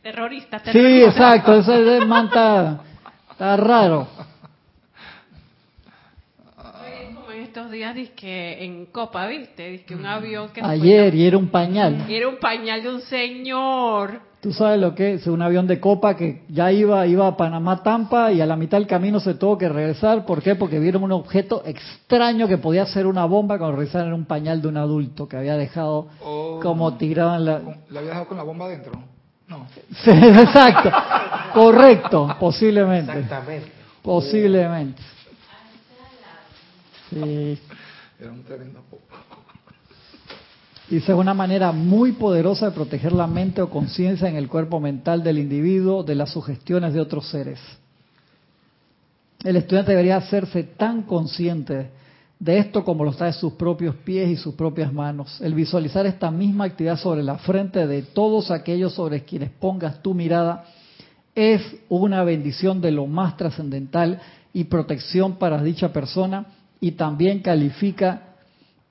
terrorista, 0.04 0.60
terrorista. 0.60 0.72
Sí, 0.72 1.04
exacto, 1.04 1.56
ese 1.56 2.06
manta, 2.06 2.82
está 3.32 3.58
raro. 3.58 4.08
Como 7.16 7.32
en 7.32 7.42
estos 7.42 7.72
días, 7.72 7.98
que 8.16 8.64
en 8.66 8.86
Copa, 8.86 9.26
¿viste? 9.26 9.84
que 9.84 9.96
un 9.96 10.06
avión 10.06 10.50
que... 10.50 10.62
Ayer, 10.62 11.16
y 11.16 11.26
era 11.26 11.40
un 11.40 11.48
pañal. 11.48 12.06
Y 12.08 12.14
era 12.14 12.28
un 12.28 12.38
pañal 12.38 12.84
de 12.84 12.90
un 12.90 13.02
señor 13.02 14.33
Tú 14.44 14.52
sabes 14.52 14.78
lo 14.78 14.94
que 14.94 15.14
es 15.14 15.28
un 15.28 15.42
avión 15.42 15.68
de 15.68 15.80
copa 15.80 16.18
que 16.18 16.44
ya 16.50 16.70
iba, 16.70 17.08
iba 17.08 17.26
a 17.26 17.38
Panamá, 17.38 17.82
Tampa 17.82 18.30
y 18.34 18.42
a 18.42 18.46
la 18.46 18.58
mitad 18.58 18.78
del 18.78 18.88
camino 18.88 19.22
se 19.22 19.36
tuvo 19.36 19.58
que 19.58 19.70
regresar. 19.70 20.26
¿Por 20.26 20.42
qué? 20.42 20.56
Porque 20.56 20.80
vieron 20.80 21.02
un 21.02 21.14
objeto 21.14 21.64
extraño 21.66 22.46
que 22.46 22.58
podía 22.58 22.86
ser 22.86 23.08
una 23.08 23.24
bomba 23.24 23.58
cuando 23.58 23.78
regresaron 23.78 24.10
en 24.10 24.14
un 24.16 24.26
pañal 24.26 24.62
de 24.62 24.68
un 24.68 24.76
adulto 24.76 25.30
que 25.30 25.38
había 25.38 25.56
dejado 25.56 26.10
oh. 26.22 26.60
como 26.62 26.98
tirado 26.98 27.38
en 27.38 27.46
la... 27.46 27.62
¿La 27.90 28.00
había 28.00 28.10
dejado 28.10 28.28
con 28.28 28.36
la 28.36 28.44
bomba 28.44 28.68
dentro? 28.68 28.92
No. 29.48 29.66
exacto. 30.06 30.92
Correcto, 31.54 32.36
posiblemente. 32.38 33.20
Exactamente. 33.20 33.72
Posiblemente. 34.02 35.02
Sí. 37.10 37.58
Era 38.20 38.30
un 38.30 38.44
tremendo 38.44 38.82
Dice, 40.90 41.14
es 41.14 41.18
una 41.18 41.34
manera 41.34 41.72
muy 41.72 42.12
poderosa 42.12 42.68
de 42.68 42.72
proteger 42.76 43.14
la 43.14 43.26
mente 43.26 43.62
o 43.62 43.70
conciencia 43.70 44.28
en 44.28 44.36
el 44.36 44.50
cuerpo 44.50 44.80
mental 44.80 45.24
del 45.24 45.40
individuo 45.40 46.04
de 46.04 46.16
las 46.16 46.32
sugestiones 46.32 46.94
de 46.94 47.00
otros 47.00 47.28
seres. 47.30 47.60
El 49.44 49.56
estudiante 49.56 49.92
debería 49.92 50.18
hacerse 50.18 50.64
tan 50.64 51.04
consciente 51.04 51.90
de 52.38 52.58
esto 52.58 52.84
como 52.84 53.06
lo 53.06 53.12
está 53.12 53.26
de 53.26 53.34
sus 53.34 53.54
propios 53.54 53.96
pies 53.96 54.30
y 54.30 54.36
sus 54.36 54.56
propias 54.56 54.92
manos. 54.92 55.40
El 55.40 55.54
visualizar 55.54 56.06
esta 56.06 56.30
misma 56.30 56.66
actividad 56.66 56.98
sobre 56.98 57.24
la 57.24 57.38
frente 57.38 57.88
de 57.88 58.02
todos 58.02 58.52
aquellos 58.52 58.94
sobre 58.94 59.24
quienes 59.24 59.50
pongas 59.50 60.02
tu 60.02 60.14
mirada 60.14 60.66
es 61.34 61.62
una 61.88 62.24
bendición 62.24 62.82
de 62.82 62.92
lo 62.92 63.08
más 63.08 63.38
trascendental 63.38 64.20
y 64.52 64.66
protección 64.66 65.38
para 65.38 65.64
dicha 65.64 65.94
persona 65.94 66.46
y 66.82 66.92
también 66.92 67.40
califica 67.40 68.33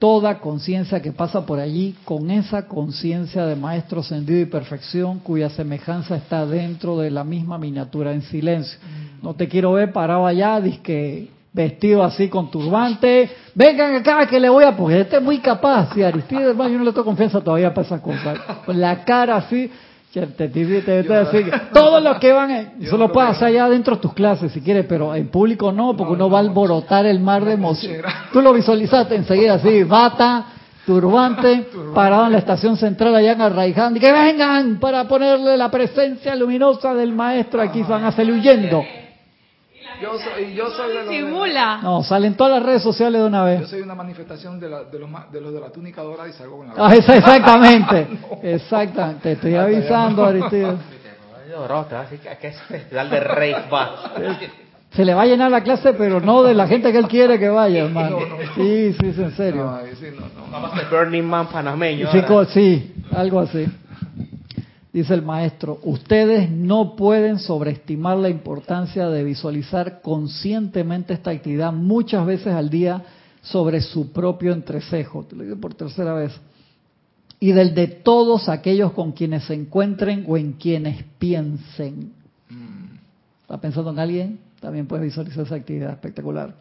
toda 0.02 0.40
conciencia 0.40 1.00
que 1.00 1.12
pasa 1.12 1.46
por 1.46 1.60
allí 1.60 1.94
con 2.04 2.28
esa 2.32 2.66
conciencia 2.66 3.46
de 3.46 3.54
maestro 3.54 4.02
sentido 4.02 4.40
y 4.40 4.46
perfección 4.46 5.20
cuya 5.20 5.48
semejanza 5.48 6.16
está 6.16 6.44
dentro 6.44 6.98
de 6.98 7.08
la 7.08 7.22
misma 7.22 7.56
miniatura 7.56 8.12
en 8.12 8.22
silencio. 8.22 8.80
Mm. 8.82 9.24
No 9.24 9.34
te 9.34 9.46
quiero 9.46 9.74
ver 9.74 9.92
parado 9.92 10.26
allá, 10.26 10.60
disque 10.60 11.28
vestido 11.52 12.02
así 12.02 12.28
con 12.28 12.50
turbante, 12.50 13.30
vengan 13.54 13.94
acá 13.94 14.26
que 14.26 14.40
le 14.40 14.48
voy 14.48 14.64
a, 14.64 14.76
porque 14.76 15.02
este 15.02 15.18
es 15.18 15.22
muy 15.22 15.38
capaz, 15.38 15.94
si 15.94 16.02
Aristide, 16.02 16.52
yo 16.52 16.68
no 16.68 16.82
le 16.82 16.90
tengo 16.90 17.04
confianza 17.04 17.40
todavía 17.40 17.72
para 17.72 17.86
esas 17.86 18.00
cosas, 18.00 18.40
con 18.66 18.80
la 18.80 19.04
cara 19.04 19.36
así, 19.36 19.70
todos 21.72 22.02
los 22.02 22.18
que 22.18 22.32
van, 22.32 22.74
eso 22.80 22.98
lo 22.98 23.10
puedes 23.10 23.30
hacer 23.30 23.48
allá 23.48 23.68
dentro 23.68 23.96
de 23.96 24.02
tus 24.02 24.12
clases 24.12 24.52
si 24.52 24.60
quieres, 24.60 24.84
pero 24.86 25.14
en 25.14 25.28
público 25.28 25.72
no, 25.72 25.96
porque 25.96 26.12
uno 26.12 26.28
va 26.28 26.38
a 26.38 26.40
alborotar 26.42 27.06
el 27.06 27.20
mar 27.20 27.44
de 27.44 27.54
emoción. 27.54 28.02
Tú 28.32 28.42
lo 28.42 28.52
visualizaste 28.52 29.14
enseguida 29.14 29.54
así, 29.54 29.84
bata, 29.84 30.46
turbante, 30.86 31.68
parado 31.94 32.26
en 32.26 32.32
la 32.32 32.38
estación 32.38 32.76
central 32.76 33.14
allá 33.14 33.32
en 33.32 33.40
Arraiján, 33.40 33.96
y 33.96 34.00
que 34.00 34.12
vengan 34.12 34.78
para 34.78 35.08
ponerle 35.08 35.56
la 35.56 35.70
presencia 35.70 36.36
luminosa 36.36 36.94
del 36.94 37.12
maestro, 37.12 37.62
aquí 37.62 37.82
van 37.82 38.04
a 38.04 38.12
salir 38.12 38.34
huyendo. 38.34 38.84
Yo 40.00 40.18
soy, 40.18 40.54
yo 40.54 40.70
soy 40.70 40.96
de 40.96 41.08
Simula. 41.08 41.80
No, 41.82 42.02
salen 42.02 42.34
todas 42.34 42.54
las 42.58 42.62
redes 42.64 42.82
sociales 42.82 43.20
de 43.20 43.26
una 43.26 43.44
vez. 43.44 43.60
Yo 43.60 43.66
soy 43.66 43.80
una 43.82 43.94
manifestación 43.94 44.58
de, 44.58 44.68
la, 44.68 44.84
de, 44.84 44.98
los, 44.98 45.10
de 45.30 45.40
los 45.40 45.54
de 45.54 45.60
la 45.60 45.70
túnica 45.70 46.02
dorada 46.02 46.28
y 46.28 46.32
salgo 46.32 46.58
con 46.58 46.68
la. 46.68 46.74
Ah, 46.76 46.94
exactamente. 46.94 48.06
Exactamente. 48.42 49.22
Te 49.22 49.32
estoy 49.32 49.54
avisando, 49.56 50.24
Aristide. 50.24 50.76
Se 54.92 55.04
le 55.04 55.14
va 55.14 55.22
a 55.22 55.26
llenar 55.26 55.50
la 55.50 55.62
clase, 55.62 55.94
pero 55.94 56.20
no 56.20 56.42
de 56.42 56.54
la 56.54 56.66
gente 56.66 56.92
que 56.92 56.98
él 56.98 57.08
quiere 57.08 57.38
que 57.38 57.48
vaya, 57.48 57.84
hermano. 57.84 58.18
Sí, 58.54 58.92
sí, 58.92 59.06
en 59.16 59.36
serio. 59.36 59.68
A 59.68 59.82
Burning 60.90 61.22
Man 61.22 61.48
panameño. 61.48 62.08
sí, 62.46 62.92
algo 63.10 63.40
así 63.40 63.66
dice 64.92 65.14
el 65.14 65.22
maestro, 65.22 65.78
ustedes 65.84 66.50
no 66.50 66.96
pueden 66.96 67.38
sobreestimar 67.38 68.18
la 68.18 68.28
importancia 68.28 69.08
de 69.08 69.24
visualizar 69.24 70.02
conscientemente 70.02 71.14
esta 71.14 71.30
actividad 71.30 71.72
muchas 71.72 72.26
veces 72.26 72.54
al 72.54 72.68
día 72.68 73.02
sobre 73.40 73.80
su 73.80 74.12
propio 74.12 74.52
entrecejo, 74.52 75.24
te 75.24 75.34
lo 75.34 75.44
digo 75.44 75.56
por 75.56 75.74
tercera 75.74 76.12
vez, 76.14 76.32
y 77.40 77.52
del 77.52 77.74
de 77.74 77.88
todos 77.88 78.48
aquellos 78.48 78.92
con 78.92 79.12
quienes 79.12 79.44
se 79.44 79.54
encuentren 79.54 80.24
o 80.28 80.36
en 80.36 80.52
quienes 80.52 81.02
piensen. 81.18 82.12
¿Está 83.40 83.60
pensando 83.60 83.90
en 83.90 83.98
alguien? 83.98 84.38
También 84.60 84.86
puedes 84.86 85.04
visualizar 85.04 85.44
esa 85.44 85.56
actividad 85.56 85.90
espectacular. 85.90 86.54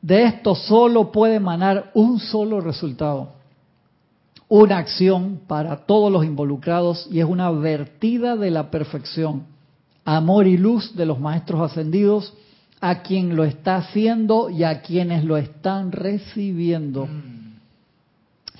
De 0.00 0.22
esto 0.22 0.54
solo 0.54 1.10
puede 1.10 1.34
emanar 1.34 1.90
un 1.94 2.20
solo 2.20 2.60
resultado 2.60 3.37
una 4.48 4.78
acción 4.78 5.40
para 5.46 5.84
todos 5.84 6.10
los 6.10 6.24
involucrados 6.24 7.06
y 7.10 7.20
es 7.20 7.26
una 7.26 7.50
vertida 7.50 8.36
de 8.36 8.50
la 8.50 8.70
perfección, 8.70 9.44
amor 10.04 10.46
y 10.46 10.56
luz 10.56 10.96
de 10.96 11.06
los 11.06 11.20
maestros 11.20 11.70
ascendidos 11.70 12.34
a 12.80 13.02
quien 13.02 13.36
lo 13.36 13.44
está 13.44 13.76
haciendo 13.76 14.50
y 14.50 14.64
a 14.64 14.80
quienes 14.82 15.24
lo 15.24 15.36
están 15.36 15.92
recibiendo. 15.92 17.06
Mm. 17.06 17.58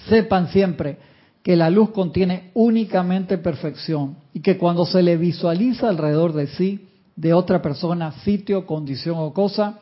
Sepan 0.09 0.49
siempre 0.49 0.99
que 1.43 1.57
la 1.57 1.71
luz 1.71 1.91
contiene 1.91 2.51
únicamente 2.55 3.39
perfección 3.39 4.17
y 4.35 4.41
que 4.41 4.59
cuando 4.59 4.85
se 4.85 5.03
le 5.03 5.17
visualiza 5.17 5.89
alrededor 5.89 6.33
de 6.35 6.49
sí, 6.49 6.89
de 7.17 7.33
otra 7.33 7.63
persona, 7.63 8.13
sitio, 8.23 8.67
condición 8.67 9.17
o 9.19 9.33
cosa, 9.33 9.79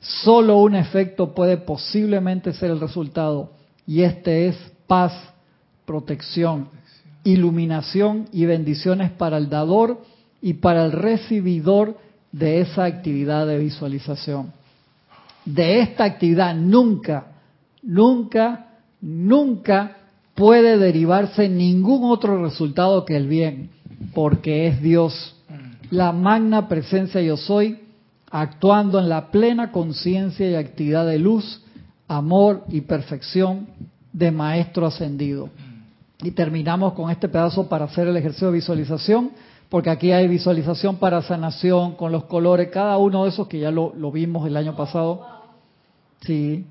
solo 0.00 0.56
un 0.58 0.74
efecto 0.74 1.34
puede 1.34 1.56
posiblemente 1.58 2.52
ser 2.52 2.70
el 2.70 2.80
resultado 2.80 3.52
y 3.86 4.02
este 4.02 4.48
es 4.48 4.56
paz, 4.86 5.12
protección, 5.90 6.68
iluminación 7.24 8.28
y 8.32 8.46
bendiciones 8.46 9.10
para 9.10 9.38
el 9.38 9.50
dador 9.50 10.00
y 10.40 10.52
para 10.54 10.84
el 10.84 10.92
recibidor 10.92 11.98
de 12.30 12.60
esa 12.60 12.84
actividad 12.84 13.44
de 13.44 13.58
visualización. 13.58 14.52
De 15.44 15.80
esta 15.80 16.04
actividad 16.04 16.54
nunca, 16.54 17.32
nunca, 17.82 18.68
nunca 19.00 19.96
puede 20.36 20.78
derivarse 20.78 21.48
ningún 21.48 22.08
otro 22.08 22.40
resultado 22.40 23.04
que 23.04 23.16
el 23.16 23.26
bien, 23.26 23.70
porque 24.14 24.68
es 24.68 24.80
Dios, 24.80 25.34
la 25.90 26.12
magna 26.12 26.68
presencia 26.68 27.20
yo 27.20 27.36
soy, 27.36 27.80
actuando 28.30 29.00
en 29.00 29.08
la 29.08 29.32
plena 29.32 29.72
conciencia 29.72 30.48
y 30.48 30.54
actividad 30.54 31.04
de 31.04 31.18
luz, 31.18 31.64
amor 32.06 32.62
y 32.68 32.82
perfección 32.82 33.66
de 34.12 34.30
Maestro 34.30 34.86
Ascendido. 34.86 35.50
Y 36.22 36.32
terminamos 36.32 36.92
con 36.92 37.10
este 37.10 37.28
pedazo 37.28 37.68
para 37.68 37.86
hacer 37.86 38.06
el 38.06 38.16
ejercicio 38.16 38.48
de 38.48 38.54
visualización, 38.54 39.30
porque 39.68 39.90
aquí 39.90 40.12
hay 40.12 40.28
visualización 40.28 40.96
para 40.96 41.22
sanación 41.22 41.92
con 41.94 42.12
los 42.12 42.24
colores, 42.24 42.68
cada 42.68 42.98
uno 42.98 43.24
de 43.24 43.30
esos 43.30 43.46
que 43.46 43.60
ya 43.60 43.70
lo, 43.70 43.92
vimos 44.12 44.46
el 44.46 44.56
año 44.56 44.76
pasado. 44.76 45.24
Sí, 46.20 46.66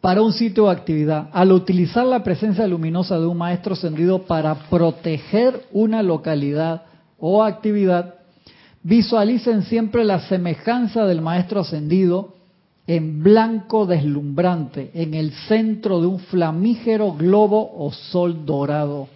para 0.00 0.22
un 0.22 0.32
sitio 0.32 0.66
de 0.66 0.72
actividad. 0.72 1.28
Al 1.32 1.52
utilizar 1.52 2.04
la 2.06 2.22
presencia 2.22 2.66
luminosa 2.66 3.18
de 3.18 3.26
un 3.26 3.38
maestro 3.38 3.74
ascendido 3.74 4.22
para 4.22 4.54
proteger 4.68 5.64
una 5.72 6.02
localidad 6.02 6.82
o 7.18 7.42
actividad, 7.42 8.16
visualicen 8.82 9.62
siempre 9.62 10.04
la 10.04 10.20
semejanza 10.28 11.06
del 11.06 11.22
maestro 11.22 11.60
ascendido 11.60 12.34
en 12.86 13.22
blanco 13.22 13.86
deslumbrante, 13.86 14.90
en 14.94 15.14
el 15.14 15.32
centro 15.48 16.00
de 16.00 16.06
un 16.06 16.18
flamígero 16.18 17.12
globo 17.12 17.72
o 17.76 17.92
sol 17.92 18.44
dorado, 18.44 19.08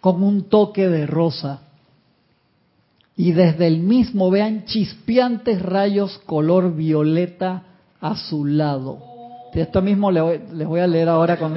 con 0.00 0.22
un 0.22 0.44
toque 0.44 0.88
de 0.88 1.06
rosa. 1.06 1.62
Y 3.16 3.32
desde 3.32 3.66
el 3.66 3.80
mismo 3.80 4.30
vean 4.30 4.64
chispeantes 4.64 5.60
rayos 5.60 6.18
color 6.26 6.74
violeta 6.74 7.64
azulado 8.00 9.08
esto 9.60 9.82
mismo 9.82 10.10
les 10.10 10.66
voy 10.66 10.80
a 10.80 10.86
leer 10.86 11.08
ahora 11.08 11.36
con, 11.36 11.54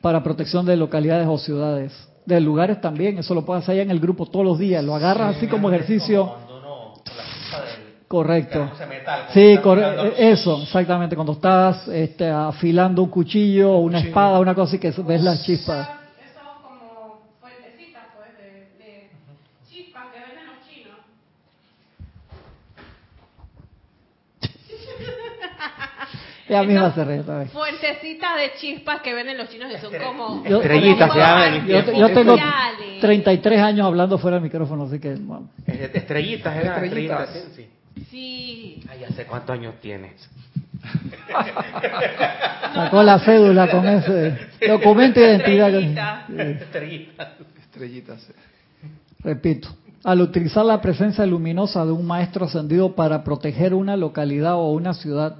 para 0.00 0.22
protección 0.22 0.66
de 0.66 0.76
localidades 0.76 1.26
o 1.28 1.38
ciudades. 1.38 1.92
De 2.26 2.40
lugares 2.40 2.80
también, 2.80 3.18
eso 3.18 3.34
lo 3.34 3.44
puedes 3.44 3.64
hacer 3.64 3.78
en 3.78 3.90
el 3.90 3.98
grupo 3.98 4.26
todos 4.26 4.44
los 4.44 4.58
días, 4.58 4.84
lo 4.84 4.94
agarras 4.94 5.36
así 5.36 5.46
como 5.46 5.70
ejercicio. 5.70 6.32
Correcto. 8.10 8.68
Sí, 9.32 9.56
eso, 10.18 10.60
exactamente. 10.64 11.14
Cuando 11.14 11.34
estás 11.34 11.86
este, 11.86 12.28
afilando 12.28 13.04
un 13.04 13.08
cuchillo 13.08 13.70
o 13.70 13.78
una 13.78 14.00
espada, 14.00 14.40
una 14.40 14.52
cosa 14.52 14.70
así 14.70 14.80
que 14.80 14.90
ves 15.02 15.22
las 15.22 15.44
chispas. 15.44 15.88
Ella 26.48 26.62
misma 26.64 26.92
se 26.92 27.04
ríe 27.04 27.22
también. 27.22 27.48
Fuentecitas 27.50 28.36
de 28.36 28.54
chispas 28.58 29.02
que 29.02 29.14
ven 29.14 29.28
en 29.28 29.38
los 29.38 29.48
chinos 29.50 29.70
que 29.70 29.78
son 29.78 29.94
como... 30.04 30.44
Estrellitas 30.44 31.12
se 31.12 31.96
Yo, 31.96 32.08
tengo 32.12 32.36
33 33.00 33.60
años 33.60 33.86
hablando 33.86 34.18
fuera 34.18 34.38
del 34.38 34.42
micrófono, 34.42 34.82
así 34.82 34.98
que... 34.98 35.16
Estrellitas, 35.94 36.56
eran 36.56 36.84
estrellitas. 36.84 37.30
sí. 37.30 37.40
Sí. 37.54 37.79
Ay, 38.12 39.04
¿hace 39.08 39.26
cuántos 39.26 39.50
años 39.50 39.74
tienes? 39.80 40.12
Sacó 42.74 43.02
la 43.02 43.18
cédula 43.18 43.70
con 43.70 43.86
ese 43.86 44.38
documento 44.66 45.20
de 45.20 45.34
identidad. 45.34 46.30
Estrellitas. 46.30 47.28
Estrellitas. 47.60 48.26
Repito, 49.20 49.68
al 50.04 50.20
utilizar 50.22 50.64
la 50.64 50.80
presencia 50.80 51.26
luminosa 51.26 51.84
de 51.84 51.92
un 51.92 52.06
maestro 52.06 52.46
ascendido 52.46 52.94
para 52.94 53.22
proteger 53.22 53.74
una 53.74 53.96
localidad 53.96 54.54
o 54.54 54.70
una 54.72 54.94
ciudad, 54.94 55.36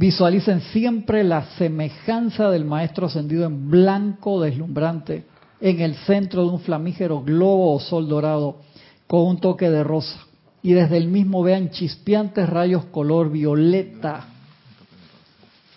Visualicen 0.00 0.62
siempre 0.72 1.22
la 1.22 1.44
semejanza 1.58 2.48
del 2.48 2.64
Maestro 2.64 3.08
ascendido 3.08 3.44
en 3.44 3.68
blanco 3.68 4.40
deslumbrante 4.40 5.26
en 5.60 5.80
el 5.80 5.94
centro 5.94 6.42
de 6.42 6.48
un 6.52 6.60
flamígero 6.60 7.22
globo 7.22 7.74
o 7.74 7.80
sol 7.80 8.08
dorado 8.08 8.62
con 9.10 9.26
un 9.26 9.40
toque 9.40 9.68
de 9.68 9.82
rosa. 9.82 10.20
Y 10.62 10.72
desde 10.72 10.96
el 10.96 11.08
mismo 11.08 11.42
vean 11.42 11.70
chispeantes 11.70 12.48
rayos 12.48 12.84
color 12.92 13.28
violeta, 13.28 14.28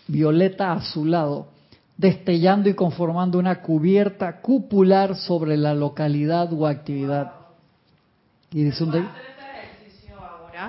violeta 0.07 0.73
azulado, 0.73 1.47
destellando 1.97 2.69
y 2.69 2.75
conformando 2.75 3.39
una 3.39 3.59
cubierta 3.63 4.39
cupular 4.39 5.15
sobre 5.15 5.57
la 5.57 5.73
localidad 5.73 6.53
o 6.53 6.67
actividad. 6.67 7.31
Y 8.51 8.65
dice 8.65 8.83
un 8.83 9.07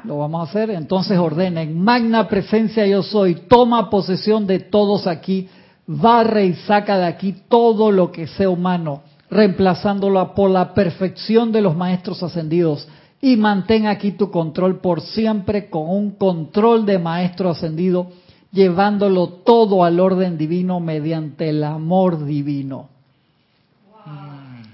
lo 0.04 0.16
vamos 0.16 0.48
a 0.48 0.50
hacer. 0.50 0.70
Entonces 0.70 1.18
ordenen, 1.18 1.78
magna 1.78 2.26
presencia 2.28 2.86
yo 2.86 3.02
soy, 3.02 3.34
toma 3.46 3.90
posesión 3.90 4.46
de 4.46 4.60
todos 4.60 5.06
aquí, 5.06 5.50
barre 5.86 6.46
y 6.46 6.54
saca 6.54 6.96
de 6.96 7.04
aquí 7.04 7.34
todo 7.46 7.92
lo 7.92 8.10
que 8.10 8.26
sea 8.26 8.48
humano, 8.48 9.02
reemplazándolo 9.34 10.32
por 10.32 10.48
la 10.48 10.72
perfección 10.74 11.50
de 11.50 11.60
los 11.60 11.76
maestros 11.76 12.22
ascendidos. 12.22 12.88
Y 13.20 13.36
mantén 13.36 13.86
aquí 13.86 14.12
tu 14.12 14.30
control 14.30 14.80
por 14.80 15.00
siempre 15.00 15.68
con 15.68 15.88
un 15.88 16.12
control 16.12 16.86
de 16.86 16.98
maestro 16.98 17.50
ascendido, 17.50 18.12
llevándolo 18.52 19.28
todo 19.28 19.82
al 19.82 19.98
orden 19.98 20.38
divino 20.38 20.78
mediante 20.78 21.48
el 21.48 21.64
amor 21.64 22.24
divino. 22.24 22.90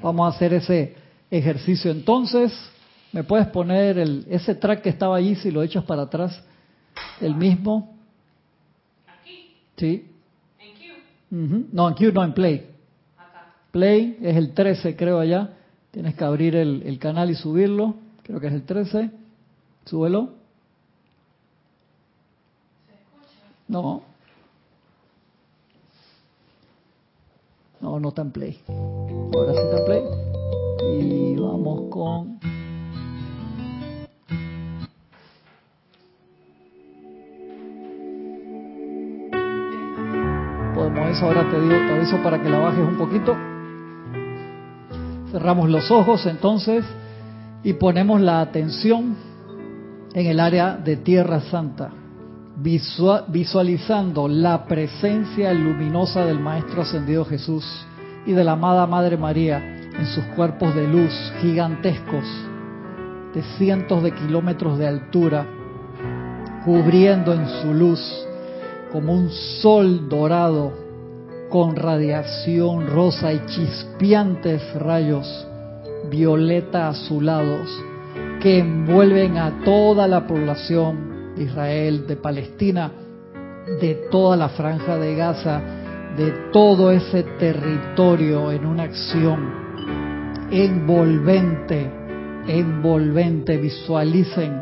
Vamos 0.02 0.26
a 0.32 0.36
hacer 0.36 0.52
ese 0.54 0.94
ejercicio 1.30 1.90
entonces. 1.90 2.52
¿Me 3.12 3.24
puedes 3.24 3.46
poner 3.48 3.98
el, 3.98 4.26
ese 4.28 4.54
track 4.54 4.82
que 4.82 4.88
estaba 4.90 5.16
allí 5.16 5.36
si 5.36 5.50
lo 5.50 5.62
echas 5.62 5.84
para 5.84 6.02
atrás? 6.02 6.42
El 7.20 7.34
mismo. 7.34 7.94
¿Aquí? 9.06 9.54
Sí. 9.76 10.04
¿En 10.58 11.58
Q? 11.60 11.68
No, 11.72 11.88
en 11.88 11.94
Q 11.94 12.12
no, 12.12 12.24
en 12.24 12.32
Play. 12.34 12.66
Play 13.70 14.18
es 14.22 14.36
el 14.36 14.52
13 14.52 14.96
creo 14.96 15.18
allá. 15.20 15.50
Tienes 15.90 16.14
que 16.14 16.24
abrir 16.24 16.56
el, 16.56 16.82
el 16.84 16.98
canal 16.98 17.30
y 17.30 17.34
subirlo. 17.34 17.94
Creo 18.22 18.40
que 18.40 18.48
es 18.48 18.52
el 18.52 18.62
13. 18.64 19.10
Súbelo. 19.86 20.30
No. 23.68 24.02
No, 27.80 27.98
no 27.98 28.08
está 28.08 28.22
en 28.22 28.30
Play. 28.30 28.60
Ahora 28.68 29.52
sí 29.52 29.58
está 29.58 29.78
en 29.78 29.84
Play. 29.84 30.02
Y 31.00 31.36
vamos 31.36 31.90
con... 31.90 32.40
eso, 41.10 41.26
ahora 41.26 41.48
te 41.50 41.60
digo, 41.60 41.74
te 41.74 41.92
aviso 41.94 42.22
para 42.22 42.40
que 42.40 42.48
la 42.48 42.58
bajes 42.58 42.86
un 42.86 42.96
poquito. 42.96 43.36
Cerramos 45.30 45.70
los 45.70 45.90
ojos 45.90 46.26
entonces 46.26 46.84
y 47.62 47.74
ponemos 47.74 48.20
la 48.20 48.40
atención 48.40 49.14
en 50.12 50.26
el 50.26 50.40
área 50.40 50.76
de 50.76 50.96
Tierra 50.96 51.40
Santa, 51.40 51.90
visualizando 52.56 54.26
la 54.26 54.64
presencia 54.64 55.52
luminosa 55.54 56.24
del 56.24 56.40
Maestro 56.40 56.82
Ascendido 56.82 57.24
Jesús 57.24 57.64
y 58.26 58.32
de 58.32 58.42
la 58.42 58.52
amada 58.52 58.86
Madre 58.86 59.16
María 59.16 59.58
en 59.98 60.06
sus 60.06 60.24
cuerpos 60.36 60.74
de 60.74 60.88
luz 60.88 61.12
gigantescos 61.40 62.24
de 63.34 63.42
cientos 63.58 64.02
de 64.02 64.12
kilómetros 64.12 64.78
de 64.78 64.88
altura, 64.88 65.46
cubriendo 66.64 67.32
en 67.32 67.48
su 67.62 67.72
luz 67.72 68.00
como 68.92 69.12
un 69.14 69.30
sol 69.30 70.08
dorado 70.08 70.72
con 71.50 71.76
radiación 71.76 72.86
rosa 72.86 73.32
y 73.32 73.44
chispeantes 73.46 74.62
rayos 74.74 75.46
violeta 76.08 76.88
azulados 76.88 77.68
que 78.40 78.60
envuelven 78.60 79.36
a 79.36 79.62
toda 79.64 80.08
la 80.08 80.26
población 80.26 81.34
de 81.36 81.44
Israel, 81.44 82.06
de 82.06 82.16
Palestina, 82.16 82.90
de 83.80 84.08
toda 84.10 84.36
la 84.36 84.48
franja 84.48 84.96
de 84.96 85.14
Gaza, 85.14 85.60
de 86.16 86.32
todo 86.52 86.90
ese 86.90 87.22
territorio 87.38 88.50
en 88.50 88.64
una 88.66 88.84
acción 88.84 89.60
envolvente, 90.50 91.90
envolvente. 92.46 93.56
Visualicen 93.58 94.52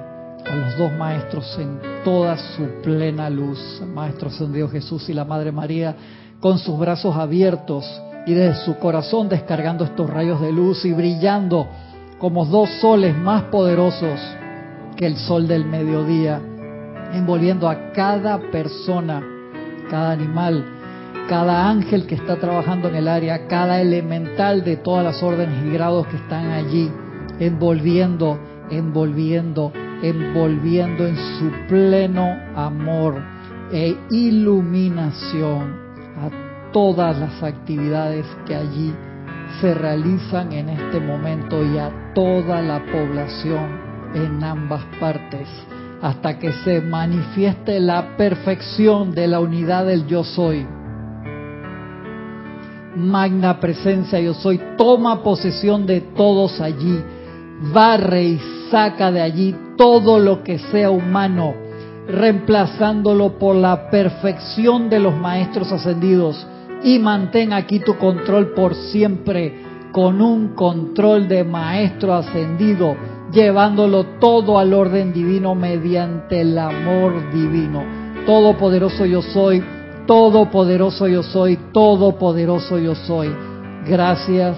a 0.44 0.54
los 0.54 0.76
dos 0.76 0.92
maestros 0.92 1.58
en 1.58 1.78
toda 2.04 2.36
su 2.36 2.64
plena 2.82 3.30
luz. 3.30 3.82
Maestro 3.94 4.28
Ascendido 4.28 4.68
Jesús 4.68 5.08
y 5.08 5.14
la 5.14 5.24
Madre 5.24 5.52
María, 5.52 5.96
con 6.40 6.58
sus 6.58 6.78
brazos 6.78 7.16
abiertos 7.16 7.84
y 8.26 8.34
desde 8.34 8.64
su 8.64 8.78
corazón 8.78 9.28
descargando 9.28 9.84
estos 9.84 10.08
rayos 10.08 10.40
de 10.40 10.52
luz 10.52 10.84
y 10.84 10.92
brillando 10.92 11.66
como 12.18 12.44
dos 12.44 12.68
soles 12.80 13.16
más 13.16 13.44
poderosos 13.44 14.20
que 14.96 15.06
el 15.06 15.16
sol 15.16 15.46
del 15.48 15.64
mediodía, 15.64 16.40
envolviendo 17.12 17.68
a 17.68 17.92
cada 17.92 18.38
persona, 18.50 19.22
cada 19.88 20.12
animal, 20.12 20.64
cada 21.28 21.68
ángel 21.68 22.06
que 22.06 22.16
está 22.16 22.36
trabajando 22.36 22.88
en 22.88 22.96
el 22.96 23.08
área, 23.08 23.46
cada 23.46 23.80
elemental 23.80 24.64
de 24.64 24.76
todas 24.76 25.04
las 25.04 25.22
órdenes 25.22 25.64
y 25.64 25.70
grados 25.70 26.06
que 26.08 26.16
están 26.16 26.50
allí, 26.50 26.90
envolviendo, 27.38 28.38
envolviendo, 28.70 29.72
envolviendo 30.02 31.06
en 31.06 31.16
su 31.16 31.50
pleno 31.68 32.36
amor 32.56 33.22
e 33.72 33.96
iluminación 34.10 35.87
todas 36.72 37.18
las 37.18 37.42
actividades 37.42 38.26
que 38.46 38.54
allí 38.54 38.94
se 39.60 39.74
realizan 39.74 40.52
en 40.52 40.68
este 40.68 41.00
momento 41.00 41.64
y 41.64 41.78
a 41.78 42.12
toda 42.14 42.62
la 42.62 42.84
población 42.86 43.88
en 44.14 44.42
ambas 44.42 44.84
partes 45.00 45.48
hasta 46.00 46.38
que 46.38 46.52
se 46.64 46.80
manifieste 46.80 47.80
la 47.80 48.16
perfección 48.16 49.12
de 49.12 49.26
la 49.26 49.40
unidad 49.40 49.86
del 49.86 50.06
yo 50.06 50.22
soy. 50.22 50.66
Magna 52.94 53.58
presencia 53.58 54.20
yo 54.20 54.34
soy, 54.34 54.60
toma 54.76 55.22
posesión 55.22 55.86
de 55.86 56.00
todos 56.00 56.60
allí, 56.60 57.02
barre 57.72 58.22
y 58.24 58.40
saca 58.70 59.10
de 59.10 59.20
allí 59.20 59.56
todo 59.76 60.18
lo 60.18 60.42
que 60.42 60.58
sea 60.58 60.90
humano, 60.90 61.54
reemplazándolo 62.08 63.38
por 63.38 63.56
la 63.56 63.90
perfección 63.90 64.88
de 64.88 65.00
los 65.00 65.16
maestros 65.16 65.72
ascendidos 65.72 66.46
y 66.82 66.98
mantén 66.98 67.52
aquí 67.52 67.80
tu 67.80 67.96
control 67.96 68.52
por 68.54 68.74
siempre 68.74 69.66
con 69.92 70.20
un 70.20 70.54
control 70.54 71.28
de 71.28 71.44
maestro 71.44 72.14
ascendido, 72.14 72.96
llevándolo 73.32 74.04
todo 74.20 74.58
al 74.58 74.72
orden 74.72 75.12
divino 75.12 75.54
mediante 75.54 76.40
el 76.40 76.58
amor 76.58 77.32
divino. 77.32 77.82
Todopoderoso 78.26 79.06
yo 79.06 79.22
soy 79.22 79.62
Todopoderoso 80.08 81.06
yo 81.06 81.22
soy, 81.22 81.58
todopoderoso 81.70 82.78
yo 82.78 82.94
soy. 82.94 83.28
Gracias, 83.84 84.56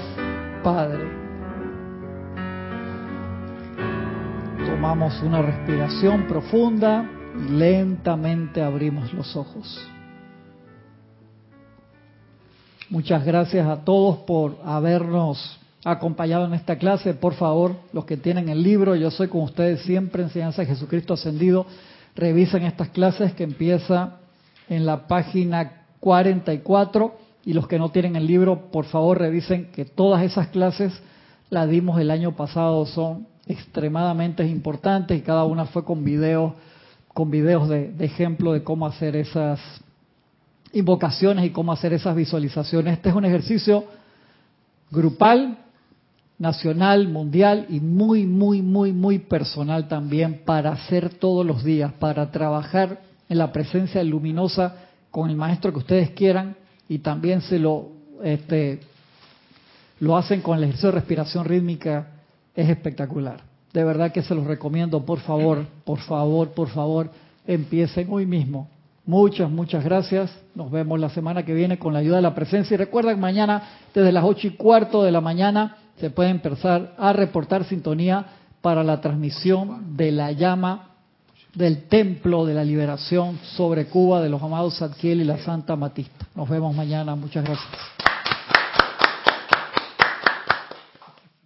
Padre. 0.62 1.10
Tomamos 4.64 5.20
una 5.24 5.42
respiración 5.42 6.28
profunda 6.28 7.05
y 7.34 7.51
lentamente 7.51 8.62
abrimos 8.62 9.12
los 9.12 9.34
ojos. 9.34 9.90
Muchas 12.90 13.24
gracias 13.24 13.68
a 13.68 13.84
todos 13.84 14.18
por 14.26 14.56
habernos 14.64 15.60
acompañado 15.84 16.44
en 16.46 16.54
esta 16.54 16.74
clase. 16.74 17.14
Por 17.14 17.34
favor, 17.34 17.76
los 17.92 18.04
que 18.04 18.16
tienen 18.16 18.48
el 18.48 18.64
libro, 18.64 18.96
yo 18.96 19.12
soy 19.12 19.28
con 19.28 19.42
ustedes 19.42 19.82
siempre, 19.82 20.24
enseñanza 20.24 20.62
de 20.62 20.66
Jesucristo 20.66 21.14
ascendido, 21.14 21.66
revisen 22.16 22.64
estas 22.64 22.88
clases 22.88 23.32
que 23.34 23.44
empieza 23.44 24.16
en 24.68 24.86
la 24.86 25.06
página 25.06 25.84
44 26.00 27.14
y 27.44 27.52
los 27.52 27.68
que 27.68 27.78
no 27.78 27.90
tienen 27.90 28.16
el 28.16 28.26
libro, 28.26 28.72
por 28.72 28.86
favor 28.86 29.18
revisen 29.20 29.70
que 29.70 29.84
todas 29.84 30.24
esas 30.24 30.48
clases 30.48 30.92
las 31.48 31.70
dimos 31.70 32.00
el 32.00 32.10
año 32.10 32.34
pasado, 32.34 32.84
son 32.86 33.28
extremadamente 33.46 34.44
importantes 34.44 35.16
y 35.16 35.22
cada 35.22 35.44
una 35.44 35.66
fue 35.66 35.84
con 35.84 36.02
videos 36.02 36.54
con 37.14 37.30
videos 37.30 37.68
de, 37.68 37.92
de 37.92 38.04
ejemplo 38.04 38.52
de 38.52 38.64
cómo 38.64 38.84
hacer 38.86 39.14
esas 39.14 39.60
invocaciones 40.72 41.44
y 41.44 41.51
cómo 41.51 41.72
hacer 41.72 41.92
esas 41.92 42.14
visualizaciones. 42.14 42.94
Este 42.94 43.09
es 43.09 43.14
un 43.14 43.24
ejercicio 43.24 43.84
grupal, 44.90 45.59
nacional, 46.38 47.09
mundial 47.09 47.66
y 47.68 47.80
muy, 47.80 48.26
muy, 48.26 48.62
muy, 48.62 48.92
muy 48.92 49.18
personal 49.18 49.88
también 49.88 50.42
para 50.44 50.72
hacer 50.72 51.10
todos 51.14 51.44
los 51.44 51.62
días, 51.62 51.92
para 51.94 52.30
trabajar 52.30 53.01
en 53.28 53.38
la 53.38 53.52
presencia 53.52 54.02
luminosa 54.02 54.76
con 55.10 55.28
el 55.28 55.36
maestro 55.36 55.72
que 55.72 55.78
ustedes 55.78 56.10
quieran 56.10 56.56
y 56.88 56.98
también 56.98 57.42
se 57.42 57.59
lo 57.59 57.88
este, 58.22 58.80
lo 60.01 60.16
hacen 60.16 60.40
con 60.40 60.56
el 60.56 60.64
ejercicio 60.64 60.90
de 60.90 60.97
respiración 60.97 61.44
rítmica 61.44 62.09
es 62.55 62.68
espectacular. 62.68 63.42
De 63.72 63.84
verdad 63.84 64.12
que 64.12 64.22
se 64.22 64.34
los 64.34 64.47
recomiendo, 64.47 65.05
por 65.05 65.20
favor, 65.20 65.66
por 65.84 66.01
favor, 66.01 66.51
por 66.51 66.68
favor, 66.68 67.10
empiecen 67.47 68.09
hoy 68.10 68.26
mismo. 68.26 68.68
Muchas, 69.06 69.51
muchas 69.51 69.85
gracias. 69.85 70.31
Nos 70.55 70.70
vemos 70.70 70.98
la 71.01 71.09
semana 71.10 71.44
que 71.44 71.55
viene 71.55 71.78
con 71.78 71.93
la 71.93 72.01
ayuda 72.01 72.16
de 72.16 72.22
la 72.22 72.35
presencia. 72.35 72.74
Y 72.74 72.78
recuerden, 72.78 73.18
mañana 73.18 73.62
desde 73.94 74.12
las 74.12 74.24
ocho 74.24 74.47
y 74.47 74.51
cuarto 74.51 75.02
de 75.02 75.12
la 75.12 75.20
mañana 75.20 75.77
se 75.98 76.10
puede 76.10 76.31
empezar 76.31 76.94
a 76.98 77.12
reportar 77.12 77.64
sintonía 77.64 78.27
para 78.60 78.85
la 78.85 79.01
transmisión 79.01 79.97
de 79.97 80.12
la 80.12 80.32
llama 80.32 80.90
del 81.55 81.89
Templo 81.89 82.47
de 82.47 82.55
la 82.55 82.64
Liberación 82.64 83.39
sobre 83.56 83.86
Cuba 83.86 84.20
de 84.20 84.28
los 84.28 84.43
amados 84.43 84.78
Zadkiel 84.78 85.20
y 85.20 85.24
la 85.24 85.39
Santa 85.39 85.77
Matista. 85.77 86.27
Nos 86.35 86.48
vemos 86.48 86.74
mañana. 86.74 87.14
Muchas 87.16 87.44
gracias. 87.44 87.68